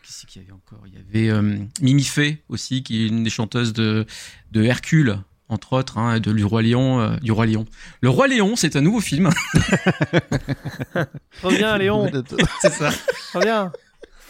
qu'est-ce 0.03 0.26
qu'il 0.26 0.41
y 0.41 0.45
avait 0.45 0.53
encore? 0.53 0.84
Il 0.88 0.93
y 0.93 1.30
avait 1.32 1.41
Mimi 1.82 2.03
Fay 2.03 2.43
aussi, 2.47 2.82
qui 2.84 3.03
est 3.03 3.08
une 3.08 3.24
des 3.24 3.30
chanteuses 3.30 3.74
de 3.74 4.06
de 4.51 4.64
Hercule. 4.64 5.18
Entre 5.48 5.74
autres, 5.74 5.98
hein, 6.00 6.20
de 6.20 6.34
du 6.34 6.43
roi 6.43 6.64
Lion, 6.64 7.00
euh, 7.02 7.18
du 7.18 7.32
roi 7.32 7.46
Lion. 7.46 7.66
Le 8.02 8.10
roi 8.10 8.28
Léon, 8.28 8.56
c'est 8.56 8.76
un 8.76 8.82
nouveau 8.82 9.00
film. 9.00 9.30
Reviens, 11.43 11.78
Léon. 11.78 12.12
c'est 12.62 12.72
ça. 12.72 12.89
Reviens. 13.34 13.72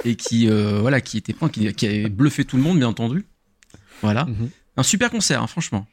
Et 0.03 0.15
qui, 0.15 0.49
euh, 0.49 0.79
voilà, 0.81 0.99
qui 1.01 1.17
était 1.17 1.33
qui, 1.51 1.73
qui 1.73 1.85
avait 1.87 2.09
bluffé 2.09 2.43
tout 2.43 2.57
le 2.57 2.63
monde, 2.63 2.77
bien 2.77 2.89
entendu. 2.89 3.25
Voilà. 4.01 4.25
Mhm. 4.25 4.49
Un 4.77 4.83
super 4.83 5.09
concert, 5.09 5.41
hein, 5.41 5.47
franchement. 5.47 5.87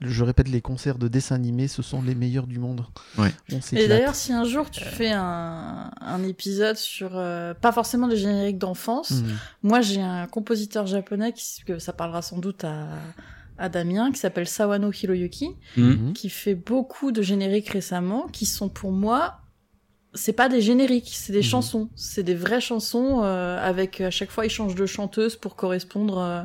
Je 0.00 0.24
répète, 0.24 0.48
les 0.48 0.62
concerts 0.62 0.96
de 0.96 1.08
dessins 1.08 1.34
animés, 1.34 1.68
ce 1.68 1.82
sont 1.82 2.00
les 2.00 2.14
meilleurs 2.14 2.46
du 2.46 2.58
monde. 2.58 2.86
Ouais. 3.18 3.30
On 3.52 3.60
Et 3.76 3.86
d'ailleurs, 3.86 4.14
si 4.14 4.32
un 4.32 4.44
jour 4.44 4.70
tu 4.70 4.82
fais 4.82 5.10
un, 5.12 5.90
un 6.00 6.22
épisode 6.24 6.76
sur, 6.76 7.10
euh, 7.14 7.52
pas 7.52 7.70
forcément 7.70 8.08
des 8.08 8.16
génériques 8.16 8.56
d'enfance, 8.58 9.10
Mhm. 9.10 9.36
moi 9.62 9.80
j'ai 9.82 10.00
un 10.00 10.26
compositeur 10.26 10.86
japonais, 10.86 11.32
qui, 11.34 11.62
que 11.66 11.78
ça 11.78 11.92
parlera 11.92 12.22
sans 12.22 12.38
doute 12.38 12.64
à, 12.64 12.86
à 13.58 13.68
Damien, 13.68 14.10
qui 14.12 14.18
s'appelle 14.18 14.48
Sawano 14.48 14.90
Hiroyuki, 14.92 15.50
Mhm. 15.76 16.12
qui 16.12 16.28
fait 16.30 16.54
beaucoup 16.54 17.12
de 17.12 17.22
génériques 17.22 17.68
récemment, 17.70 18.26
qui 18.32 18.46
sont 18.46 18.68
pour 18.68 18.92
moi, 18.92 19.36
c'est 20.12 20.32
pas 20.32 20.48
des 20.48 20.60
génériques, 20.60 21.10
c'est 21.12 21.32
des 21.32 21.38
Mhm. 21.38 21.44
chansons, 21.44 21.88
c'est 21.96 22.22
des 22.22 22.34
vraies 22.34 22.60
chansons 22.60 23.22
euh, 23.24 23.58
avec 23.58 24.00
à 24.00 24.10
chaque 24.10 24.30
fois 24.30 24.44
il 24.46 24.50
change 24.50 24.74
de 24.74 24.86
chanteuse 24.86 25.36
pour 25.36 25.56
correspondre 25.56 26.18
euh, 26.18 26.42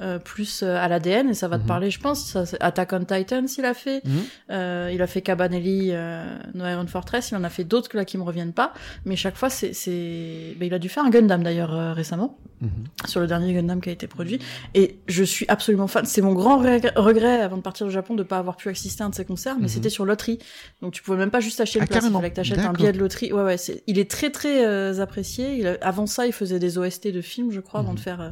euh, 0.00 0.18
plus 0.18 0.62
euh, 0.62 0.76
à 0.76 0.88
l'ADN 0.88 1.30
et 1.30 1.34
ça 1.34 1.48
va 1.48 1.56
te 1.56 1.62
Mhm. 1.62 1.68
parler, 1.68 1.90
je 1.90 2.00
pense. 2.00 2.24
Ça, 2.24 2.44
Attack 2.60 2.92
on 2.92 3.04
Titan, 3.04 3.46
s'il 3.46 3.64
a 3.64 3.74
fait. 3.74 4.04
Mhm. 4.04 4.12
Euh, 4.50 4.90
il 4.92 5.00
a 5.02 5.06
fait 5.06 5.22
Cabanelli, 5.22 5.90
euh, 5.92 6.36
No 6.54 6.66
Iron 6.66 6.86
Fortress. 6.86 7.30
Il 7.30 7.36
en 7.36 7.44
a 7.44 7.48
fait 7.48 7.64
d'autres 7.64 7.88
que 7.88 7.96
là 7.96 8.04
qui 8.04 8.18
me 8.18 8.22
reviennent 8.22 8.52
pas. 8.52 8.72
Mais 9.04 9.16
chaque 9.16 9.36
fois, 9.36 9.48
c'est, 9.50 9.72
c'est, 9.72 10.54
ben, 10.58 10.66
il 10.66 10.74
a 10.74 10.78
dû 10.78 10.88
faire 10.88 11.04
un 11.04 11.10
Gundam 11.10 11.42
d'ailleurs 11.42 11.74
euh, 11.74 11.92
récemment 11.92 12.38
Mhm. 12.60 12.68
sur 13.06 13.20
le 13.20 13.26
dernier 13.26 13.52
Gundam 13.54 13.80
qui 13.80 13.88
a 13.88 13.92
été 13.92 14.06
produit. 14.06 14.38
Et 14.74 14.98
je 15.08 15.24
suis 15.24 15.44
absolument 15.48 15.86
fan. 15.86 16.04
C'est 16.06 16.22
mon 16.22 16.32
grand 16.34 16.58
reg- 16.62 16.92
regret 16.96 17.40
avant 17.42 17.56
de 17.56 17.62
partir 17.62 17.86
au 17.86 17.90
Japon 17.90 18.14
de 18.14 18.22
pas 18.22 18.38
avoir 18.38 18.56
pu 18.56 18.68
assister 18.68 19.02
à 19.02 19.06
un 19.06 19.10
de 19.10 19.14
ces 19.14 19.24
concerts, 19.24 19.56
mais 19.60 19.68
c'était 19.68 19.90
sur 19.90 20.04
loterie. 20.04 20.38
Donc 20.82 20.92
tu 20.92 21.02
pouvais 21.02 21.18
même 21.18 21.30
pas 21.30 21.40
juste 21.40 21.60
acheter 21.60 21.78
Ah, 21.80 21.84
une 21.84 21.88
place. 21.88 22.04
Il 22.06 22.12
fallait 22.12 22.30
que 22.30 22.36
t'achètes 22.36 22.58
un 22.58 22.72
billet 22.72 22.92
de 22.92 22.98
loterie. 22.98 23.32
Ouais, 23.32 23.42
ouais. 23.42 23.56
C'est, 23.56 23.82
il 23.86 23.98
est 23.98 24.10
très 24.10 24.30
très 24.30 24.64
euh, 24.66 25.00
apprécié. 25.00 25.56
Il 25.58 25.66
a- 25.66 25.76
avant 25.82 26.06
ça, 26.06 26.26
il 26.26 26.32
faisait 26.32 26.58
des 26.58 26.78
OST 26.78 27.12
de 27.12 27.20
films, 27.20 27.50
je 27.50 27.60
crois, 27.60 27.80
avant 27.80 27.94
de 27.94 28.00
faire. 28.00 28.20
euh, 28.20 28.30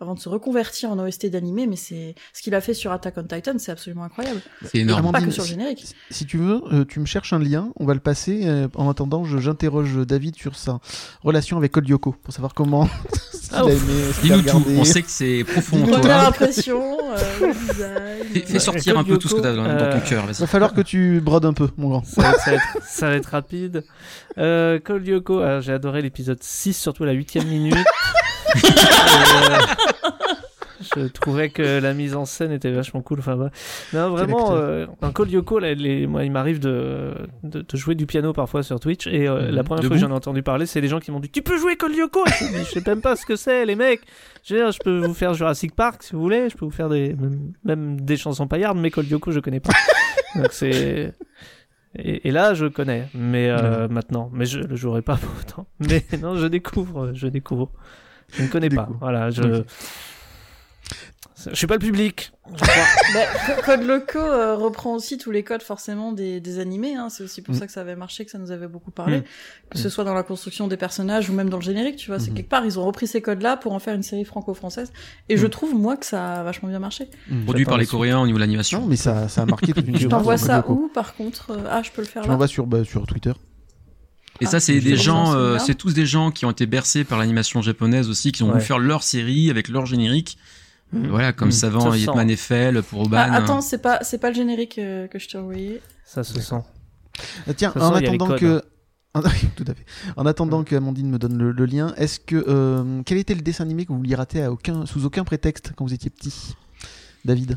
avant 0.00 0.14
de 0.14 0.20
se 0.20 0.28
reconvertir 0.28 0.90
en 0.90 0.98
OST 0.98 1.26
d'animé, 1.30 1.66
mais 1.66 1.76
c'est 1.76 2.14
ce 2.32 2.42
qu'il 2.42 2.54
a 2.54 2.60
fait 2.60 2.74
sur 2.74 2.92
Attack 2.92 3.14
on 3.16 3.22
Titan, 3.24 3.52
c'est 3.58 3.72
absolument 3.72 4.04
incroyable. 4.04 4.40
C'est 4.64 4.78
énorme. 4.78 5.12
Pas 5.12 5.20
que 5.20 5.30
sur 5.30 5.42
le 5.44 5.48
générique. 5.48 5.86
Si 6.10 6.26
tu 6.26 6.38
veux, 6.38 6.62
euh, 6.72 6.84
tu 6.84 7.00
me 7.00 7.06
cherches 7.06 7.32
un 7.32 7.38
lien, 7.38 7.70
on 7.76 7.84
va 7.86 7.94
le 7.94 8.00
passer. 8.00 8.42
euh, 8.44 8.68
en 8.74 8.88
attendant, 8.90 9.24
je- 9.24 9.38
j'interroge 9.38 9.96
David 10.06 10.36
sur 10.36 10.56
sa 10.56 10.80
relation 11.22 11.56
avec 11.56 11.72
Code 11.72 11.88
Lyoko 11.88 12.12
pour 12.22 12.32
savoir 12.34 12.54
comment. 12.54 12.88
Ah, 13.56 13.62
Dis-nous 14.22 14.38
tout. 14.40 14.46
regardé. 14.56 14.76
On 14.78 14.84
sait 14.84 15.02
que 15.02 15.10
c'est 15.10 15.44
profond. 15.44 15.76
Dis-nous 15.76 16.00
toi. 16.00 16.26
impression, 16.26 16.80
euh, 17.14 17.40
le 17.40 17.52
design. 18.32 18.44
Fais, 18.46 18.58
sortir 18.58 18.98
un 18.98 19.04
peu 19.04 19.16
tout 19.16 19.28
ce 19.28 19.34
que 19.36 19.40
t'as 19.40 19.54
dans, 19.54 19.62
dans 19.62 19.76
ton 19.78 19.84
Euh, 19.84 20.00
cœur. 20.00 20.26
Va 20.26 20.32
Vas-y. 20.32 20.46
falloir 20.48 20.72
que 20.74 20.80
tu 20.80 21.20
brodes 21.20 21.44
un 21.44 21.52
peu, 21.52 21.68
mon 21.76 21.90
grand. 21.90 22.04
Ça 22.04 22.22
va, 22.22 22.32
ça 22.38 22.50
va 22.50 22.56
être, 22.56 22.64
ça 22.84 23.08
va 23.10 23.14
être 23.14 23.26
rapide. 23.26 23.84
Euh, 24.38 24.80
Cole 24.80 25.04
Lyoko, 25.04 25.38
alors, 25.40 25.60
j'ai 25.60 25.72
adoré 25.72 26.02
l'épisode 26.02 26.42
6, 26.42 26.72
surtout 26.72 27.04
la 27.04 27.12
huitième 27.12 27.46
minute. 27.46 27.76
Euh, 28.54 29.58
je 30.96 31.06
trouvais 31.08 31.48
que 31.50 31.80
la 31.80 31.94
mise 31.94 32.14
en 32.14 32.24
scène 32.24 32.52
était 32.52 32.70
vachement 32.70 33.00
cool. 33.00 33.20
Enfin, 33.20 33.34
voilà. 33.36 33.50
Non, 33.92 34.10
vraiment, 34.10 34.52
euh, 34.54 34.86
un 35.02 35.12
Cole 35.12 35.28
Lyoko, 35.30 35.58
là, 35.58 35.72
les- 35.74 36.06
moi, 36.06 36.24
il 36.24 36.30
m'arrive 36.30 36.58
de, 36.60 37.12
de, 37.42 37.62
de 37.62 37.76
jouer 37.76 37.94
du 37.94 38.06
piano 38.06 38.32
parfois 38.32 38.62
sur 38.62 38.78
Twitch. 38.80 39.06
Et 39.06 39.26
euh, 39.28 39.48
Mhm. 39.48 39.54
la 39.54 39.64
première 39.64 39.82
Debout 39.82 39.94
fois 39.94 39.96
que 39.96 40.00
j'en 40.08 40.10
ai 40.10 40.16
entendu 40.16 40.42
parler, 40.42 40.66
c'est 40.66 40.80
les 40.80 40.88
gens 40.88 41.00
qui 41.00 41.10
m'ont 41.10 41.20
dit 41.20 41.30
Tu 41.30 41.42
peux 41.42 41.56
jouer 41.58 41.76
Cole 41.76 41.92
Lyoko 41.92 42.24
Je 42.26 42.64
sais 42.64 42.82
même 42.86 43.00
pas 43.00 43.16
ce 43.16 43.24
que 43.24 43.36
c'est, 43.36 43.64
les 43.64 43.76
mecs. 43.76 44.02
Je, 44.44 44.54
veux 44.54 44.60
dire, 44.60 44.72
je 44.72 44.78
peux 44.78 44.98
vous 44.98 45.14
faire 45.14 45.32
Jurassic 45.34 45.74
Park 45.74 46.02
si 46.02 46.12
vous 46.14 46.20
voulez. 46.20 46.50
Je 46.50 46.56
peux 46.56 46.64
vous 46.66 46.70
faire 46.70 46.88
des, 46.88 47.16
même, 47.64 48.00
des 48.00 48.16
chansons 48.16 48.46
paillardes, 48.46 48.78
mais 48.78 48.90
Cole 48.90 49.06
Lyoko, 49.06 49.30
je 49.32 49.40
connais 49.40 49.60
pas. 49.60 49.72
Donc 50.36 50.48
c'est. 50.52 51.12
Et, 51.96 52.28
et 52.28 52.30
là, 52.32 52.54
je 52.54 52.66
connais, 52.66 53.08
mais 53.14 53.48
euh, 53.50 53.86
maintenant, 53.88 54.28
mais 54.32 54.46
je 54.46 54.58
le 54.58 54.74
jouerai 54.74 55.00
pas 55.00 55.16
pour 55.16 55.30
autant. 55.40 55.66
Mais 55.78 56.04
non, 56.20 56.34
je 56.36 56.46
découvre, 56.48 57.12
je 57.14 57.28
découvre. 57.28 57.70
Je 58.32 58.42
ne 58.42 58.48
connais 58.48 58.68
pas. 58.70 58.88
Voilà, 59.00 59.30
je. 59.30 59.42
Ok. 59.42 59.66
Je 61.50 61.54
suis 61.56 61.66
pas 61.66 61.74
le 61.74 61.80
public. 61.80 62.32
je 62.56 62.62
crois. 62.64 62.82
Bah, 63.12 63.20
Co- 63.56 63.62
Code 63.62 63.82
Loco 63.82 64.18
euh, 64.18 64.54
reprend 64.54 64.94
aussi 64.94 65.18
tous 65.18 65.30
les 65.30 65.42
codes 65.42 65.62
forcément 65.62 66.12
des, 66.12 66.40
des 66.40 66.58
animés. 66.58 66.94
Hein. 66.94 67.08
C'est 67.10 67.22
aussi 67.22 67.42
pour 67.42 67.54
Mm. 67.54 67.58
ça 67.58 67.66
que 67.66 67.72
ça 67.72 67.82
avait 67.82 67.96
marché, 67.96 68.24
que 68.24 68.30
ça 68.30 68.38
nous 68.38 68.50
avait 68.50 68.68
beaucoup 68.68 68.90
parlé. 68.90 69.18
Mm. 69.18 69.24
Que 69.70 69.78
ce 69.78 69.88
soit 69.90 70.04
dans 70.04 70.14
la 70.14 70.22
construction 70.22 70.66
des 70.68 70.78
personnages 70.78 71.28
ou 71.28 71.34
même 71.34 71.50
dans 71.50 71.58
le 71.58 71.62
générique, 71.62 71.96
tu 71.96 72.06
vois. 72.10 72.18
C'est 72.18 72.30
Mhm. 72.30 72.36
quelque 72.36 72.48
part, 72.48 72.64
ils 72.64 72.78
ont 72.78 72.84
repris 72.86 73.06
ces 73.06 73.20
codes-là 73.20 73.58
pour 73.58 73.72
en 73.72 73.78
faire 73.78 73.94
une 73.94 74.02
série 74.02 74.24
franco-française. 74.24 74.90
Et 75.28 75.36
je 75.36 75.46
Mm. 75.46 75.50
trouve, 75.50 75.74
moi, 75.74 75.96
que 75.98 76.06
ça 76.06 76.40
a 76.40 76.42
vachement 76.44 76.68
bien 76.70 76.78
marché. 76.78 77.08
Produit 77.44 77.64
par 77.66 77.76
les 77.76 77.86
Coréens 77.86 78.20
au 78.20 78.26
niveau 78.26 78.38
de 78.38 78.42
l'animation. 78.42 78.86
Mais 78.86 78.96
ça, 78.96 79.28
ça 79.28 79.42
a 79.42 79.46
marqué 79.46 79.72
toute 79.74 79.86
une 79.86 79.94
Je 79.96 80.00
génération, 80.02 80.08
t'envoie 80.08 80.38
ça 80.38 80.64
où, 80.68 80.88
par 80.94 81.14
contre? 81.14 81.58
Ah, 81.68 81.82
je 81.82 81.90
peux 81.90 82.00
le 82.00 82.08
faire 82.08 82.22
Je 82.22 82.28
là 82.28 82.32
l'envoie 82.34 82.48
sur, 82.48 82.66
bah, 82.66 82.84
sur 82.84 83.06
Twitter. 83.06 83.32
Et 84.40 84.46
ça, 84.46 84.56
Ah, 84.56 84.60
c'est 84.60 84.80
des 84.80 84.96
gens, 84.96 85.20
reprendre 85.26 85.38
euh, 85.38 85.58
c'est 85.58 85.74
tous 85.74 85.94
des 85.94 86.06
gens 86.06 86.30
qui 86.30 86.44
ont 86.44 86.50
été 86.50 86.66
bercés 86.66 87.04
par 87.04 87.18
l'animation 87.18 87.62
japonaise 87.62 88.08
aussi, 88.08 88.32
qui 88.32 88.42
ont 88.42 88.46
Ouais. 88.46 88.52
voulu 88.54 88.64
faire 88.64 88.78
leur 88.78 89.02
série 89.02 89.48
avec 89.50 89.68
leur 89.68 89.86
générique. 89.86 90.38
Euh, 90.92 90.98
Mhm. 90.98 91.08
Voilà, 91.08 91.32
comme 91.32 91.48
Mhm. 91.48 91.52
Savant, 91.52 91.94
Yetman. 91.94 92.30
Eiffel 92.30 92.82
pour 92.82 93.00
Oban. 93.02 93.16
Ah, 93.18 93.34
attends, 93.34 93.60
c'est 93.60 93.78
pas, 93.78 93.98
c'est 94.02 94.18
pas 94.18 94.28
le 94.30 94.34
générique 94.36 94.78
euh, 94.78 95.06
que 95.08 95.18
je 95.18 95.28
t'ai 95.28 95.38
envoyé. 95.38 95.80
Ça 96.04 96.22
se 96.24 96.40
sent. 96.40 96.56
Ah, 97.48 97.54
tiens, 97.54 97.72
en 97.76 97.94
attendant 97.94 98.36
que. 98.36 98.62
Oui, 99.16 99.22
tout 99.56 99.64
à 99.68 99.74
fait. 99.74 99.84
En 100.16 100.26
attendant 100.26 100.64
que 100.64 100.74
Amandine 100.74 101.08
me 101.08 101.18
donne 101.18 101.38
le, 101.38 101.52
le 101.52 101.66
lien, 101.66 101.94
est-ce 101.96 102.18
que 102.18 102.44
euh, 102.48 103.02
quel 103.06 103.18
était 103.18 103.34
le 103.36 103.42
dessin 103.42 103.62
animé 103.62 103.84
que 103.84 103.92
vous 103.92 103.98
vouliez 103.98 104.16
rater 104.16 104.42
à 104.42 104.50
aucun, 104.50 104.86
sous 104.86 105.04
aucun 105.06 105.22
prétexte 105.22 105.72
quand 105.76 105.84
vous 105.84 105.94
étiez 105.94 106.10
petit, 106.10 106.56
David? 107.24 107.56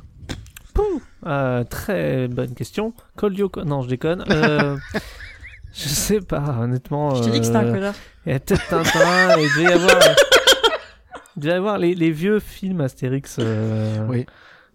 Euh, 1.26 1.64
très 1.64 2.28
bonne 2.28 2.54
question. 2.54 2.94
Lyoko, 3.22 3.64
non, 3.64 3.82
je 3.82 3.90
déconne. 3.90 4.24
Euh, 4.30 4.78
je 5.78 5.88
sais 5.88 6.22
pas, 6.22 6.58
honnêtement. 6.60 7.16
Je 7.16 7.24
t'ai 7.24 7.32
dit 7.32 7.40
que 7.40 7.46
c'était 7.46 7.58
un 7.58 7.66
euh, 7.66 7.74
connard. 7.74 7.96
Il 8.26 8.32
y 8.32 8.36
a 8.36 8.40
peut-être 8.40 8.68
Tintin, 8.68 9.38
et 9.40 9.44
il 9.44 9.50
devait 9.50 9.64
y 9.64 9.68
avoir. 9.74 10.00
il 11.36 11.40
devait 11.42 11.54
y 11.54 11.56
avoir 11.58 11.78
les, 11.78 11.96
les 11.96 12.12
vieux 12.12 12.40
films 12.40 12.82
Astérix. 12.82 13.38
euh, 13.40 14.06
Oui. 14.08 14.26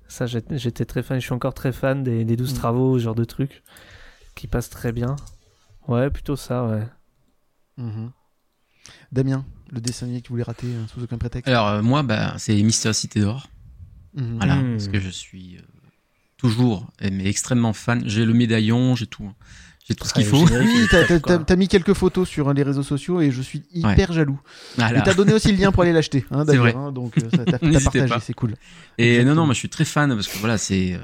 Ça, 0.09 0.27
j'étais 0.27 0.85
très 0.85 1.03
fan, 1.03 1.19
je 1.19 1.25
suis 1.25 1.33
encore 1.33 1.55
très 1.55 1.73
fan 1.73 2.03
des, 2.03 2.25
des 2.25 2.37
12 2.37 2.53
Mm. 2.53 2.57
travaux, 2.57 2.99
ce 2.99 3.05
genre 3.05 3.15
de 3.15 3.25
trucs, 3.25 3.63
qui 4.35 4.47
passent 4.47 4.69
très 4.71 4.93
bien. 4.93 5.17
Ouais, 5.89 6.11
plutôt 6.11 6.37
ça, 6.37 6.65
ouais. 6.67 6.87
Mhm. 7.79 8.11
Damien, 9.11 9.45
le 9.71 9.81
dessin 9.81 10.05
animé 10.07 10.21
que 10.21 10.27
tu 10.27 10.33
voulais 10.33 10.43
rater 10.43 10.67
euh, 10.67 10.87
sous 10.93 11.03
aucun 11.03 11.17
prétexte? 11.19 11.49
Alors 11.49 11.69
euh, 11.69 11.83
moi, 11.83 12.03
bah, 12.03 12.35
c'est 12.39 12.55
Mister 12.63 12.93
Cité 12.93 13.21
d'Or. 13.21 13.49
Mhm. 14.15 14.37
Voilà, 14.37 14.57
Mm. 14.57 14.73
parce 14.73 14.89
que 14.89 15.01
je 15.01 15.09
suis 15.09 15.57
euh, 15.57 15.63
toujours, 16.37 16.87
mais 17.01 17.27
extrêmement 17.27 17.73
fan. 17.73 18.03
J'ai 18.07 18.27
le 18.27 18.35
médaillon, 18.35 18.95
j'ai 18.95 19.07
tout. 19.07 19.25
hein. 19.25 19.35
J'ai 19.89 19.95
tout 19.97 20.07
ce 20.07 20.15
qu'il 20.15 20.25
faut. 20.25 20.45
Oui, 20.47 20.87
t'as- 21.47 21.57
mis 21.57 21.67
quelques 21.69 21.93
photos 21.95 22.29
sur 22.29 22.53
les 22.53 22.63
réseaux 22.63 22.83
sociaux 22.85 23.21
et 23.21 23.31
je 23.33 23.43
suis 23.43 23.63
hyper 23.75 24.13
jaloux. 24.13 24.41
Voilà. 24.77 25.01
Et 25.01 25.03
t'as 25.03 25.15
donné 25.15 25.33
aussi 25.35 25.51
le 25.51 25.59
lien 25.59 25.73
pour 25.73 25.83
aller 25.83 25.93
l'acheter, 25.93 26.25
hein, 26.31 26.41
C'est 26.41 26.47
d'ailleurs. 26.47 26.63
vrai. 26.65 26.75
hein, 26.77 26.93
donc 26.93 27.19
euh, 27.19 27.29
ça, 27.35 27.45
t'as 27.45 27.59
partagé, 27.81 28.15
c'est 28.21 28.33
cool. 28.35 28.55
Et 28.99 29.05
non, 29.05 29.11
Exactement. 29.15 29.35
non, 29.35 29.45
moi 29.47 29.55
je 29.55 29.59
suis 29.59 29.69
très 29.69 29.85
fan 29.85 30.15
parce 30.15 30.29
que 30.29 30.39
voilà, 30.39 30.57
c'est, 30.57 30.95
euh, 30.95 30.99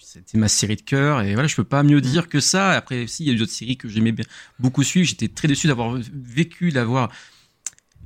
c'était 0.00 0.38
ma 0.38 0.48
série 0.48 0.76
de 0.76 0.82
cœur 0.82 1.20
et 1.22 1.34
voilà, 1.34 1.46
je 1.46 1.56
peux 1.56 1.64
pas 1.64 1.82
mieux 1.82 2.00
dire 2.00 2.28
que 2.30 2.40
ça. 2.40 2.70
Après, 2.70 3.06
si 3.06 3.24
il 3.24 3.26
y 3.26 3.30
a 3.30 3.34
eu 3.34 3.36
d'autres 3.36 3.52
séries 3.52 3.76
que 3.76 3.88
j'aimais 3.88 4.12
bien- 4.12 4.24
beaucoup 4.58 4.82
suivre, 4.82 5.06
j'étais 5.06 5.28
très 5.28 5.46
déçu 5.48 5.66
d'avoir 5.66 5.94
vécu, 6.14 6.70
d'avoir. 6.72 7.10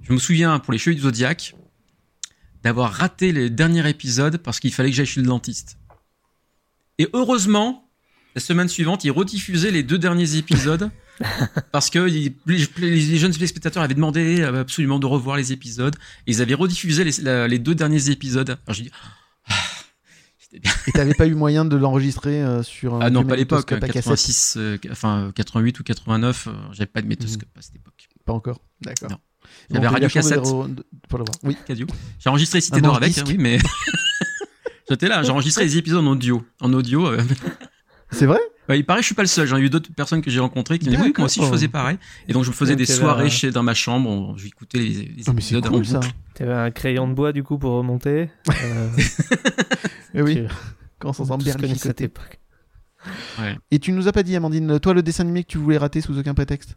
Je 0.03 0.13
me 0.13 0.19
souviens 0.19 0.59
pour 0.59 0.73
les 0.73 0.79
Cheveux 0.79 0.95
du 0.97 1.03
Zodiac 1.03 1.55
d'avoir 2.65 2.93
raté 2.93 3.31
les 3.33 3.49
derniers 3.49 3.89
épisodes 3.89 4.39
parce 4.39 4.59
qu'il 4.59 4.73
fallait 4.73 4.91
que 4.91 4.97
j'aille 4.97 5.07
chez 5.07 5.21
le 5.21 5.27
dentiste. 5.29 5.79
Et 6.99 7.09
heureusement, 7.13 7.86
la 8.37 8.41
semaine 8.41 8.69
suivante, 8.69 9.03
ils 9.03 9.11
rediffusaient 9.11 9.71
les 9.73 9.83
deux 9.83 9.99
derniers 9.99 10.37
épisodes 10.37 10.91
parce 11.73 11.89
que 11.91 11.99
les, 11.99 12.33
les 12.79 13.17
jeunes 13.19 13.33
spectateurs 13.33 13.83
avaient 13.83 13.95
demandé 13.95 14.43
euh, 14.43 14.61
absolument 14.61 14.99
de 14.99 15.07
revoir 15.07 15.37
les 15.39 15.53
épisodes. 15.53 15.97
Et 16.27 16.33
ils 16.33 16.43
avaient 16.43 16.55
rediffusé 16.55 17.03
les, 17.03 17.13
la- 17.23 17.49
les 17.49 17.59
deux 17.59 17.75
derniers 17.75 18.11
épisodes. 18.11 18.51
Alors 18.67 18.75
j'ai 18.75 18.83
dit, 18.85 18.91
ah, 19.49 19.55
bien. 20.63 20.71
Et 20.87 20.93
t'avais 20.93 21.15
pas 21.15 21.27
eu 21.27 21.35
moyen 21.35 21.65
de 21.65 21.77
l'enregistrer 21.77 22.43
euh, 22.43 22.63
sur 22.63 22.95
un 22.95 23.01
Ah 23.01 23.09
non, 23.11 23.25
pas 23.25 23.33
à 23.35 23.37
l'époque. 23.37 23.71
magnétoscope 23.71 23.85
à 23.85 23.93
cassette 23.93 24.05
86, 24.05 24.55
euh, 24.59 24.79
enfin 24.93 25.33
88 25.35 25.81
ou 25.81 25.83
89, 25.83 26.47
euh, 26.49 26.53
j'avais 26.73 26.87
pas 26.87 27.01
de 27.03 27.07
métoscope 27.07 27.49
à 27.59 27.63
cette 27.63 27.77
époque. 27.77 28.09
Pas 28.27 28.33
encore. 28.35 28.61
D'accord. 28.83 29.19
J'avais 29.71 29.87
radio 29.89 30.09
cassette. 30.11 30.41
de- 30.43 30.85
pour 31.09 31.19
le 31.19 31.25
voir. 31.25 31.37
Oui. 31.43 31.57
Cadio. 31.67 31.87
J'ai 32.19 32.29
enregistré 32.29 32.61
Cité 32.61 32.81
d'Or 32.83 32.97
avec, 32.97 33.17
hein, 33.17 33.25
oui, 33.27 33.37
mais 33.39 33.59
j'étais 34.91 35.09
là. 35.09 35.23
J'ai 35.23 35.31
enregistré 35.31 35.65
les 35.65 35.79
épisodes 35.79 36.05
en 36.05 36.11
audio. 36.11 36.45
En 36.61 36.73
audio. 36.75 37.11
C'est 38.11 38.27
vrai? 38.27 38.39
Ouais, 38.69 38.79
il 38.79 38.85
paraît 38.85 38.99
que 38.99 39.03
je 39.03 39.07
suis 39.07 39.15
pas 39.15 39.23
le 39.23 39.29
seul. 39.29 39.47
J'en 39.47 39.57
ai 39.59 39.61
eu 39.61 39.71
d'autres 39.71 39.93
personnes 39.95 40.23
que 40.23 40.31
j'ai 40.31 40.41
rencontrées 40.41 40.79
qui 40.79 40.91
m'ont 40.91 40.97
dit 40.97 41.03
oui, 41.03 41.13
moi 41.17 41.27
aussi 41.27 41.41
je 41.41 41.47
faisais 41.47 41.69
pareil. 41.69 41.99
Et 42.29 42.33
donc 42.33 42.45
je 42.45 42.51
me 42.51 42.55
faisais 42.55 42.73
Donc, 42.73 42.79
des 42.79 42.87
soirées 42.87 43.27
un- 43.27 43.29
chez 43.29 43.51
dans 43.53 43.63
ma 43.63 43.75
chambre. 43.75 44.09
on- 44.11 44.37
Je 44.37 44.47
écoutais 44.47 44.79
les, 44.79 44.89
les 44.89 45.23
c'est 45.23 45.31
épisodes 45.31 45.67
cool 45.69 45.83
boucle. 45.83 46.09
T'avais 46.35 46.53
un 46.53 46.71
crayon 46.71 47.07
de 47.09 47.15
bois 47.15 47.33
du 47.33 47.43
coup 47.45 47.59
pour 47.59 47.73
remonter. 47.73 48.29
Euh, 48.65 48.89
Eh 50.15 50.23
oui. 50.23 50.35
tu- 50.37 50.47
Quand 50.99 51.19
on 51.21 51.27
connaît 51.27 51.75
cette 51.75 52.01
époque. 52.01 52.41
Ouais. 53.39 53.57
Et 53.71 53.79
tu 53.79 53.93
nous 53.93 54.09
as 54.09 54.13
pas 54.13 54.23
dit, 54.25 54.35
Amandine, 54.35 54.81
toi, 54.81 54.95
le 54.95 55.03
dessin 55.03 55.23
animé 55.23 55.45
que 55.45 55.49
tu 55.49 55.59
voulais 55.59 55.79
rater 55.79 56.01
sous 56.01 56.19
aucun 56.19 56.35
prétexte? 56.35 56.75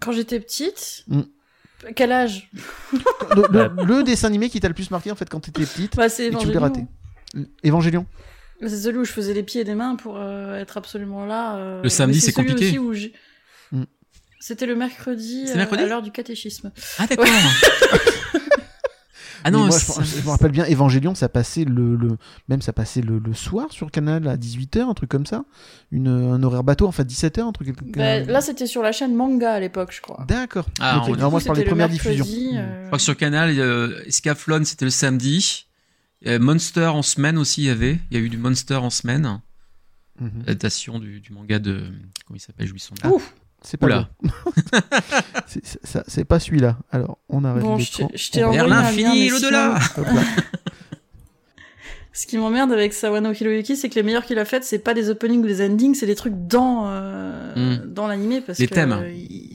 Quand 0.00 0.12
j'étais 0.12 0.38
petite, 0.38 1.04
Mm. 1.08 1.22
quel 1.96 2.12
âge? 2.12 2.50
Le, 3.34 3.42
le- 3.50 3.84
le 3.84 4.02
dessin 4.04 4.28
animé 4.28 4.50
qui 4.50 4.60
t'a 4.60 4.68
le 4.68 4.74
plus 4.74 4.90
marqué 4.90 5.10
en 5.10 5.14
fait 5.16 5.28
quand 5.28 5.40
t'étais 5.40 5.64
petite 5.64 5.96
Bah, 5.96 6.08
c'est 6.08 6.26
et 6.26 6.30
que 6.30 6.36
tu 6.36 6.46
voulais 6.46 6.56
Evangelion. 6.58 6.86
rater 7.34 7.48
Évangélion 7.64 8.06
C'est 8.60 8.68
celui 8.76 8.98
où 8.98 9.04
je 9.04 9.12
faisais 9.12 9.34
les 9.34 9.42
pieds 9.42 9.60
et 9.60 9.64
les 9.64 9.74
mains 9.74 9.96
pour 9.96 10.16
euh, 10.16 10.58
être 10.58 10.76
absolument 10.76 11.26
là. 11.26 11.56
euh, 11.56 11.82
Le 11.82 11.88
samedi, 11.88 12.20
c'est 12.20 12.32
compliqué. 12.32 12.66
aussi 12.68 12.78
où 12.78 12.92
j'ai- 12.94 13.12
Mm. 13.72 13.84
C'était 14.40 14.66
le 14.66 14.76
mercredi, 14.76 15.46
euh, 15.48 15.66
à 15.72 15.86
l'heure 15.86 16.02
du 16.02 16.10
catéchisme. 16.10 16.70
Ah 16.98 17.06
d'accord. 17.06 17.24
ah 19.46 19.50
Mais 19.50 19.50
non, 19.50 19.66
moi, 19.66 19.76
je, 19.78 20.22
me 20.24 20.28
rappelle 20.30 20.50
bien, 20.52 20.64
Évangélion, 20.66 21.14
ça 21.14 21.28
passait 21.28 21.64
le, 21.64 21.96
le- 21.96 22.16
même 22.48 22.62
ça 22.62 22.72
passait 22.72 23.00
le, 23.00 23.18
le 23.18 23.34
soir 23.34 23.66
sur 23.72 23.86
le 23.86 23.90
canal 23.90 24.26
à 24.28 24.36
18h, 24.36 24.80
un 24.88 24.94
truc 24.94 25.10
comme 25.10 25.26
ça. 25.26 25.44
Une, 25.92 26.08
un 26.08 26.42
horaire 26.42 26.62
bateau, 26.64 26.86
enfin 26.86 27.02
17h, 27.04 27.40
un 27.40 27.52
truc. 27.52 27.74
Bah, 27.96 28.20
là, 28.20 28.40
c'était 28.40 28.66
sur 28.66 28.82
la 28.82 28.92
chaîne 28.92 29.14
Manga 29.14 29.52
à 29.52 29.60
l'époque, 29.60 29.92
je 29.92 30.00
crois. 30.00 30.24
D'accord. 30.28 30.66
Ah, 30.80 31.02
moi, 31.06 31.40
je 31.40 31.44
parle 31.46 31.56
des 31.58 31.64
le 31.64 31.68
premières 31.70 31.88
mercredi, 31.88 32.16
diffusions. 32.22 32.58
euh, 32.58 32.82
Je 32.82 32.86
crois 32.86 32.98
que 32.98 33.04
sur 33.04 33.16
Canal, 33.16 33.58
euh, 33.58 34.02
Escaflowne, 34.06 34.64
c'était 34.64 34.84
le 34.86 34.90
samedi. 34.90 35.66
Euh, 36.26 36.38
Monster 36.38 36.86
en 36.86 37.02
semaine 37.02 37.36
aussi, 37.38 37.62
il 37.62 37.66
y 37.66 37.70
avait. 37.70 37.98
Il 38.10 38.16
y 38.18 38.20
a 38.20 38.22
eu 38.24 38.28
du 38.28 38.36
Monster 38.38 38.76
en 38.76 38.90
semaine. 38.90 39.40
Mhm. 40.20 40.42
Adaptation 40.42 40.98
du, 40.98 41.20
du 41.20 41.32
manga 41.32 41.58
de. 41.58 41.82
Comment 42.26 42.36
il 42.36 42.40
s'appelle 42.40 42.66
J'oublie 42.66 42.80
son 42.80 42.94
nom. 43.04 43.16
Ouf. 43.16 43.34
C'est 43.62 43.78
pas 43.78 43.88
le- 43.88 44.28
c'est- 45.46 45.64
c'est- 45.64 45.86
ça- 45.86 46.04
c'est 46.06 46.24
pas 46.24 46.38
celui-là. 46.38 46.78
Alors, 46.92 47.18
on 47.30 47.44
arrête 47.44 47.62
Bon, 47.62 47.78
je 47.78 48.30
t'ai- 48.30 48.44
envoyé 48.44 48.68
l'infini 48.68 49.28
l'au-delà. 49.30 49.78
Là. 49.96 50.04
Ce 52.12 52.26
qui 52.28 52.38
m'emmerde 52.38 52.70
avec 52.70 52.92
Sawano 52.92 53.32
Hiroyuki, 53.32 53.76
c'est 53.76 53.88
que 53.88 53.96
les 53.96 54.04
meilleurs 54.04 54.24
qu'il 54.24 54.38
a 54.38 54.44
fait, 54.44 54.62
c'est 54.62 54.78
pas 54.78 54.94
des 54.94 55.10
openings 55.10 55.42
ou 55.42 55.46
des 55.48 55.64
endings, 55.66 55.94
c'est 55.96 56.06
des 56.06 56.14
trucs 56.14 56.46
dans 56.46 56.84
euh, 56.86 57.54
Mm. 57.82 57.92
dans 57.92 58.06
l'animé 58.06 58.40
parce 58.40 58.58
Les 58.60 58.68
que 58.68 58.74
thèmes. 58.74 58.92
euh, 58.92 59.10
il... 59.12 59.53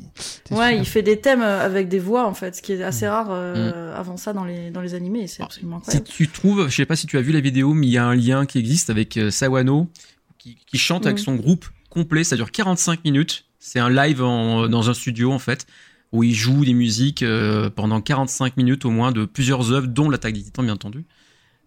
Ouais, 0.52 0.70
super. 0.70 0.72
il 0.72 0.86
fait 0.86 1.02
des 1.02 1.20
thèmes 1.20 1.41
euh, 1.41 1.66
avec 1.66 1.88
des 1.90 2.00
voix 2.00 2.26
en 2.28 2.34
fait, 2.34 2.56
ce 2.56 2.62
qui 2.62 2.74
est 2.74 2.84
assez 2.84 3.06
Mm. 3.06 3.10
rare 3.10 3.28
euh, 3.32 3.96
avant 3.96 4.18
ça 4.18 4.34
dans 4.34 4.44
les 4.46 4.70
dans 4.72 4.82
les 4.82 4.94
animés, 4.94 5.28
c'est 5.28 5.41
Ah, 5.41 5.46
absolument 5.46 5.78
Si 5.84 5.98
incroyable. 5.98 6.08
tu 6.10 6.28
trouves, 6.28 6.70
je 6.70 6.76
sais 6.76 6.86
pas 6.86 6.96
si 6.96 7.08
tu 7.08 7.18
as 7.18 7.22
vu 7.22 7.32
la 7.32 7.40
vidéo, 7.40 7.74
mais 7.74 7.88
il 7.88 7.94
y 7.94 7.98
a 7.98 8.06
un 8.06 8.16
lien 8.16 8.46
qui 8.46 8.58
existe 8.60 8.90
avec 8.90 9.18
euh, 9.18 9.32
Sawano 9.32 9.88
qui, 10.38 10.58
qui 10.68 10.78
chante 10.78 11.06
avec 11.06 11.18
Mhm. 11.20 11.24
son 11.26 11.36
groupe 11.36 11.66
complet. 11.90 12.24
Ça 12.24 12.36
dure 12.36 12.52
45 12.52 13.04
minutes. 13.06 13.46
C'est 13.60 13.80
un 13.80 13.90
live 13.90 14.22
en- 14.24 14.68
dans 14.70 14.90
un 14.90 14.94
studio 14.94 15.32
en 15.32 15.40
fait 15.40 15.66
où 16.12 16.24
il 16.24 16.34
joue 16.34 16.66
des 16.66 16.74
musiques 16.74 17.22
euh, 17.24 17.70
pendant 17.70 18.02
45 18.02 18.58
minutes 18.58 18.84
au 18.86 18.90
moins 18.90 19.12
de 19.12 19.26
plusieurs 19.26 19.72
œuvres, 19.72 19.88
dont 19.88 20.10
l'attaque 20.10 20.34
des 20.34 20.41
Titans 20.44 20.66
bien 20.66 20.74
entendu. 20.74 21.06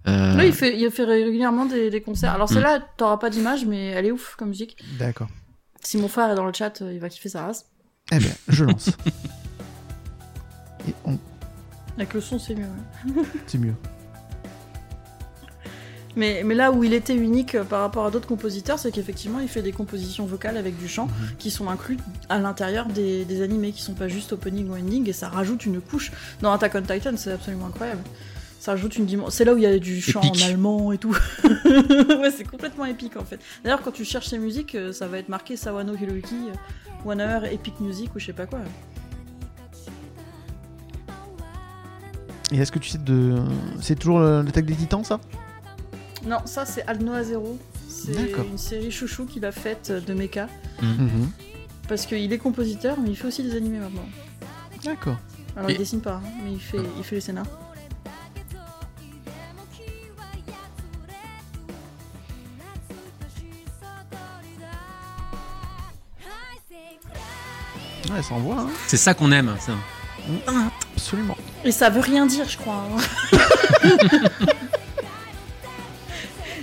Euh, 0.09 0.37
Oui, 0.37 0.47
il 0.49 0.53
fait 0.53 0.77
il 0.77 0.91
fait 0.91 1.05
régulièrement 1.05 1.65
des, 1.67 1.89
des 1.91 2.01
concerts. 2.01 2.33
Alors 2.33 2.51
Mm. 2.51 2.55
celle-là, 2.55 2.81
t'auras 2.97 3.19
pas 3.19 3.31
d'image, 3.31 3.65
mais 3.67 3.87
elle 3.89 4.07
est 4.07 4.11
ouf 4.11 4.35
comme 4.37 4.49
musique. 4.49 4.77
D'accord. 4.99 5.29
Si 5.85 5.97
mon 5.97 6.09
frère 6.09 6.31
est 6.31 6.35
dans 6.35 6.47
le 6.47 6.53
chat, 6.53 6.83
il 6.93 6.99
va 6.99 7.09
kiffer 7.09 7.29
sa 7.29 7.47
race. 7.47 7.67
Eh 8.13 8.19
bien, 8.19 8.33
je 8.49 8.65
lance. 8.65 8.91
Et 10.89 10.95
on... 11.05 11.19
Avec 11.97 12.13
le 12.15 12.21
son, 12.21 12.39
c'est 12.39 12.55
mieux. 12.55 12.67
ouais. 13.07 13.23
c'est 13.47 13.59
mieux. 13.59 13.75
Mais, 16.15 16.43
mais 16.45 16.55
là 16.55 16.73
où 16.73 16.85
il 16.85 16.93
était 16.93 17.15
unique 17.17 17.55
euh, 17.55 17.65
par 17.65 17.81
rapport 17.81 18.05
à 18.05 18.11
d'autres 18.11 18.29
compositeurs, 18.29 18.79
c'est 18.79 18.91
qu'effectivement, 18.93 19.41
il 19.41 19.49
fait 19.49 19.63
des 19.63 19.73
compositions 19.73 20.27
vocales 20.27 20.59
avec 20.59 20.79
du 20.79 20.87
chant 20.89 21.07
Mhm. 21.07 21.37
qui 21.39 21.51
sont 21.51 21.71
inclus 21.71 21.97
à 22.29 22.39
l'intérieur 22.39 22.85
des, 22.87 23.25
des 23.25 23.41
animés, 23.41 23.73
qui 23.73 23.81
sont 23.81 23.95
pas 23.95 24.09
juste 24.09 24.33
opening 24.35 24.69
ou 24.69 24.75
ending, 24.77 25.09
et 25.09 25.15
ça 25.15 25.29
rajoute 25.31 25.65
une 25.65 25.81
couche. 25.81 26.13
Dans 26.43 26.53
Attack 26.53 26.75
on 26.75 26.83
Titan, 26.83 27.13
c'est 27.17 27.33
absolument 27.33 27.67
incroyable. 27.69 28.03
Ça 28.61 28.73
rajoute 28.73 28.97
une 28.97 29.07
dimension. 29.07 29.31
C'est 29.31 29.45
là 29.47 29.55
où 29.55 29.57
il 29.57 29.63
y 29.63 29.67
a 29.67 29.79
du 29.79 30.03
chant 30.03 30.21
Épique. 30.21 30.43
en 30.43 30.47
allemand 30.49 30.93
et 30.93 30.99
tout. 30.99 31.17
ouais, 31.65 32.31
c'est 32.37 32.45
complètement 32.49 32.85
épique 32.85 33.17
en 33.17 33.25
fait. 33.25 33.41
D'ailleurs, 33.65 33.81
quand 33.83 33.91
tu 33.91 34.05
cherches 34.05 34.29
ces 34.29 34.39
musiques, 34.39 34.75
euh, 34.75 34.93
ça 34.93 35.09
va 35.09 35.19
être 35.19 35.29
marqué 35.31 35.57
Sawano 35.57 35.95
Hiroyuki, 35.97 36.35
euh, 36.35 36.53
One 37.05 37.21
Hour 37.21 37.45
Epic 37.47 37.81
Music 37.81 38.15
ou 38.15 38.19
je 38.19 38.27
sais 38.27 38.33
pas 38.33 38.47
quoi. 38.47 38.61
Et 42.53 42.59
est-ce 42.59 42.71
que 42.73 42.79
tu 42.79 42.89
sais 42.91 42.99
de. 42.99 43.37
C'est 43.81 43.97
toujours 43.99 44.21
l'attaque 44.21 44.67
des 44.67 44.75
titans, 44.75 45.05
ça? 45.05 45.19
Non, 46.27 46.39
ça 46.45 46.65
c'est 46.67 46.87
Alnoa 46.87 47.23
Zero. 47.25 47.59
C'est 47.89 48.33
une 48.51 48.59
série 48.59 48.91
chouchou 48.91 49.27
qu'il 49.27 49.45
a 49.45 49.53
faite 49.53 49.91
de 49.93 50.15
mecha. 50.15 50.49
Mhm. 50.83 51.31
Parce 51.89 52.07
qu'il 52.07 52.33
est 52.33 52.39
compositeur, 52.39 52.99
mais 53.01 53.11
il 53.11 53.17
fait 53.17 53.29
aussi 53.29 53.43
des 53.43 53.57
animés 53.57 53.79
maintenant. 53.79 54.05
D'accord. 54.85 55.17
Alors 55.57 55.71
Et- 55.71 55.75
il 55.75 55.79
dessine 55.79 56.01
pas, 56.01 56.15
hein, 56.25 56.29
mais 56.45 56.53
il 56.53 56.61
fait, 56.61 56.79
il 56.99 57.05
fait 57.05 57.17
les 57.17 57.21
scénars. 57.21 57.47
Ouais, 68.15 68.23
ça 68.23 68.35
envoie, 68.35 68.61
hein. 68.61 68.69
C'est 68.87 68.97
ça 68.97 69.15
qu'on 69.15 69.33
aime. 69.33 69.55
Ça. 69.61 69.73
Absolument. 70.97 71.37
Et 71.65 71.73
ça 71.73 71.91
veut 71.91 72.01
rien 72.01 72.27
dire, 72.27 72.49
je 72.49 72.57
crois. 72.59 72.85
hein. 72.93 73.39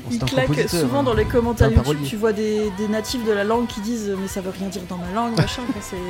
Bon, 0.06 0.10
Il 0.12 0.20
claque 0.26 0.70
souvent 0.70 1.00
hein. 1.00 1.04
dans 1.04 1.14
les 1.14 1.26
commentaires 1.26 1.68
YouTube, 1.68 1.84
parolier. 1.84 2.08
tu 2.08 2.16
vois 2.16 2.34
des, 2.34 2.72
des 2.78 2.88
natifs 2.88 3.24
de 3.26 3.32
la 3.32 3.44
langue 3.44 3.68
qui 3.68 3.80
disent 3.82 4.12
mais 4.20 4.28
ça 4.28 4.42
veut 4.42 4.50
rien 4.50 4.68
dire 4.70 4.82
dans 4.90 4.98
ma 4.98 5.12
langue, 5.12 5.38
machin. 5.38 5.62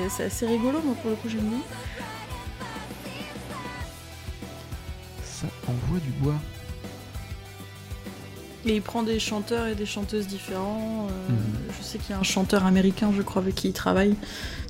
C'est 0.10 0.24
assez 0.24 0.46
rigolo, 0.48 0.80
moi 0.86 0.96
pour 1.02 1.10
le 1.10 1.16
coup 1.18 1.28
j'aime 1.28 1.42
bien. 1.42 1.60
Ça 5.24 5.48
envoie 5.68 6.00
du 6.00 6.10
bois. 6.12 6.36
Et 8.66 8.76
il 8.76 8.82
prend 8.82 9.04
des 9.04 9.20
chanteurs 9.20 9.68
et 9.68 9.76
des 9.76 9.86
chanteuses 9.86 10.28
différents. 10.28 11.08
euh, 11.10 11.32
Mhm. 11.32 11.38
Je 11.80 11.84
sais 11.84 11.98
qu'il 11.98 12.12
y 12.12 12.14
a 12.14 12.20
un 12.20 12.24
chanteur 12.24 12.66
américain, 12.66 13.12
je 13.16 13.22
crois, 13.22 13.42
avec 13.42 13.56
qui 13.56 13.70
il 13.70 13.74
travaille. 13.74 14.16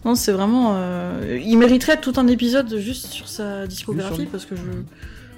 Non, 0.05 0.13
c'est 0.15 0.31
vraiment. 0.31 0.73
euh, 0.75 1.39
Il 1.43 1.57
mériterait 1.57 1.99
tout 1.99 2.13
un 2.17 2.27
épisode 2.27 2.77
juste 2.77 3.07
sur 3.07 3.27
sa 3.27 3.65
discographie 3.67 4.27
parce 4.27 4.45
que 4.45 4.55
je, 4.55 4.61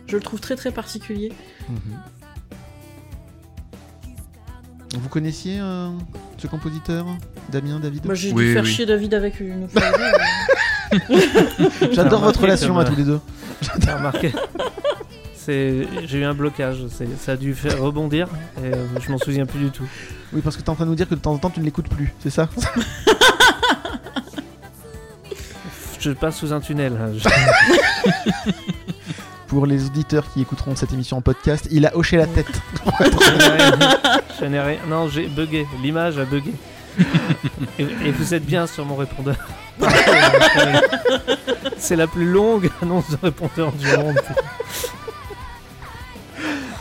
je 0.08 0.16
le 0.18 0.22
trouve 0.22 0.40
très 0.42 0.56
très 0.56 0.72
particulier. 0.72 1.32
Mhm. 1.70 1.78
Vous 5.00 5.08
connaissiez 5.08 5.60
euh, 5.62 5.88
ce 6.38 6.48
compositeur 6.48 7.06
Damien, 7.50 7.80
David? 7.80 8.06
Moi, 8.06 8.16
j'ai 8.16 8.34
Oui, 8.34 8.48
dû 8.48 8.54
faire 8.54 8.64
oui. 8.64 8.70
chier 8.70 8.86
David 8.86 9.14
avec 9.14 9.40
une. 9.40 9.68
J'adore 11.94 12.20
votre 12.22 12.42
relation 12.42 12.78
à 12.78 12.84
tous 12.84 12.98
les 12.98 13.06
deux. 13.06 13.22
T'as 13.80 13.96
remarqué 13.98 14.34
j'ai 15.48 16.18
eu 16.18 16.24
un 16.24 16.34
blocage. 16.34 16.78
Ça 17.20 17.32
a 17.34 17.36
dû 17.38 17.54
faire 17.56 17.80
rebondir 17.82 18.28
et 18.64 18.74
euh, 18.74 18.86
je 19.00 19.12
m'en 19.12 19.18
souviens 19.18 19.46
plus 19.46 19.60
du 19.60 19.70
tout. 19.72 19.88
Oui, 20.34 20.42
parce 20.44 20.56
que 20.58 20.62
t'es 20.62 20.70
en 20.70 20.76
train 20.76 20.86
de 20.86 20.90
nous 20.90 20.96
dire 20.96 21.08
que 21.10 21.16
de 21.16 21.20
temps 21.20 21.34
en 21.34 21.38
temps 21.38 21.50
tu 21.50 21.60
ne 21.60 21.66
l'écoutes 21.66 21.90
plus, 21.90 22.14
c'est 22.22 22.30
ça? 22.30 22.48
Je 26.00 26.12
passe 26.12 26.38
sous 26.38 26.52
un 26.52 26.60
tunnel. 26.60 26.94
hein. 27.00 27.12
Je- 27.16 28.52
Pour 29.48 29.66
les 29.66 29.86
auditeurs 29.86 30.26
qui 30.34 30.42
écouteront 30.42 30.76
cette 30.76 30.94
émission 30.94 31.18
en 31.18 31.22
podcast, 31.22 31.68
il 31.72 31.86
a 31.86 31.96
hoché 31.96 32.16
la 32.18 32.26
tête. 32.26 32.48
Je 33.00 33.38
n'ai 33.38 33.50
rien. 33.50 33.78
Je 34.40 34.46
n'ai 34.46 34.60
rien. 34.62 34.78
Non, 34.88 35.10
j'ai 35.10 35.28
bugué. 35.28 35.68
L'image 35.84 36.18
a 36.18 36.24
bugué. 36.26 36.54
Et, 37.78 37.84
et 37.84 38.12
vous 38.12 38.34
êtes 38.34 38.46
bien 38.46 38.66
sur 38.66 38.86
mon 38.86 38.96
répondeur. 38.96 39.36
C'est 41.78 41.96
la 41.98 42.08
plus 42.08 42.26
longue 42.32 42.70
annonce 42.82 43.10
de 43.12 43.18
répondeur 43.22 43.72
du 43.74 43.86
monde. 43.98 44.20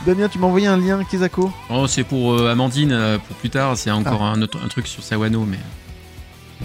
Damien, 0.05 0.27
tu 0.29 0.39
m'as 0.39 0.47
envoyé 0.47 0.65
un 0.67 0.77
lien, 0.77 1.03
Kezako 1.03 1.51
Oh, 1.69 1.85
c'est 1.87 2.03
pour 2.03 2.33
euh, 2.33 2.51
Amandine, 2.51 2.91
euh, 2.91 3.17
pour 3.19 3.35
plus 3.37 3.49
tard, 3.51 3.77
c'est 3.77 3.91
encore 3.91 4.21
Ah. 4.23 4.31
un, 4.35 4.41
autre, 4.41 4.57
un 4.63 4.67
truc 4.67 4.87
sur 4.87 5.03
Sawano, 5.03 5.45
mais. 5.45 5.59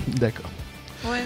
D'accord. 0.08 0.50
Ouais, 1.04 1.22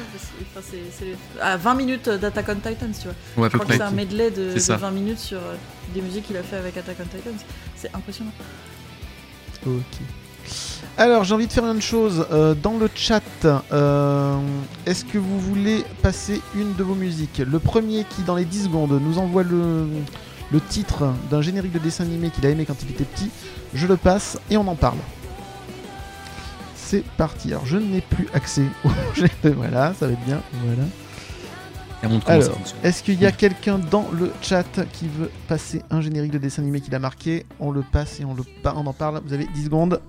c'est- 0.61 1.17
à 1.41 1.57
20 1.57 1.75
minutes 1.75 2.09
d'Attack 2.09 2.47
on 2.51 2.55
Titans, 2.57 2.93
tu 2.93 3.05
vois. 3.05 3.15
Ouais, 3.37 3.47
à 3.47 3.49
je 3.49 3.53
peu 3.53 3.59
crois 3.59 3.65
près. 3.67 3.79
que 3.79 3.83
c'est 3.85 3.89
un 3.89 3.93
medley 3.93 4.31
de, 4.31 4.49
C'est 4.51 4.55
de 4.57 4.61
ça. 4.61 4.77
20 4.77 4.91
minutes 4.91 5.19
sur 5.21 5.39
euh, 5.39 5.55
des 5.95 6.03
musiques 6.03 6.27
qu'il 6.27 6.37
a 6.37 6.43
fait 6.43 6.57
avec 6.57 6.77
Attack 6.77 6.97
on 7.01 7.05
Titans. 7.17 7.33
C'est 7.77 7.95
impressionnant. 7.95 8.33
Ok. 9.67 9.73
Alors, 10.99 11.23
j'ai 11.25 11.35
envie 11.35 11.47
de 11.47 11.53
faire 11.53 11.67
une 11.67 11.81
chose. 11.81 12.27
Euh, 12.33 12.55
dans 12.55 12.77
le 12.77 12.89
chat, 12.95 13.23
euh, 13.73 14.37
est-ce 14.85 15.05
que 15.05 15.17
vous 15.19 15.39
voulez 15.39 15.85
passer 16.03 16.43
une 16.57 16.75
de 16.75 16.83
vos 16.83 16.95
musiques? 16.97 17.39
Le 17.39 17.59
premier 17.61 18.05
qui, 18.05 18.23
dans 18.23 18.35
les 18.37 18.45
10 18.45 18.65
secondes, 18.65 18.99
nous 19.01 19.19
envoie 19.19 19.45
le, 19.45 19.87
le 20.53 20.61
titre 20.61 21.13
d'un 21.31 21.43
générique 21.43 21.73
de 21.73 21.79
dessin 21.79 22.05
animé 22.05 22.31
qu'il 22.31 22.45
a 22.47 22.51
aimé 22.51 22.65
quand 22.67 22.83
il 22.83 22.91
était 22.91 23.05
petit, 23.05 23.31
je 23.75 23.87
le 23.87 23.97
passe 23.97 24.39
et 24.51 24.57
on 24.57 24.67
en 24.67 24.75
parle. 24.75 24.99
C'est 26.75 27.05
parti. 27.05 27.53
Alors, 27.53 27.67
je 27.67 27.77
n'ai 27.77 28.01
plus 28.01 28.29
accès 28.35 28.65
au 28.85 28.89
Voilà, 29.49 29.95
ça 29.95 30.07
va 30.07 30.13
être 30.13 30.25
bien. 30.25 30.43
Voilà. 30.65 30.83
Alors, 32.27 32.59
est-ce 32.83 33.03
qu'il 33.03 33.21
y 33.21 33.27
a 33.27 33.33
quelqu'un 33.33 33.79
dans 33.79 34.09
le 34.13 34.33
chat 34.41 34.65
qui 34.93 35.07
veut 35.07 35.31
passer 35.49 35.83
un 35.91 36.01
générique 36.01 36.33
de 36.33 36.39
dessin 36.39 36.63
animé 36.63 36.81
qu'il 36.81 36.95
a 36.95 36.99
marqué? 36.99 37.45
On 37.61 37.71
le 37.71 37.83
passe 37.83 38.21
et 38.21 38.25
on, 38.25 38.35
le 38.35 38.43
on 38.65 38.87
en 38.87 38.93
parle. 38.93 39.21
Vous 39.25 39.35
avez 39.35 39.47
10 39.47 39.65
secondes. 39.65 40.01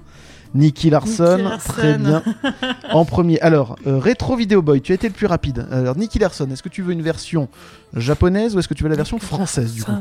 Nicky 0.53 0.89
Larson, 0.89 1.37
Nicky 1.37 1.43
Larson. 1.43 1.71
très 1.73 1.97
bien. 1.97 2.23
En 2.91 3.05
premier. 3.05 3.39
Alors, 3.39 3.77
euh, 3.87 3.99
Retro 3.99 4.35
Video 4.35 4.61
Boy, 4.61 4.81
tu 4.81 4.91
as 4.91 4.95
été 4.95 5.07
le 5.07 5.13
plus 5.13 5.27
rapide. 5.27 5.65
Alors, 5.71 5.95
Nicky 5.97 6.19
Larson, 6.19 6.49
est-ce 6.51 6.61
que 6.61 6.67
tu 6.69 6.81
veux 6.81 6.91
une 6.91 7.01
version 7.01 7.47
japonaise 7.95 8.55
ou 8.55 8.59
est-ce 8.59 8.67
que 8.67 8.73
tu 8.73 8.83
veux 8.83 8.89
la 8.89 8.95
version 8.97 9.17
française 9.17 9.73
du 9.73 9.83
coup 9.83 9.91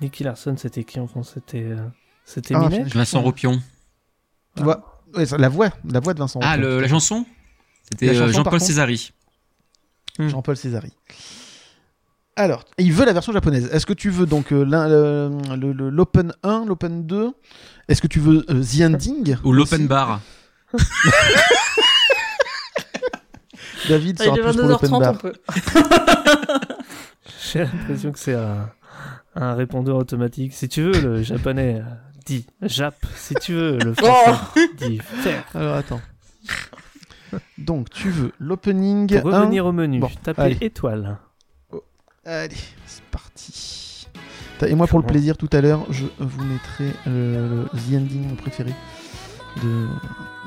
Nicky 0.00 0.24
Larson, 0.24 0.56
c'était 0.56 0.82
qui 0.84 0.98
en 0.98 1.06
France 1.06 1.32
C'était 1.34 1.62
euh, 1.62 1.76
c'était 2.24 2.54
Ah, 2.54 2.68
Vincent 2.68 3.20
Ropion. 3.20 3.60
Ouais, 4.60 4.74
La 5.38 5.48
voix, 5.48 5.70
la 5.88 6.00
voix 6.00 6.14
de 6.14 6.18
Vincent. 6.18 6.40
Ah, 6.42 6.54
Ropion. 6.56 6.68
le- 6.68 6.80
la 6.80 6.88
chanson? 6.88 7.24
C'était 7.90 8.12
La 8.12 8.22
euh, 8.22 8.32
Jean-Paul 8.32 8.60
Césari. 8.60 9.12
Jean-Paul 10.18 10.56
Césari. 10.56 10.92
Alors, 12.38 12.64
il 12.78 12.92
veut 12.92 13.04
la 13.04 13.12
version 13.12 13.32
japonaise. 13.32 13.68
Est-ce 13.72 13.84
que 13.84 13.92
tu 13.92 14.10
veux 14.10 14.24
donc 14.24 14.52
euh, 14.52 14.62
l'un- 14.64 14.88
le- 14.88 15.56
le- 15.56 15.72
le- 15.72 15.90
l'Open 15.90 16.32
1, 16.44 16.66
l'Open 16.66 17.04
2 17.04 17.32
Est-ce 17.88 18.00
que 18.00 18.06
tu 18.06 18.20
veux 18.20 18.44
euh, 18.48 18.62
The 18.62 18.82
Ending? 18.82 19.36
Ou 19.42 19.52
l'Open 19.52 19.88
Bar. 19.88 20.20
David 23.88 24.16
Ah, 24.20 24.24
sera 24.24 24.36
il 24.36 24.40
est 24.40 24.42
plus 24.44 24.56
pour 24.56 24.68
l'Open 24.68 24.90
22h30, 24.90 24.94
on 24.94 25.00
Bar. 25.00 25.18
peut. 25.18 25.32
J'ai 27.52 27.60
l'impression 27.60 28.12
que 28.12 28.18
c'est 28.18 28.34
un, 28.34 28.70
un 29.34 29.54
répondeur 29.54 29.96
automatique. 29.96 30.52
Si 30.52 30.68
tu 30.68 30.82
veux, 30.82 31.00
le 31.00 31.22
japonais 31.22 31.82
euh, 31.84 31.90
dit 32.26 32.46
Jap. 32.62 32.94
Si 33.16 33.34
tu 33.34 33.54
veux, 33.54 33.78
le 33.78 33.94
français 33.94 34.68
dit 34.78 34.98
faire. 34.98 35.44
Alors 35.54 35.76
attends. 35.76 36.00
Donc 37.56 37.90
tu 37.90 38.10
veux 38.10 38.32
l'opening 38.38 39.20
Pour 39.20 39.32
revenir 39.32 39.66
1. 39.66 39.68
au 39.68 39.72
menu, 39.72 40.00
Bon, 40.00 40.10
tapez 40.22 40.42
allez. 40.42 40.58
étoile. 40.60 41.18
Allez, 42.24 42.56
c'est 42.86 43.02
parti. 43.04 44.06
Et 44.66 44.74
moi, 44.74 44.86
pour 44.86 44.98
le 44.98 45.06
plaisir, 45.06 45.36
tout 45.36 45.48
à 45.52 45.60
l'heure, 45.60 45.86
je 45.90 46.04
vous 46.18 46.44
mettrai 46.44 46.92
le, 47.06 47.48
le 47.48 47.64
The 47.72 47.94
Ending, 47.94 48.28
mon 48.28 48.34
préféré, 48.34 48.74
de, 49.62 49.86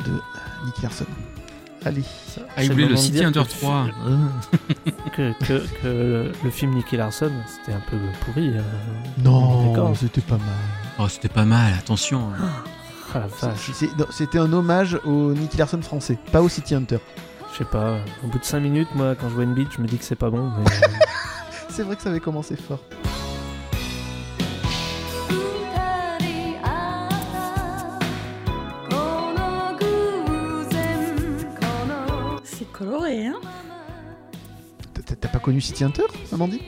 de 0.06 0.12
Nicky 0.66 0.82
Larson. 0.84 1.06
Allez. 1.86 2.04
Ah, 2.56 2.64
il 2.64 2.72
voulait 2.74 2.88
le 2.88 2.96
City 2.98 3.24
Hunter 3.24 3.42
3. 3.48 3.88
que, 5.16 5.32
que, 5.40 5.46
que 5.82 5.88
le, 5.88 6.32
le 6.44 6.50
film 6.52 6.76
Nicky 6.76 6.98
Larson, 6.98 7.32
c'était 7.48 7.74
un 7.76 7.80
peu 7.90 7.98
pourri. 8.26 8.50
euh, 8.56 8.62
Non, 9.24 9.70
D'accord. 9.70 9.96
c'était 9.98 10.22
pas 10.22 10.38
mal. 10.38 10.48
Oh, 11.00 11.08
c'était 11.08 11.30
pas 11.30 11.46
mal, 11.46 11.74
attention. 11.74 12.28
Ah. 13.14 13.26
C'est- 13.56 13.98
non, 13.98 14.06
C'était 14.12 14.38
un 14.40 14.52
hommage 14.54 15.00
au 15.06 15.34
Nicky 15.34 15.58
Larson 15.58 15.82
français, 15.82 16.18
pas 16.32 16.42
au 16.42 16.50
City 16.50 16.76
Hunter. 16.76 17.00
Je 17.54 17.58
sais 17.60 17.66
pas, 17.66 17.96
au 18.24 18.28
bout 18.28 18.40
de 18.40 18.46
5 18.46 18.60
minutes, 18.60 18.90
moi, 18.94 19.16
quand 19.16 19.28
je 19.30 19.34
vois 19.36 19.44
une 19.44 19.54
bite, 19.54 19.70
je 19.76 19.82
me 19.82 19.88
dis 19.88 19.98
que 19.98 20.04
c'est 20.06 20.16
pas 20.16 20.30
bon. 20.30 20.52
Mais... 20.58 20.64
C'est 21.72 21.84
vrai 21.84 21.96
que 21.96 22.02
ça 22.02 22.10
avait 22.10 22.20
commencé 22.20 22.58
fort. 22.58 22.84
C'est 32.44 32.72
coloré, 32.72 33.28
hein 33.28 33.40
T'as- 35.20 35.28
pas 35.28 35.40
connu 35.40 35.62
City 35.62 35.84
Hunter, 35.84 36.04
Amandine? 36.34 36.60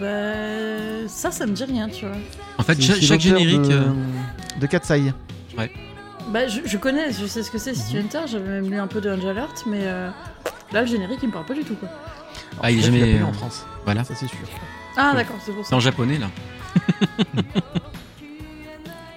Bah. 0.00 1.08
Ça, 1.08 1.30
ça 1.30 1.46
me 1.46 1.52
dit 1.52 1.64
rien, 1.64 1.88
tu 1.88 2.06
vois. 2.06 2.16
En 2.58 2.62
fait, 2.62 2.80
chaque, 2.80 3.20
générique. 3.20 3.62
De, 3.62 3.72
euh, 3.72 3.82
de 4.60 4.66
Katsai. 4.66 5.12
Ouais. 5.58 5.70
Bah, 6.28 6.46
je, 6.48 6.60
je 6.64 6.76
connais, 6.78 7.12
je 7.12 7.26
sais 7.26 7.42
ce 7.42 7.50
que 7.50 7.58
c'est, 7.58 7.74
City 7.74 7.98
Hunter, 7.98 8.20
j'avais 8.26 8.48
même 8.48 8.70
lu 8.70 8.78
un 8.78 8.86
peu 8.86 9.00
de 9.00 9.10
Angel 9.10 9.28
Alert, 9.30 9.64
mais 9.66 9.80
euh, 9.82 10.10
là, 10.72 10.80
le 10.82 10.86
générique, 10.86 11.18
il 11.22 11.28
me 11.28 11.32
parle 11.32 11.46
pas 11.46 11.54
du 11.54 11.64
tout, 11.64 11.74
quoi. 11.74 11.88
Ah, 12.62 12.70
il 12.70 12.78
est 12.78 12.82
jamais. 12.82 13.00
connu 13.00 13.22
en 13.24 13.28
euh, 13.30 13.32
France, 13.32 13.66
Voilà. 13.84 14.04
ça 14.04 14.14
c'est 14.14 14.26
sûr. 14.28 14.38
Ah, 14.96 15.12
d'accord, 15.14 15.36
c'est 15.44 15.52
pour 15.52 15.64
C'est 15.64 15.70
ça. 15.70 15.76
en 15.76 15.80
japonais 15.80 16.18
là. 16.18 16.28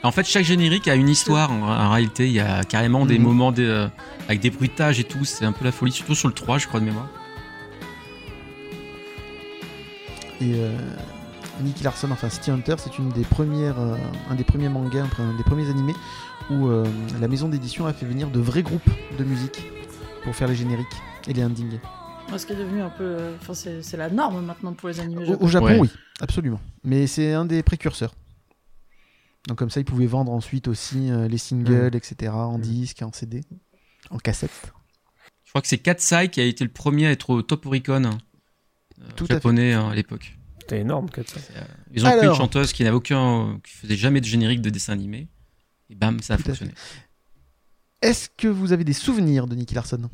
en 0.03 0.11
fait, 0.11 0.25
chaque 0.25 0.43
générique 0.45 0.87
a 0.87 0.95
une 0.95 1.09
histoire. 1.09 1.51
En, 1.51 1.63
en 1.69 1.89
réalité, 1.91 2.25
il 2.27 2.33
y 2.33 2.39
a 2.39 2.63
carrément 2.63 3.05
des 3.05 3.17
Mhm. 3.19 3.23
moments 3.25 3.51
de- 3.51 3.63
euh, 3.63 3.87
avec 4.27 4.39
des 4.41 4.49
bruitages 4.49 4.99
et 4.99 5.03
tout. 5.03 5.23
C'est 5.25 5.45
un 5.45 5.51
peu 5.51 5.65
la 5.65 5.71
folie, 5.71 5.91
surtout 5.91 6.15
sur 6.15 6.27
le 6.27 6.33
3, 6.33 6.57
je 6.57 6.67
crois 6.67 6.79
de 6.79 6.85
mémoire. 6.85 7.07
Et 10.39 10.53
euh, 10.55 10.77
Nicky 11.61 11.83
Larson, 11.83 12.09
enfin 12.11 12.29
City 12.29 12.51
Hunter, 12.51 12.75
c'est 12.77 12.97
une 12.99 13.09
des 13.09 13.23
premières, 13.23 13.79
euh, 13.79 13.95
un 14.29 14.35
des 14.35 14.43
premiers 14.43 14.69
mangas, 14.69 15.05
un 15.19 15.35
des 15.35 15.43
premiers 15.43 15.69
animés 15.69 15.95
où 16.51 16.67
euh, 16.67 16.85
la 17.19 17.27
maison 17.27 17.49
d'édition 17.49 17.87
a 17.87 17.93
fait 17.93 18.05
venir 18.05 18.29
de 18.29 18.39
vrais 18.39 18.61
groupes 18.61 18.89
de 19.17 19.23
musique 19.23 19.63
pour 20.23 20.35
faire 20.35 20.47
les 20.47 20.55
génériques 20.55 20.85
et 21.27 21.33
les 21.33 21.43
endings. 21.43 21.79
Ce 22.35 22.45
qui 22.45 22.53
est 22.53 22.57
devenu 22.57 22.81
un 22.81 22.89
peu. 22.89 23.03
euh, 23.03 23.35
Enfin, 23.41 23.53
c'est 23.55 23.81
c'est 23.81 23.97
la 23.97 24.09
norme 24.09 24.45
maintenant 24.45 24.73
pour 24.73 24.89
les 24.89 24.99
animés 24.99 25.23
Au, 25.23 25.25
japonais. 25.25 25.43
au 25.43 25.47
Japon, 25.47 25.65
Ouais. 25.65 25.79
oui, 25.79 25.89
absolument. 26.21 26.61
Mais 26.83 27.07
c'est 27.07 27.33
un 27.33 27.45
des 27.45 27.63
précurseurs. 27.63 28.13
Donc 29.47 29.57
comme 29.57 29.69
ça, 29.69 29.79
ils 29.79 29.85
pouvaient 29.85 30.05
vendre 30.07 30.31
ensuite 30.31 30.67
aussi 30.67 31.09
euh, 31.09 31.27
les 31.27 31.37
singles, 31.37 31.95
etc., 31.95 32.31
en 32.33 32.59
disque, 32.59 33.01
en 33.01 33.11
CD, 33.11 33.41
en 34.11 34.17
cassette. 34.17 34.71
Je 35.45 35.51
crois 35.51 35.61
que 35.61 35.67
c'est 35.67 35.77
Katsai 35.77 36.29
qui 36.29 36.41
a 36.41 36.43
été 36.43 36.63
le 36.63 36.69
premier 36.69 37.07
à 37.07 37.11
être 37.11 37.29
au 37.29 37.41
Top 37.41 37.65
Oricon 37.65 38.03
euh, 38.05 38.11
Tout 39.15 39.25
à 39.29 39.35
japonais 39.35 39.73
hein, 39.73 39.89
à 39.89 39.95
l'époque. 39.95 40.37
C'était 40.59 40.81
énorme. 40.81 41.07
Euh, 41.17 41.23
Ils 41.93 42.05
ont 42.05 42.09
pris 42.09 42.17
une 42.17 42.23
Alors. 42.25 42.35
chanteuse 42.35 42.73
qui 42.73 42.83
n'avait 42.83 42.95
aucun, 42.95 43.59
qui 43.65 43.71
faisait 43.73 43.95
jamais 43.95 44.19
de 44.19 44.25
générique 44.25 44.61
de 44.61 44.69
dessin 44.69 44.93
animé. 44.93 45.29
Et 45.89 45.95
bam, 45.95 46.19
ça 46.19 46.33
a 46.33 46.37
Tout 46.37 46.43
fonctionné. 46.43 46.73
Est-ce 48.01 48.29
que 48.29 48.49
vous 48.49 48.73
avez 48.73 48.83
des 48.83 48.93
souvenirs 48.93 49.47
de 49.47 49.55
Nicky 49.55 49.73
Larson? 49.73 50.09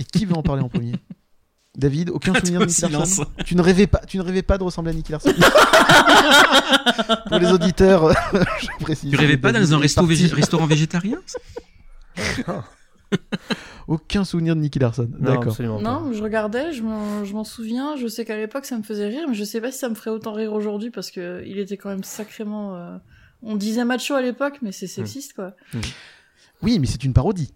Et 0.00 0.04
qui 0.04 0.24
veut 0.24 0.34
en 0.36 0.42
parler 0.42 0.62
en 0.62 0.68
premier 0.68 0.92
David, 1.76 2.10
aucun 2.10 2.34
souvenir 2.38 2.60
de 2.60 2.66
Nicky 2.66 2.80
silence. 2.80 3.18
Larson 3.18 3.32
tu 3.46 3.56
ne, 3.56 3.62
rêvais 3.62 3.86
pas, 3.86 4.00
tu 4.06 4.18
ne 4.18 4.22
rêvais 4.22 4.42
pas 4.42 4.58
de 4.58 4.64
ressembler 4.64 4.92
à 4.92 4.94
Nicky 4.94 5.12
Larson 5.12 5.32
Pour 7.28 7.38
les 7.38 7.50
auditeurs, 7.50 8.12
je 8.60 8.66
précise. 8.80 9.10
Tu 9.10 9.16
rêvais 9.16 9.38
pas 9.38 9.52
dans 9.52 9.74
un 9.74 9.78
resto 9.78 10.04
restaurant 10.04 10.66
végétarien 10.66 11.18
Aucun 13.88 14.24
souvenir 14.24 14.54
de 14.54 14.60
Nicky 14.60 14.78
Larson. 14.78 15.08
Non, 15.18 15.34
D'accord. 15.34 15.80
Non, 15.80 16.12
je 16.12 16.22
regardais, 16.22 16.72
je 16.72 16.82
m'en 16.82 17.44
souviens, 17.44 17.96
je 17.96 18.06
sais 18.06 18.24
qu'à 18.24 18.36
l'époque 18.36 18.64
ça 18.66 18.76
me 18.76 18.82
faisait 18.82 19.08
rire, 19.08 19.26
mais 19.28 19.34
je 19.34 19.44
sais 19.44 19.60
pas 19.60 19.72
si 19.72 19.78
ça 19.78 19.88
me 19.88 19.94
ferait 19.94 20.10
autant 20.10 20.32
rire 20.32 20.52
aujourd'hui 20.52 20.90
parce 20.90 21.10
que 21.10 21.42
il 21.46 21.58
était 21.58 21.76
quand 21.76 21.88
même 21.88 22.04
sacrément. 22.04 22.76
euh, 22.76 22.96
On 23.42 23.56
disait 23.56 23.84
macho 23.84 24.14
à 24.14 24.22
l'époque, 24.22 24.58
mais 24.62 24.72
c'est 24.72 24.86
sexiste 24.86 25.34
quoi. 25.34 25.54
Oui, 26.62 26.78
mais 26.78 26.86
c'est 26.86 27.02
une 27.04 27.12
parodie. 27.12 27.52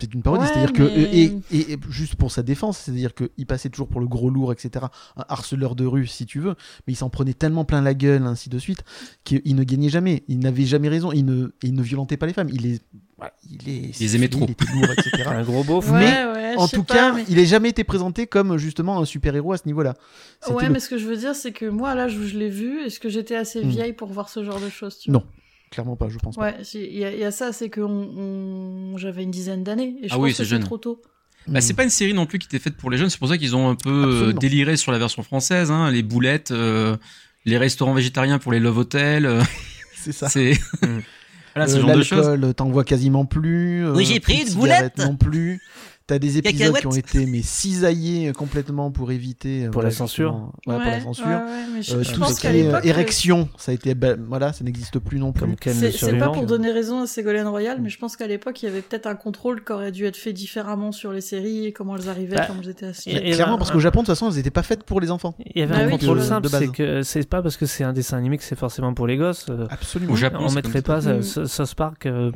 C'est 0.00 0.12
une 0.12 0.22
parodie, 0.22 0.42
Ouais, 0.44 0.50
c'est-à-dire 0.52 0.72
que 0.72 0.82
et, 0.82 1.24
et- 1.52 1.72
et 1.72 1.78
juste 1.88 2.16
pour 2.16 2.32
sa 2.32 2.42
défense, 2.42 2.78
c'est-à-dire 2.78 3.14
qu'il 3.14 3.46
passait 3.46 3.68
toujours 3.68 3.88
pour 3.88 4.00
le 4.00 4.06
gros 4.08 4.28
lourd, 4.28 4.52
etc. 4.52 4.86
Un 5.16 5.24
harceleur 5.28 5.74
de 5.76 5.86
rue, 5.86 6.06
si 6.06 6.26
tu 6.26 6.40
veux, 6.40 6.54
mais 6.86 6.92
il 6.92 6.96
s'en 6.96 7.10
prenait 7.10 7.32
tellement 7.34 7.64
plein 7.64 7.80
la 7.80 7.94
gueule, 7.94 8.24
ainsi 8.26 8.48
de 8.48 8.58
suite, 8.58 8.82
qu'il 9.22 9.54
ne 9.54 9.62
gagnait 9.64 9.88
jamais. 9.88 10.24
Il 10.28 10.40
n'avait 10.40 10.64
jamais 10.64 10.88
raison. 10.88 11.12
Il 11.12 11.24
ne, 11.24 11.48
il 11.62 11.74
ne 11.74 11.82
violentait 11.82 12.16
pas 12.16 12.26
les 12.26 12.32
femmes. 12.32 12.48
Il 12.52 12.62
les, 12.62 12.80
voilà, 13.16 13.32
il 13.50 13.58
les, 13.66 13.92
les 13.98 14.16
aimait 14.16 14.28
trop. 14.28 14.44
Il 14.46 14.50
était 14.50 14.64
lourd, 14.72 14.90
etc. 14.92 15.10
Un 15.28 15.42
gros 15.44 15.62
beauf. 15.62 15.88
Ouais, 15.90 15.98
Mais, 16.00 16.24
ouais, 16.32 16.54
en 16.56 16.66
je 16.66 16.74
tout 16.76 16.82
pas, 16.84 16.94
cas, 16.94 17.12
mais- 17.12 17.24
il 17.28 17.36
n'a 17.36 17.44
jamais 17.44 17.68
été 17.68 17.84
présenté 17.84 18.26
comme 18.26 18.56
justement 18.58 18.98
un 19.00 19.04
super 19.04 19.34
héros 19.36 19.52
à 19.52 19.58
ce 19.58 19.66
niveau-là. 19.66 19.94
C'était 20.40 20.54
Ouais, 20.56 20.66
le- 20.66 20.72
mais 20.72 20.80
ce 20.80 20.88
que 20.88 20.98
je 20.98 21.06
veux 21.06 21.16
dire, 21.16 21.34
c'est 21.36 21.52
que 21.52 21.66
moi, 21.66 21.90
à 21.90 21.94
l'âge 21.94 22.16
où 22.18 22.24
je 22.24 22.36
l'ai 22.36 22.50
vu, 22.50 22.80
est-ce 22.84 22.98
que 22.98 23.08
j'étais 23.08 23.36
assez 23.36 23.64
Hmm. 23.64 23.68
vieille 23.68 23.92
pour 23.92 24.08
voir 24.12 24.28
ce 24.28 24.42
genre 24.44 24.60
de 24.60 24.68
choses 24.68 24.98
tu 24.98 25.10
Non, 25.12 25.20
vois? 25.20 25.28
Clairement 25.74 25.96
pas, 25.96 26.08
je 26.08 26.18
pense. 26.18 26.36
Ouais, 26.36 26.54
il 26.74 26.96
y, 26.98 27.04
a- 27.04 27.12
il 27.12 27.18
y 27.18 27.24
a 27.24 27.30
ça, 27.30 27.52
c'est 27.52 27.68
que 27.68 27.80
on, 27.80 28.96
j'avais 28.96 29.22
une 29.22 29.30
dizaine 29.30 29.62
d'années 29.64 29.96
et 30.02 30.08
je 30.08 30.12
Ah 30.14 30.16
pense 30.16 30.24
oui, 30.24 30.34
que 30.34 30.44
c'est 30.44 30.58
trop 30.60 30.78
tôt. 30.78 31.02
Bah, 31.46 31.60
c'est 31.60 31.74
pas 31.74 31.84
une 31.84 31.90
série 31.90 32.14
non 32.14 32.24
plus 32.24 32.38
qui 32.38 32.46
était 32.46 32.58
faite 32.58 32.74
pour 32.76 32.90
les 32.90 32.96
jeunes. 32.96 33.10
C'est 33.10 33.18
pour 33.18 33.28
ça 33.28 33.36
qu'ils 33.36 33.54
ont 33.54 33.68
un 33.68 33.74
peu 33.74 33.90
euh, 33.90 34.04
Absolument. 34.12 34.38
déliré 34.40 34.76
sur 34.78 34.92
la 34.92 34.98
version 34.98 35.22
française. 35.22 35.70
Hein, 35.70 35.90
les 35.90 36.02
boulettes, 36.02 36.52
euh, 36.52 36.96
les 37.44 37.58
restaurants 37.58 37.92
végétariens 37.92 38.38
pour 38.38 38.50
les 38.52 38.60
love 38.60 38.78
hotels. 38.78 39.26
euh, 39.26 39.42
C'est 39.94 40.12
ça. 40.12 40.28
c'est 40.30 40.52
voilà, 41.54 41.68
ce 41.68 41.76
Euh, 41.76 41.80
genre 41.80 41.96
de 41.96 42.02
choses. 42.02 42.28
L'alcool, 42.28 42.54
t'en 42.54 42.70
vois 42.70 42.84
quasiment 42.84 43.26
plus. 43.26 43.84
euh, 43.86 43.92
Oui, 43.94 44.06
j'ai 44.06 44.20
pris 44.20 44.42
une 44.46 44.54
boulette. 44.54 44.96
Non 44.98 45.16
plus. 45.16 45.60
T'as 46.06 46.18
des 46.18 46.36
épisodes 46.36 46.76
qui 46.76 46.86
ont 46.86 46.90
été 46.90 47.24
mais 47.24 47.40
cisaillés 47.40 48.30
complètement 48.34 48.90
pour 48.90 49.10
éviter 49.10 49.64
euh, 49.64 49.70
Pour 49.70 49.80
la 49.80 49.90
censure. 49.90 50.32
justement, 50.32 50.52
ouais, 50.66 50.82
pour 50.82 50.92
la 50.92 51.00
censure. 51.00 51.26
ouais, 51.26 51.32
ouais, 51.32 51.64
mais 51.74 51.82
je, 51.82 51.96
Euh, 51.96 52.02
je 52.02 52.12
tout 52.12 52.20
pense 52.20 52.34
ce 52.34 52.40
qui 52.42 52.46
est 52.46 52.52
l'époque, 52.52 52.84
érection, 52.84 53.48
ça 53.56 53.70
a 53.72 53.74
été 53.74 53.94
bah, 53.94 54.14
voilà, 54.28 54.52
ça 54.52 54.64
n'existe 54.64 54.98
plus 54.98 55.18
non 55.18 55.32
plus. 55.32 55.46
C'est 55.62 55.90
c'est 55.92 56.18
pas 56.18 56.28
pour 56.28 56.44
donner 56.44 56.70
raison 56.72 57.00
à 57.00 57.06
Ségolène 57.06 57.46
Royal, 57.46 57.80
mais 57.80 57.88
je 57.88 57.98
pense 57.98 58.16
qu'à 58.18 58.26
l'époque, 58.26 58.62
il 58.62 58.66
y 58.66 58.68
avait 58.68 58.82
peut-être 58.82 59.06
un 59.06 59.14
contrôle 59.14 59.64
qui 59.64 59.72
aurait 59.72 59.92
dû 59.92 60.04
être 60.04 60.18
fait 60.18 60.34
différemment 60.34 60.92
sur 60.92 61.10
les 61.10 61.22
séries 61.22 61.64
et 61.64 61.72
comment 61.72 61.96
elles 61.96 62.10
arrivaient, 62.10 62.36
Bah, 62.36 62.44
comment 62.48 62.60
elles 62.62 62.68
étaient 62.68 62.84
assises. 62.86 63.14
Et- 63.14 63.30
et 63.30 63.32
Clairement, 63.32 63.52
là, 63.54 63.58
parce 63.60 63.70
qu'au 63.70 63.80
Japon, 63.80 64.00
de 64.00 64.06
toute 64.06 64.14
façon, 64.14 64.28
elles 64.28 64.36
n'étaient 64.36 64.50
pas 64.50 64.62
faites 64.62 64.82
pour 64.84 65.00
les 65.00 65.10
enfants. 65.10 65.34
Il 65.54 65.58
y 65.58 65.62
avait 65.62 65.74
un 65.74 65.86
oui, 65.86 65.92
contrôle 65.92 66.20
simple, 66.20 66.46
de 66.48 66.52
base. 66.52 66.60
c'est 66.60 66.68
que 66.70 67.02
c'est 67.02 67.26
pas 67.26 67.40
parce 67.40 67.56
que 67.56 67.64
c'est 67.64 67.82
un 67.82 67.94
dessin 67.94 68.18
animé 68.18 68.36
que 68.36 68.44
c'est 68.44 68.58
forcément 68.58 68.92
pour 68.92 69.06
les 69.06 69.16
gosses. 69.16 69.46
euh, 69.48 69.66
Absolument. 69.70 70.12
Au 70.12 70.16
Japon, 70.16 70.44
on 70.48 70.52
mettrait 70.52 70.82
pas 70.82 71.06
euh, 71.06 71.20
Mm. 71.20 71.46
South 71.46 71.74
Park, 71.76 72.04
euh, 72.04 72.30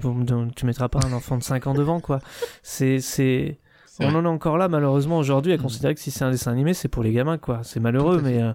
tu 0.57 0.65
mettras 0.65 0.89
pas 0.89 1.01
un 1.07 1.13
enfant 1.13 1.37
de 1.37 1.43
5 1.43 1.67
ans 1.67 1.75
devant, 1.75 2.01
quoi. 2.01 2.21
C'est, 2.63 3.01
C'est 3.01 3.58
on 4.01 4.15
en 4.15 4.25
est 4.25 4.29
encore 4.29 4.59
là, 4.59 4.69
malheureusement, 4.69 5.19
aujourd'hui, 5.19 5.53
à 5.53 5.57
Mm. 5.57 5.63
considérer 5.63 5.95
que 5.95 6.01
si 6.01 6.11
c'est 6.11 6.25
un 6.25 6.31
dessin 6.31 6.53
animé, 6.53 6.75
c'est 6.75 6.89
pour 6.89 7.03
les 7.03 7.13
gamins, 7.13 7.39
quoi. 7.39 7.61
C'est 7.65 7.81
malheureux, 7.81 8.21
mais, 8.23 8.43
euh, 8.43 8.53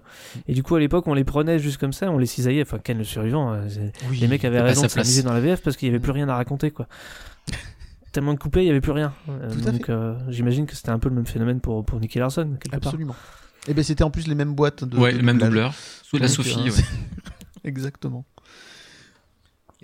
et 0.48 0.54
du 0.54 0.62
coup, 0.62 0.74
à 0.74 0.80
l'époque, 0.80 1.06
on 1.06 1.14
les 1.14 1.24
prenait 1.24 1.58
juste 1.58 1.78
comme 1.78 1.92
ça, 1.92 2.10
on 2.10 2.18
les 2.18 2.26
cisaillait. 2.26 2.62
Enfin, 2.62 2.78
Ken 2.78 2.98
le 2.98 3.04
survivant, 3.04 3.52
euh, 3.52 3.66
Oui. 4.10 4.18
les 4.18 4.28
mecs 4.28 4.44
avaient 4.44 4.60
raison 4.60 4.82
de 4.82 4.88
s'amuser 4.88 5.22
dans 5.22 5.32
la 5.32 5.40
VF 5.40 5.62
parce 5.62 5.76
qu'il 5.76 5.88
y 5.88 5.90
avait 5.90 6.00
plus 6.00 6.12
rien 6.12 6.28
à 6.28 6.36
raconter, 6.36 6.70
quoi. 6.70 6.86
Tellement 8.12 8.32
de 8.34 8.38
coupés, 8.38 8.62
il 8.62 8.66
y 8.66 8.70
avait 8.70 8.80
plus 8.80 8.92
rien. 8.92 9.12
Euh, 9.28 9.52
donc, 9.56 9.88
euh, 9.90 10.14
j'imagine 10.28 10.66
que 10.66 10.76
c'était 10.76 10.90
un 10.90 10.98
peu 11.00 11.08
le 11.08 11.16
même 11.16 11.26
phénomène 11.26 11.60
pour, 11.60 11.84
pour 11.84 11.98
Nicky 11.98 12.20
Larson, 12.20 12.56
quelque 12.60 12.70
part. 12.80 12.88
Absolument. 12.92 13.16
Et 13.66 13.74
ben 13.74 13.82
c'était 13.82 14.04
en 14.04 14.10
plus 14.10 14.28
les 14.28 14.34
mêmes 14.34 14.54
boîtes 14.54 14.84
de. 14.84 14.96
Ouais, 14.98 15.12
de 15.12 15.16
le 15.18 15.24
même 15.24 15.36
doublage. 15.38 15.48
doubleur. 15.50 15.74
Sous 16.04 16.18
la 16.18 16.28
Sophie. 16.28 16.58
euh, 16.60 16.70
ouais. 16.70 16.84
Exactement. 17.64 18.24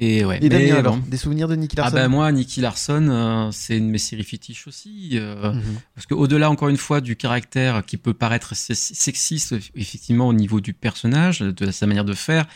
Et 0.02 0.24
ouais. 0.24 0.39
Et 0.43 0.48
Damien, 0.48 0.64
mais 0.64 0.70
alors, 0.72 0.97
bon. 0.97 1.02
des 1.06 1.16
souvenirs 1.18 1.47
de 1.47 1.55
Nicky 1.56 1.77
Ah 1.78 1.82
Larson 1.82 1.97
bah 1.97 2.09
moi, 2.09 2.32
Nicky 2.32 2.60
Larson, 2.62 3.06
euh, 3.10 3.51
c'est 3.52 3.77
une 3.77 3.86
de 3.89 3.93
mes 3.93 3.98
séries 3.98 4.24
fétiches 4.24 4.66
aussi. 4.66 5.10
euh, 5.14 5.52
Mhm. 5.52 5.62
Parce 5.94 6.06
que 6.06 6.14
au-delà, 6.14 6.51
encore 6.51 6.70
une 6.70 6.78
fois, 6.78 7.01
du 7.02 7.16
caractère 7.16 7.85
qui 7.85 7.98
peut 7.98 8.14
paraître 8.14 8.56
se- 8.56 8.72
sexiste, 8.74 9.55
effectivement, 9.74 10.27
au 10.28 10.32
niveau 10.32 10.60
du 10.62 10.72
personnage, 10.72 11.40
de 11.40 11.70
sa 11.70 11.86
manière 11.86 12.06
de 12.06 12.14
faire, 12.14 12.47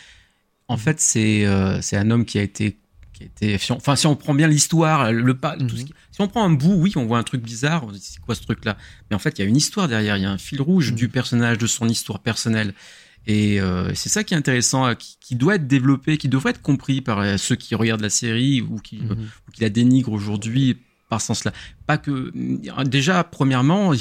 en 0.69 0.79
fait, 0.79 1.01
c'est 1.01 1.45
euh, 1.45 1.81
c'est 1.83 1.99
un 1.99 2.11
homme 2.11 2.25
qui 2.25 2.39
a 2.39 2.43
été 2.43 2.79
qui 3.13 3.23
a 3.23 3.27
été 3.27 3.59
si 3.59 3.71
on- 3.73 3.77
enfin 3.77 3.95
si 3.95 4.07
on 4.09 4.17
prend 4.17 4.35
bien 4.35 4.49
l'histoire 4.49 5.13
le 5.13 5.35
pas 5.37 5.57
tout 5.57 5.77
ce 5.77 5.85
qui- 5.85 5.95
si 6.11 6.21
on 6.23 6.27
prend 6.27 6.43
un 6.45 6.51
bout 6.51 6.73
oui 6.75 6.95
on 6.97 7.05
voit 7.07 7.19
un 7.19 7.23
truc 7.23 7.43
bizarre 7.43 7.85
on 7.85 7.91
se 7.91 7.95
dit 7.95 8.01
c'est 8.01 8.19
quoi 8.21 8.35
ce 8.35 8.41
truc 8.43 8.65
là 8.65 8.77
mais 9.09 9.15
en 9.15 9.21
fait 9.21 9.39
il 9.39 9.43
y 9.43 9.45
a 9.45 9.49
une 9.49 9.57
histoire 9.57 9.87
derrière 9.87 10.17
il 10.17 10.25
y 10.25 10.27
a 10.27 10.31
un 10.33 10.37
fil 10.39 10.61
rouge 10.61 10.93
du 10.95 11.09
personnage 11.09 11.59
de 11.59 11.67
son 11.69 11.89
histoire 11.89 12.19
personnelle 12.19 12.75
et 13.27 13.61
euh, 13.61 13.93
c'est 13.95 14.09
ça 14.09 14.23
qui 14.25 14.35
est 14.35 14.37
intéressant 14.37 14.87
euh, 14.87 14.95
qui, 14.95 15.17
qui 15.21 15.35
doit 15.37 15.55
être 15.57 15.67
développé 15.67 16.19
qui 16.19 16.29
devrait 16.29 16.51
être 16.51 16.63
compris 16.63 17.01
par 17.01 17.21
euh, 17.21 17.37
ceux 17.37 17.57
qui 17.57 17.75
regardent 17.75 18.03
la 18.03 18.11
série 18.11 18.61
ou 18.61 18.79
qui 18.79 18.97
Mhm. 18.97 19.13
ou 19.49 19.51
qui 19.53 19.63
la 19.63 19.71
dénigrent 19.71 20.13
aujourd'hui 20.13 20.77
par 21.09 21.21
ce 21.21 21.29
sens-là. 21.29 21.53
Pas 21.87 21.99
que 21.99 22.33
déjà 22.85 23.23
premièrement, 23.25 23.93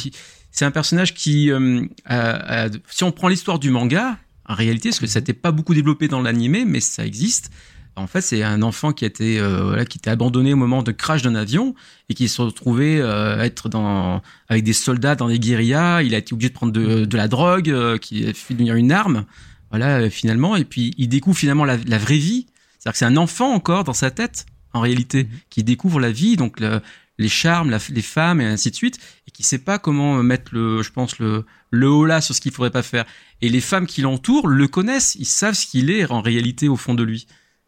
c'est 0.51 0.65
un 0.65 0.71
personnage 0.71 1.13
qui, 1.13 1.51
euh, 1.51 1.85
a- 2.05 2.65
a- 2.65 2.69
si 2.89 3.03
on 3.03 3.11
prend 3.11 3.27
l'histoire 3.27 3.59
du 3.59 3.69
manga, 3.71 4.17
en 4.45 4.55
réalité, 4.55 4.89
parce 4.89 4.99
que 4.99 5.07
ça 5.07 5.19
n'était 5.19 5.33
pas 5.33 5.51
beaucoup 5.51 5.73
développé 5.73 6.07
dans 6.07 6.21
l'animé, 6.21 6.65
mais 6.65 6.79
ça 6.81 7.05
existe. 7.05 7.49
En 7.95 8.07
fait, 8.07 8.21
c'est 8.21 8.41
un 8.41 8.63
enfant 8.63 8.91
qui 8.91 9.05
été 9.05 9.39
euh, 9.39 9.65
voilà, 9.65 9.85
qui 9.85 9.99
était 9.99 10.09
abandonné 10.09 10.53
au 10.53 10.57
moment 10.57 10.81
de 10.81 10.91
crash 10.91 11.21
d'un 11.21 11.35
avion 11.35 11.75
et 12.09 12.15
qui 12.15 12.27
se 12.27 12.41
retrouvait 12.41 12.99
euh, 12.99 13.39
être 13.43 13.69
dans 13.69 14.21
avec 14.47 14.63
des 14.63 14.73
soldats 14.73 15.15
dans 15.15 15.27
des 15.27 15.37
guérillas. 15.37 16.01
Il 16.01 16.15
a 16.15 16.17
été 16.17 16.33
obligé 16.33 16.49
de 16.49 16.55
prendre 16.55 16.73
de, 16.73 17.05
de 17.05 17.17
la 17.17 17.27
drogue, 17.27 17.69
euh, 17.69 17.97
qui 17.99 18.25
a 18.27 18.33
fait 18.33 18.55
devenir 18.55 18.75
une 18.75 18.91
arme. 18.91 19.25
Voilà, 19.69 19.99
euh, 19.99 20.09
finalement, 20.09 20.55
et 20.55 20.65
puis 20.65 20.93
il 20.97 21.07
découvre 21.07 21.37
finalement 21.37 21.65
la, 21.65 21.77
la 21.77 21.97
vraie 21.99 22.17
vie. 22.17 22.47
C'est-à-dire 22.79 22.93
que 22.93 22.97
c'est 22.97 23.05
un 23.05 23.17
enfant 23.17 23.53
encore 23.53 23.83
dans 23.83 23.93
sa 23.93 24.09
tête, 24.11 24.45
en 24.73 24.81
réalité, 24.81 25.27
qui 25.51 25.63
découvre 25.63 25.99
la 25.99 26.11
vie, 26.11 26.35
donc 26.35 26.59
le- 26.59 26.81
les 27.19 27.29
charmes, 27.29 27.69
la- 27.69 27.77
les 27.89 28.01
femmes 28.01 28.41
et 28.41 28.45
ainsi 28.45 28.71
de 28.71 28.75
suite, 28.75 28.97
et 29.27 29.31
qui 29.31 29.43
sait 29.43 29.59
pas 29.59 29.77
comment 29.77 30.23
mettre 30.23 30.51
le, 30.53 30.81
je 30.81 30.91
pense 30.91 31.19
le 31.19 31.45
le 31.69 31.89
haut 31.89 32.05
là 32.05 32.21
sur 32.21 32.33
ce 32.35 32.41
qu'il 32.41 32.51
faudrait 32.51 32.71
pas 32.71 32.83
faire. 32.83 33.05
Et 33.41 33.49
les 33.49 33.61
femmes 33.61 33.85
qui 33.87 34.01
l'entourent 34.01 34.47
le 34.47 34.67
connaissent, 34.67 35.15
ils 35.19 35.25
savent 35.25 35.53
ce 35.55 35.65
qu'il 35.67 35.89
est 35.91 36.09
en 36.11 36.21
réalité 36.21 36.67
au 36.67 36.75
fond 36.75 36.93
de 36.95 37.03
lui, 37.03 37.25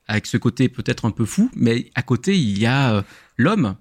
avec 0.07 0.26
ce 0.27 0.38
côté 0.38 0.69
peut-être 0.69 1.06
un 1.06 1.11
peu 1.11 1.26
fou, 1.26 1.49
mais 1.56 1.90
à 1.95 2.02
côté 2.02 2.38
il 2.38 2.57
y 2.60 2.65
a 2.65 2.95
euh, 2.95 3.02
l'homme, 3.38 3.76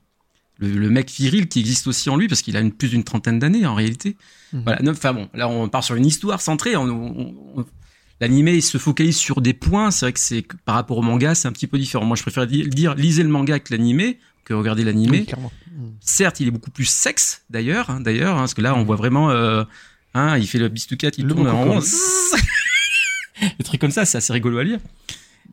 le, 0.59 0.69
le 0.69 0.89
mec 0.91 1.11
viril 1.11 1.49
qui 1.49 1.61
existe 1.61 1.87
aussi 1.87 2.09
en 2.11 2.17
lui 2.17 2.29
parce 2.29 2.43
qu'il 2.43 2.57
a 2.57 2.61
une, 2.61 2.73
plus 2.73 2.89
d'une 2.91 3.05
trentaine 3.05 3.39
d'années 3.39 3.67
en 3.67 3.75
réalité. 3.75 4.17
Mhm. 4.53 4.63
Voilà. 4.65 4.91
Enfin 4.91 5.13
bon, 5.13 5.29
là 5.35 5.49
on 5.49 5.69
part 5.69 5.85
sur 5.85 5.95
une 5.97 6.07
histoire 6.07 6.41
centrée. 6.41 6.77
On, 6.77 6.85
on- 6.89 7.35
on- 7.57 7.65
L'animé 8.21 8.61
se 8.61 8.79
focalise 8.79 9.17
sur 9.17 9.41
des 9.41 9.53
points. 9.55 9.91
C'est 9.91 10.07
vrai 10.07 10.13
que 10.13 10.21
c'est 10.21 10.43
que 10.43 10.55
par 10.65 10.77
rapport 10.77 10.97
au 10.99 11.03
manga, 11.03 11.35
c'est 11.35 11.49
un 11.49 11.53
petit 11.53 11.67
peu 11.67 11.79
différent. 11.79 12.05
Moi, 12.05 12.17
je 12.17 12.23
préfère 12.23 12.47
di- 12.47 12.69
dire 12.69 12.95
lisez 12.95 13.25
le 13.25 13.29
manga 13.29 13.55
avec 13.55 13.71
l'animé 13.71 14.19
que 14.45 14.55
regarder 14.55 14.85
l'animé. 14.85 15.27
Oui. 15.29 15.45
Mhm. 15.77 15.93
Certes, 16.01 16.39
il 16.39 16.47
est 16.47 16.53
beaucoup 16.53 16.71
plus 16.71 16.85
sexe 16.85 17.43
d'ailleurs, 17.51 17.91
hein, 17.91 18.01
d'ailleurs, 18.01 18.37
hein, 18.37 18.41
parce 18.41 18.55
que 18.55 18.63
là, 18.63 18.77
on 18.77 18.85
voit 18.85 18.95
vraiment, 18.95 19.31
euh, 19.33 19.65
hein, 20.15 20.39
il 20.39 20.47
fait 20.47 20.59
le 20.61 20.69
bistoucat, 20.69 21.11
il 21.19 21.27
Le 21.27 21.35
tourne 21.35 21.49
en 21.49 21.65
rond, 21.65 21.81
des 23.59 23.65
trucs 23.65 23.81
comme 23.81 23.91
ça, 23.91 24.05
c'est 24.05 24.19
assez 24.19 24.33
rigolo 24.33 24.59
à 24.59 24.65
lire. 24.65 24.79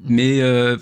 Mais 0.03 0.41
euh, 0.41 0.77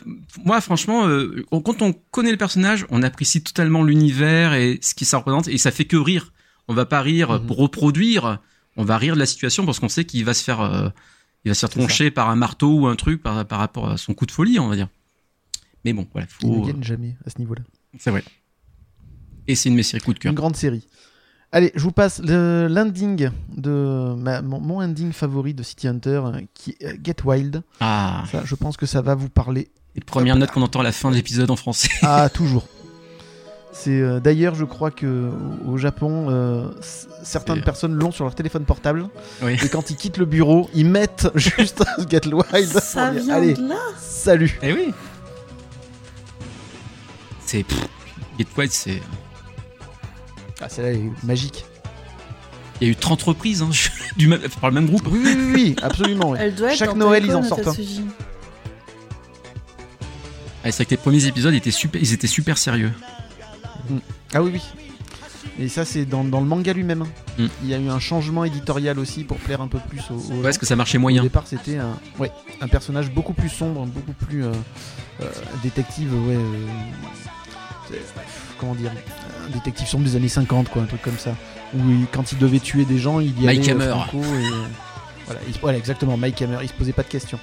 moi, 0.46 0.62
franchement, 0.62 1.08
euh, 1.08 1.44
quand 1.52 1.82
on 1.82 1.94
connaît 2.12 2.32
le 2.32 2.38
personnage, 2.38 2.86
on 2.90 3.04
apprécie 3.04 3.44
totalement 3.44 3.84
l'univers 3.84 4.54
et 4.54 4.80
ce 4.82 4.94
qui 4.96 5.06
ça 5.06 5.18
représente, 5.18 5.48
et 5.48 5.58
ça 5.58 5.72
fait 5.72 5.86
que 5.86 5.98
rire. 5.98 6.32
On 6.68 6.74
va 6.74 6.86
pas 6.86 7.02
rire 7.02 7.32
Mhm. 7.40 7.48
pour 7.48 7.58
reproduire, 7.58 8.40
on 8.78 8.84
va 8.86 8.98
rire 8.98 9.16
de 9.16 9.20
la 9.20 9.26
situation 9.26 9.66
parce 9.66 9.80
qu'on 9.80 9.90
sait 9.90 10.06
qu'il 10.06 10.24
va 10.24 10.34
se 10.34 10.44
faire, 10.44 10.62
euh, 10.62 10.90
il 11.44 11.50
va 11.50 11.54
se 11.56 11.60
faire 11.62 11.70
troncher 11.70 12.12
par 12.12 12.30
un 12.30 12.36
marteau 12.36 12.80
ou 12.82 12.88
un 12.88 12.96
truc 12.96 13.22
par, 13.24 13.46
par 13.46 13.60
rapport 13.60 13.90
à 13.90 13.98
son 13.98 14.14
coup 14.14 14.26
de 14.26 14.32
folie, 14.32 14.60
on 14.60 14.68
va 14.68 14.76
dire. 14.76 14.88
Mais 15.86 15.94
bon, 15.94 16.08
voilà, 16.14 16.28
Il 16.42 16.50
ne 16.50 16.56
faut, 16.56 16.66
gagne 16.68 16.84
jamais 16.84 17.18
à 17.26 17.30
ce 17.30 17.40
niveau-là. 17.40 17.62
c'est 17.98 18.12
vrai. 18.12 18.24
Et 19.48 19.56
c'est 19.56 19.70
une 19.70 19.76
séries 19.76 20.04
coup 20.04 20.14
de 20.14 20.20
cœur. 20.20 20.30
Une 20.32 20.36
grande 20.36 20.56
série. 20.56 20.86
Allez, 21.52 21.72
je 21.76 21.82
vous 21.82 21.92
passe 21.92 22.22
le- 22.24 22.68
l'ending 22.70 23.32
de 23.58 24.14
ma- 24.18 24.42
mon, 24.44 24.60
mon 24.60 24.82
ending 24.82 25.12
favori 25.12 25.54
de 25.56 25.64
City 25.64 25.88
Hunter, 25.88 26.22
euh, 26.26 26.42
qui 26.54 26.76
est 26.80 26.86
euh, 26.86 26.94
Get 27.04 27.16
Wild. 27.26 27.64
Ah, 27.80 28.24
Ça, 28.32 28.44
je 28.46 28.54
pense 28.56 28.78
que 28.78 28.86
ça 28.86 29.02
va 29.02 29.16
vous 29.16 29.30
parler. 29.30 29.70
les 29.96 30.02
premières 30.02 30.36
notes 30.36 30.52
qu'on 30.52 30.62
entend 30.62 30.82
à 30.82 30.84
la 30.84 30.92
fin 30.92 31.10
de 31.10 31.16
l'épisode 31.16 31.50
en 31.50 31.56
français. 31.56 31.90
Ah, 32.04 32.30
toujours. 32.30 32.68
C'est 33.72 34.00
euh, 34.00 34.20
d'ailleurs, 34.20 34.54
je 34.56 34.64
crois 34.66 34.92
que 34.92 35.32
au 35.68 35.78
Japon, 35.78 36.28
euh, 36.30 36.70
certaines 37.24 37.62
personnes 37.62 37.94
l'ont 37.94 38.12
sur 38.12 38.26
leur 38.26 38.36
téléphone 38.36 38.66
portable. 38.66 39.08
Oui. 39.42 39.58
Et 39.64 39.70
quand 39.70 39.90
ils 39.90 39.96
quittent 39.96 40.18
le 40.18 40.26
bureau, 40.26 40.70
ils 40.76 40.86
mettent 40.86 41.30
juste 41.36 41.84
Get 42.10 42.28
Wild. 42.28 42.68
Ça 42.80 43.06
pour 43.06 43.14
dire, 43.14 43.24
vient 43.24 43.36
Allez, 43.36 43.54
de 43.56 43.68
là 43.70 43.78
salut. 43.98 44.60
Eh 44.62 44.74
oui. 44.74 44.94
C'est 47.46 47.66
Get 48.38 48.48
Wild, 48.58 48.72
c'est 48.72 49.02
Ah, 50.62 50.70
celle-là 50.70 50.92
est 50.94 51.12
magique. 51.24 51.66
il 52.82 52.88
y 52.88 52.90
a 52.90 52.94
eu 52.94 52.96
30 52.96 53.22
reprises 53.24 53.62
hein, 53.62 53.70
du 54.18 54.28
même 54.28 54.42
par 54.62 54.70
le 54.70 54.76
même 54.76 54.88
groupe. 54.88 55.08
Oui, 55.10 55.20
oui, 55.24 55.36
oui, 55.38 55.52
oui, 55.54 55.76
absolument. 55.82 56.32
oui. 56.32 56.38
Elle 56.42 56.56
doit 56.56 56.72
être 56.72 56.78
Chaque 56.78 56.90
dans 56.90 56.96
Noël, 56.96 57.24
ils 57.26 57.36
en 57.36 57.44
sortent. 57.44 57.68
Ah, 60.62 60.72
c'est 60.72 60.76
vrai 60.76 60.86
que 60.86 60.90
les 60.92 60.98
premiers 60.98 61.26
épisodes 61.26 61.54
étaient 61.54 61.72
super, 61.72 62.02
ils 62.02 62.14
étaient 62.14 62.28
super 62.28 62.58
sérieux. 62.58 62.92
Ah 64.34 64.42
oui, 64.44 64.52
oui. 64.54 64.62
Et 65.58 65.68
ça, 65.68 65.84
c'est 65.84 66.06
dans, 66.06 66.24
dans 66.24 66.40
le 66.42 66.46
manga 66.46 66.72
lui-même. 66.74 67.06
Mm. 67.38 67.46
Il 67.64 67.70
y 67.70 67.74
a 67.74 67.78
eu 67.80 67.90
un 67.90 68.00
changement 68.00 68.44
éditorial 68.46 69.00
aussi 69.00 69.24
pour 69.24 69.38
plaire 69.38 69.62
un 69.62 69.68
peu 69.68 69.80
plus 69.90 70.02
aux. 70.12 70.16
aux 70.16 70.36
Ouais, 70.38 70.44
parce 70.44 70.58
que 70.58 70.66
ça 70.66 70.76
marchait 70.76 70.98
Au 70.98 71.02
moyen. 71.02 71.22
départ, 71.24 71.48
c'était 71.48 71.78
un, 71.78 71.98
ouais, 72.20 72.32
un 72.62 72.68
personnage 72.68 73.12
beaucoup 73.12 73.34
plus 73.34 73.50
sombre, 73.50 73.86
beaucoup 73.86 74.14
plus 74.14 74.44
euh, 74.46 74.52
euh, 75.22 75.26
détective, 75.64 76.14
ouais. 76.14 76.36
euh, 76.36 76.66
comment 78.58 78.76
dire 78.76 78.92
Un 79.48 79.50
détective 79.52 79.88
sombre 79.88 80.04
des 80.06 80.16
années 80.16 80.28
50, 80.30 80.70
quoi, 80.70 80.82
un 80.84 80.86
truc 80.86 81.02
comme 81.02 81.18
ça. 81.18 81.36
Où 81.74 81.80
il- 81.90 82.08
quand 82.12 82.32
il 82.32 82.38
devait 82.38 82.60
tuer 82.60 82.86
des 82.86 82.98
gens, 82.98 83.20
il 83.20 83.40
y 83.42 83.46
Mike 83.46 83.68
allait. 83.70 83.72
euh, 83.84 83.94
Hammer. 83.94 84.02
franco, 84.08 84.24
et, 84.24 84.46
euh, 84.46 84.66
voilà, 85.26 85.42
il 85.48 85.54
voilà, 85.62 85.78
exactement, 85.78 86.18
Mike 86.18 86.42
Hammer. 86.42 86.58
Il 86.64 86.68
se 86.70 86.74
posait 86.74 86.94
pas 86.94 87.04
de 87.04 87.08
questions. 87.10 87.40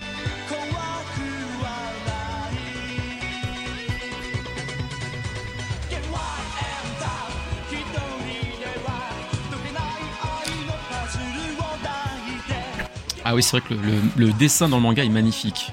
Ah 13.24 13.34
oui, 13.34 13.42
c'est 13.42 13.58
vrai 13.58 13.68
que 13.68 13.74
le, 13.74 13.80
le- 13.80 14.26
le 14.26 14.32
dessin 14.32 14.68
dans 14.68 14.76
le 14.76 14.82
manga 14.82 15.04
est 15.04 15.08
magnifique. 15.08 15.72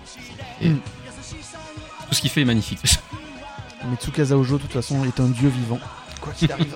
Et 0.62 0.70
Mm. 0.70 0.80
Tout 2.10 2.16
ce 2.16 2.22
qu'il 2.22 2.30
fait 2.30 2.41
est 2.41 2.45
magnifique. 2.45 2.80
Mais 3.90 3.96
Tsukasa 3.98 4.38
Ojo, 4.38 4.58
de 4.58 4.62
toute 4.64 4.72
façon, 4.72 5.04
est 5.06 5.20
un 5.20 5.28
dieu 5.28 5.50
vivant. 5.50 5.80
Quoi 6.22 6.34
qu'il 6.34 6.52
arrive. 6.52 6.76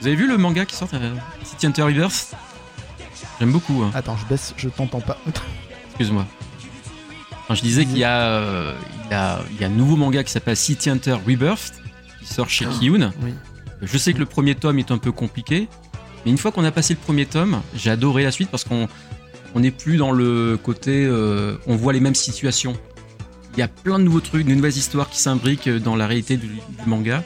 Vous 0.00 0.06
avez 0.06 0.16
vu 0.16 0.28
le 0.28 0.36
manga 0.38 0.64
qui 0.64 0.76
sort 0.76 0.88
euh, 0.94 1.14
City 1.42 1.66
Hunter 1.66 1.82
Rebirth 1.82 2.34
J'aime 3.40 3.50
beaucoup. 3.52 3.82
hein. 3.82 3.90
Attends, 3.94 4.16
je 4.16 4.26
baisse, 4.26 4.54
je 4.56 4.68
t'entends 4.68 5.00
pas. 5.00 5.18
Excuse-moi. 5.88 6.26
Enfin, 7.42 7.54
je 7.54 7.62
disais 7.62 7.84
qu'il 7.84 7.98
y 7.98 8.04
a, 8.04 8.20
euh, 8.28 8.74
il 9.06 9.10
y 9.10 9.14
a, 9.14 9.40
il 9.52 9.60
y 9.60 9.64
a 9.64 9.66
un 9.66 9.70
nouveau 9.70 9.96
manga 9.96 10.22
qui 10.24 10.32
s'appelle 10.32 10.56
City 10.56 10.90
Hunter 10.90 11.16
Rebirth 11.26 11.74
qui 12.20 12.26
sort 12.32 12.48
chez 12.48 12.66
Kiyun. 12.66 13.12
Oui. 13.22 13.34
Je 13.82 13.98
sais 13.98 14.14
que 14.14 14.18
le 14.18 14.24
premier 14.26 14.54
tome 14.54 14.78
est 14.78 14.90
un 14.90 14.96
peu 14.96 15.12
compliqué, 15.12 15.68
mais 16.24 16.30
une 16.30 16.38
fois 16.38 16.50
qu'on 16.50 16.64
a 16.64 16.70
passé 16.72 16.94
le 16.94 16.98
premier 16.98 17.26
tome, 17.26 17.60
j'ai 17.74 17.90
adoré 17.90 18.24
la 18.24 18.30
suite 18.32 18.48
parce 18.50 18.64
qu'on 18.64 18.88
on 19.54 19.60
n'est 19.60 19.70
plus 19.70 19.98
dans 19.98 20.12
le 20.12 20.58
côté 20.62 21.04
euh, 21.04 21.58
on 21.66 21.76
voit 21.76 21.92
les 21.92 22.00
mêmes 22.00 22.14
situations. 22.14 22.74
Il 23.56 23.60
y 23.60 23.62
a 23.62 23.68
plein 23.68 23.98
de 23.98 24.04
nouveaux 24.04 24.20
trucs, 24.20 24.46
de 24.46 24.54
nouvelles 24.54 24.76
histoires 24.76 25.08
qui 25.08 25.18
s'imbriquent 25.18 25.68
dans 25.68 25.96
la 25.96 26.06
réalité 26.06 26.36
du, 26.36 26.48
du 26.48 26.60
manga. 26.86 27.22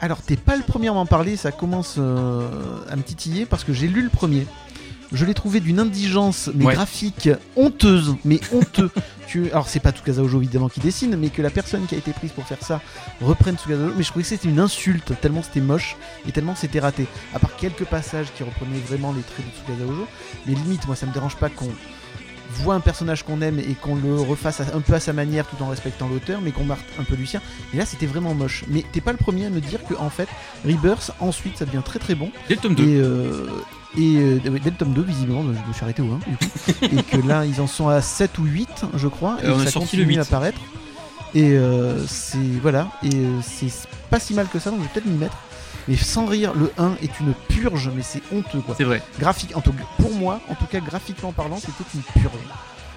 Alors, 0.00 0.22
t'es 0.22 0.36
pas 0.36 0.56
le 0.56 0.62
premier 0.62 0.88
à 0.88 0.92
m'en 0.92 1.06
parler, 1.06 1.36
ça 1.36 1.50
commence 1.52 1.96
euh, 1.98 2.46
à 2.90 2.96
me 2.96 3.02
titiller 3.02 3.46
parce 3.46 3.64
que 3.64 3.72
j'ai 3.72 3.88
lu 3.88 4.02
le 4.02 4.08
premier. 4.10 4.46
Je 5.12 5.24
l'ai 5.24 5.34
trouvé 5.34 5.60
d'une 5.60 5.78
indigence, 5.80 6.50
mais 6.54 6.64
Ouais. 6.66 6.74
graphique, 6.74 7.28
honteuse, 7.56 8.16
mais 8.24 8.40
honteux. 8.52 8.90
tu... 9.26 9.50
Alors, 9.50 9.68
c'est 9.68 9.80
pas 9.80 9.92
Tsukasa 9.92 10.22
Ojo 10.22 10.38
évidemment 10.40 10.68
qui 10.68 10.80
dessine, 10.80 11.16
mais 11.16 11.28
que 11.30 11.42
la 11.42 11.50
personne 11.50 11.86
qui 11.86 11.94
a 11.94 11.98
été 11.98 12.12
prise 12.12 12.32
pour 12.32 12.46
faire 12.46 12.58
ça 12.62 12.80
reprenne 13.20 13.56
Tsukasa 13.56 13.82
Ojo. 13.82 13.92
Mais 13.96 14.02
je 14.02 14.08
trouvais 14.08 14.22
que 14.22 14.28
c'était 14.28 14.48
une 14.48 14.60
insulte, 14.60 15.12
tellement 15.20 15.42
c'était 15.42 15.60
moche 15.60 15.96
et 16.28 16.32
tellement 16.32 16.54
c'était 16.56 16.80
raté. 16.80 17.06
À 17.34 17.38
part 17.38 17.54
quelques 17.56 17.84
passages 17.84 18.26
qui 18.36 18.42
reprenaient 18.42 18.78
vraiment 18.88 19.12
les 19.12 19.22
traits 19.22 19.44
de 19.46 19.50
Tsukasa 19.72 19.90
Ojo. 19.90 20.06
Mais 20.46 20.54
limite, 20.54 20.86
moi, 20.86 20.96
ça 20.96 21.06
me 21.06 21.12
dérange 21.12 21.36
pas 21.36 21.48
qu'on 21.48 21.68
voit 22.62 22.74
un 22.74 22.80
personnage 22.80 23.22
qu'on 23.22 23.40
aime 23.42 23.58
et 23.58 23.74
qu'on 23.74 23.94
le 23.96 24.14
refasse 24.20 24.60
un 24.60 24.80
peu 24.80 24.94
à 24.94 25.00
sa 25.00 25.12
manière 25.12 25.46
tout 25.46 25.62
en 25.62 25.68
respectant 25.68 26.08
l'auteur, 26.08 26.40
mais 26.42 26.50
qu'on 26.52 26.64
marque 26.64 26.84
un 26.98 27.04
peu 27.04 27.16
du 27.16 27.26
sien. 27.26 27.40
Et 27.72 27.76
là, 27.76 27.86
c'était 27.86 28.06
vraiment 28.06 28.34
moche. 28.34 28.64
Mais 28.68 28.84
t'es 28.92 29.00
pas 29.00 29.12
le 29.12 29.18
premier 29.18 29.46
à 29.46 29.50
me 29.50 29.60
dire 29.60 29.84
que 29.84 29.94
en 29.94 30.10
fait, 30.10 30.28
Rebirth, 30.64 31.10
ensuite, 31.20 31.58
ça 31.58 31.64
devient 31.64 31.82
très 31.84 31.98
très 31.98 32.14
bon. 32.14 32.30
Dès 32.48 32.54
le 32.56 32.60
tome 32.60 32.74
2. 32.74 32.82
Et, 32.84 32.96
euh, 33.00 33.46
et 33.96 34.16
euh, 34.16 34.40
dès 34.42 34.70
le 34.70 34.76
tome 34.76 34.92
2, 34.92 35.02
visiblement, 35.02 35.42
je 35.42 35.68
me 35.68 35.72
suis 35.72 35.82
arrêté 35.84 36.02
au 36.02 36.06
1, 36.12 36.18
du 36.18 36.36
coup. 36.36 36.44
et 36.98 37.02
que 37.02 37.26
là, 37.26 37.44
ils 37.44 37.60
en 37.60 37.66
sont 37.66 37.88
à 37.88 38.00
7 38.00 38.38
ou 38.38 38.44
8, 38.44 38.86
je 38.94 39.08
crois. 39.08 39.36
et 39.42 39.46
Euh, 39.46 39.54
on 39.54 39.56
que 39.56 39.62
a 39.62 39.64
ça 39.66 39.70
sorti 39.72 39.86
continue 39.96 40.02
le 40.04 40.08
8. 40.10 40.18
à 40.18 40.22
apparaître. 40.22 40.60
Et 41.34 41.52
euh, 41.56 42.04
c'est. 42.06 42.38
Voilà. 42.62 42.88
Et 43.02 43.08
euh, 43.14 43.40
c'est 43.42 43.66
pas 44.10 44.20
si 44.20 44.34
mal 44.34 44.46
que 44.48 44.58
ça, 44.58 44.70
donc 44.70 44.80
je 44.80 44.84
vais 44.84 44.90
peut-être 44.94 45.06
m'y 45.06 45.18
mettre. 45.18 45.36
Mais 45.88 45.96
sans 45.96 46.26
rire, 46.26 46.52
le 46.54 46.72
1 46.78 46.96
est 47.02 47.20
une 47.20 47.34
purge, 47.48 47.90
mais 47.94 48.02
c'est 48.02 48.22
honteux 48.32 48.60
quoi. 48.60 48.74
C'est 48.76 48.84
vrai. 48.84 49.02
Graphique, 49.18 49.54
en 49.56 49.60
tout, 49.60 49.74
pour 49.98 50.12
moi, 50.14 50.40
en 50.48 50.54
tout 50.54 50.66
cas 50.66 50.80
graphiquement 50.80 51.32
parlant, 51.32 51.56
c'était 51.58 51.72
une 51.94 52.22
purge. 52.22 52.32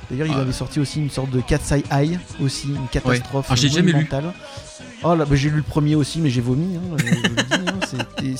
D'ailleurs, 0.09 0.27
il 0.27 0.33
Ah. 0.37 0.41
avait 0.41 0.53
sorti 0.53 0.79
aussi 0.79 0.99
une 1.01 1.09
sorte 1.09 1.29
de 1.31 1.41
Cat's 1.41 1.69
Eye 1.71 1.83
Eye, 1.91 2.19
aussi 2.41 2.69
une 2.69 2.87
catastrophe 2.89 3.47
Ah, 3.49 3.55
j'ai 3.55 3.67
jamais 3.69 3.91
lu. 3.91 4.07
Oh 5.03 5.15
là, 5.15 5.25
bah, 5.25 5.35
j'ai 5.35 5.49
lu 5.49 5.57
le 5.57 5.63
premier 5.63 5.95
aussi, 5.95 6.19
mais 6.21 6.29
j'ai 6.29 6.39
vomi. 6.41 6.77
hein, 6.77 6.95
hein, 7.51 7.79
c'était 7.87 8.33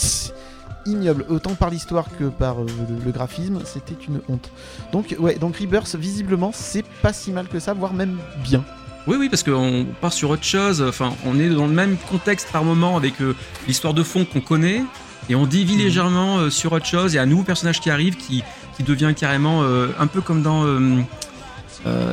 ignoble, 0.86 1.26
autant 1.28 1.54
par 1.56 1.70
l'histoire 1.70 2.06
que 2.18 2.26
par 2.26 2.62
euh, 2.62 2.66
le, 2.90 3.04
le 3.06 3.12
graphisme, 3.12 3.60
c'était 3.66 3.98
une 4.08 4.22
honte. 4.30 4.50
Donc 4.94 5.14
ouais, 5.20 5.36
donc 5.36 5.58
Rebirth, 5.58 5.96
visiblement, 5.96 6.52
c'est 6.54 6.86
pas 7.02 7.12
si 7.12 7.32
mal 7.32 7.48
que 7.50 7.60
ça, 7.60 7.74
voire 7.74 7.94
même 7.94 8.18
bien. 8.44 8.64
Oui, 9.08 9.16
oui, 9.18 9.30
parce 9.30 9.42
qu'on 9.44 9.86
part 10.02 10.12
sur 10.12 10.30
autre 10.32 10.44
chose. 10.44 10.82
Enfin, 10.82 11.14
on 11.26 11.40
est 11.40 11.50
dans 11.50 11.68
le 11.68 11.74
même 11.74 11.96
contexte 12.10 12.50
par 12.52 12.64
moment 12.66 12.98
avec 12.98 13.22
euh, 13.22 13.36
l'histoire 13.68 13.94
de 13.94 14.04
fond 14.04 14.26
qu'on 14.26 14.42
connaît, 14.42 14.84
et 15.30 15.36
on 15.36 15.46
dévie 15.46 15.78
légèrement 15.78 16.38
euh, 16.40 16.50
sur 16.50 16.74
autre 16.74 16.86
chose. 16.86 17.16
A 17.16 17.22
un 17.22 17.26
nouveau 17.26 17.44
personnage 17.44 17.80
qui 17.80 17.90
arrive 17.90 18.18
qui, 18.18 18.44
qui 18.76 18.84
devient 18.84 19.14
carrément 19.16 19.64
euh, 19.64 19.88
un 20.00 20.08
peu 20.08 20.20
comme 20.22 20.42
dans 20.44 20.66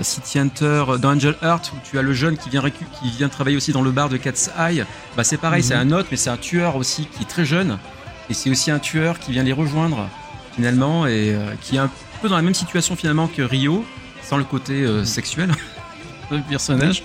City 0.02 0.38
Hunter, 0.38 0.84
dans 1.00 1.16
Angel 1.16 1.34
Heart, 1.42 1.72
où 1.74 1.78
tu 1.90 1.98
as 1.98 2.02
le 2.02 2.12
jeune 2.12 2.36
qui 2.36 2.48
vient, 2.48 2.62
qui 2.62 3.10
vient 3.18 3.28
travailler 3.28 3.56
aussi 3.56 3.72
dans 3.72 3.82
le 3.82 3.90
bar 3.90 4.08
de 4.08 4.16
Cat's 4.16 4.48
Eye. 4.56 4.84
Bah, 5.16 5.24
c'est 5.24 5.36
pareil, 5.36 5.62
Mhm. 5.62 5.68
c'est 5.68 5.74
un 5.74 5.90
autre, 5.90 6.08
mais 6.12 6.16
c'est 6.16 6.30
un 6.30 6.36
tueur 6.36 6.76
aussi 6.76 7.06
qui 7.06 7.24
est 7.24 7.28
très 7.28 7.44
jeune, 7.44 7.78
et 8.30 8.34
c'est 8.34 8.50
aussi 8.50 8.70
un 8.70 8.78
tueur 8.78 9.18
qui 9.18 9.32
vient 9.32 9.42
les 9.42 9.52
rejoindre 9.52 10.08
finalement, 10.54 11.08
et 11.08 11.36
qui 11.60 11.74
est 11.74 11.80
un 11.80 11.90
peu 12.22 12.28
dans 12.28 12.36
la 12.36 12.42
même 12.42 12.54
situation 12.54 12.94
finalement 12.94 13.26
que 13.26 13.42
Rio, 13.42 13.84
sans 14.22 14.36
le 14.36 14.44
côté 14.44 14.84
euh, 14.84 15.04
sexuel 15.04 15.50
personnage. 16.48 17.02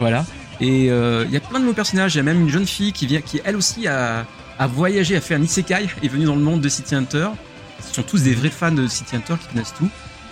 Voilà. 0.00 0.24
Et 0.60 0.90
euh, 0.90 1.24
il 1.26 1.32
y 1.32 1.36
a 1.36 1.40
plein 1.40 1.58
de 1.58 1.64
nouveaux 1.64 1.74
personnages. 1.74 2.14
Il 2.14 2.18
y 2.18 2.20
a 2.20 2.24
même 2.24 2.40
une 2.40 2.48
jeune 2.48 2.66
fille 2.66 2.92
qui 2.92 3.06
vient, 3.06 3.20
qui 3.20 3.40
elle 3.44 3.56
aussi 3.56 3.86
a, 3.88 4.26
a 4.58 4.66
voyagé, 4.66 5.16
a 5.16 5.20
fait 5.20 5.34
un 5.34 5.42
isekai, 5.42 5.86
est 6.02 6.08
venue 6.08 6.24
dans 6.24 6.36
le 6.36 6.42
monde 6.42 6.60
de 6.60 6.68
City 6.68 6.94
Hunter. 6.94 7.28
Ce 7.80 7.94
sont 7.94 8.02
tous 8.02 8.22
des 8.22 8.34
vrais 8.34 8.50
fans 8.50 8.70
de 8.72 8.86
City 8.86 9.16
Hunter 9.16 9.34
qui 9.40 9.48
connaissent 9.48 9.74
tout. 9.76 9.88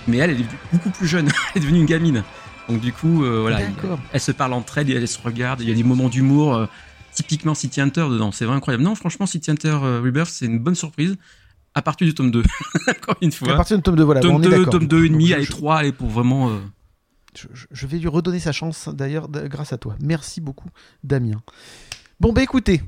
Mais 0.06 0.18
elle, 0.18 0.30
elle 0.30 0.40
est 0.42 0.46
beaucoup 0.72 0.90
plus 0.90 1.06
jeune. 1.08 1.26
elle 1.54 1.62
est 1.62 1.64
devenue 1.64 1.80
une 1.80 1.86
gamine. 1.86 2.22
Donc 2.68 2.80
du 2.80 2.92
coup, 2.92 3.24
euh, 3.24 3.40
voilà, 3.40 3.58
elles 4.12 4.20
se 4.20 4.30
parlent 4.30 4.52
entre 4.52 4.78
elles, 4.78 4.90
elles 4.90 5.08
se 5.08 5.18
regardent. 5.20 5.60
Il 5.62 5.68
y 5.68 5.72
a 5.72 5.74
des 5.74 5.82
moments 5.82 6.08
d'humour 6.08 6.54
euh, 6.54 6.66
typiquement 7.12 7.54
City 7.54 7.80
Hunter 7.80 8.06
dedans. 8.10 8.30
C'est 8.30 8.44
vraiment 8.44 8.58
incroyable. 8.58 8.84
Non, 8.84 8.94
franchement, 8.94 9.26
City 9.26 9.50
Hunter 9.50 9.72
Rebirth, 10.04 10.30
c'est 10.30 10.46
une 10.46 10.60
bonne 10.60 10.76
surprise. 10.76 11.16
À 11.74 11.82
partir 11.82 12.06
du 12.06 12.14
tome 12.14 12.30
2. 12.30 12.42
Encore 12.88 13.16
une 13.20 13.32
fois. 13.32 13.52
À 13.52 13.56
partir 13.56 13.76
du 13.76 13.82
tome 13.82 13.96
2, 13.96 14.02
voilà, 14.04 14.20
Tome 14.20 14.32
bon, 14.32 14.38
on 14.38 14.42
est 14.42 14.46
2, 14.46 14.50
d'accord. 14.50 14.70
tome 14.72 14.86
2 14.86 15.04
et 15.04 15.08
demi, 15.08 15.32
allez 15.32 15.44
je- 15.44 15.50
3, 15.50 15.76
allez 15.78 15.92
pour 15.92 16.08
vraiment. 16.08 16.48
euh, 16.50 16.58
Je, 17.70 17.86
vais 17.86 17.98
lui 17.98 18.08
redonner 18.08 18.40
sa 18.40 18.52
chance 18.52 18.88
d'ailleurs 18.88 19.28
grâce 19.28 19.72
à 19.72 19.78
toi. 19.78 19.96
Merci 20.00 20.40
beaucoup 20.40 20.68
Damien. 21.04 21.42
Bon 22.18 22.32
bah 22.32 22.42
écoutez, 22.42 22.82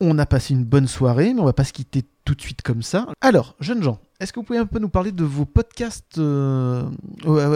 on 0.00 0.18
a 0.18 0.26
passé 0.26 0.54
une 0.54 0.64
bonne 0.64 0.88
soirée, 0.88 1.32
mais 1.32 1.40
on 1.40 1.44
va 1.44 1.52
pas 1.52 1.64
se 1.64 1.72
quitter 1.72 2.04
tout 2.24 2.34
de 2.34 2.40
suite 2.40 2.62
comme 2.62 2.82
ça. 2.82 3.06
Alors, 3.20 3.54
jeunes 3.60 3.82
gens, 3.82 3.98
est-ce 4.20 4.32
que 4.32 4.40
vous 4.40 4.44
pouvez 4.44 4.58
un 4.58 4.66
peu 4.66 4.78
nous 4.78 4.88
parler 4.88 5.10
de 5.10 5.24
vos 5.24 5.44
podcasts, 5.44 6.18
euh, 6.18 6.84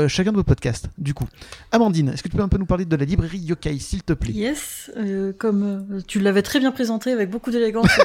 chacun 0.09 0.33
de 0.33 0.37
vos 0.37 0.45
podcasts, 0.45 0.89
du 0.99 1.15
coup? 1.15 1.27
Amandine, 1.71 2.09
est-ce 2.09 2.23
que 2.23 2.29
tu 2.29 2.37
peux 2.37 2.43
un 2.43 2.49
peu 2.49 2.59
nous 2.59 2.67
parler 2.67 2.85
de 2.85 2.97
la 2.97 3.05
librairie 3.05 3.39
Yokai, 3.39 3.79
s'il 3.79 4.03
te 4.03 4.13
plaît? 4.13 4.33
Yes, 4.33 4.91
euh, 4.97 5.33
comme 5.33 5.87
euh, 5.93 6.01
tu 6.07 6.19
l'avais 6.19 6.43
très 6.43 6.59
bien 6.59 6.73
présenté 6.73 7.13
avec 7.13 7.31
beaucoup 7.31 7.51
d'élégance. 7.51 7.87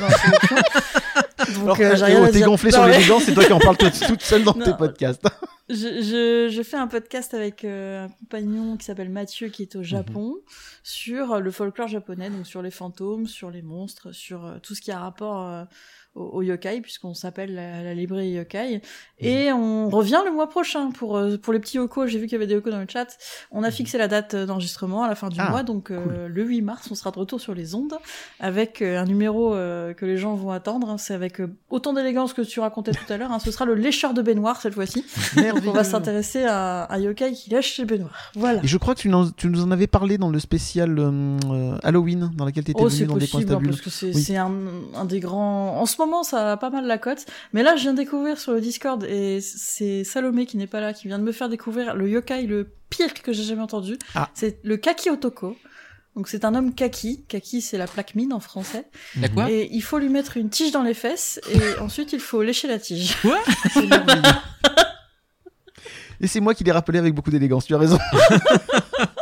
Donc, 1.65 1.79
Alors, 1.79 2.25
euh, 2.25 2.31
t'es 2.31 2.41
gonflé 2.41 2.71
sur 2.71 2.85
mais- 2.85 2.93
l'élégance, 2.93 3.23
c'est 3.23 3.33
toi 3.33 3.43
qui 3.45 3.53
en 3.53 3.59
parles 3.59 3.77
toute, 3.77 3.99
toute 4.07 4.21
seule 4.21 4.43
dans 4.43 4.53
Non. 4.55 4.65
tes 4.65 4.73
podcasts. 4.73 5.23
je, 5.69 5.75
je, 5.75 6.49
je 6.51 6.63
fais 6.63 6.77
un 6.77 6.87
podcast 6.87 7.33
avec 7.33 7.63
euh, 7.63 8.05
un 8.05 8.09
compagnon 8.09 8.77
qui 8.77 8.85
s'appelle 8.85 9.09
Mathieu 9.09 9.47
qui 9.49 9.61
est 9.63 9.75
au 9.75 9.83
Japon 9.83 10.35
sur 10.83 11.33
euh, 11.33 11.39
le 11.39 11.51
folklore 11.51 11.87
japonais, 11.87 12.29
donc 12.29 12.45
sur 12.45 12.61
les 12.61 12.71
fantômes, 12.71 13.27
sur 13.27 13.51
les 13.51 13.61
monstres, 13.61 14.11
sur 14.11 14.45
euh, 14.45 14.57
tout 14.61 14.75
ce 14.75 14.81
qui 14.81 14.91
a 14.91 14.99
rapport 14.99 15.47
euh, 15.47 15.63
au, 16.15 16.23
au 16.23 16.41
yokai, 16.41 16.81
puisqu'on 16.81 17.13
s'appelle 17.13 17.55
la, 17.55 17.83
la 17.83 17.93
librairie 17.93 18.31
yokai. 18.31 18.81
Et 19.19 19.51
on 19.51 19.89
revient 19.89 20.19
le 20.25 20.31
mois 20.31 20.49
prochain 20.49 20.91
pour, 20.91 21.15
euh, 21.17 21.37
pour 21.37 21.53
les 21.53 21.59
petits 21.59 21.77
yokos. 21.77 22.07
J'ai 22.07 22.19
vu 22.19 22.25
qu'il 22.25 22.33
y 22.33 22.35
avait 22.35 22.47
des 22.47 22.55
yokos 22.55 22.71
dans 22.71 22.79
le 22.79 22.87
chat. 22.91 23.07
On 23.51 23.63
a 23.63 23.71
fixé 23.71 23.97
la 23.97 24.07
date 24.07 24.35
d'enregistrement 24.35 25.03
à 25.03 25.07
la 25.07 25.15
fin 25.15 25.29
du 25.29 25.37
Ah, 25.39 25.49
mois, 25.49 25.63
donc 25.63 25.91
euh, 25.91 26.27
le 26.27 26.43
8 26.43 26.61
mars, 26.61 26.87
on 26.91 26.95
sera 26.95 27.11
de 27.11 27.19
retour 27.19 27.39
sur 27.39 27.53
les 27.53 27.75
ondes 27.75 27.93
avec 28.39 28.81
euh, 28.81 28.99
un 28.99 29.05
numéro 29.05 29.53
euh, 29.53 29.93
que 29.93 30.05
les 30.05 30.17
gens 30.17 30.35
vont 30.35 30.51
attendre. 30.51 30.89
hein. 30.89 30.97
C'est 30.97 31.13
avec 31.13 31.39
euh, 31.39 31.47
autant 31.69 31.93
d'élégance 31.93 32.33
que 32.33 32.41
tu 32.41 32.59
racontais 32.59 32.91
tout 32.91 33.11
à 33.13 33.17
l'heure. 33.17 33.31
hein. 33.31 33.39
Ce 33.39 33.51
sera 33.51 33.65
le 33.65 33.75
lécheur 33.75 34.13
de 34.13 34.21
baignoire 34.21 34.59
cette 34.61 34.73
fois-ci. 34.73 35.05
On 35.65 35.71
va 35.71 35.83
s'intéresser 35.83 36.43
à 36.45 36.91
un 36.91 36.97
yokai 36.99 37.31
qui 37.33 37.49
lèche 37.51 37.75
ses 37.75 37.85
baignoires. 37.85 38.31
Voilà. 38.35 38.61
Et 38.63 38.67
je 38.67 38.77
crois 38.77 38.95
que 38.95 38.99
tu, 39.01 39.11
tu 39.37 39.47
nous 39.47 39.63
en 39.63 39.71
avais 39.71 39.87
parlé 39.87 40.17
dans 40.17 40.29
le 40.29 40.39
spécial 40.39 40.99
Halloween, 41.83 42.31
dans 42.35 42.45
lequel 42.45 42.63
tu 42.63 42.71
étais 42.71 42.81
Oh, 42.83 42.87
venu 42.87 43.05
dans 43.05 43.13
des 43.15 43.19
possible, 43.27 43.43
hein, 43.53 43.55
constables. 43.55 43.67
parce 43.69 43.81
que 43.81 43.89
c'est 43.89 44.13
Oui. 44.15 44.21
c'est 44.21 44.37
un, 44.37 44.51
un 44.95 45.05
des 45.05 45.19
grands. 45.19 45.79
En 45.79 45.85
ce 45.85 46.00
moment, 46.05 46.23
ça 46.23 46.53
a 46.53 46.57
pas 46.57 46.69
mal 46.69 46.85
la 46.85 46.97
cote. 46.97 47.25
Mais 47.53 47.63
là, 47.63 47.75
je 47.75 47.83
viens 47.83 47.93
de 47.93 47.97
découvrir 47.97 48.39
sur 48.39 48.53
le 48.53 48.61
Discord, 48.61 49.03
et 49.03 49.39
c'est 49.41 50.03
Salomé 50.03 50.45
qui 50.45 50.57
n'est 50.57 50.67
pas 50.67 50.81
là, 50.81 50.93
qui 50.93 51.07
vient 51.07 51.19
de 51.19 51.23
me 51.23 51.31
faire 51.31 51.49
découvrir 51.49 51.95
le 51.95 52.09
yokai 52.09 52.43
le 52.43 52.71
pire 52.89 53.13
que 53.13 53.33
j'ai 53.33 53.43
jamais 53.43 53.61
entendu. 53.61 53.97
Ah. 54.15 54.29
C'est 54.33 54.59
le 54.63 54.77
Kaki 54.77 55.09
Otoko. 55.09 55.55
Donc 56.15 56.27
c'est 56.27 56.43
un 56.43 56.53
homme 56.55 56.73
kaki. 56.73 57.23
Kaki, 57.27 57.61
c'est 57.61 57.77
la 57.77 57.87
plaque 57.87 58.15
mine 58.15 58.33
en 58.33 58.41
français. 58.41 58.85
La 59.19 59.29
quoi 59.29 59.49
Et 59.49 59.69
il 59.71 59.81
faut 59.81 59.97
lui 59.97 60.09
mettre 60.09 60.35
une 60.35 60.49
tige 60.49 60.71
dans 60.71 60.83
les 60.83 60.93
fesses, 60.93 61.39
et 61.49 61.79
ensuite 61.79 62.11
il 62.13 62.19
faut 62.19 62.43
lécher 62.43 62.67
la 62.67 62.79
tige. 62.79 63.15
Quoi. 63.21 63.39
Et 66.23 66.27
c'est 66.27 66.39
moi 66.39 66.53
qui 66.53 66.63
l'ai 66.63 66.71
rappelé 66.71 66.99
avec 66.99 67.15
beaucoup 67.15 67.31
d'élégance, 67.31 67.65
tu 67.65 67.73
as 67.73 67.79
raison. 67.79 67.97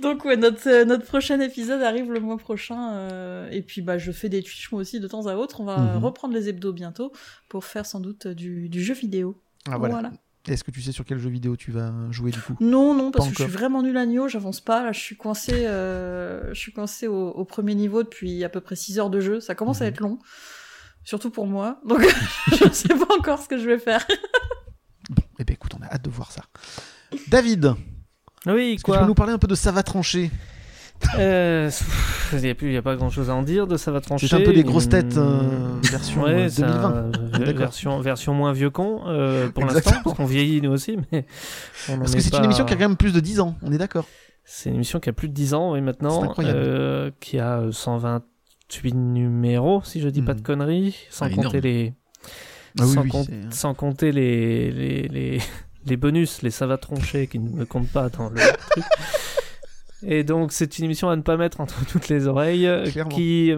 Donc 0.00 0.24
ouais, 0.24 0.36
notre, 0.36 0.68
euh, 0.68 0.84
notre 0.84 1.04
prochain 1.04 1.40
épisode 1.40 1.82
arrive 1.82 2.12
le 2.12 2.20
mois 2.20 2.36
prochain. 2.38 2.92
euh, 2.94 3.48
et 3.50 3.62
puis 3.62 3.82
bah 3.82 3.98
je 3.98 4.12
fais 4.12 4.28
des 4.28 4.42
Twitch 4.42 4.70
moi 4.72 4.80
aussi 4.80 5.00
de 5.00 5.08
temps 5.08 5.26
à 5.26 5.34
autre. 5.36 5.60
On 5.60 5.64
va 5.64 5.76
Mhm. 5.96 6.04
reprendre 6.04 6.34
les 6.34 6.48
hebdos 6.48 6.72
bientôt 6.72 7.12
pour 7.48 7.64
faire 7.64 7.86
sans 7.86 8.00
doute 8.00 8.26
euh, 8.26 8.34
du, 8.34 8.68
du 8.68 8.82
jeu 8.82 8.94
vidéo. 8.94 9.40
Ah, 9.70 9.76
voilà. 9.78 10.10
Est-ce 10.46 10.64
que 10.64 10.70
tu 10.70 10.80
sais 10.80 10.92
sur 10.92 11.04
quel 11.04 11.18
jeu 11.18 11.28
vidéo 11.28 11.56
tu 11.56 11.72
vas 11.72 11.92
jouer 12.10 12.30
du 12.30 12.40
coup? 12.40 12.56
Non, 12.60 12.94
non, 12.94 13.10
parce 13.10 13.26
Pas 13.26 13.32
que 13.32 13.36
je 13.38 13.42
suis 13.42 13.52
vraiment 13.52 13.82
nul 13.82 13.96
à 13.98 14.06
Nioh, 14.06 14.28
j'avance 14.28 14.60
pas. 14.62 14.82
Là, 14.82 14.92
je 14.92 15.00
suis 15.00 15.16
coincé, 15.16 15.66
euh, 15.66 16.54
je 16.54 16.58
suis 16.58 16.72
coincé 16.72 17.06
au, 17.06 17.28
au 17.30 17.44
premier 17.44 17.74
niveau 17.74 18.02
depuis 18.02 18.42
à 18.44 18.48
peu 18.48 18.60
près 18.62 18.74
6 18.76 18.98
heures 18.98 19.10
de 19.10 19.20
jeu. 19.20 19.40
Ça 19.40 19.54
commence 19.54 19.82
à 19.82 19.84
Mhm. 19.84 19.88
être 19.90 20.00
long, 20.00 20.18
surtout 21.04 21.30
pour 21.30 21.46
moi. 21.46 21.80
Donc 21.84 22.00
je 22.52 22.72
sais 22.72 22.88
pas 22.88 23.14
encore 23.18 23.42
ce 23.42 23.48
que 23.48 23.58
je 23.58 23.66
vais 23.66 23.78
faire. 23.78 24.06
Eh 25.40 25.44
ben 25.44 25.54
écoute, 25.54 25.72
on 25.78 25.82
a 25.82 25.86
hâte 25.86 26.02
de 26.04 26.10
voir 26.10 26.32
ça. 26.32 26.42
David, 27.28 27.74
Oui, 28.46 28.52
est-ce 28.52 28.76
que 28.76 28.76
tu 28.76 28.82
quoi 28.82 28.98
peux 29.00 29.06
nous 29.06 29.14
parler 29.14 29.32
un 29.32 29.38
peu 29.38 29.46
de 29.46 29.54
Ça 29.54 29.72
va 29.72 29.82
trancher 29.82 30.30
Euh, 31.16 31.70
Il 32.32 32.38
n'y 32.40 32.50
a, 32.50 32.54
plus- 32.56 32.72
y 32.72 32.76
a 32.76 32.82
pas 32.82 32.96
grand 32.96 33.08
chose 33.08 33.30
à 33.30 33.34
en 33.34 33.42
dire 33.42 33.66
de 33.68 33.76
ça 33.76 33.92
va 33.92 34.00
trancher. 34.00 34.26
C'est 34.26 34.34
un 34.36 34.40
peu 34.40 34.50
les 34.50 34.64
grosses 34.64 34.84
Hum, 34.86 34.90
têtes 34.90 35.16
euh, 35.16 35.76
version 35.90 36.22
ouais, 36.24 36.46
euh, 36.46 36.48
c'est 36.48 36.62
2020. 36.62 36.88
un- 36.88 37.10
D'accord. 37.38 37.54
version, 37.56 38.00
version 38.00 38.34
moins 38.34 38.52
vieux 38.52 38.70
con 38.70 39.02
euh, 39.06 39.48
pour 39.48 39.62
Exactement. 39.64 39.92
l'instant, 39.94 40.02
parce 40.04 40.16
qu'on 40.16 40.24
vieillit 40.26 40.60
nous 40.60 40.70
aussi. 40.72 40.98
Mais 41.12 41.24
Parce 41.86 42.12
que 42.12 42.18
est 42.18 42.20
c'est 42.20 42.30
pas- 42.30 42.38
une 42.38 42.44
émission 42.46 42.64
qui 42.64 42.72
a 42.74 42.76
quand 42.76 42.88
même 42.88 42.96
plus 42.96 43.12
de 43.12 43.20
10 43.20 43.38
ans, 43.40 43.56
on 43.62 43.72
est 43.72 43.78
d'accord. 43.78 44.06
C'est 44.44 44.70
une 44.70 44.74
émission 44.76 44.98
qui 44.98 45.08
a 45.08 45.12
plus 45.12 45.28
de 45.28 45.34
10 45.34 45.54
ans, 45.54 45.74
C'est 45.74 45.80
maintenant, 45.82 46.22
incroyable. 46.24 46.58
euh, 46.58 47.10
qui 47.20 47.38
a 47.38 47.58
euh, 47.60 47.70
128 47.72 48.94
numéros, 48.94 49.82
si 49.84 50.00
je 50.00 50.08
dis 50.08 50.22
pas 50.22 50.34
de 50.34 50.38
Mhm. 50.40 50.44
conneries, 50.44 50.96
sans 51.10 51.26
Ah, 51.26 51.28
compter 51.30 51.40
énorme. 51.58 51.58
les, 51.60 51.94
Ah 52.80 52.82
oui, 52.84 52.94
sans, 52.94 53.02
oui, 53.02 53.08
com- 53.10 53.24
c'est- 53.24 53.54
sans 53.54 53.74
compter 53.74 54.10
les, 54.10 54.70
les, 54.72 55.02
les, 55.08 55.38
les 55.88 55.96
bonus, 55.96 56.42
les 56.42 56.50
ça 56.50 56.66
va 56.66 56.76
troncher 56.78 57.26
qui 57.26 57.38
ne 57.38 57.64
comptent 57.64 57.90
pas 57.92 58.08
dans 58.08 58.28
le 58.30 58.36
truc. 58.70 58.84
Et 60.06 60.22
donc, 60.22 60.52
c'est 60.52 60.78
une 60.78 60.84
émission 60.84 61.10
à 61.10 61.16
ne 61.16 61.22
pas 61.22 61.36
mettre 61.36 61.60
entre 61.60 61.84
toutes 61.90 62.08
les 62.08 62.28
oreilles, 62.28 62.68
euh, 62.68 62.84
Clairement. 62.88 63.10
qui, 63.10 63.52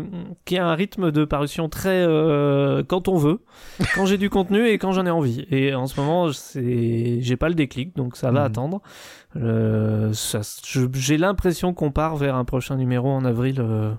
qui 0.46 0.56
a 0.56 0.66
un 0.66 0.74
rythme 0.74 1.10
de 1.10 1.26
parution 1.26 1.68
très 1.68 1.90
euh, 2.02 2.82
quand 2.82 3.08
on 3.08 3.16
veut, 3.18 3.40
quand 3.94 4.06
j'ai 4.06 4.16
du 4.16 4.30
contenu 4.30 4.66
et 4.66 4.78
quand 4.78 4.92
j'en 4.92 5.04
ai 5.04 5.10
envie. 5.10 5.46
Et 5.50 5.74
en 5.74 5.86
ce 5.86 6.00
moment, 6.00 6.30
j'ai 6.30 7.36
pas 7.36 7.50
le 7.50 7.54
déclic, 7.54 7.94
donc 7.94 8.16
ça 8.16 8.30
va 8.30 8.40
Mhm. 8.40 8.46
attendre. 8.46 8.82
Euh, 9.36 10.12
j'ai 10.94 11.18
l'impression 11.18 11.74
qu'on 11.74 11.90
part 11.92 12.16
vers 12.16 12.36
un 12.36 12.44
prochain 12.46 12.76
numéro 12.76 13.08
en 13.10 13.24
avril 13.26 13.56
euh, 13.60 13.92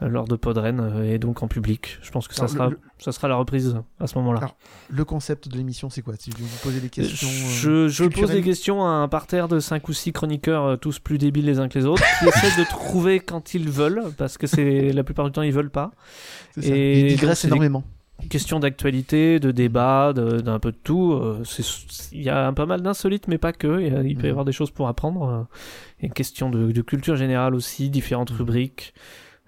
lors 0.00 0.26
de 0.28 0.36
Podren 0.36 0.78
euh, 0.80 1.12
et 1.12 1.18
donc 1.18 1.42
en 1.42 1.48
public. 1.48 1.98
Je 2.02 2.10
pense 2.10 2.28
que 2.28 2.34
ça 2.34 2.42
Alors, 2.42 2.52
sera, 2.54 2.70
le- 2.70 2.78
ça 2.98 3.12
sera 3.12 3.26
la 3.28 3.34
reprise 3.36 3.76
à 3.98 4.06
ce 4.06 4.16
moment-là. 4.18 4.38
Alors, 4.38 4.56
Le 4.88 5.04
concept 5.04 5.48
de 5.48 5.56
l'émission, 5.56 5.90
c'est 5.90 6.02
quoi? 6.02 6.14
Si 6.18 6.30
vous 6.30 6.46
poser 6.62 6.80
des 6.80 6.88
questions. 6.88 7.28
euh, 7.28 7.88
Je, 7.88 7.88
je 7.88 8.04
pose 8.04 8.30
des 8.30 8.42
questions 8.42 8.84
à 8.84 8.88
un 8.90 9.08
parterre 9.08 9.48
de 9.48 9.58
5 9.60 9.88
ou 9.88 9.92
6 9.92 10.12
chroniqueurs, 10.12 10.64
euh, 10.64 10.76
tous 10.76 10.98
plus 10.98 11.18
débiles 11.18 11.46
les 11.46 11.58
uns 11.58 11.68
que 11.68 11.78
les 11.78 11.84
autres, 11.86 12.04
qui 12.20 12.24
essaient 12.28 12.60
de 12.60 12.68
trouver 12.68 13.20
quand 13.20 13.54
ils 13.54 13.68
veulent, 13.68 14.04
parce 14.16 14.38
que 14.38 14.46
c'est 14.46 14.92
la 14.92 15.02
plupart 15.04 15.24
du 15.26 15.32
temps 15.32 15.42
ils 15.42 15.52
veulent 15.52 15.70
pas. 15.70 15.90
Et 16.62 17.00
Ils 17.00 17.06
digressent 17.16 17.44
énormément. 17.44 17.82
Questions 18.30 18.58
d'actualité, 18.58 19.38
de 19.38 19.52
débat, 19.52 20.12
d'un 20.12 20.58
peu 20.58 20.72
de 20.72 20.76
tout. 20.82 21.12
euh, 21.12 21.42
Il 22.10 22.22
y 22.22 22.28
a 22.28 22.50
pas 22.52 22.66
mal 22.66 22.82
d'insolites, 22.82 23.28
mais 23.28 23.38
pas 23.38 23.52
que. 23.52 23.80
Il, 23.80 23.92
y 23.92 23.96
a- 23.96 24.02
il 24.02 24.16
peut 24.16 24.22
y 24.22 24.26
Mhm. 24.26 24.30
avoir 24.30 24.44
des 24.44 24.50
choses 24.52 24.72
pour 24.72 24.88
apprendre. 24.88 25.28
euh, 25.28 26.04
Et 26.04 26.08
questions 26.10 26.50
de, 26.50 26.72
de 26.72 26.82
culture 26.82 27.14
générale 27.14 27.54
aussi, 27.54 27.90
différentes 27.90 28.30
rubriques. 28.30 28.92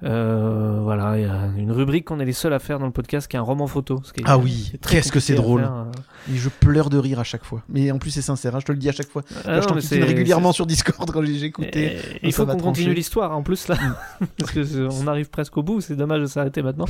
Euh, 0.02 0.80
voilà, 0.82 1.18
il 1.18 1.22
y 1.22 1.26
a 1.26 1.46
une 1.58 1.72
rubrique 1.72 2.06
qu'on 2.06 2.20
est 2.20 2.24
les 2.24 2.32
seuls 2.32 2.52
à 2.54 2.58
faire 2.58 2.78
dans 2.78 2.86
le 2.86 2.92
podcast 2.92 3.28
qui 3.28 3.36
est 3.36 3.38
un 3.38 3.42
roman 3.42 3.66
photo. 3.66 4.00
ce 4.02 4.12
qui 4.12 4.20
est- 4.20 4.24
Ah 4.26 4.38
oui, 4.38 4.72
qu'est-ce 4.88 5.12
que 5.12 5.20
c'est 5.20 5.34
drôle. 5.34 5.60
faire, 5.60 5.72
euh. 5.74 6.32
Et 6.32 6.36
je 6.36 6.48
pleure 6.48 6.88
de 6.88 6.96
rire 6.98 7.20
à 7.20 7.24
chaque 7.24 7.44
fois. 7.44 7.62
Mais 7.68 7.90
en 7.90 7.98
plus, 7.98 8.10
c'est 8.10 8.22
sincère, 8.22 8.56
hein, 8.56 8.60
je 8.60 8.64
te 8.66 8.72
le 8.72 8.78
dis 8.78 8.88
à 8.88 8.92
chaque 8.92 9.08
fois. 9.08 9.22
Ah 9.44 9.60
Quand 9.60 9.74
non, 9.74 9.80
je 9.80 9.80
c'est- 9.80 10.02
régulièrement 10.02 10.52
sur 10.52 10.64
Discord 10.66 11.10
quand 11.10 11.22
j'ai 11.24 11.44
écouté. 11.44 11.98
Ça 11.98 12.04
il 12.22 12.32
faut 12.32 12.46
qu'on 12.46 12.56
continue 12.58 12.94
l'histoire 12.94 13.32
en 13.36 13.42
plus 13.42 13.68
là, 13.68 13.76
parce 14.38 14.52
que 14.52 14.64
c'est- 14.64 14.80
on 15.02 15.06
arrive 15.06 15.28
presque 15.28 15.56
au 15.58 15.62
bout. 15.62 15.80
C'est 15.80 15.96
dommage 15.96 16.20
de 16.22 16.26
s'arrêter 16.26 16.62
maintenant. 16.62 16.86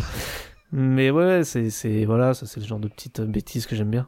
Mais 0.72 1.10
ouais, 1.10 1.42
c'est 1.42 1.68
c'est 1.70 2.04
voilà, 2.04 2.32
ça 2.34 2.46
c'est 2.46 2.60
le 2.60 2.66
genre 2.66 2.78
de 2.78 2.86
petite 2.88 3.20
bêtise 3.22 3.66
que 3.66 3.74
j'aime 3.74 3.90
bien. 3.90 4.06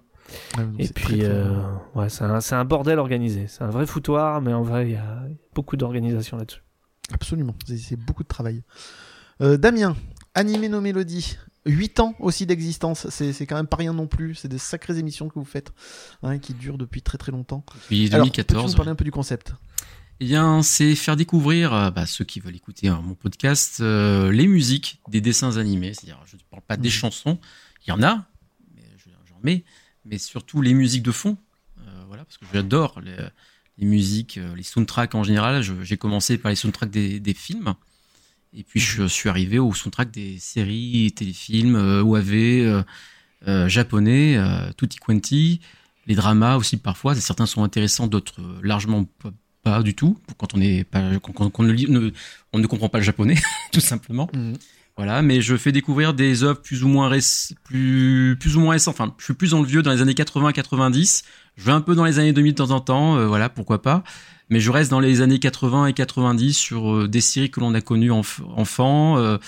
Ouais, 0.57 0.65
donc 0.65 0.75
Et 0.79 0.89
puis 0.89 1.19
très, 1.19 1.25
euh, 1.29 1.61
ouais, 1.97 2.09
c'est 2.09 2.23
un, 2.23 2.41
c'est 2.41 2.55
un 2.55 2.65
bordel 2.65 3.01
organisé. 3.01 3.47
C'est 3.49 3.65
un 3.65 3.69
vrai 3.71 3.85
foutoir, 3.85 4.41
mais 4.41 4.53
en 4.55 4.63
vrai 4.63 4.87
il 4.87 4.93
y 4.93 4.97
a 4.97 5.23
beaucoup 5.55 5.77
d'organisation 5.77 6.37
là-dessus. 6.37 6.62
Absolument, 7.13 7.55
c'est- 7.67 7.97
beaucoup 7.97 8.23
de 8.23 8.29
travail. 8.29 8.63
Euh, 9.41 9.57
Damien, 9.57 9.97
animé 10.35 10.69
nos 10.69 10.81
mélodies. 10.81 11.37
8 11.65 12.01
ans 12.01 12.17
aussi 12.19 12.45
d'existence, 12.45 13.09
c'est 13.11 13.47
quand 13.47 13.55
même 13.55 13.69
pas 13.69 13.77
rien 13.77 13.93
non 13.93 14.09
plus. 14.09 14.35
C'est 14.35 14.49
des 14.49 14.59
sacrées 14.59 14.99
émissions 14.99 15.29
que 15.29 15.35
vous 15.39 15.45
faites, 15.45 15.73
hein, 16.25 16.39
qui 16.39 16.55
durent 16.55 16.77
depuis 16.79 17.03
très 17.03 17.19
très 17.19 17.31
longtemps. 17.31 17.65
Depuis 17.75 18.07
Alors, 18.13 18.27
2014. 18.27 18.63
peux-tu 18.63 18.73
nous 18.73 18.77
parler 18.77 18.91
un 18.91 18.95
peu 18.97 19.05
du 19.05 19.13
concept? 19.13 19.55
Eh 20.19 20.25
bien, 20.27 20.63
c'est 20.63 20.95
faire 20.97 21.15
découvrir 21.17 21.73
à 21.73 21.91
bah, 21.93 22.07
ceux 22.07 22.25
qui 22.25 22.41
veulent 22.41 22.57
écouter 22.57 22.89
hein, 22.89 23.01
mon 23.05 23.15
podcast 23.15 23.79
euh, 23.81 24.33
les 24.33 24.49
musiques 24.49 25.01
des 25.09 25.21
dessins 25.21 25.57
animés. 25.57 25.95
C'est-à-dire, 25.95 26.21
je 26.27 26.35
ne 26.37 26.41
parle 26.51 26.63
pas 26.63 26.77
des 26.77 26.89
Mhm. 26.89 26.93
chansons, 26.95 27.39
il 27.87 27.91
y 27.91 27.93
en 27.93 28.03
a, 28.03 28.27
mais 28.75 28.83
je- 28.97 29.11
j'en 29.29 29.39
mets, 29.45 29.65
mais 30.05 30.19
surtout 30.19 30.63
les 30.63 30.75
musiques 30.75 31.03
de 31.05 31.13
fond. 31.13 31.37
Euh, 31.79 31.83
voilà, 32.09 32.25
parce 32.25 32.39
que 32.39 32.45
j'adore 32.53 33.01
les, 33.83 33.87
musiques, 33.89 34.39
euh, 34.39 34.55
les 34.57 34.63
soundtracks 34.63 35.15
en 35.15 35.25
général. 35.25 35.63
J'ai 35.83 35.97
commencé 35.97 36.39
par 36.39 36.51
les 36.51 36.57
soundtracks 36.57 36.91
des, 36.91 37.21
des 37.21 37.35
films, 37.35 37.75
et 38.57 38.63
puis 38.63 38.81
je 38.81 39.07
suis 39.07 39.29
arrivé 39.29 39.59
au 39.59 39.75
soundtrack 39.75 40.11
des 40.11 40.39
séries, 40.39 41.13
téléfilms, 41.15 41.77
euh, 41.77 42.03
OAV, 42.03 42.33
euh, 42.33 42.83
euh, 43.49 43.69
japonais, 43.69 44.39
tutti 44.77 44.99
quanti, 44.99 45.61
les 46.07 46.15
dramas 46.15 46.57
aussi 46.57 46.77
parfois. 46.77 47.15
Certains 47.17 47.47
sont 47.47 47.65
intéressants, 47.65 48.07
d'autres 48.07 48.41
largement 48.63 49.05
pas, 49.65 49.83
du 49.83 49.95
tout. 49.95 50.19
Quand 50.39 50.55
on 50.55 50.61
est 50.61 50.85
pas, 50.85 51.19
quand, 51.23 51.33
quand- 51.33 51.51
qu'on 51.51 51.63
ne, 51.65 52.11
on 52.53 52.63
comprend 52.63 52.89
pas 52.89 52.99
le 52.99 53.05
japonais, 53.05 53.37
tout 53.73 53.81
simplement. 53.81 54.29
Mhm. 54.35 54.55
Voilà, 54.97 55.23
mais 55.23 55.41
je 55.41 55.57
fais 55.57 55.73
découvrir 55.73 56.13
des 56.13 56.43
œuvres 56.43 56.61
plus 56.61 56.85
ou 56.85 56.89
moins 56.89 57.09
réc- 57.11 57.55
plus 57.65 58.37
plus 58.39 58.57
ou 58.57 58.61
moins 58.61 58.73
récentes. 58.73 58.95
Enfin, 59.01 59.15
je 59.19 59.25
suis 59.25 59.33
plus 59.35 59.53
dans 59.53 59.61
le 59.63 59.67
vieux, 59.67 59.83
dans 59.83 59.91
les 59.91 60.03
années 60.03 60.13
80-90. 60.13 61.23
Je 61.57 61.65
vais 61.65 61.73
un 61.73 61.81
peu 61.81 61.95
dans 61.95 62.05
les 62.05 62.19
années 62.19 62.33
2000 62.33 62.53
de 62.53 62.57
temps 62.59 62.71
en 62.71 62.81
temps. 62.81 63.17
euh, 63.17 63.27
voilà, 63.27 63.49
pourquoi 63.49 63.83
pas. 63.83 64.03
Mais 64.51 64.61
je 64.61 64.71
reste 64.71 64.91
dans 64.91 65.01
les 65.01 65.21
années 65.21 65.39
80 65.39 65.87
et 65.87 65.93
90 65.93 66.53
sur 66.55 66.95
euh, 66.95 67.09
des 67.09 67.21
séries 67.21 67.51
que 67.51 67.61
l'on 67.61 67.75
a 67.75 67.81
connues 67.81 68.11
enf- 68.11 68.43
enfant, 68.57 69.17
euh, 69.19 69.39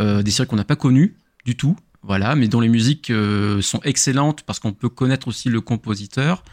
euh, 0.00 0.22
des 0.22 0.30
séries 0.30 0.48
qu'on 0.48 0.56
n'a 0.56 0.64
pas 0.64 0.76
connues 0.76 1.16
du 1.44 1.56
tout. 1.56 1.76
Voilà, 2.02 2.36
mais 2.36 2.46
dont 2.48 2.60
les 2.60 2.68
musiques 2.68 3.10
euh, 3.10 3.60
sont 3.60 3.80
excellentes 3.82 4.42
parce 4.42 4.60
qu'on 4.60 4.72
peut 4.72 4.88
connaître 4.88 5.26
aussi 5.28 5.48
le 5.48 5.60
compositeur 5.60 6.44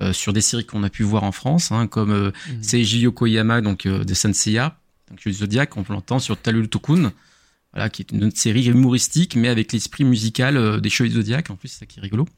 euh, 0.00 0.12
sur 0.12 0.32
des 0.32 0.40
séries 0.42 0.66
qu'on 0.66 0.82
a 0.84 0.90
pu 0.90 1.02
voir 1.02 1.24
en 1.24 1.32
France, 1.32 1.72
hein, 1.72 1.86
comme 1.86 2.10
euh, 2.12 2.30
Mhm. 2.50 2.62
Seiji 2.62 3.00
Yokoyama, 3.00 3.60
donc 3.62 3.86
euh, 3.86 4.04
de 4.04 4.14
Senseiya, 4.14 4.76
donc 5.10 5.18
du 5.20 5.32
Zodiac, 5.32 5.76
on 5.76 5.84
l'entend 5.88 6.18
sur 6.18 6.36
Talul 6.36 6.68
Tokun, 6.68 7.10
voilà, 7.72 7.88
qui 7.88 8.02
est 8.02 8.12
une 8.12 8.24
autre 8.24 8.36
série 8.38 8.66
humoristique, 8.66 9.34
mais 9.34 9.48
avec 9.48 9.72
l'esprit 9.72 10.04
musical 10.04 10.80
des 10.80 10.90
Chevaliers 10.90 11.14
Zodiac, 11.14 11.48
en 11.50 11.56
plus, 11.56 11.68
c'est 11.68 11.78
ça 11.80 11.86
qui 11.86 11.98
est 11.98 12.02
rigolo. 12.02 12.28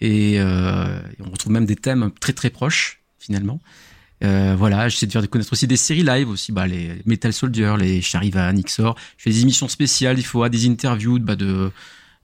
Et, 0.00 0.36
euh, 0.38 1.00
et 1.18 1.22
on 1.22 1.30
retrouve 1.30 1.52
même 1.52 1.66
des 1.66 1.76
thèmes 1.76 2.10
très 2.20 2.32
très 2.32 2.50
proches, 2.50 3.02
finalement. 3.18 3.60
Euh, 4.22 4.54
voilà, 4.56 4.88
j'essaie 4.88 5.06
de 5.06 5.12
faire 5.12 5.28
connaître 5.28 5.52
aussi 5.52 5.66
des 5.66 5.76
séries 5.76 6.02
live 6.02 6.28
aussi, 6.28 6.52
bah, 6.52 6.66
les 6.66 7.02
Metal 7.04 7.32
Soldier, 7.32 7.74
les 7.78 8.00
Charivan, 8.00 8.54
Xor. 8.54 8.96
Je 9.16 9.24
fais 9.24 9.30
des 9.30 9.42
émissions 9.42 9.68
spéciales, 9.68 10.18
il 10.18 10.24
faut 10.24 10.38
avoir 10.38 10.50
des 10.50 10.68
interviews 10.68 11.18
bah, 11.18 11.36
de, 11.36 11.70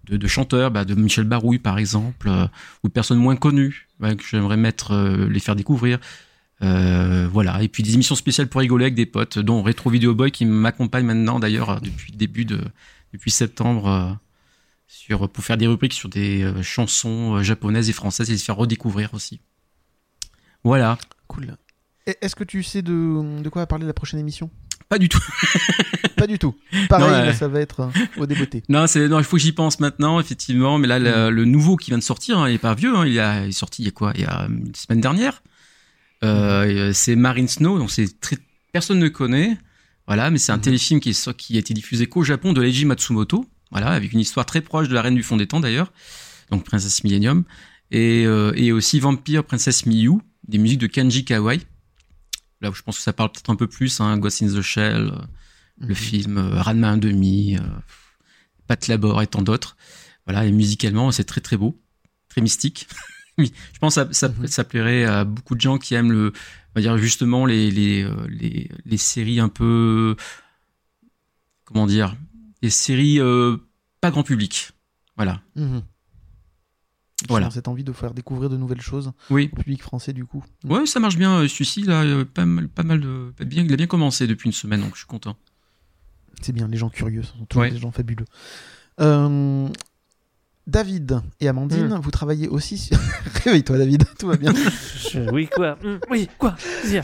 de, 0.05 0.17
de 0.17 0.27
chanteurs, 0.27 0.71
bah, 0.71 0.85
de 0.85 0.95
Michel 0.95 1.25
Barouille 1.25 1.59
par 1.59 1.79
exemple, 1.79 2.29
euh, 2.29 2.47
ou 2.83 2.89
de 2.89 2.93
personnes 2.93 3.19
moins 3.19 3.37
connues, 3.37 3.89
ouais, 4.01 4.17
que 4.17 4.25
j'aimerais 4.25 4.57
mettre, 4.57 4.95
les 5.29 5.41
faire 5.41 5.57
découvrir. 5.57 5.99
Voilà, 6.61 7.63
et 7.63 7.69
puis 7.69 7.83
des 7.83 7.95
émissions 7.95 8.15
spéciales 8.15 8.49
pour 8.49 8.61
rigoler 8.61 8.85
avec 8.85 8.95
des 8.95 9.07
potes, 9.07 9.39
dont 9.39 9.63
Retro 9.63 9.91
Video 9.91 10.15
Boy 10.15 10.31
qui 10.31 10.45
m'accompagne 10.45 11.07
maintenant 11.07 11.41
d'ailleurs 11.41 11.81
depuis 11.81 12.13
début 12.13 12.45
de 12.45 12.61
depuis 13.13 13.31
septembre 13.31 14.19
sur 14.93 15.29
pour 15.29 15.45
faire 15.45 15.57
des 15.57 15.69
rubriques 15.69 15.93
sur 15.93 16.09
des 16.09 16.43
euh, 16.43 16.63
chansons 16.63 17.37
euh, 17.37 17.43
japonaises 17.45 17.89
et 17.89 17.93
françaises 17.93 18.29
et 18.29 18.33
les 18.33 18.39
faire 18.39 18.57
redécouvrir 18.57 19.15
aussi. 19.15 19.41
Voilà, 20.65 20.99
Cool. 21.29 21.57
Est-ce 22.07 22.35
que 22.35 22.43
tu 22.43 22.65
sais 22.65 22.83
de, 22.83 23.41
de 23.41 23.49
quoi 23.49 23.63
va 23.63 23.67
parler 23.67 23.87
la 23.87 23.93
prochaine 23.95 24.19
émission? 24.19 24.51
Pas 24.89 24.99
du 24.99 25.09
tout. 25.09 25.23
Pas 26.17 26.27
du 26.27 26.41
tout. 26.41 26.57
Pareil, 26.89 27.07
Non, 27.09 27.25
là, 27.27 27.33
ça 27.33 27.47
va 27.47 27.61
être 27.61 27.81
euh, 27.81 27.91
au 28.21 28.27
débeauté. 28.27 28.65
Non, 28.69 28.89
c'est 28.89 29.07
non, 29.09 29.19
il 29.21 29.25
faut 29.25 29.37
que 29.37 29.43
j'y 29.43 29.53
pense 29.53 29.79
maintenant, 29.79 30.19
effectivement. 30.19 30.77
Mais 30.79 30.89
là, 30.89 30.99
le, 30.99 31.31
le 31.31 31.45
nouveau 31.45 31.77
qui 31.77 31.93
vient 31.93 31.99
de 31.99 32.03
sortir, 32.03 32.39
hein, 32.39 32.49
il 32.49 32.55
est 32.57 32.59
pas 32.59 32.75
vieux. 32.75 32.97
Hein, 32.97 33.07
il, 33.07 33.21
a, 33.21 33.45
il 33.45 33.51
est 33.51 33.53
sorti 33.53 33.83
il 33.83 33.85
y 33.85 33.89
a 33.89 33.93
quoi? 33.93 34.11
Il 34.17 34.23
y 34.23 34.25
a 34.25 34.47
une 34.49 34.75
semaine 34.75 35.01
dernière. 35.01 35.43
Euh, 36.25 36.93
C'est 36.93 37.15
Marine 37.15 37.47
Snow, 37.49 37.79
donc 37.79 37.91
c'est 37.93 38.21
très 38.21 38.37
personne 38.73 38.99
ne 38.99 39.09
connaît. 39.09 39.57
Voilà, 40.09 40.31
mais 40.31 40.39
c'est 40.39 40.51
un 40.53 40.57
Mhm. 40.57 40.63
téléfilm 40.63 41.01
qui, 41.01 41.11
est, 41.11 41.37
qui 41.37 41.57
a 41.57 41.61
été 41.61 41.73
diffusé 41.75 42.07
qu'au 42.09 42.25
Japon 42.25 42.53
de 42.53 42.61
Leiji 42.61 42.85
Matsumoto. 42.85 43.47
Voilà, 43.71 43.89
avec 43.89 44.13
une 44.13 44.21
histoire 44.21 44.47
très 44.47 44.61
proche 44.61 44.89
de 44.89 44.95
la 44.95 45.03
Reine 45.03 45.15
du 45.15 45.23
Fond 45.23 45.37
des 45.37 45.47
Temps 45.47 45.61
d'ailleurs, 45.61 45.93
donc 46.51 46.65
Princesse 46.65 47.05
Millennium, 47.05 47.45
et, 47.91 48.25
euh, 48.27 48.53
et 48.57 48.73
aussi 48.73 48.99
Vampire 49.01 49.45
Princesse 49.45 49.87
Miyu, 49.87 50.19
des 50.49 50.59
musiques 50.59 50.81
de 50.81 50.87
Kanji 50.89 51.25
Kawai. 51.25 51.61
Là 52.61 52.71
où 52.71 52.75
je 52.75 52.83
pense 52.83 52.97
que 52.97 53.03
ça 53.03 53.13
parle 53.13 53.31
peut-être 53.33 53.51
un 53.51 53.57
peu 53.57 53.67
plus, 53.69 54.01
hein, 54.01 54.19
Ghost 54.19 54.43
in 54.43 54.49
the 54.49 54.61
Shell, 54.61 55.13
euh, 55.15 55.19
le 55.79 55.89
Mhm. 55.89 55.95
film 55.95 56.39
euh, 56.39 56.61
Ranma 56.61 56.91
1,5, 56.97 57.57
euh, 57.57 57.61
Pat 58.67 58.87
Labor 58.89 59.23
et 59.23 59.27
tant 59.27 59.43
d'autres. 59.43 59.77
Voilà, 60.27 60.45
et 60.47 60.53
musicalement, 60.53 61.11
c'est 61.13 61.25
très 61.25 61.41
très 61.41 61.57
beau, 61.57 61.81
très 62.29 62.41
mystique. 62.41 62.87
Je 63.39 63.79
pense 63.81 63.95
que 63.95 64.03
ça, 64.03 64.13
ça, 64.13 64.29
Mhm. 64.29 64.47
ça 64.49 64.65
plairait 64.65 65.05
à 65.05 65.25
beaucoup 65.25 65.55
de 65.55 65.61
gens 65.61 65.79
qui 65.79 65.95
aiment 65.95 66.13
le, 66.13 66.33
on 66.35 66.73
va 66.75 66.81
dire 66.83 66.99
justement 66.99 67.47
les 67.47 67.71
les, 67.71 68.03
euh, 68.03 68.27
les, 68.29 68.69
les 68.85 68.97
séries 68.99 69.41
un 69.41 69.49
peu, 69.49 70.17
comment 71.65 71.87
dire, 71.87 72.17
les 72.63 72.71
séries 72.71 73.21
euh, 73.21 73.57
pas 74.01 74.11
grand 74.11 74.23
public. 74.23 74.71
Voilà. 75.17 75.41
Mhm. 75.57 75.83
Voilà. 77.29 77.51
Cette 77.51 77.69
envie 77.69 77.85
de 77.85 77.93
faire 77.93 78.15
découvrir 78.15 78.49
de 78.49 78.57
nouvelles 78.57 78.81
choses 78.81 79.13
Oui. 79.29 79.51
au 79.53 79.57
public 79.57 79.83
français, 79.83 80.15
du 80.15 80.25
coup. 80.25 80.43
Ouais, 80.65 80.87
ça 80.87 81.01
marche 81.01 81.17
bien. 81.19 81.41
euh, 81.41 81.49
Celui-ci, 81.49 81.83
là, 81.83 82.03
euh, 82.03 82.25
pas 82.25 82.47
mal, 82.47 82.69
pas 82.69 82.83
mal 82.83 83.01
de, 83.01 83.33
bien, 83.45 83.63
il 83.63 83.73
a 83.73 83.77
bien 83.77 83.87
commencé 83.87 84.27
depuis 84.27 84.47
une 84.47 84.55
semaine, 84.55 84.81
donc 84.81 84.93
je 84.95 84.99
suis 85.01 85.07
content. 85.07 85.37
C'est 86.41 86.53
bien, 86.53 86.67
les 86.69 86.79
gens 86.79 86.89
curieux, 86.89 87.23
ce 87.23 87.33
sont 87.37 87.45
toujours 87.45 87.63
Ouais. 87.63 87.71
des 87.71 87.77
gens 87.79 87.91
fabuleux. 87.91 88.25
Euh, 89.01 89.69
David 90.67 91.21
et 91.41 91.49
Amandine, 91.49 91.89
Hmm. 91.95 92.01
vous 92.01 92.11
travaillez 92.11 92.49
aussi 92.49 92.79
sur... 92.79 92.97
Réveille-toi 93.45 93.77
David, 93.77 94.05
tout 94.19 94.29
va 94.29 94.37
bien. 94.37 94.55
Oui, 95.33 95.49
quoi 95.55 95.77
Hum, 95.85 95.99
Oui, 96.11 96.29
quoi 96.39 96.57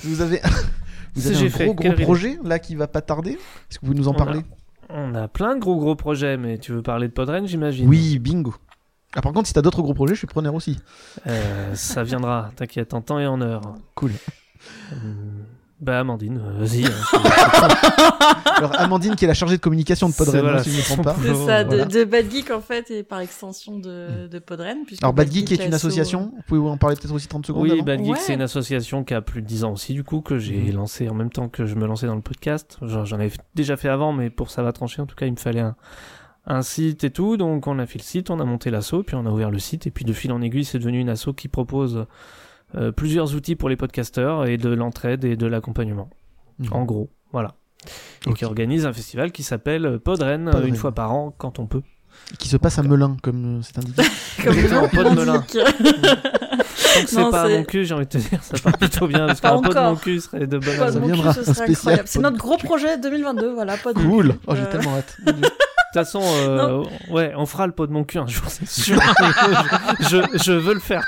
vous 0.02 0.20
avez, 0.22 0.40
vous 1.14 1.26
avez 1.26 1.46
un 1.62 1.64
gros 1.66 1.74
gros 1.74 1.92
projet 1.92 2.38
là 2.44 2.58
qui 2.58 2.74
va 2.74 2.86
pas 2.86 3.02
tarder. 3.02 3.32
Est-ce 3.32 3.80
que 3.80 3.86
vous 3.86 3.94
nous 3.94 4.08
en 4.08 4.14
parlez 4.14 4.40
On 4.88 5.14
a 5.14 5.28
plein 5.28 5.56
de 5.56 5.60
gros 5.60 5.76
gros 5.76 5.96
projets, 5.96 6.36
mais 6.36 6.58
tu 6.58 6.72
veux 6.72 6.82
parler 6.82 7.08
de 7.08 7.12
Podren, 7.12 7.46
j'imagine 7.46 7.88
Oui, 7.88 8.18
bingo. 8.18 8.54
Ah, 9.14 9.22
par 9.22 9.32
contre, 9.32 9.46
si 9.48 9.54
t'as 9.54 9.62
d'autres 9.62 9.82
gros 9.82 9.94
projets, 9.94 10.14
je 10.14 10.18
suis 10.18 10.26
preneur 10.26 10.54
aussi. 10.54 10.78
Euh, 11.26 11.74
ça 11.74 12.02
viendra, 12.02 12.50
t'inquiète, 12.56 12.94
en 12.94 13.00
temps 13.00 13.18
et 13.18 13.26
en 13.26 13.40
heure. 13.40 13.74
Cool. 13.94 14.12
Hum, 14.92 15.44
Bah 15.78 16.00
Amandine, 16.00 16.38
euh, 16.42 16.64
vas-y. 16.64 16.86
hein. 16.86 16.90
Alors 18.56 18.80
Amandine 18.80 19.14
qui 19.14 19.26
est 19.26 19.28
la 19.28 19.34
chargée 19.34 19.56
de 19.58 19.60
communication 19.60 20.08
de 20.08 20.14
Podren, 20.14 20.40
voilà, 20.40 20.60
hein, 20.60 20.62
si 20.62 20.70
je 20.70 20.76
ne 20.76 20.80
me 20.80 20.84
trompe 20.86 21.04
pas. 21.04 21.16
C'est 21.22 21.34
ça, 21.34 21.64
de, 21.64 21.68
Voilà. 21.68 21.84
de 21.84 22.04
Bad 22.04 22.30
Geek 22.30 22.50
en 22.50 22.60
fait, 22.62 22.90
et 22.90 23.02
par 23.02 23.20
extension 23.20 23.78
de, 23.78 24.26
de 24.26 24.38
Podren. 24.38 24.78
puisque 24.86 25.02
Alors 25.02 25.12
Bad 25.12 25.30
Geek 25.30 25.52
est 25.52 25.66
une 25.66 25.74
association, 25.74 26.32
vous 26.34 26.42
pouvez 26.46 26.68
en 26.70 26.78
parler 26.78 26.96
peut-être 26.96 27.12
aussi 27.12 27.28
30 27.28 27.46
secondes 27.46 27.62
Oui, 27.62 27.72
avant 27.72 27.82
Bad 27.82 28.00
Geek, 28.02 28.12
Ouais. 28.14 28.18
c'est 28.18 28.32
une 28.34 28.40
association 28.42 29.04
qui 29.04 29.12
a 29.12 29.20
plus 29.20 29.42
de 29.42 29.46
10 29.46 29.64
ans 29.64 29.72
aussi, 29.72 29.92
du 29.92 30.02
coup, 30.02 30.22
que 30.22 30.38
j'ai 30.38 30.56
Mhm. 30.56 30.74
lancé 30.76 31.08
en 31.10 31.14
même 31.14 31.30
temps 31.30 31.48
que 31.50 31.66
je 31.66 31.74
me 31.74 31.86
lançais 31.86 32.06
dans 32.06 32.14
le 32.16 32.22
podcast. 32.22 32.78
Genre, 32.82 33.04
J'en 33.04 33.16
avais 33.20 33.32
déjà 33.54 33.76
fait 33.76 33.90
avant, 33.90 34.12
mais 34.14 34.30
pour 34.30 34.50
ça 34.50 34.62
va 34.62 34.72
trancher, 34.72 35.02
en 35.02 35.06
tout 35.06 35.14
cas, 35.16 35.26
il 35.26 35.32
me 35.32 35.36
fallait 35.38 35.60
un, 35.60 35.76
un 36.46 36.62
site 36.62 37.04
et 37.04 37.10
tout. 37.10 37.36
Donc, 37.36 37.66
on 37.66 37.78
a 37.78 37.84
fait 37.86 37.98
le 37.98 38.04
site, 38.04 38.30
on 38.30 38.40
a 38.40 38.44
monté 38.44 38.70
l'asso, 38.70 39.02
puis 39.06 39.14
on 39.14 39.26
a 39.26 39.30
ouvert 39.30 39.50
le 39.50 39.58
site. 39.58 39.86
Et 39.86 39.90
puis, 39.90 40.04
de 40.06 40.12
fil 40.14 40.32
en 40.32 40.40
aiguille, 40.40 40.64
c'est 40.64 40.78
devenu 40.78 41.00
une 41.00 41.10
asso 41.10 41.28
qui 41.36 41.48
propose 41.48 42.06
euh, 42.74 42.90
plusieurs 42.92 43.34
outils 43.34 43.54
pour 43.56 43.68
les 43.68 43.76
podcasteurs 43.76 44.46
et 44.46 44.56
de 44.56 44.68
l'entraide 44.70 45.24
et 45.24 45.36
de 45.36 45.46
l'accompagnement. 45.46 46.10
Mhm. 46.58 46.72
En 46.72 46.84
gros, 46.84 47.10
voilà. 47.32 47.54
Et 48.28 48.32
qui 48.32 48.44
organise 48.44 48.86
un 48.86 48.92
festival 48.92 49.30
qui 49.32 49.42
s'appelle 49.42 49.98
Podren, 50.00 50.48
euh, 50.48 50.52
Podren. 50.52 50.68
une 50.68 50.76
fois 50.76 50.92
par 50.92 51.12
an, 51.12 51.32
quand 51.36 51.58
on 51.58 51.66
peut. 51.66 51.82
Qui 52.38 52.48
se 52.48 52.56
passe 52.56 52.78
à 52.78 52.82
Melun, 52.82 53.16
comme 53.22 53.58
euh, 53.58 53.62
c'est 53.62 53.78
indiqué. 53.78 54.02
Comme 54.42 54.56
nom 54.56 54.88
pas 54.88 55.04
de 55.04 55.14
Melun. 55.14 55.42
que 55.42 55.58
c'est 57.06 57.16
Non, 57.16 57.30
pas 57.30 57.48
mon 57.48 57.62
cul, 57.64 57.84
j'ai 57.84 57.94
envie 57.94 58.06
de 58.06 58.10
te 58.10 58.18
dire, 58.18 58.42
ça 58.42 58.56
part 58.58 58.76
plutôt 58.78 59.06
bien, 59.06 59.26
parce 59.26 59.40
qu'un 59.40 59.60
pot 59.60 59.72
de 59.74 59.78
mon 59.80 59.96
cul 59.96 60.20
serait 60.20 60.46
de 60.46 60.58
bonne 60.58 60.76
Pas 60.78 60.86
de 60.86 60.92
Ça 60.92 61.00
mon 61.00 61.06
viendra, 61.06 61.34
cul, 61.34 61.44
ce 61.44 61.50
un 61.50 61.54
serait 61.54 61.66
spécial 61.66 61.76
incroyable. 61.92 62.08
C'est 62.08 62.18
notre 62.20 62.38
gros 62.38 62.56
projet 62.56 62.98
2022, 62.98 63.52
voilà, 63.52 63.76
pas 63.76 63.92
de 63.92 63.98
Cool 64.00 64.34
Oh, 64.46 64.52
Euh, 64.52 64.56
j'ai 64.56 64.68
tellement 64.70 64.96
hâte. 64.96 65.14
De 65.26 65.32
toute 65.32 65.52
façon, 65.94 66.20
euh, 66.22 66.84
ouais, 67.10 67.32
on 67.36 67.46
fera 67.46 67.66
le 67.66 67.72
pot 67.72 67.86
de 67.86 67.92
mon 67.92 68.04
cul 68.04 68.18
un 68.18 68.26
jour, 68.26 68.44
c'est 68.48 68.66
sûr. 68.68 69.00
je, 70.00 70.04
je, 70.34 70.38
je 70.44 70.52
veux 70.52 70.74
le 70.74 70.80
faire. 70.80 71.04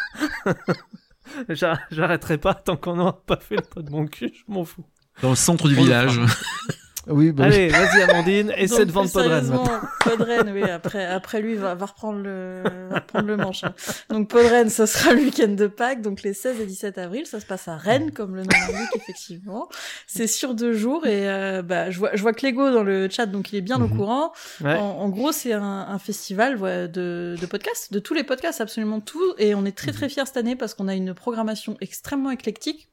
J'a- 1.49 1.79
J'arrêterai 1.91 2.39
pas 2.39 2.55
tant 2.55 2.77
qu'on 2.77 2.97
n'aura 2.97 3.21
pas 3.25 3.37
fait 3.37 3.57
le 3.57 3.63
pot 3.63 3.83
de 3.83 3.91
mon 3.91 4.07
cul, 4.07 4.33
je 4.35 4.53
m'en 4.53 4.65
fous. 4.65 4.85
Dans 5.23 5.31
le 5.31 5.37
centre 5.37 5.69
du 5.69 5.75
village. 5.75 6.21
Oui, 7.09 7.33
bah, 7.33 7.45
Allez, 7.45 7.69
vas-y 7.69 8.03
Amandine, 8.03 8.53
essaie 8.57 8.85
de 8.87 8.93
vendre 8.93 9.11
Podren. 9.11 9.59
Podren, 10.05 10.51
oui, 10.53 10.63
après, 10.63 11.05
après 11.07 11.41
lui, 11.41 11.55
va, 11.55 11.75
va 11.75 11.87
reprendre 11.87 12.21
le, 12.23 12.63
va 12.91 12.97
reprendre 13.01 13.27
le 13.27 13.37
manche. 13.37 13.65
hein. 13.65 13.75
Donc, 14.11 14.29
Podren, 14.29 14.69
ce 14.69 14.87
sera 14.87 15.15
le 15.15 15.21
week-end 15.23 15.49
de 15.49 15.67
Pâques, 15.67 16.03
donc 16.03 16.23
les 16.23 16.35
16 16.35 16.61
et 16.61 16.67
17 16.67 16.99
avril, 16.99 17.27
ça 17.27 17.41
se 17.41 17.47
passe 17.47 17.67
à 17.69 17.77
Rennes, 17.77 18.11
comme 18.13 18.37
le 18.37 18.43
nom 18.43 18.49
l'indique, 18.51 18.91
effectivement. 18.97 19.69
C'est 20.07 20.27
sur 20.27 20.55
deux 20.55 20.73
jours, 20.73 21.07
et, 21.07 21.29
euh, 21.29 21.63
bah, 21.63 21.91
je 21.91 21.99
vois, 21.99 22.11
je 22.15 22.21
vois 22.23 22.33
Clégo 22.33 22.71
dans 22.71 22.83
le 22.83 23.09
chat, 23.09 23.27
donc 23.27 23.53
il 23.53 23.57
est 23.57 23.63
bien 23.63 23.77
au 23.81 23.89
Mhm. 23.89 23.97
courant. 23.97 24.33
Ouais. 24.63 24.75
En, 24.77 24.85
en 25.01 25.09
gros, 25.09 25.33
c'est 25.33 25.53
un, 25.53 25.63
un 25.63 25.99
festival 25.99 26.57
ouais, 26.59 26.89
de, 26.89 27.37
de 27.41 27.47
podcasts, 27.47 27.93
de 27.93 27.99
tous 27.99 28.15
les 28.15 28.25
podcasts, 28.25 28.61
absolument 28.61 29.01
tout. 29.01 29.35
Et 29.39 29.55
on 29.55 29.65
est 29.65 29.77
très 29.77 29.93
très 29.93 30.09
fiers 30.09 30.27
cette 30.27 30.37
année 30.37 30.57
parce 30.57 30.75
qu'on 30.75 30.89
a 30.89 30.95
une 30.95 31.15
programmation 31.15 31.77
extrêmement 31.81 32.31
éclectique. 32.31 32.89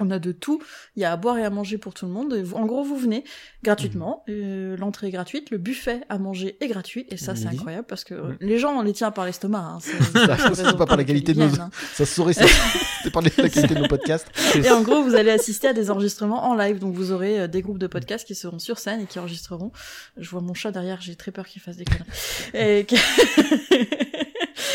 On 0.00 0.10
a 0.10 0.18
de 0.18 0.32
tout. 0.32 0.60
Il 0.96 1.02
y 1.02 1.04
a 1.04 1.12
à 1.12 1.16
boire 1.16 1.38
et 1.38 1.44
à 1.44 1.50
manger 1.50 1.78
pour 1.78 1.94
tout 1.94 2.06
le 2.06 2.12
monde. 2.12 2.34
Vous- 2.34 2.56
en 2.56 2.66
gros, 2.66 2.82
vous 2.82 2.96
venez 2.96 3.22
gratuitement. 3.62 4.24
Euh, 4.28 4.76
L'entrée 4.76 5.08
est 5.08 5.10
gratuite. 5.10 5.50
Le 5.50 5.58
buffet 5.58 6.00
à 6.08 6.18
manger 6.18 6.56
est 6.60 6.68
gratuit. 6.68 7.06
Et 7.10 7.16
ça, 7.16 7.36
c'est 7.36 7.46
incroyable 7.46 7.86
parce 7.86 8.04
que 8.04 8.14
euh, 8.14 8.22
Mhm. 8.30 8.36
les 8.40 8.58
gens, 8.58 8.72
on 8.78 8.82
les 8.82 8.92
tient 8.92 9.10
par 9.10 9.26
l'estomac. 9.26 9.58
Hein. 9.60 9.78
C'est 9.80 9.90
c'est 10.54 10.64
c'est 10.64 10.76
pas 10.76 10.86
par 10.86 10.96
la 10.96 11.04
qualité 11.04 11.34
de 11.34 11.40
nos- 11.40 11.60
hein. 11.60 11.70
ça 11.94 12.04
se 12.06 12.14
saurait, 12.14 12.32
ça- 12.32 12.44
c'était 12.98 13.10
par 13.10 13.22
la 13.22 13.30
qualité 13.30 13.74
de 13.74 13.80
nos 13.80 13.88
podcasts. 13.88 14.26
Et 14.56 14.70
en 14.70 14.82
gros, 14.82 15.02
vous 15.02 15.14
allez 15.14 15.30
assister 15.30 15.68
à 15.68 15.72
des 15.72 15.90
enregistrements 15.90 16.44
en 16.48 16.54
live. 16.54 16.78
Donc, 16.78 16.94
vous 16.94 17.12
aurez 17.12 17.40
euh, 17.40 17.46
des 17.46 17.62
groupes 17.62 17.78
de 17.78 17.86
podcasts 17.86 18.26
qui 18.26 18.34
seront 18.34 18.58
sur 18.58 18.78
scène 18.78 19.00
et 19.02 19.06
qui 19.06 19.18
enregistreront. 19.18 19.72
Je 20.16 20.30
vois 20.30 20.40
mon 20.40 20.54
chat 20.54 20.70
derrière, 20.70 21.00
j'ai 21.00 21.14
très 21.16 21.30
peur 21.30 21.46
qu'il 21.46 21.60
fasse 21.60 21.76
des 21.76 21.84
conneries. 21.84 22.08
Et, 22.54 22.86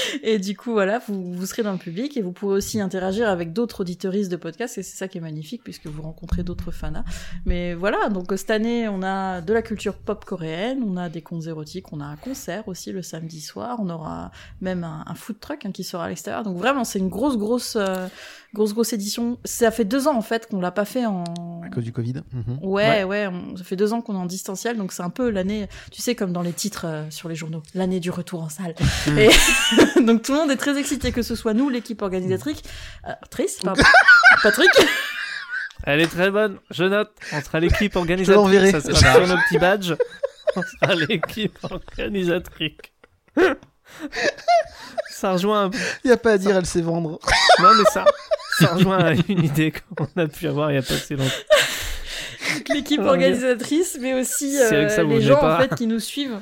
et 0.23 0.39
du 0.39 0.55
coup, 0.55 0.71
voilà, 0.71 0.99
vous, 1.07 1.33
vous 1.33 1.45
serez 1.45 1.63
dans 1.63 1.71
le 1.71 1.77
public 1.77 2.17
et 2.17 2.21
vous 2.21 2.31
pourrez 2.31 2.55
aussi 2.55 2.79
interagir 2.81 3.29
avec 3.29 3.53
d'autres 3.53 3.81
auditeuristes 3.81 4.31
de 4.31 4.35
podcasts. 4.37 4.77
Et 4.77 4.83
c'est 4.83 4.97
ça 4.97 5.07
qui 5.07 5.17
est 5.17 5.21
magnifique 5.21 5.63
puisque 5.63 5.87
vous 5.87 6.01
rencontrez 6.01 6.43
d'autres 6.43 6.71
fanas. 6.71 7.03
Mais 7.45 7.73
voilà, 7.73 8.09
donc 8.09 8.31
euh, 8.31 8.37
cette 8.37 8.51
année, 8.51 8.87
on 8.87 9.01
a 9.03 9.41
de 9.41 9.53
la 9.53 9.61
culture 9.61 9.95
pop 9.95 10.25
coréenne, 10.25 10.79
on 10.85 10.97
a 10.97 11.09
des 11.09 11.21
contes 11.21 11.47
érotiques, 11.47 11.91
on 11.93 11.99
a 12.01 12.05
un 12.05 12.15
concert 12.17 12.67
aussi 12.67 12.91
le 12.91 13.01
samedi 13.01 13.41
soir, 13.41 13.77
on 13.81 13.89
aura 13.89 14.31
même 14.61 14.83
un, 14.83 15.03
un 15.07 15.15
food 15.15 15.39
truck 15.39 15.65
hein, 15.65 15.71
qui 15.71 15.83
sera 15.83 16.05
à 16.05 16.09
l'extérieur. 16.09 16.43
Donc 16.43 16.57
vraiment, 16.57 16.83
c'est 16.83 16.99
une 16.99 17.09
grosse, 17.09 17.37
grosse, 17.37 17.75
euh, 17.79 18.07
grosse, 18.53 18.73
grosse 18.73 18.93
édition. 18.93 19.37
Ça 19.43 19.71
fait 19.71 19.85
deux 19.85 20.07
ans 20.07 20.15
en 20.17 20.21
fait 20.21 20.47
qu'on 20.47 20.59
l'a 20.61 20.71
pas 20.71 20.85
fait 20.85 21.05
en. 21.05 21.23
À 21.63 21.69
cause 21.69 21.83
du 21.83 21.91
Covid. 21.91 22.15
Mhm. 22.31 22.59
Ouais, 22.61 23.03
ouais, 23.03 23.27
on- 23.27 23.55
ça 23.57 23.63
fait 23.63 23.75
deux 23.75 23.93
ans 23.93 24.01
qu'on 24.01 24.13
est 24.15 24.17
en 24.19 24.25
distanciel, 24.25 24.77
donc 24.77 24.91
c'est 24.91 25.03
un 25.03 25.09
peu 25.09 25.29
l'année, 25.29 25.67
tu 25.91 26.01
sais, 26.01 26.15
comme 26.15 26.31
dans 26.31 26.41
les 26.41 26.53
titres 26.53 26.85
euh, 26.85 27.09
sur 27.09 27.27
les 27.29 27.35
journaux, 27.35 27.63
l'année 27.73 27.99
du 27.99 28.11
retour 28.11 28.43
en 28.43 28.49
salle. 28.49 28.75
Et 29.17 29.29
donc 30.01 30.21
tout 30.23 30.33
le 30.33 30.39
monde 30.39 30.51
est 30.51 30.57
très 30.57 30.77
excité, 30.77 31.11
que 31.11 31.21
ce 31.21 31.35
soit 31.35 31.53
nous, 31.53 31.69
l'équipe 31.69 32.01
organisatrice, 32.01 32.61
euh, 33.07 33.11
trice, 33.29 33.59
pardon, 33.63 33.83
Patrick, 34.43 34.69
Elle 35.83 36.01
est 36.01 36.07
très 36.07 36.31
bonne, 36.31 36.57
je 36.71 36.83
note. 36.85 37.11
On 37.31 37.41
sera 37.41 37.59
l'équipe 37.59 37.93
Je 37.93 37.97
organisatrice. 37.99 38.35
l'enverrai. 38.35 38.71
Ça 38.71 38.81
sera 38.81 39.13
sur 39.25 39.27
nos 39.27 39.37
petits 39.43 39.57
badges. 39.57 39.95
On 40.55 40.61
sera 40.61 40.95
l'équipe 40.95 41.57
organisatrice. 41.63 42.77
Ça 45.09 45.33
rejoint 45.33 45.63
un 45.65 45.69
peu. 45.69 45.77
Y 46.03 46.11
a 46.11 46.17
pas 46.17 46.31
à 46.33 46.37
dire, 46.37 46.55
elle 46.57 46.65
sait 46.65 46.81
vendre. 46.81 47.19
Non, 47.61 47.69
mais 47.77 47.83
ça, 47.91 48.05
ça 48.59 48.67
rejoint 48.73 48.99
à 48.99 49.11
une 49.13 49.43
idée 49.43 49.73
qu'on 49.95 50.07
a 50.21 50.27
pu 50.27 50.47
avoir 50.47 50.71
il 50.71 50.75
y 50.75 50.77
a 50.77 50.81
pas 50.81 50.95
si 50.95 51.15
longtemps. 51.15 51.31
l'équipe 52.73 53.01
Oh, 53.03 53.07
organisatrice, 53.07 53.97
mais 54.01 54.13
aussi 54.13 54.57
euh, 54.59 54.89
ça, 54.89 55.03
les 55.03 55.21
gens 55.21 55.39
pas. 55.39 55.55
en 55.55 55.59
fait 55.61 55.75
qui 55.75 55.87
nous 55.87 55.99
suivent 55.99 56.39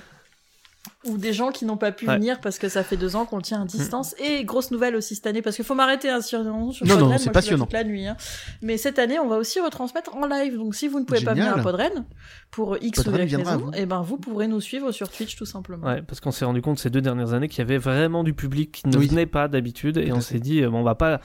ou 1.05 1.17
des 1.17 1.33
gens 1.33 1.51
qui 1.51 1.65
n'ont 1.65 1.77
pas 1.77 1.91
pu 1.91 2.07
Ouais. 2.07 2.15
venir 2.15 2.39
parce 2.39 2.57
que 2.59 2.69
ça 2.69 2.83
fait 2.83 2.97
deux 2.97 3.15
ans 3.15 3.25
qu'on 3.25 3.37
le 3.37 3.41
tient 3.41 3.61
à 3.61 3.65
distance. 3.65 4.15
Et 4.19 4.43
grosse 4.45 4.71
nouvelle 4.71 4.95
aussi 4.95 5.15
cette 5.15 5.27
année, 5.27 5.41
parce 5.41 5.55
qu'il 5.55 5.65
faut 5.65 5.75
m'arrêter 5.75 6.09
hein, 6.09 6.21
sur, 6.21 6.41
sur 6.71 6.85
Non, 6.87 6.97
non, 6.97 7.17
c'est 7.17 7.25
je 7.25 7.29
passionnant. 7.31 7.65
toute 7.65 7.73
la 7.73 7.83
nuit. 7.83 8.07
hein. 8.07 8.15
Mais 8.61 8.77
cette 8.77 8.99
année, 8.99 9.19
on 9.19 9.27
va 9.27 9.37
aussi 9.37 9.59
retransmettre 9.59 10.15
en 10.15 10.25
live. 10.27 10.55
Donc 10.57 10.75
si 10.75 10.87
vous 10.87 10.99
ne 10.99 11.05
pouvez 11.05 11.21
pas 11.21 11.33
venir 11.33 11.55
à 11.57 11.61
Podren 11.61 12.05
pour 12.51 12.77
X 12.81 13.03
Podren 13.03 13.21
ou 13.21 13.25
Y 13.29 13.35
raison, 13.35 13.57
vous. 13.57 13.71
et 13.73 13.85
ben 13.85 14.01
vous 14.01 14.17
pourrez 14.17 14.47
nous 14.47 14.61
suivre 14.61 14.91
sur 14.91 15.09
Twitch 15.09 15.35
tout 15.35 15.45
simplement. 15.45 15.87
Ouais, 15.87 16.01
parce 16.01 16.19
qu'on 16.19 16.31
s'est 16.31 16.45
rendu 16.45 16.61
compte 16.61 16.79
ces 16.79 16.89
deux 16.89 17.01
dernières 17.01 17.33
années 17.33 17.47
qu'il 17.47 17.59
y 17.59 17.61
avait 17.61 17.77
vraiment 17.77 18.23
du 18.23 18.33
public 18.33 18.71
qui 18.71 18.87
ne 18.87 18.97
Oui. 18.97 19.07
venait 19.07 19.25
pas 19.25 19.47
d'habitude 19.47 19.97
et 19.97 20.11
on 20.13 20.21
s'est 20.21 20.39
dit 20.39 20.61
euh, 20.63 20.69
bon, 20.69 20.79
on 20.79 20.83
va 20.83 20.95
pas 20.95 21.19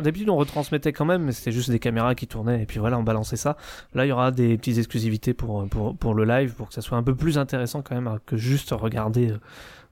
d'habitude 0.00 0.30
on 0.30 0.36
retransmettait 0.36 0.92
quand 0.92 1.04
même 1.04 1.22
mais 1.24 1.32
c'était 1.32 1.52
juste 1.52 1.70
des 1.70 1.78
caméras 1.78 2.14
qui 2.14 2.26
tournaient 2.26 2.62
et 2.62 2.66
puis 2.66 2.78
voilà 2.78 2.98
on 2.98 3.02
balançait 3.02 3.36
ça. 3.36 3.56
Là 3.94 4.06
il 4.06 4.08
y 4.08 4.12
aura 4.12 4.30
des 4.30 4.56
petites 4.56 4.78
exclusivités 4.78 5.34
pour 5.34 5.68
pour 5.68 5.96
pour 5.96 6.14
le 6.14 6.24
live 6.24 6.54
pour 6.54 6.68
que 6.68 6.74
ça 6.74 6.80
soit 6.80 6.98
un 6.98 7.02
peu 7.02 7.14
plus 7.14 7.38
intéressant 7.38 7.82
quand 7.82 7.94
même 7.94 8.06
hein, 8.06 8.18
que 8.26 8.36
juste 8.36 8.70
regarder 8.70 9.30
euh, 9.30 9.38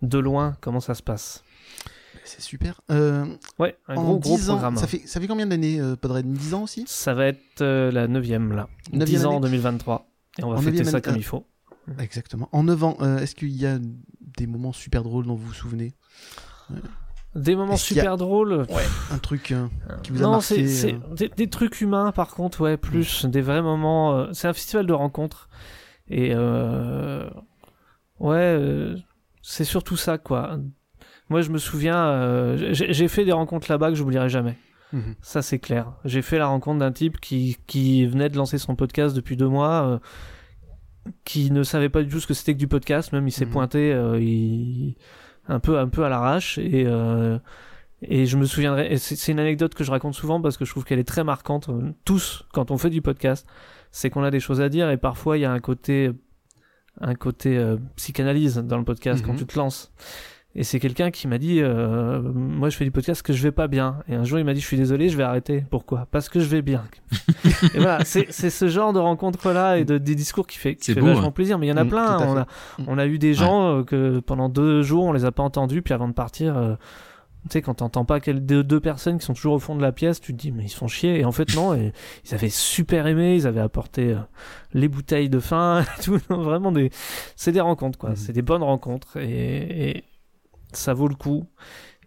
de 0.02 0.18
loin 0.18 0.56
comment 0.60 0.80
ça 0.80 0.94
se 0.94 1.02
passe. 1.02 1.44
C'est 2.24 2.40
super. 2.42 2.80
Euh, 2.90 3.26
ouais 3.58 3.76
un 3.88 3.96
en 3.96 4.04
gros 4.04 4.18
gros 4.18 4.36
10 4.36 4.50
ans, 4.50 4.54
programme. 4.54 4.76
ça 4.76 4.86
fait, 4.86 5.02
ça 5.06 5.20
fait 5.20 5.26
combien 5.26 5.46
d'années, 5.46 5.80
euh, 5.80 5.96
Podred 5.96 6.30
10 6.30 6.54
ans 6.54 6.62
aussi? 6.62 6.84
Ça 6.86 7.14
va 7.14 7.26
être 7.26 7.60
euh, 7.60 7.90
la 7.90 8.06
neuvième 8.06 8.52
là. 8.52 8.68
Neuvième 8.92 9.20
10 9.20 9.26
ans 9.26 9.30
en 9.34 9.36
année. 9.38 9.50
2023 9.50 10.06
et 10.38 10.44
on 10.44 10.50
va 10.50 10.56
En 10.56 10.60
fêter 10.60 10.84
ça 10.84 10.90
année, 10.90 11.00
comme 11.00 11.14
euh, 11.14 11.18
il 11.18 11.24
faut. 11.24 11.46
Exactement. 11.98 12.48
En 12.52 12.62
9 12.62 12.84
ans, 12.84 12.98
est-ce 13.18 13.34
qu'il 13.34 13.50
y 13.50 13.66
a 13.66 13.78
des 14.20 14.46
moments 14.46 14.72
super 14.72 15.02
drôles 15.02 15.26
dont 15.26 15.34
vous 15.34 15.48
vous 15.48 15.54
souvenez? 15.54 15.92
Des 17.34 17.54
moments 17.56 17.74
a- 17.74 17.76
super 17.76 18.16
drôles 18.16 18.66
Un 19.12 19.18
truc 19.18 19.52
euh, 19.52 19.66
qui 20.02 20.10
vous 20.12 20.18
a 20.20 20.22
non, 20.24 20.30
marqué 20.32 20.44
c'est 20.44 20.66
c'est 20.66 20.94
euh, 20.94 21.14
des, 21.14 21.28
des 21.28 21.48
trucs 21.48 21.80
humains 21.80 22.10
par 22.12 22.34
contre, 22.34 22.60
ouais, 22.62 22.76
plus 22.76 23.24
des 23.26 23.40
vrais 23.40 23.62
moments. 23.62 24.16
euh, 24.16 24.26
c'est 24.32 24.48
un 24.48 24.52
festival 24.52 24.86
de 24.86 24.92
rencontres 24.92 25.48
et 26.08 26.32
euh, 26.34 27.28
ouais, 28.18 28.36
euh, 28.36 28.96
c'est 29.42 29.64
surtout 29.64 29.96
ça 29.96 30.18
quoi. 30.18 30.58
Moi, 31.28 31.42
je 31.42 31.50
me 31.50 31.58
souviens, 31.58 32.56
j'ai 32.72 33.06
fait 33.06 33.24
des 33.24 33.30
rencontres 33.30 33.70
là-bas 33.70 33.90
que 33.90 33.94
j'oublierai 33.94 34.28
jamais. 34.28 34.56
Mhm. 34.92 35.14
Ça, 35.22 35.42
c'est 35.42 35.60
clair. 35.60 35.92
J'ai 36.04 36.22
fait 36.22 36.38
la 36.38 36.48
rencontre 36.48 36.80
d'un 36.80 36.90
type 36.90 37.20
qui, 37.20 37.56
qui 37.68 38.04
venait 38.04 38.28
de 38.28 38.36
lancer 38.36 38.58
son 38.58 38.74
podcast 38.74 39.14
depuis 39.14 39.36
deux 39.36 39.46
mois, 39.46 40.00
qui 41.24 41.52
ne 41.52 41.62
savait 41.62 41.88
pas 41.88 42.02
du 42.02 42.08
tout 42.08 42.18
ce 42.18 42.26
que 42.26 42.34
c'était 42.34 42.54
que 42.54 42.58
du 42.58 42.66
podcast. 42.66 43.12
Même 43.12 43.28
il 43.28 43.30
s'est 43.30 43.44
Mhm. 43.46 43.52
pointé, 43.52 43.90
il... 44.20 44.96
un 45.50 45.60
peu, 45.60 45.78
un 45.78 45.88
peu 45.88 46.04
à 46.04 46.08
l'arrache. 46.08 46.58
Et, 46.58 46.84
euh, 46.86 47.38
et 48.02 48.24
je 48.26 48.36
me 48.38 48.46
souviendrai. 48.46 48.92
et 48.92 48.98
C'est 48.98 49.16
c'est 49.16 49.32
une 49.32 49.40
anecdote 49.40 49.74
que 49.74 49.84
je 49.84 49.90
raconte 49.90 50.14
souvent 50.14 50.40
parce 50.40 50.56
que 50.56 50.64
je 50.64 50.70
trouve 50.70 50.84
qu'elle 50.84 50.98
est 50.98 51.04
très 51.08 51.24
marquante. 51.24 51.68
euh, 51.68 51.92
Tous, 52.04 52.44
quand 52.52 52.70
on 52.70 52.78
fait 52.78 52.90
du 52.90 53.02
podcast, 53.02 53.46
c'est 53.90 54.08
qu'on 54.10 54.22
a 54.24 54.30
des 54.30 54.40
choses 54.40 54.60
à 54.60 54.68
dire 54.68 54.88
et 54.90 54.96
parfois 54.96 55.36
il 55.36 55.40
y 55.40 55.44
a 55.44 55.52
un 55.52 55.60
côté, 55.60 56.10
un 57.00 57.14
côté 57.14 57.58
euh, 57.58 57.76
psychanalyse 57.96 58.56
dans 58.58 58.78
le 58.78 58.84
podcast 58.84 59.22
quand 59.24 59.32
Mhm. 59.32 59.38
tu 59.38 59.46
te 59.46 59.58
lances. 59.58 59.92
Et 60.56 60.64
c'est 60.64 60.80
quelqu'un 60.80 61.12
qui 61.12 61.28
m'a 61.28 61.38
dit, 61.38 61.60
euh, 61.60 62.20
moi 62.20 62.70
je 62.70 62.76
fais 62.76 62.84
du 62.84 62.90
podcast 62.90 63.22
que 63.22 63.32
je 63.32 63.40
vais 63.40 63.52
pas 63.52 63.68
bien. 63.68 63.98
Et 64.08 64.14
un 64.14 64.24
jour 64.24 64.38
il 64.40 64.44
m'a 64.44 64.52
dit, 64.52 64.60
je 64.60 64.66
suis 64.66 64.76
désolé, 64.76 65.08
je 65.08 65.16
vais 65.16 65.22
arrêter. 65.22 65.64
Pourquoi? 65.70 66.08
Parce 66.10 66.28
que 66.28 66.40
je 66.40 66.46
vais 66.46 66.60
bien. 66.60 66.82
et 67.74 67.78
voilà, 67.78 68.04
c'est 68.04 68.30
ce 68.32 68.68
genre 68.68 68.92
de 68.92 68.98
rencontre 68.98 69.52
là 69.52 69.78
et 69.78 69.84
de 69.84 69.98
des 69.98 70.16
discours 70.16 70.46
qui 70.48 70.58
fait, 70.58 70.74
qui 70.74 70.92
fait 70.92 71.00
beau, 71.00 71.06
vachement 71.06 71.28
hein. 71.28 71.30
plaisir. 71.30 71.58
Mais 71.58 71.66
il 71.66 71.70
y 71.70 71.72
en 71.72 71.76
a 71.76 71.84
Mm, 71.84 71.88
plein. 71.88 72.18
On 72.20 72.36
a, 72.36 72.46
on 72.88 72.98
a 72.98 73.06
eu 73.06 73.18
des 73.18 73.32
gens 73.34 73.78
euh, 73.78 73.84
que 73.84 74.18
pendant 74.20 74.48
deux 74.48 74.82
jours 74.82 75.04
on 75.04 75.12
les 75.12 75.24
a 75.24 75.30
pas 75.32 75.42
entendus, 75.44 75.82
puis 75.82 75.94
avant 75.94 76.08
de 76.08 76.14
partir. 76.14 76.56
euh, 76.56 76.74
tu 77.44 77.54
sais, 77.54 77.62
quand 77.62 77.72
t'entends 77.74 78.04
pas 78.04 78.20
quelles 78.20 78.44
deux, 78.44 78.62
deux 78.62 78.80
personnes 78.80 79.18
qui 79.18 79.24
sont 79.24 79.32
toujours 79.32 79.54
au 79.54 79.58
fond 79.58 79.74
de 79.74 79.80
la 79.80 79.92
pièce, 79.92 80.20
tu 80.20 80.34
te 80.34 80.38
dis, 80.38 80.52
mais 80.52 80.64
ils 80.64 80.68
se 80.68 80.76
font 80.76 80.88
chier. 80.88 81.20
Et 81.20 81.24
en 81.24 81.32
fait, 81.32 81.54
non, 81.56 81.72
et, 81.72 81.92
ils 82.26 82.34
avaient 82.34 82.50
super 82.50 83.06
aimé, 83.06 83.34
ils 83.34 83.46
avaient 83.46 83.62
apporté 83.62 84.10
euh, 84.12 84.16
les 84.74 84.88
bouteilles 84.88 85.30
de 85.30 85.38
fin, 85.38 85.80
et 85.98 86.02
tout. 86.02 86.18
Non, 86.28 86.42
vraiment, 86.42 86.70
des, 86.70 86.90
c'est 87.36 87.52
des 87.52 87.62
rencontres, 87.62 87.98
quoi. 87.98 88.10
Mhm. 88.10 88.16
C'est 88.16 88.32
des 88.34 88.42
bonnes 88.42 88.62
rencontres. 88.62 89.16
Et, 89.16 89.90
et 89.90 90.04
ça 90.72 90.94
vaut 90.94 91.08
le 91.08 91.14
coup. 91.14 91.46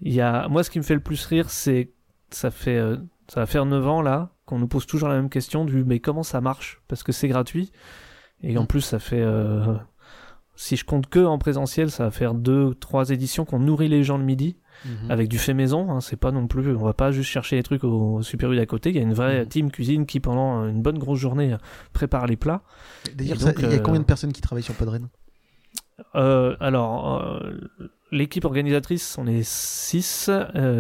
Il 0.02 0.14
y 0.14 0.22
a, 0.22 0.48
moi, 0.48 0.64
ce 0.64 0.70
qui 0.70 0.80
me 0.80 0.84
fait 0.84 0.94
le 0.96 1.00
plus 1.00 1.26
rire, 1.26 1.50
c'est, 1.50 1.92
ça 2.32 2.52
fait, 2.52 2.78
euh, 2.78 2.98
ça 3.28 3.40
va 3.40 3.46
faire 3.46 3.66
9 3.66 3.88
ans, 3.88 4.02
là. 4.02 4.32
qu'on 4.46 4.60
nous 4.60 4.68
pose 4.68 4.86
toujours 4.86 5.08
la 5.10 5.16
même 5.16 5.30
question 5.30 5.64
du 5.66 5.84
mais 5.86 6.00
comment 6.00 6.24
ça 6.24 6.42
marche? 6.42 6.82
Parce 6.88 7.04
que 7.04 7.12
c'est 7.12 7.28
gratuit 7.28 7.72
et 8.42 8.58
en 8.58 8.66
plus 8.66 8.82
ça 8.82 9.00
fait 9.00 9.22
euh, 9.22 9.76
si 10.56 10.76
je 10.76 10.84
compte 10.84 11.08
que 11.08 11.24
en 11.24 11.38
présentiel, 11.38 11.90
ça 11.90 12.04
va 12.06 12.12
faire 12.12 12.34
deux, 12.34 12.74
trois 12.76 13.10
éditions 13.12 13.46
qu'on 13.46 13.60
nourrit 13.60 13.88
les 13.88 14.04
gens 14.04 14.18
le 14.18 14.26
midi 14.26 14.58
Mhm. 14.86 15.12
avec 15.12 15.30
du 15.30 15.38
fait 15.38 15.54
maison. 15.54 15.92
Hein, 15.92 16.02
c'est 16.02 16.18
pas 16.18 16.32
non 16.32 16.48
plus, 16.48 16.76
on 16.76 16.84
va 16.84 16.94
pas 16.94 17.12
juste 17.12 17.30
chercher 17.30 17.56
les 17.56 17.64
trucs 17.64 17.84
au, 17.84 18.16
au 18.16 18.22
Super 18.22 18.52
U 18.52 18.56
d'à 18.58 18.66
côté. 18.66 18.90
Il 18.90 18.96
y 18.96 19.00
a 19.00 19.02
une 19.04 19.14
vraie 19.14 19.46
team 19.46 19.72
cuisine 19.72 20.06
qui 20.06 20.20
pendant 20.20 20.66
une 20.68 20.82
bonne 20.82 20.98
grosse 20.98 21.20
journée 21.20 21.54
euh, 21.54 21.58
prépare 21.94 22.26
les 22.28 22.36
plats. 22.36 22.64
D'ailleurs, 23.16 23.38
il 23.58 23.64
y 23.64 23.66
a 23.66 23.70
euh, 23.74 23.80
combien 23.80 24.00
de 24.02 24.06
personnes 24.06 24.34
qui 24.34 24.42
travaillent 24.42 24.64
sur 24.64 24.74
Podren? 24.74 25.08
Euh, 26.16 26.56
alors, 26.60 27.22
euh, 27.24 27.52
l'équipe 28.12 28.46
organisatrice, 28.46 29.16
on 29.20 29.28
est 29.28 29.44
6. 29.44 30.30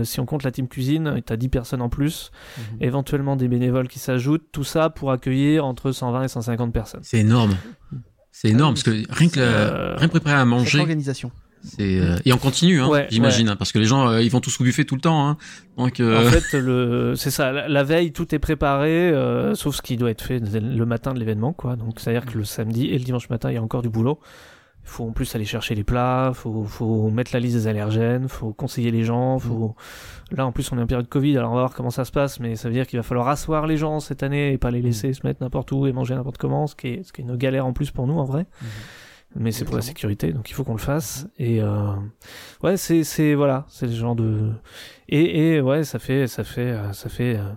si 0.03 0.19
on 0.19 0.25
compte 0.25 0.43
la 0.43 0.51
team 0.51 0.67
cuisine, 0.67 1.21
t'as 1.25 1.35
10 1.35 1.49
personnes 1.49 1.81
en 1.81 1.89
plus. 1.89 2.31
Mhm. 2.57 2.63
Éventuellement 2.81 3.35
des 3.35 3.47
bénévoles 3.47 3.87
qui 3.87 3.99
s'ajoutent. 3.99 4.45
Tout 4.51 4.63
ça 4.63 4.89
pour 4.89 5.11
accueillir 5.11 5.65
entre 5.65 5.91
120 5.91 6.23
et 6.23 6.27
150 6.27 6.73
personnes. 6.73 7.01
C'est 7.03 7.19
énorme. 7.19 7.55
C'est 8.31 8.49
énorme 8.49 8.73
parce 8.73 8.83
que 8.83 8.91
rien 9.11 9.29
que, 9.29 9.39
la- 9.39 9.45
Euh, 9.45 9.95
rien 9.97 10.07
que 10.07 10.11
préparer 10.11 10.35
à 10.35 10.45
manger. 10.45 10.79
organisation. 10.79 11.31
C'est 11.65 11.97
euh, 12.01 12.17
et 12.25 12.33
on 12.33 12.37
continue, 12.37 12.81
hein, 12.81 12.89
Ouais, 12.89 13.07
j'imagine, 13.09 13.45
ouais. 13.47 13.53
hein, 13.53 13.55
parce 13.55 13.71
que 13.71 13.79
les 13.79 13.85
gens 13.85 14.09
euh, 14.09 14.21
ils 14.21 14.29
vont 14.29 14.41
tous 14.41 14.59
au 14.59 14.65
buffet 14.65 14.83
tout 14.83 14.95
le 14.95 15.01
temps. 15.01 15.29
Hein, 15.29 15.37
donc 15.77 16.01
euh, 16.01 16.27
En 16.27 16.29
fait, 16.29 16.57
le, 16.59 17.13
c'est 17.15 17.31
ça. 17.31 17.53
La, 17.53 17.69
la 17.69 17.83
veille, 17.85 18.11
tout 18.11 18.35
est 18.35 18.39
préparé, 18.39 18.89
euh, 19.11 19.55
sauf 19.55 19.77
ce 19.77 19.81
qui 19.81 19.95
doit 19.95 20.11
être 20.11 20.21
fait 20.23 20.39
le 20.39 20.85
matin 20.85 21.13
de 21.13 21.19
l'événement, 21.19 21.53
quoi. 21.53 21.77
Donc, 21.77 22.01
c'est-à-dire 22.01 22.25
que 22.25 22.37
le 22.37 22.43
samedi 22.43 22.87
et 22.87 22.97
le 22.97 23.05
dimanche 23.05 23.29
matin, 23.29 23.49
il 23.49 23.53
y 23.53 23.57
a 23.57 23.61
encore 23.63 23.81
du 23.81 23.89
boulot. 23.89 24.19
Il 24.83 24.89
faut 24.89 25.05
en 25.05 25.11
plus 25.11 25.33
aller 25.33 25.45
chercher 25.45 25.75
les 25.75 25.83
plats, 25.83 26.31
faut, 26.33 26.65
faut 26.65 27.09
mettre 27.09 27.31
la 27.33 27.39
liste 27.39 27.55
des 27.55 27.67
allergènes, 27.67 28.27
faut 28.27 28.51
conseiller 28.53 28.91
les 28.91 29.03
gens, 29.03 29.39
faut. 29.39 29.75
Là, 30.31 30.45
en 30.45 30.51
plus, 30.51 30.71
on 30.71 30.77
est 30.77 30.81
en 30.81 30.87
période 30.87 31.07
Covid, 31.07 31.37
alors 31.37 31.51
on 31.51 31.55
va 31.55 31.61
voir 31.61 31.73
comment 31.73 31.89
ça 31.89 32.05
se 32.05 32.11
passe, 32.11 32.39
mais 32.39 32.55
ça 32.55 32.67
veut 32.67 32.73
dire 32.73 32.85
qu'il 32.85 32.99
va 32.99 33.03
falloir 33.03 33.27
asseoir 33.27 33.65
les 33.65 33.77
gens 33.77 33.99
cette 33.99 34.23
année 34.23 34.51
et 34.51 34.57
pas 34.57 34.71
les 34.71 34.81
laisser 34.81 35.13
se 35.13 35.25
mettre 35.25 35.41
n'importe 35.41 35.71
où 35.71 35.87
et 35.87 35.93
manger 35.93 36.15
n'importe 36.15 36.37
comment, 36.37 36.67
ce 36.67 36.75
qui 36.75 36.87
est, 36.87 37.03
ce 37.03 37.13
qui 37.13 37.21
est 37.21 37.23
une 37.23 37.35
galère 37.37 37.65
en 37.65 37.73
plus 37.73 37.91
pour 37.91 38.07
nous, 38.07 38.17
en 38.19 38.25
vrai. 38.25 38.45
Mais 39.35 39.51
c'est 39.51 39.65
pour 39.65 39.75
la 39.75 39.81
sécurité, 39.81 40.31
donc 40.31 40.49
il 40.49 40.53
faut 40.53 40.63
qu'on 40.63 40.73
le 40.73 40.77
fasse. 40.77 41.27
Et 41.39 41.61
euh, 41.61 41.93
ouais, 42.61 42.77
c'est 42.77 43.03
c'est 43.03 43.33
voilà, 43.33 43.65
c'est 43.67 43.87
le 43.87 43.93
genre 43.93 44.15
de 44.15 44.51
et, 45.09 45.55
et 45.55 45.61
ouais, 45.61 45.83
ça 45.83 45.97
fait 45.97 46.27
ça 46.27 46.43
fait 46.43 46.71
euh, 46.71 46.93
ça 46.93 47.09
fait 47.09 47.37
euh, 47.37 47.49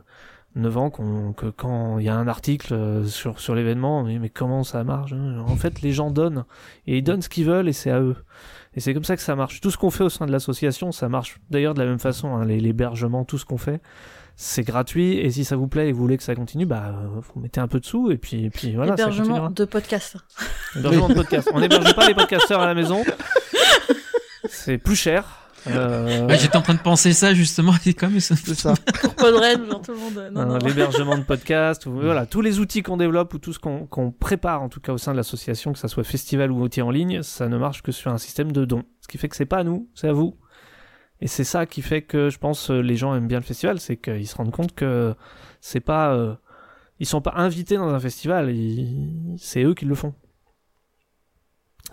9 0.57 0.77
ans 0.79 0.91
qu'on 0.91 1.33
que 1.33 1.47
quand 1.47 1.99
il 1.99 2.05
y 2.07 2.09
a 2.09 2.17
un 2.17 2.27
article 2.29 2.75
euh, 2.75 3.05
sur 3.05 3.39
sur 3.41 3.55
l'événement, 3.55 4.03
mais, 4.03 4.19
mais 4.19 4.31
comment 4.31 4.65
ça 4.65 4.83
marche 4.85 5.13
hein 5.13 5.45
En 5.47 5.57
fait, 5.57 5.83
les 5.83 5.93
gens 5.93 6.11
donnent 6.11 6.45
et 6.87 6.99
ils 6.99 7.03
donnent 7.03 7.23
ce 7.23 7.29
qu'ils 7.29 7.45
veulent 7.47 7.69
et 7.69 7.73
c'est 7.73 7.91
à 7.91 8.01
eux. 8.01 8.17
Et 8.75 8.81
c'est 8.81 8.93
comme 8.93 9.05
ça 9.05 9.17
que 9.17 9.23
ça 9.23 9.37
marche. 9.37 9.61
Tout 9.61 9.71
ce 9.71 9.79
qu'on 9.79 9.91
fait 9.91 10.05
au 10.05 10.09
sein 10.11 10.27
de 10.27 10.33
l'association, 10.33 10.93
ça 10.93 11.09
marche 11.09 11.39
d'ailleurs 11.51 11.75
de 11.75 11.81
la 11.81 11.87
même 11.87 11.99
façon. 11.99 12.35
hein, 12.37 12.45
l'hébergement, 12.45 13.25
tout 13.25 13.39
ce 13.39 13.45
qu'on 13.47 13.57
fait, 13.57 13.81
c'est 14.35 14.65
gratuit. 14.65 15.19
Et 15.19 15.31
si 15.31 15.45
ça 15.45 15.57
vous 15.57 15.67
plaît 15.67 15.89
et 15.89 15.91
que 15.93 15.97
vous 15.97 16.03
voulez 16.03 16.17
que 16.19 16.23
ça 16.23 16.35
continue, 16.35 16.67
bah 16.67 16.95
vous 17.35 17.41
mettez 17.41 17.61
un 17.61 17.69
peu 17.69 17.81
de 17.81 17.87
sous 17.87 18.11
et 18.11 18.19
puis 18.19 18.45
et 18.45 18.51
puis 18.51 18.75
voilà. 18.75 18.93
Hébergement 18.95 19.25
continuera. 19.27 19.49
de 19.51 19.65
podcast. 19.65 20.17
Hébergement 20.75 21.09
de 21.09 21.15
podcast. 21.15 21.49
On 21.55 21.61
n'héberge 21.61 21.95
pas 21.95 22.07
les 22.07 22.15
podcasteurs 22.15 22.61
à 22.61 22.67
la 22.67 22.75
maison. 22.75 23.03
C'est 24.49 24.79
plus 24.79 24.97
cher. 24.97 25.46
Euh, 25.69 26.27
ouais, 26.27 26.39
j'étais 26.39 26.57
en 26.57 26.63
train 26.63 26.75
de 26.75 26.81
penser 26.81 27.13
ça 27.13 27.35
justement. 27.35 27.73
Et 27.87 27.95
comme 27.95 28.21
ça. 28.21 28.37
ça. 28.37 28.75
Pour 29.01 29.15
Podren, 29.15 29.65
genre 29.71 29.83
tout 29.83 29.93
le 29.93 29.99
monde. 29.99 30.31
Non, 30.33 30.41
euh, 30.41 30.45
non. 30.47 30.59
l'hébergement 30.59 31.17
de 31.19 31.23
podcast, 31.25 31.87
ou- 31.87 31.93
voilà, 32.01 32.27
tous 32.27 32.41
les 32.41 32.59
outils 32.61 32.83
qu'on 32.83 32.97
développe 32.97 33.35
ou 33.35 33.39
tout 33.39 33.53
ce 33.53 33.59
qu'on 33.59 34.11
prépare 34.13 34.63
en 34.63 34.69
tout 34.69 34.81
cas 34.81 34.93
au 34.93 34.99
sein 34.99 35.13
de 35.13 35.17
l'association, 35.17 35.73
que 35.73 35.79
ça 35.79 35.89
soit 35.89 36.05
festival 36.05 36.51
ou 36.53 36.63
outil 36.63 36.83
en 36.83 36.91
ligne, 36.91 37.23
ça 37.23 37.49
ne 37.49 37.57
marche 37.59 37.83
que 37.83 37.93
sur 37.93 38.11
un 38.13 38.19
système 38.19 38.53
de 38.53 38.65
dons. 38.65 38.85
Ce 39.01 39.09
qui 39.09 39.19
fait 39.19 39.29
que 39.29 39.37
c'est 39.37 39.47
pas 39.47 39.59
à 39.59 39.65
nous, 39.65 39.89
c'est 39.95 40.09
à 40.09 40.13
vous. 40.13 40.37
Et 41.21 41.29
c'est 41.29 41.45
ça 41.45 41.65
qui 41.67 41.81
fait 41.83 42.03
que 42.03 42.29
je 42.29 42.39
pense 42.39 42.71
euh, 42.71 42.81
les 42.81 42.97
gens 42.97 43.15
aiment 43.15 43.29
bien 43.29 43.39
le 43.39 43.45
festival, 43.45 43.81
c'est 43.81 43.97
qu'ils 43.97 44.27
se 44.29 44.37
rendent 44.37 44.53
compte 44.53 44.75
que 44.75 45.15
c'est 45.63 45.81
pas, 45.81 46.13
euh, 46.15 46.35
ils 47.01 47.07
sont 47.07 47.23
pas 47.23 47.33
invités 47.37 47.77
dans 47.77 47.89
un 47.89 47.99
festival, 48.01 48.55
c'est 49.39 49.63
eux 49.65 49.75
qui 49.75 49.87
le 49.87 49.95
font. 49.95 50.15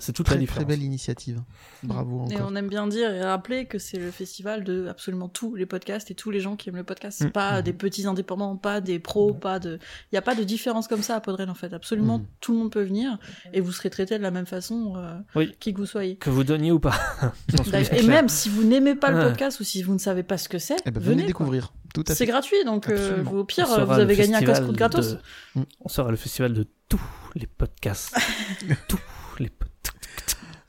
C'est 0.03 0.11
toute 0.11 0.25
Très, 0.25 0.35
la 0.35 0.39
très 0.39 0.45
différence. 0.47 0.67
belle 0.67 0.83
initiative. 0.83 1.41
Bravo 1.81 2.27
Et 2.29 2.35
on 2.41 2.55
aime 2.55 2.67
bien 2.67 2.87
dire 2.87 3.09
et 3.13 3.21
rappeler 3.21 3.65
que 3.67 3.77
c'est 3.79 3.97
le 3.97 4.11
festival 4.11 4.63
de 4.65 4.87
absolument 4.87 5.29
tous 5.29 5.55
les 5.55 5.65
podcasts 5.65 6.11
et 6.11 6.15
tous 6.15 6.29
les 6.29 6.41
gens 6.41 6.55
qui 6.57 6.67
aiment 6.69 6.75
le 6.75 6.83
podcast. 6.83 7.21
Mm. 7.21 7.29
Pas 7.31 7.61
des 7.61 7.71
petits 7.73 8.05
indépendants, 8.05 8.57
pas 8.57 8.81
des 8.81 8.99
pros, 8.99 9.33
pas 9.33 9.59
de. 9.59 9.75
Il 10.11 10.15
n'y 10.15 10.17
a 10.17 10.21
pas 10.21 10.35
de 10.35 10.43
différence 10.43 10.87
comme 10.89 11.01
ça 11.01 11.15
à 11.15 11.21
Podren 11.21 11.49
en 11.49 11.53
fait. 11.55 11.73
Absolument 11.73 12.19
Mm. 12.19 12.25
tout 12.41 12.51
le 12.51 12.57
monde 12.57 12.71
peut 12.71 12.83
venir 12.83 13.17
et 13.53 13.61
vous 13.61 13.71
serez 13.71 13.89
traité 13.89 14.17
de 14.17 14.23
la 14.23 14.31
même 14.31 14.45
façon, 14.45 14.93
euh, 14.97 15.17
Oui. 15.35 15.55
qui 15.59 15.73
que 15.73 15.79
vous 15.79 15.85
soyez. 15.85 16.17
Que 16.17 16.29
vous 16.29 16.43
donniez 16.43 16.71
ou 16.73 16.79
pas. 16.79 16.99
Et 17.93 18.03
même 18.03 18.27
si 18.29 18.49
vous 18.49 18.63
n'aimez 18.63 18.95
pas 18.95 19.09
le 19.11 19.17
Ouais. 19.19 19.23
podcast 19.29 19.59
ou 19.59 19.63
si 19.63 19.83
vous 19.83 19.93
ne 19.93 19.99
savez 19.99 20.23
pas 20.23 20.37
ce 20.37 20.49
que 20.49 20.57
c'est, 20.59 20.75
Eh 20.85 20.91
ben, 20.91 20.99
venez. 20.99 21.11
venez 21.11 21.21
quoi. 21.23 21.27
découvrir. 21.45 21.73
Tout 21.93 22.01
à 22.07 22.11
fait. 22.11 22.15
C'est 22.15 22.25
gratuit, 22.25 22.57
donc 22.65 22.89
euh, 22.89 23.21
vous, 23.23 23.37
au 23.37 23.43
pire, 23.45 23.67
vous 23.67 23.91
avez 23.93 24.15
gagné 24.15 24.35
un 24.35 24.41
casse-croûte 24.41 24.75
gratos. 24.75 25.13
de- 25.55 25.61
On 25.79 25.87
sera 25.87 26.09
le 26.11 26.17
festival 26.17 26.53
de 26.53 26.65
tous 26.89 27.01
les 27.35 27.47
podcasts. 27.47 28.15
tous 28.87 28.99
les 29.39 29.49
podcasts. 29.49 29.72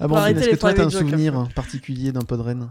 Amandine, 0.00 0.18
arrêter 0.22 0.40
est-ce 0.40 0.50
que 0.50 0.56
toi, 0.56 0.74
t'as 0.74 0.84
un 0.86 0.90
souvenir 0.90 1.48
particulier 1.54 2.12
d'un 2.12 2.22
Podren 2.22 2.68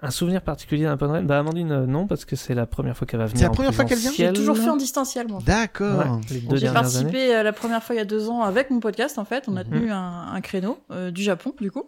Un 0.00 0.10
souvenir 0.10 0.42
particulier 0.42 0.84
d'un 0.84 0.96
Podren 0.96 1.26
Bah 1.26 1.38
Amandine, 1.38 1.72
euh, 1.72 1.86
non, 1.86 2.06
parce 2.06 2.24
que 2.24 2.36
c'est 2.36 2.54
la 2.54 2.66
première 2.66 2.96
fois 2.96 3.06
qu'elle 3.06 3.18
va 3.18 3.26
venir. 3.26 3.38
C'est 3.38 3.44
la 3.44 3.50
en 3.50 3.54
première 3.54 3.74
fois 3.74 3.84
qu'elle 3.86 3.98
vient? 3.98 4.12
J'ai 4.14 4.32
toujours 4.32 4.56
fait 4.56 4.68
en 4.68 4.76
distanciel, 4.76 5.26
moi. 5.28 5.40
D'accord. 5.44 5.98
Ouais, 5.98 6.20
J'ai 6.56 6.66
années. 6.68 6.74
participé 6.74 7.34
euh, 7.34 7.42
la 7.42 7.52
première 7.52 7.82
fois 7.82 7.94
il 7.94 7.98
y 7.98 8.02
a 8.02 8.04
deux 8.04 8.28
ans 8.28 8.42
avec 8.42 8.70
mon 8.70 8.78
podcast 8.80 9.18
en 9.18 9.24
fait. 9.24 9.44
On 9.48 9.56
a 9.56 9.64
Mhm. 9.64 9.70
tenu 9.70 9.90
un, 9.90 10.26
un 10.32 10.40
créneau 10.42 10.78
euh, 10.90 11.10
du 11.10 11.22
Japon 11.22 11.54
du 11.60 11.70
coup. 11.70 11.86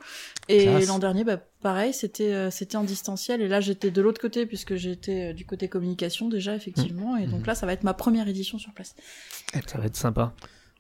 Et 0.49 0.85
l'an 0.87 0.99
dernier, 0.99 1.23
bah, 1.25 1.37
pareil, 1.63 1.93
c'était 1.93 2.33
euh, 2.33 2.51
c'était 2.51 2.77
en 2.77 2.85
distanciel. 2.85 3.41
Et 3.43 3.47
là, 3.49 3.61
j'étais 3.61 3.91
de 3.91 4.01
l'autre 4.03 4.21
côté 4.21 4.47
puisque 4.47 4.75
j'étais 4.77 5.31
euh, 5.31 5.33
du 5.35 5.45
côté 5.45 5.69
communication 5.69 6.29
déjà 6.29 6.55
effectivement. 6.57 7.17
Et 7.17 7.27
Mhm. 7.27 7.31
donc 7.33 7.47
là, 7.47 7.55
ça 7.55 7.67
va 7.67 7.73
être 7.75 7.85
ma 7.85 7.95
première 7.95 8.27
édition 8.27 8.59
sur 8.59 8.73
place. 8.73 8.95
Ça 9.67 9.79
va 9.79 9.85
être 9.85 9.97
sympa. 9.97 10.33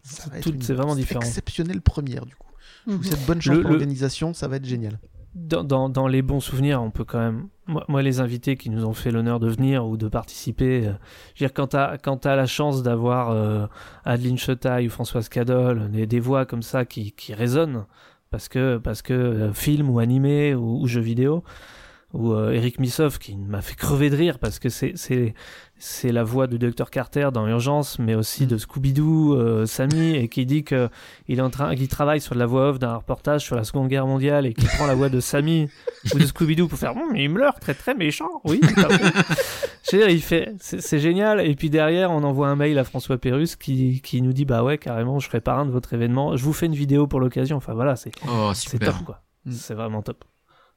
Ça 0.02 0.31
va 0.31 0.39
être 0.39 0.44
Tout- 0.44 0.51
une 0.55 0.62
c'est 0.62 0.74
vraiment 0.74 0.94
différent. 0.97 1.20
exceptionnelle 1.20 1.82
première 1.82 2.24
du 2.27 2.35
coup. 2.35 2.47
Je 2.89 2.93
vous 2.93 2.98
Mhm. 2.98 3.05
souhaite 3.05 3.27
bonne 3.27 3.40
chance 3.43 3.55
Le- 3.56 3.60
pour 3.62 3.70
le- 3.70 3.77
l'organisation, 3.77 4.32
ça 4.35 4.48
va 4.48 4.56
être 4.56 4.65
génial. 4.65 4.98
Dans, 5.35 5.62
dans, 5.62 5.89
dans 5.89 6.09
les 6.09 6.23
bons 6.23 6.40
souvenirs, 6.40 6.82
on 6.82 6.90
peut 6.90 7.05
quand 7.05 7.19
même. 7.20 7.48
Moi, 7.66 7.85
moi, 7.86 8.02
les 8.02 8.19
invités 8.20 8.56
qui 8.56 8.70
nous 8.70 8.85
ont 8.86 8.94
fait 8.94 9.10
l'honneur 9.12 9.39
de 9.39 9.48
venir 9.48 9.86
ou 9.86 9.97
de 9.98 10.09
participer, 10.09 10.86
euh, 10.86 10.93
je 11.35 11.44
veux 11.44 11.48
dire, 11.48 11.52
quand 11.55 11.69
t'as 11.69 11.98
quand 11.98 12.16
t'as 12.16 12.35
la 12.35 12.47
chance 12.47 12.82
d'avoir 12.82 13.31
euh, 13.31 13.66
Adeline 14.05 14.39
Chetaille 14.39 14.86
ou 14.86 14.90
Françoise 14.90 15.28
Cadol, 15.28 15.90
des, 15.90 16.06
des 16.06 16.19
voix 16.19 16.47
comme 16.47 16.62
ça 16.62 16.85
qui, 16.86 17.12
qui 17.12 17.35
résonnent, 17.35 17.85
parce 18.31 18.48
que 18.48 18.78
parce 18.78 19.02
que 19.02 19.12
euh, 19.12 19.52
film 19.52 19.90
ou 19.90 19.98
animé 20.01 20.55
ou, 20.55 20.81
ou 20.81 20.86
jeu 20.89 21.02
vidéo, 21.02 21.44
ou 22.15 22.32
euh, 22.32 22.52
Eric 22.52 22.81
Missoff 22.81 23.19
qui 23.19 23.36
m'a 23.36 23.60
fait 23.60 23.77
crever 23.77 24.09
de 24.09 24.16
rire 24.16 24.39
parce 24.39 24.59
que 24.59 24.70
c'est 24.70 24.93
c'est 24.97 25.35
c'est 25.78 26.12
la 26.12 26.24
voix 26.24 26.46
de 26.46 26.56
Dr 26.56 26.90
Carter 26.90 27.28
dans 27.32 27.46
Urgence, 27.46 27.98
mais 27.98 28.14
aussi 28.14 28.46
de 28.46 28.56
Scooby-Doo, 28.56 29.34
euh, 29.34 29.66
Sammy, 29.66 30.16
et 30.16 30.28
qui 30.28 30.44
dit 30.46 30.64
que 30.64 30.88
il 31.28 31.38
est 31.38 31.42
en 31.42 31.50
train, 31.50 31.74
qu'il 31.74 31.88
travaille 31.88 32.20
sur 32.20 32.34
la 32.34 32.46
voix 32.46 32.70
off 32.70 32.78
d'un 32.78 32.96
reportage 32.96 33.44
sur 33.44 33.56
la 33.56 33.64
Seconde 33.64 33.88
Guerre 33.88 34.06
mondiale 34.06 34.46
et 34.46 34.55
qui 34.55 34.66
prend 34.66 34.86
la 34.86 34.94
voix 34.94 35.09
de 35.09 35.20
Sammy 35.20 35.68
ou 36.14 36.18
de 36.18 36.24
Scooby-Doo 36.26 36.68
pour 36.68 36.78
faire, 36.78 36.96
Hum, 36.96 37.14
il 37.16 37.30
meurt 37.30 37.60
très 37.60 37.74
très 37.74 37.94
méchant, 37.94 38.40
oui. 38.44 38.60
dire, 39.90 40.09
il 40.09 40.22
fait, 40.22 40.52
c'est 40.60 40.98
génial. 40.98 41.40
Et 41.46 41.55
puis 41.55 41.70
derrière, 41.70 42.10
on 42.10 42.22
envoie 42.24 42.48
un 42.48 42.56
mail 42.56 42.78
à 42.78 42.84
François 42.84 43.18
Pérus 43.18 43.56
qui, 43.56 44.00
qui 44.02 44.22
nous 44.22 44.32
dit, 44.32 44.44
bah 44.44 44.62
ouais, 44.62 44.78
carrément, 44.78 45.18
je 45.18 45.28
serai 45.28 45.40
parrain 45.40 45.64
de 45.66 45.70
votre 45.70 45.94
événement. 45.94 46.36
Je 46.36 46.44
vous 46.44 46.52
fais 46.52 46.66
une 46.66 46.74
vidéo 46.74 47.06
pour 47.06 47.20
l'occasion. 47.20 47.56
Enfin 47.56 47.74
voilà, 47.74 47.96
c'est, 47.96 48.10
Oh, 48.28 48.52
top 48.80 49.05
quoi. 49.05 49.22
Mm. 49.44 49.52
C'est 49.52 49.74
vraiment 49.74 50.02
top. 50.02 50.24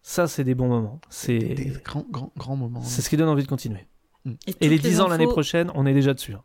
Ça, 0.03 0.27
c'est 0.27 0.43
des 0.43 0.55
bons 0.55 0.67
moments. 0.67 0.99
C'est, 1.09 1.37
Des 1.37 1.73
grands, 1.83 2.05
grands, 2.09 2.31
grands 2.35 2.55
moments. 2.55 2.81
c'est 2.81 3.01
ce 3.01 3.09
qui 3.09 3.17
donne 3.17 3.29
envie 3.29 3.43
de 3.43 3.47
continuer. 3.47 3.85
Mm. 4.25 4.33
Et 4.61 4.69
les 4.69 4.79
10 4.79 5.01
ans 5.01 5.07
l'année 5.07 5.27
prochaine, 5.27 5.71
on 5.75 5.85
est 5.85 5.93
déjà 5.93 6.13
dessus. 6.13 6.33
hein. 6.33 6.43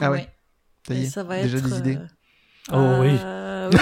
Ah 0.00 0.10
ouais. 0.10 0.28
Ça 0.86 0.94
y 0.94 0.98
Et 0.98 1.02
est, 1.02 1.06
ça 1.06 1.22
va 1.24 1.42
déjà 1.42 1.58
être, 1.58 1.64
des 1.68 1.78
idées. 1.78 1.96
euh, 1.96 2.06
Oh 2.72 3.02
oui. 3.02 3.16
euh, 3.20 3.70
oui. 3.72 3.78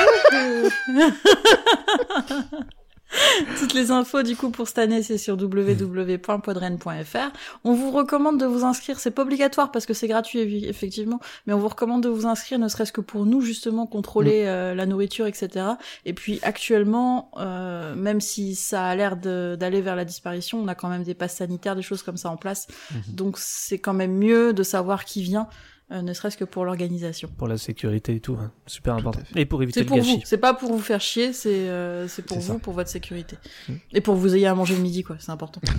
Toutes 3.58 3.74
les 3.74 3.90
infos 3.90 4.22
du 4.22 4.36
coup 4.36 4.50
pour 4.50 4.68
cette 4.68 4.78
année 4.78 5.02
c'est 5.02 5.18
sur 5.18 5.34
www.podren.fr. 5.34 7.32
On 7.64 7.74
vous 7.74 7.90
recommande 7.90 8.38
de 8.38 8.46
vous 8.46 8.64
inscrire, 8.64 8.98
c'est 8.98 9.10
pas 9.10 9.22
obligatoire 9.22 9.70
parce 9.70 9.86
que 9.86 9.94
c'est 9.94 10.08
gratuit 10.08 10.64
effectivement, 10.66 11.20
mais 11.46 11.52
on 11.52 11.58
vous 11.58 11.68
recommande 11.68 12.02
de 12.02 12.08
vous 12.08 12.26
inscrire 12.26 12.58
ne 12.58 12.68
serait-ce 12.68 12.92
que 12.92 13.00
pour 13.00 13.26
nous 13.26 13.40
justement 13.40 13.86
contrôler 13.86 14.44
euh, 14.46 14.74
la 14.74 14.86
nourriture 14.86 15.26
etc. 15.26 15.66
Et 16.04 16.12
puis 16.12 16.38
actuellement, 16.42 17.30
euh, 17.38 17.94
même 17.94 18.20
si 18.20 18.54
ça 18.54 18.84
a 18.84 18.94
l'air 18.94 19.16
d'aller 19.16 19.80
vers 19.80 19.96
la 19.96 20.04
disparition, 20.04 20.60
on 20.60 20.68
a 20.68 20.74
quand 20.74 20.88
même 20.88 21.04
des 21.04 21.14
passes 21.14 21.36
sanitaires, 21.36 21.76
des 21.76 21.82
choses 21.82 22.02
comme 22.02 22.16
ça 22.16 22.30
en 22.30 22.36
place. 22.36 22.66
Mhm. 22.90 23.14
Donc 23.14 23.36
c'est 23.38 23.78
quand 23.78 23.94
même 23.94 24.16
mieux 24.16 24.52
de 24.52 24.62
savoir 24.62 25.04
qui 25.04 25.22
vient, 25.22 25.48
euh, 25.90 26.02
ne 26.02 26.12
serait-ce 26.12 26.36
que 26.36 26.44
pour 26.44 26.64
l'organisation. 26.64 27.28
Pour 27.36 27.46
la 27.48 27.58
sécurité 27.58 28.14
et 28.16 28.20
tout. 28.20 28.36
hein. 28.40 28.50
Super 28.66 28.94
important. 28.94 29.20
Et 29.36 29.44
pour 29.44 29.62
éviter 29.62 29.80
C'est 29.80 29.84
le 29.84 29.88
pour 29.88 29.96
gâchis. 29.98 30.16
vous, 30.16 30.22
c'est 30.24 30.38
pas 30.38 30.54
pour 30.54 30.72
vous 30.72 30.78
faire 30.80 31.00
chier, 31.00 31.32
c'est 31.32 31.68
euh, 31.68 32.08
c'est 32.08 32.22
pour 32.22 32.38
vous, 32.38 32.54
ça. 32.54 32.58
pour 32.58 32.72
votre 32.72 32.90
sécurité. 32.90 33.36
Mm. 33.68 33.72
Et 33.92 34.00
pour 34.00 34.14
que 34.14 34.20
vous 34.20 34.34
ayez 34.34 34.46
à 34.46 34.54
manger 34.54 34.74
le 34.76 34.82
midi, 34.82 35.02
quoi, 35.02 35.16
c'est 35.18 35.30
important. 35.32 35.60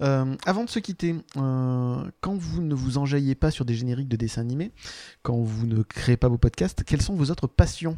Euh, 0.00 0.34
avant 0.44 0.64
de 0.64 0.70
se 0.70 0.80
quitter, 0.80 1.14
euh, 1.36 2.02
quand 2.20 2.34
vous 2.36 2.60
ne 2.60 2.74
vous 2.74 2.98
enjaillez 2.98 3.36
pas 3.36 3.52
sur 3.52 3.64
des 3.64 3.74
génériques 3.74 4.08
de 4.08 4.16
dessins 4.16 4.40
animés, 4.40 4.72
quand 5.22 5.36
vous 5.40 5.66
ne 5.68 5.82
créez 5.82 6.16
pas 6.16 6.26
vos 6.28 6.36
podcasts, 6.36 6.82
quelles 6.82 7.00
sont 7.00 7.14
vos 7.14 7.30
autres 7.30 7.46
passions? 7.46 7.96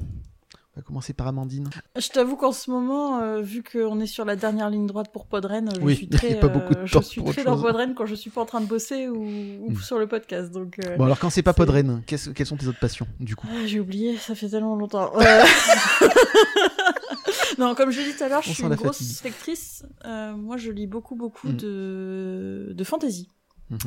On 0.76 0.80
va 0.80 0.84
commencer 0.84 1.14
par 1.14 1.26
Amandine. 1.26 1.70
Je 1.98 2.08
t'avoue 2.10 2.36
qu'en 2.36 2.52
ce 2.52 2.70
moment, 2.70 3.18
euh, 3.20 3.40
vu 3.40 3.62
qu'on 3.62 3.98
est 3.98 4.06
sur 4.06 4.26
la 4.26 4.36
dernière 4.36 4.68
ligne 4.68 4.86
droite 4.86 5.10
pour 5.10 5.24
Podren, 5.24 5.70
je 5.74 5.80
Oui, 5.80 5.96
suis 5.96 6.08
très, 6.10 6.34
pas 6.38 6.48
beaucoup 6.48 6.74
de 6.74 6.80
euh, 6.80 6.86
je 6.86 6.98
suis 7.00 7.24
très 7.24 7.44
dans. 7.44 7.58
Podren 7.58 7.94
quand 7.94 8.04
je 8.04 8.14
suis 8.14 8.28
pas 8.28 8.42
en 8.42 8.44
train 8.44 8.60
de 8.60 8.66
bosser 8.66 9.08
ou, 9.08 9.22
ou 9.24 9.70
Mm. 9.70 9.76
sur 9.80 9.98
le 9.98 10.06
podcast. 10.06 10.52
Donc, 10.52 10.78
euh, 10.84 10.96
Bon, 10.98 11.04
alors 11.04 11.18
quand 11.18 11.30
c'est 11.30 11.42
pas 11.42 11.54
Podren, 11.54 12.02
qu'est-ce- 12.06 12.28
quelles 12.28 12.46
sont 12.46 12.58
tes 12.58 12.66
autres 12.66 12.78
passions, 12.78 13.06
du 13.20 13.34
coup? 13.36 13.46
Ah, 13.50 13.64
j'ai 13.66 13.80
oublié, 13.80 14.18
ça 14.18 14.34
fait 14.34 14.50
tellement 14.50 14.76
longtemps. 14.76 15.12
Euh, 15.18 15.44
non, 17.58 17.74
comme 17.74 17.90
je 17.90 18.00
l'ai 18.00 18.12
dit 18.12 18.18
tout 18.18 18.24
à 18.24 18.28
l'heure, 18.28 18.42
je 18.42 18.52
suis 18.52 18.62
une 18.62 18.74
grosse 18.74 19.24
lectrice. 19.24 19.82
Moi, 20.04 20.58
je 20.58 20.70
lis 20.70 20.86
beaucoup, 20.86 21.16
beaucoup 21.16 21.48
Mm. 21.48 21.56
de, 21.56 22.72
de 22.74 22.84
fantasy. 22.84 23.30
Mhm. 23.70 23.78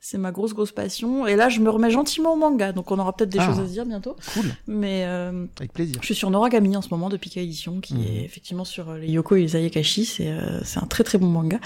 C'est 0.00 0.18
ma 0.18 0.30
grosse, 0.30 0.54
grosse 0.54 0.72
passion. 0.72 1.26
Et 1.26 1.34
là, 1.36 1.48
je 1.48 1.60
me 1.60 1.68
remets 1.68 1.90
gentiment 1.90 2.34
au 2.34 2.36
manga, 2.36 2.72
donc 2.72 2.90
on 2.92 2.98
aura 2.98 3.12
peut-être 3.14 3.30
des 3.30 3.38
Ah. 3.40 3.46
choses 3.46 3.58
à 3.58 3.66
se 3.66 3.72
dire 3.72 3.84
bientôt. 3.84 4.16
Cool, 4.34 4.46
Mais 4.66 5.04
euh, 5.04 5.46
avec 5.58 5.72
plaisir. 5.72 5.96
je 6.00 6.06
suis 6.06 6.14
sur 6.14 6.30
Noragami 6.30 6.76
en 6.76 6.82
ce 6.82 6.88
moment 6.90 7.08
de 7.08 7.16
Pika 7.16 7.40
Edition, 7.40 7.80
qui 7.80 7.94
Mhm. 7.94 8.02
est 8.04 8.24
effectivement 8.24 8.64
sur 8.64 8.90
euh, 8.90 8.98
les 8.98 9.08
Yoko 9.08 9.36
et 9.36 9.42
les 9.42 9.56
Ayakashi. 9.56 10.04
C'est 10.04 10.28
euh, 10.30 10.62
c'est 10.64 10.78
un 10.82 10.86
très 10.86 11.02
très 11.04 11.18
bon 11.18 11.26
manga. 11.26 11.58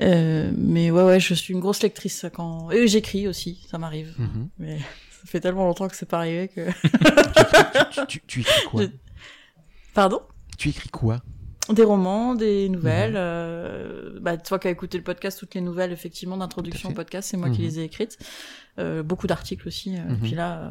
Euh, 0.00 0.50
mais 0.56 0.90
ouais 0.90 1.02
ouais, 1.02 1.20
je 1.20 1.34
suis 1.34 1.54
une 1.54 1.60
grosse 1.60 1.82
lectrice 1.82 2.26
quand 2.34 2.70
et 2.70 2.86
j'écris 2.88 3.26
aussi, 3.26 3.66
ça 3.70 3.78
m'arrive. 3.78 4.14
Mhm. 4.18 4.48
Mais 4.58 4.78
ça 5.10 5.26
fait 5.26 5.40
tellement 5.40 5.64
longtemps 5.66 5.88
que 5.88 5.96
c'est 5.96 6.06
pas 6.08 6.18
arrivé 6.18 6.48
que. 6.48 6.68
tu, 8.06 8.06
tu- 8.06 8.22
tu 8.26 8.40
écris 8.40 8.64
quoi? 8.70 8.82
Je- 8.82 8.88
Pardon? 9.94 10.20
Tu 10.58 10.68
écris 10.68 10.88
quoi? 10.90 11.20
Des 11.70 11.84
romans, 11.84 12.34
des 12.34 12.68
nouvelles. 12.68 13.14
Euh, 13.16 14.18
bah, 14.20 14.36
toi 14.36 14.58
qui 14.58 14.68
as 14.68 14.70
écouté 14.70 14.96
le 14.98 15.04
podcast, 15.04 15.38
toutes 15.38 15.54
les 15.54 15.60
nouvelles 15.60 15.92
effectivement 15.92 16.36
d'introduction 16.36 16.90
au 16.90 16.92
podcast, 16.92 17.28
c'est 17.30 17.36
moi 17.36 17.50
qui 17.50 17.60
Mhm. 17.60 17.66
les 17.66 17.80
ai 17.80 17.84
écrites. 17.84 18.18
Euh, 18.78 19.02
beaucoup 19.02 19.26
d'articles 19.26 19.66
aussi. 19.66 19.96
euh, 19.96 20.00
Mhm. 20.08 20.18
Puis 20.22 20.30
là, 20.34 20.58
euh, 20.60 20.70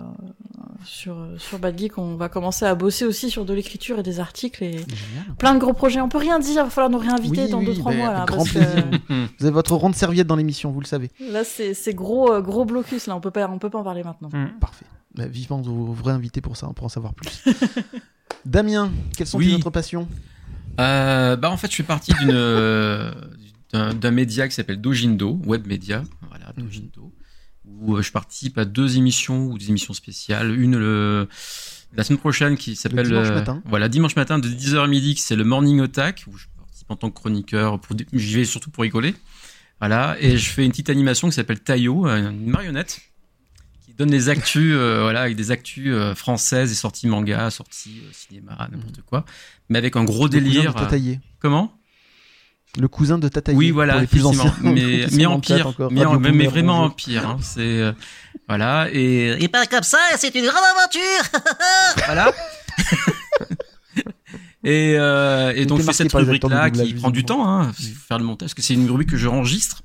sur 0.86 1.28
sur 1.38 1.60
Bad 1.60 1.78
Geek, 1.78 1.98
on 1.98 2.16
va 2.16 2.30
commencer 2.30 2.66
à 2.66 2.74
bosser 2.74 3.06
aussi 3.06 3.30
sur 3.30 3.44
de 3.46 3.54
l'écriture 3.54 4.00
et 4.00 4.04
des 4.04 4.20
articles 4.20 4.64
et 4.64 4.72
Génial. 4.78 5.36
plein 5.38 5.54
de 5.54 5.60
gros 5.60 5.74
projets. 5.74 6.00
On 6.02 6.08
peut 6.10 6.18
rien 6.18 6.40
dire, 6.40 6.52
il 6.54 6.56
va 6.66 6.70
falloir 6.70 6.90
nous 6.90 6.98
réinviter 7.00 7.44
Oui, 7.44 7.50
dans 7.50 7.60
oui, 7.60 7.66
deux 7.66 7.74
trois 7.76 7.92
ben, 7.92 7.98
mois 8.00 8.14
là, 8.14 8.26
parce 8.26 8.32
grand 8.32 8.44
que 8.46 8.50
plaisir. 8.52 8.86
Vous 9.40 9.46
avez 9.46 9.54
votre 9.54 9.76
rond 9.76 9.90
de 9.90 9.96
serviette 9.96 10.26
dans 10.28 10.36
l'émission, 10.38 10.72
vous 10.72 10.80
le 10.80 10.86
savez. 10.86 11.12
là 11.20 11.44
c'est 11.44 11.74
c'est 11.74 11.94
gros 11.94 12.42
gros 12.42 12.64
blocus 12.66 13.08
là. 13.08 13.16
On 13.16 13.20
peut 13.22 13.32
pas 13.32 13.48
on 13.50 13.60
peut 13.60 13.70
pas 13.70 13.80
en 13.80 13.84
parler 13.84 14.04
maintenant. 14.04 14.30
Mm. 14.32 14.58
Parfait. 14.62 14.86
Bah, 15.16 15.28
vivement 15.28 15.60
vous 15.62 15.94
vous 15.94 16.04
réinviter 16.04 16.42
pour 16.42 16.56
ça, 16.58 16.68
pour 16.76 16.86
en 16.86 16.90
savoir 16.90 17.14
plus. 17.14 17.44
Damien, 18.46 18.90
quelles 19.18 19.28
sont 19.28 19.38
Oui. 19.38 19.50
tes 19.50 19.56
autres 19.56 19.70
passions? 19.70 20.08
Euh, 20.80 21.36
bah 21.36 21.50
en 21.50 21.58
fait, 21.58 21.68
je 21.68 21.74
suis 21.74 21.84
parti 21.84 22.14
d'une 22.20 22.32
euh, 22.32 23.12
d'un 23.74 24.12
média 24.12 24.48
qui 24.48 24.56
s'appelle 24.56 24.80
Dojindo, 24.80 25.40
web 25.46 25.68
média, 25.68 26.04
voilà, 26.30 26.54
Mhm. 26.58 26.64
Dojindo, 26.66 27.14
où 27.66 27.96
euh, 27.98 28.02
je 28.02 28.12
participe 28.12 28.58
à 28.58 28.66
deux 28.66 28.98
émissions 28.98 29.48
ou 29.48 29.58
des 29.58 29.70
émissions 29.70 29.94
spéciales. 29.94 30.58
Une 30.60 30.78
le 30.78 31.28
la 31.96 32.04
semaine 32.04 32.20
prochaine 32.20 32.58
qui 32.58 32.76
s'appelle 32.76 33.08
dimanche 33.08 33.28
euh, 33.30 33.34
matin. 33.36 33.62
voilà 33.66 33.88
dimanche 33.90 34.16
matin 34.16 34.40
de 34.40 34.48
10h 34.50 34.78
à 34.84 34.88
midi, 34.88 35.16
c'est 35.18 35.36
le 35.36 35.44
Morning 35.44 35.82
Attack 35.82 36.26
où 36.28 36.38
je 36.38 36.46
participe 36.58 36.92
en 36.92 36.96
tant 36.96 37.10
que 37.10 37.16
chroniqueur. 37.16 37.80
Pour 37.80 37.96
j'y 38.14 38.36
vais 38.36 38.46
surtout 38.46 38.70
pour 38.70 38.84
rigoler. 38.84 39.16
Voilà, 39.80 40.16
et 40.20 40.38
je 40.38 40.50
fais 40.50 40.66
une 40.66 40.72
petite 40.72 40.90
animation 40.90 41.30
qui 41.30 41.36
s'appelle 41.36 41.60
Tayo, 41.60 42.08
euh, 42.08 42.30
une 42.32 42.50
marionnette 42.50 43.00
donne 43.98 44.10
des 44.10 44.30
actus, 44.30 44.74
euh, 44.76 45.02
voilà, 45.02 45.22
avec 45.22 45.36
des 45.36 45.52
actus 45.52 45.88
euh, 45.94 46.14
françaises, 46.16 46.70
des 46.70 46.76
sorties 46.76 47.08
manga, 47.08 47.50
sorties 47.50 48.02
euh, 48.06 48.10
cinéma, 48.14 48.68
n'importe 48.72 49.02
quoi, 49.06 49.26
mais 49.70 49.78
avec 49.80 49.96
un 49.96 50.04
gros 50.04 50.26
Le 50.26 50.30
cousin 50.30 50.44
délire. 50.44 50.74
de 50.74 50.80
Tataillé. 50.80 51.20
Comment? 51.40 51.74
Le 52.78 52.88
cousin 52.88 53.18
de 53.18 53.28
Tataillé. 53.28 53.58
Oui, 53.58 53.72
voilà, 53.72 53.94
pour 53.94 54.02
les 54.02 54.08
plus 54.08 54.20
effectivement. 54.20 54.52
anciens. 54.54 54.72
mais, 54.72 55.08
mais 55.14 55.26
en 55.26 55.36
le 55.36 55.42
pire, 55.42 55.68
encore. 55.68 55.92
mais, 55.92 56.06
en- 56.06 56.12
Radio 56.12 56.20
mais, 56.20 56.30
mais 56.32 56.38
Boomer, 56.46 56.50
vraiment 56.52 56.84
en 56.84 56.90
pire. 56.92 57.28
Hein, 57.28 57.38
c'est 57.42 57.62
euh, 57.82 57.92
voilà 58.48 58.88
et 58.92 59.36
Et 59.44 59.48
pas 59.48 59.66
comme 59.66 59.82
ça, 59.84 59.98
c'est 60.18 60.34
une 60.36 60.46
grande 60.46 60.64
aventure 60.78 61.42
voilà. 62.06 62.32
Et, 64.64 64.96
euh, 64.98 65.54
et 65.56 65.66
donc 65.66 65.78
marqué 65.80 65.94
cette 65.94 66.12
les 66.14 66.20
rubrique 66.20 66.44
là 66.44 66.70
qui 66.70 66.94
prend 66.96 67.10
du 67.10 67.24
temps, 67.24 67.48
hein, 67.48 67.72
faire 68.08 68.18
le 68.18 68.26
montage, 68.26 68.48
parce 68.48 68.54
que 68.54 68.62
c'est 68.62 68.74
une 68.74 68.90
rubrique 68.90 69.10
que 69.10 69.16
je 69.18 69.28
enregistre 69.28 69.84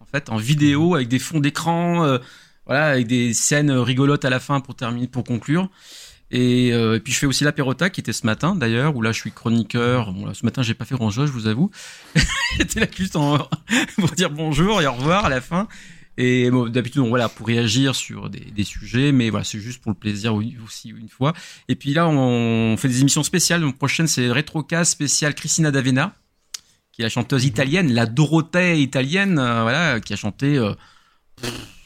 en 0.00 0.04
fait 0.04 0.28
en 0.28 0.36
vidéo 0.36 0.94
avec 0.96 1.08
des 1.08 1.18
fonds 1.18 1.40
d'écran, 1.40 2.04
euh, 2.04 2.18
voilà, 2.68 2.90
avec 2.90 3.06
des 3.08 3.34
scènes 3.34 3.70
rigolotes 3.70 4.24
à 4.24 4.30
la 4.30 4.38
fin 4.38 4.60
pour 4.60 4.76
terminer, 4.76 5.08
pour 5.08 5.24
conclure. 5.24 5.68
Et, 6.30 6.72
euh, 6.72 6.96
et 6.96 7.00
puis 7.00 7.12
je 7.12 7.18
fais 7.18 7.26
aussi 7.26 7.42
l'apérota 7.44 7.88
qui 7.88 8.00
était 8.00 8.12
ce 8.12 8.26
matin 8.26 8.54
d'ailleurs 8.54 8.94
où 8.94 9.02
là 9.02 9.12
je 9.12 9.18
suis 9.18 9.32
chroniqueur. 9.32 10.12
Bon 10.12 10.26
là, 10.26 10.34
ce 10.34 10.44
matin 10.44 10.62
j'ai 10.62 10.74
pas 10.74 10.84
fait 10.84 10.96
chose, 10.98 11.26
je 11.26 11.32
vous 11.32 11.46
avoue. 11.46 11.70
J'étais 12.58 12.80
là 12.80 12.86
juste 12.94 13.16
en, 13.16 13.38
pour 13.96 14.10
dire 14.10 14.30
bonjour 14.30 14.82
et 14.82 14.86
au 14.86 14.92
revoir 14.92 15.24
à 15.24 15.28
la 15.30 15.40
fin. 15.40 15.66
Et 16.20 16.50
bon, 16.50 16.68
d'habitude, 16.68 17.00
on, 17.00 17.08
voilà, 17.08 17.28
pour 17.28 17.46
réagir 17.46 17.94
sur 17.94 18.28
des, 18.28 18.40
des 18.40 18.64
sujets, 18.64 19.12
mais 19.12 19.30
voilà, 19.30 19.44
c'est 19.44 19.60
juste 19.60 19.80
pour 19.80 19.92
le 19.92 19.96
plaisir 19.96 20.34
aussi 20.34 20.88
une 20.88 21.08
fois. 21.08 21.32
Et 21.68 21.76
puis 21.76 21.94
là, 21.94 22.08
on 22.08 22.76
fait 22.76 22.88
des 22.88 23.00
émissions 23.00 23.22
spéciales. 23.22 23.60
Donc 23.60 23.78
prochaine, 23.78 24.08
c'est 24.08 24.28
Retrocast 24.28 24.90
spécial 24.90 25.32
Christina 25.36 25.70
D'Avena, 25.70 26.16
qui 26.90 27.02
est 27.02 27.04
la 27.04 27.08
chanteuse 27.08 27.44
italienne, 27.44 27.94
la 27.94 28.06
Dorothée 28.06 28.82
italienne, 28.82 29.38
euh, 29.38 29.62
voilà, 29.62 30.00
qui 30.00 30.12
a 30.12 30.16
chanté 30.16 30.58
euh, 30.58 30.74
pff, 31.40 31.52
euh, 31.52 31.77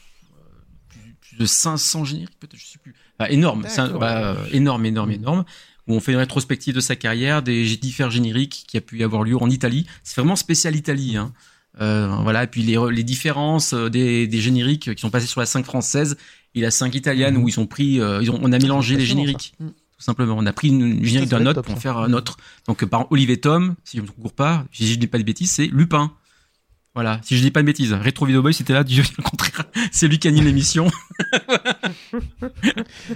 plus, 1.35 1.39
de 1.41 1.45
500 1.45 2.05
génériques, 2.05 2.39
peut-être, 2.39 2.55
je 2.59 2.65
sais 2.65 2.79
plus. 2.79 2.93
Enfin, 3.19 3.29
énorme, 3.31 3.65
un- 3.77 3.97
bah, 3.97 4.35
euh, 4.35 4.35
énorme, 4.51 4.85
énorme, 4.85 5.11
énorme. 5.11 5.45
Où 5.87 5.95
on 5.95 5.99
fait 5.99 6.13
une 6.13 6.17
rétrospective 6.19 6.73
de 6.73 6.79
sa 6.79 6.95
carrière, 6.95 7.41
des 7.43 7.65
différents 7.75 8.09
génériques 8.09 8.63
qui 8.67 8.77
a 8.77 8.81
pu 8.81 8.99
y 8.99 9.03
avoir 9.03 9.23
lieu 9.23 9.35
en 9.35 9.49
Italie. 9.49 9.85
C'est 10.03 10.15
vraiment 10.15 10.35
spécial 10.37 10.75
Italie, 10.75 11.17
hein. 11.17 11.33
Euh, 11.81 12.07
voilà, 12.21 12.43
et 12.43 12.47
puis 12.47 12.61
les, 12.61 12.77
les 12.91 13.03
différences 13.03 13.73
euh, 13.73 13.89
des, 13.89 14.27
des 14.27 14.39
génériques 14.41 14.93
qui 14.93 15.01
sont 15.01 15.09
passés 15.09 15.25
sur 15.25 15.39
la 15.39 15.47
5 15.47 15.65
française 15.65 16.17
et 16.53 16.61
la 16.61 16.69
5 16.69 16.93
italienne 16.93 17.35
où 17.35 17.49
ils 17.49 17.59
ont 17.59 17.65
pris, 17.65 17.99
euh, 17.99 18.19
ils 18.21 18.29
ont, 18.29 18.39
on 18.43 18.51
a 18.51 18.59
mélangé 18.59 18.95
les 18.95 19.01
Impressionnant, 19.01 19.21
génériques. 19.23 19.53
Mm. 19.59 19.67
Tout 19.69 20.03
simplement, 20.05 20.35
on 20.37 20.45
a 20.45 20.53
pris 20.53 20.67
une, 20.67 20.81
une 20.99 21.03
générique 21.03 21.29
d'un 21.31 21.41
autre 21.47 21.55
top, 21.55 21.65
pour 21.65 21.75
en 21.75 21.79
faire 21.79 21.97
un 21.97 22.13
autre. 22.13 22.37
Donc, 22.67 22.85
par 22.85 22.99
exemple, 23.01 23.13
Olivier 23.15 23.37
Tom, 23.37 23.73
si 23.85 23.97
je 23.97 24.03
ne 24.03 24.07
me 24.07 24.11
trompe 24.11 24.35
pas, 24.35 24.65
si 24.71 24.87
je 24.87 24.95
dis 24.99 25.07
pas 25.07 25.17
de 25.17 25.23
bêtises, 25.23 25.51
c'est 25.51 25.65
Lupin. 25.65 26.11
Voilà, 26.95 27.19
si 27.23 27.35
je 27.37 27.41
dis 27.41 27.49
pas 27.49 27.61
de 27.61 27.65
bêtises, 27.65 27.91
Retro 27.91 28.27
Video 28.27 28.43
Boy, 28.43 28.53
c'était 28.53 28.73
là, 28.73 28.83
du 28.83 29.01
le 29.01 29.23
contraire. 29.23 29.65
C'est 29.91 30.07
lui 30.07 30.19
qui 30.19 30.27
anime 30.27 30.45
l'émission, 30.45 30.91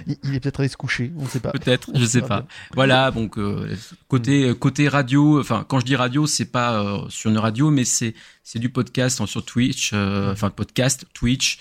Il, 0.06 0.16
il 0.24 0.34
est 0.34 0.40
peut-être 0.40 0.60
allé 0.60 0.68
se 0.68 0.76
coucher, 0.76 1.12
on 1.16 1.22
ne 1.22 1.28
sait 1.28 1.38
pas. 1.38 1.52
peut-être, 1.52 1.90
je 1.94 2.04
sais 2.04 2.20
Ça 2.20 2.26
va 2.26 2.40
pas. 2.42 2.46
Voilà, 2.74 3.10
donc 3.12 3.38
euh, 3.38 3.76
côté 4.08 4.52
côté 4.58 4.88
radio, 4.88 5.40
enfin 5.40 5.64
quand 5.68 5.78
je 5.78 5.84
dis 5.84 5.94
radio, 5.94 6.26
c'est 6.26 6.46
pas 6.50 6.82
euh, 6.82 7.08
sur 7.08 7.30
une 7.30 7.38
radio, 7.38 7.70
mais 7.70 7.84
c'est 7.84 8.14
c'est 8.42 8.58
du 8.58 8.68
podcast 8.70 9.20
hein, 9.20 9.26
sur 9.26 9.44
Twitch, 9.44 9.92
euh, 9.92 10.32
enfin 10.32 10.50
podcast, 10.50 11.06
Twitch, 11.14 11.60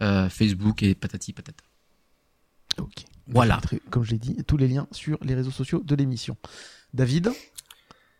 euh, 0.00 0.28
Facebook 0.28 0.82
et 0.84 0.94
patati 0.94 1.32
patata. 1.32 1.64
Ok. 2.78 3.04
Voilà. 3.28 3.60
Comme 3.90 4.04
je 4.04 4.12
l'ai 4.12 4.18
dit, 4.18 4.36
tous 4.46 4.56
les 4.56 4.68
liens 4.68 4.86
sur 4.92 5.18
les 5.22 5.34
réseaux 5.34 5.50
sociaux 5.50 5.82
de 5.84 5.94
l'émission. 5.96 6.36
David, 6.94 7.32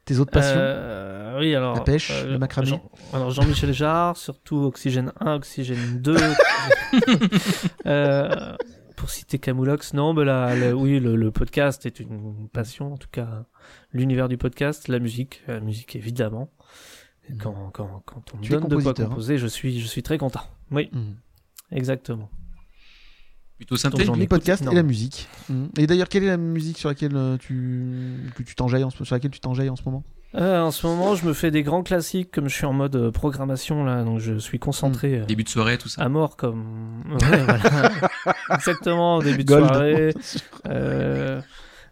tes 0.07 0.19
autres 0.19 0.31
passions 0.31 0.57
Euh, 0.59 1.39
oui, 1.39 1.55
alors. 1.55 1.75
La 1.75 1.81
pêche, 1.83 2.25
le 2.25 2.39
macramé. 2.39 2.69
Jean- 2.69 2.91
alors 3.13 3.31
Jean-Michel 3.31 3.75
Jarre, 3.75 4.17
surtout 4.17 4.57
Oxygène 4.65 5.13
1, 5.21 5.35
Oxygène 5.35 6.01
2. 6.01 6.17
euh, 7.87 8.57
pour 8.97 9.11
citer 9.11 9.39
Camoulox, 9.39 9.93
non, 9.95 10.15
mais 10.15 10.25
là, 10.25 10.55
le- 10.57 10.73
oui, 10.73 10.99
le, 10.99 11.17
le 11.17 11.31
podcast 11.31 11.85
est 11.87 12.01
une 12.01 12.49
passion, 12.49 12.95
en 12.95 12.97
tout 12.97 13.09
cas, 13.11 13.45
l'univers 13.93 14.29
du 14.29 14.39
podcast, 14.39 14.89
la 14.89 14.99
musique, 14.99 15.43
la 15.47 15.61
musique 15.61 15.95
évidemment. 15.97 16.51
Et 17.29 17.37
quand, 17.37 17.71
quand, 17.73 18.03
quand 18.07 18.23
on 18.35 18.39
me 18.39 18.43
Tu 18.43 18.53
donne 18.53 18.69
de 18.69 18.77
quoi 18.77 18.93
hein. 18.99 19.05
composer, 19.07 19.37
je 19.37 19.47
suis, 19.49 19.81
je 19.81 19.87
suis 19.87 20.03
très 20.03 20.17
content. 20.19 20.43
Oui, 20.71 20.89
Mhm. 20.93 21.17
exactement. 21.73 22.31
Plutôt 23.57 23.77
synthé. 23.77 24.05
Les 24.17 24.27
podcasts 24.27 24.65
et 24.71 24.75
la 24.75 24.83
musique. 24.83 25.29
Mhm. 25.49 25.69
Et 25.79 25.87
d'ailleurs, 25.87 26.09
quelle 26.09 26.25
est 26.25 26.29
la 26.29 26.37
musique 26.37 26.77
sur 26.79 26.89
laquelle 26.91 27.17
euh, 27.17 27.37
tu 27.39 28.31
que 28.37 28.43
tu 28.43 28.55
t'enjailles 28.55 28.85
en 28.85 28.91
ce... 28.91 29.03
sur 29.05 29.15
laquelle 29.15 29.31
tu 29.31 29.41
t'enjailles 29.41 29.71
en 29.71 29.77
ce 29.77 29.83
moment? 29.87 30.03
Euh, 30.35 30.61
en 30.61 30.71
ce 30.71 30.87
moment, 30.87 31.15
je 31.15 31.25
me 31.27 31.33
fais 31.33 31.51
des 31.51 31.63
grands 31.63 31.83
classiques 31.83 32.31
comme 32.31 32.49
je 32.49 32.55
suis 32.55 32.67
en 32.67 32.75
mode 32.75 32.95
euh, 32.97 33.11
programmation 33.11 33.85
là, 33.85 34.03
donc 34.05 34.19
je 34.19 34.37
suis 34.39 34.59
concentré. 34.59 35.21
euh, 35.21 35.25
Début 35.25 35.45
de 35.45 35.49
soirée, 35.49 35.79
tout 35.79 35.89
ça. 35.89 36.03
à 36.03 36.09
mort 36.11 36.37
comme 36.37 37.03
Ouais, 37.11 37.43
voilà. 37.45 37.91
exactement 38.51 39.21
début 39.21 39.45
de 39.45 39.49
Gold. 39.49 39.67
soirée 39.69 40.15
euh, 40.69 41.41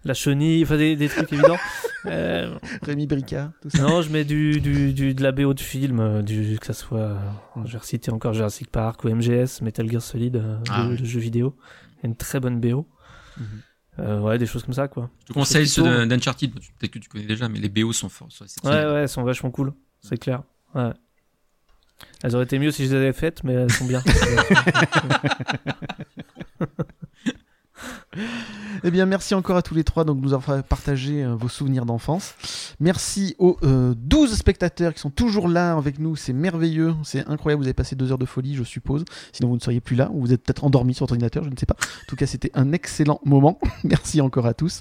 la 0.05 0.14
chenille 0.14 0.62
enfin 0.64 0.76
des, 0.76 0.97
des 0.97 1.09
trucs 1.09 1.32
évidents 1.32 1.56
Euh, 2.06 2.59
Rémi 2.82 3.06
Bricard, 3.06 3.51
tout 3.62 3.70
ça. 3.70 3.78
non 3.81 4.02
je 4.02 4.10
mets 4.10 4.26
du, 4.26 4.60
du, 4.60 4.93
du 4.93 5.14
de 5.14 5.22
la 5.22 5.32
BO 5.32 5.55
de 5.55 5.60
film 5.60 6.01
euh, 6.01 6.20
du 6.20 6.59
que 6.60 6.66
ça 6.66 6.74
soit 6.74 6.98
euh, 6.98 7.16
je 7.64 7.72
vais 7.72 7.78
reciter 7.78 8.10
encore 8.12 8.35
Jurassic 8.35 8.70
Park 8.70 9.05
ou 9.05 9.09
MGS 9.09 9.62
Metal 9.62 9.90
Gear 9.90 10.02
Solid 10.02 10.36
euh, 10.36 10.59
Ah 10.68 10.82
le, 10.82 10.90
ouais. 10.90 10.97
le 10.98 11.05
jeu 11.06 11.18
vidéo 11.18 11.56
Il 11.97 12.02
y 12.02 12.05
a 12.05 12.09
une 12.09 12.16
très 12.16 12.40
bonne 12.40 12.60
BO. 12.60 12.86
Euh, 14.01 14.20
ouais 14.20 14.36
des 14.36 14.44
choses 14.44 14.64
comme 14.64 14.74
ça 14.74 14.86
quoi 14.86 15.09
Je 15.22 15.28
te 15.28 15.32
conseille 15.32 15.66
ceux 15.66 16.05
d'Uncharted, 16.06 16.52
peut-être 16.52 16.90
que 16.93 16.98
tu 16.98 17.09
connais 17.09 17.24
déjà, 17.24 17.48
mais 17.48 17.59
les 17.59 17.70
BO 17.70 17.90
sont 17.94 18.10
forts. 18.10 18.28
sont 18.31 18.44
ouais 18.68 18.70
ouais 18.85 19.01
elles 19.05 19.09
sont 19.09 19.22
vachement 19.22 19.51
cool 19.51 19.72
c'est 20.02 20.18
clair 20.18 20.43
ouais 20.74 20.90
elles 22.22 22.35
auraient 22.36 22.44
été 22.44 22.59
mieux 22.59 22.70
si 22.70 22.85
je 22.85 22.90
les 22.90 22.97
avais 22.97 23.12
faites 23.14 23.43
mais 23.44 23.55
elles 23.55 23.72
sont 23.72 23.86
bien 23.86 24.02
Eh 28.82 28.90
bien, 28.90 29.06
merci 29.06 29.34
encore 29.34 29.56
à 29.56 29.62
tous 29.62 29.74
les 29.74 29.84
trois 29.84 30.04
donc, 30.04 30.18
de 30.18 30.22
nous 30.22 30.34
avoir 30.34 30.62
partagé 30.62 31.24
euh, 31.24 31.34
vos 31.34 31.48
souvenirs 31.48 31.86
d'enfance. 31.86 32.34
Merci 32.80 33.34
aux 33.38 33.56
euh, 33.62 33.94
12 33.96 34.34
spectateurs 34.34 34.92
qui 34.92 35.00
sont 35.00 35.10
toujours 35.10 35.48
là 35.48 35.76
avec 35.76 35.98
nous. 35.98 36.16
C'est 36.16 36.32
merveilleux, 36.32 36.94
c'est 37.02 37.26
incroyable. 37.28 37.62
Vous 37.62 37.66
avez 37.66 37.74
passé 37.74 37.96
deux 37.96 38.12
heures 38.12 38.18
de 38.18 38.26
folie, 38.26 38.54
je 38.54 38.64
suppose. 38.64 39.04
Sinon, 39.32 39.48
vous 39.48 39.56
ne 39.56 39.60
seriez 39.60 39.80
plus 39.80 39.96
là 39.96 40.10
ou 40.12 40.20
vous 40.20 40.32
êtes 40.32 40.42
peut-être 40.42 40.64
endormi 40.64 40.92
sur 40.92 41.04
votre 41.04 41.12
ordinateur, 41.12 41.44
je 41.44 41.50
ne 41.50 41.56
sais 41.56 41.66
pas. 41.66 41.76
En 41.80 42.06
tout 42.08 42.16
cas, 42.16 42.26
c'était 42.26 42.50
un 42.54 42.72
excellent 42.72 43.20
moment. 43.24 43.58
merci 43.84 44.20
encore 44.20 44.46
à 44.46 44.54
tous. 44.54 44.80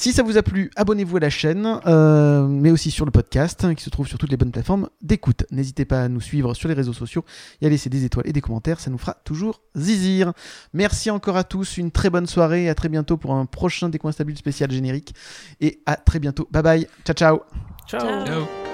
Si 0.00 0.14
ça 0.14 0.22
vous 0.22 0.38
a 0.38 0.42
plu, 0.42 0.70
abonnez-vous 0.76 1.18
à 1.18 1.20
la 1.20 1.28
chaîne, 1.28 1.78
euh, 1.84 2.46
mais 2.46 2.70
aussi 2.70 2.90
sur 2.90 3.04
le 3.04 3.10
podcast 3.10 3.62
hein, 3.66 3.74
qui 3.74 3.84
se 3.84 3.90
trouve 3.90 4.08
sur 4.08 4.16
toutes 4.16 4.30
les 4.30 4.38
bonnes 4.38 4.50
plateformes 4.50 4.88
d'écoute. 5.02 5.44
N'hésitez 5.50 5.84
pas 5.84 6.04
à 6.04 6.08
nous 6.08 6.22
suivre 6.22 6.54
sur 6.54 6.70
les 6.70 6.74
réseaux 6.74 6.94
sociaux 6.94 7.22
et 7.60 7.66
à 7.66 7.68
laisser 7.68 7.90
des 7.90 8.06
étoiles 8.06 8.26
et 8.26 8.32
des 8.32 8.40
commentaires, 8.40 8.80
ça 8.80 8.90
nous 8.90 8.96
fera 8.96 9.18
toujours 9.24 9.60
zizir. 9.76 10.32
Merci 10.72 11.10
encore 11.10 11.36
à 11.36 11.44
tous, 11.44 11.76
une 11.76 11.90
très 11.90 12.08
bonne 12.08 12.26
soirée, 12.26 12.70
à 12.70 12.74
très 12.74 12.88
bientôt 12.88 13.18
pour 13.18 13.34
un 13.34 13.44
prochain 13.44 13.90
Décoinstable 13.90 14.34
spécial 14.38 14.70
générique 14.70 15.14
et 15.60 15.82
à 15.84 15.96
très 15.96 16.18
bientôt. 16.18 16.48
Bye 16.50 16.62
bye, 16.62 16.88
ciao 17.04 17.14
ciao. 17.14 17.40
Ciao. 17.86 18.00
Ciao. 18.00 18.24
Ciao. 18.24 18.69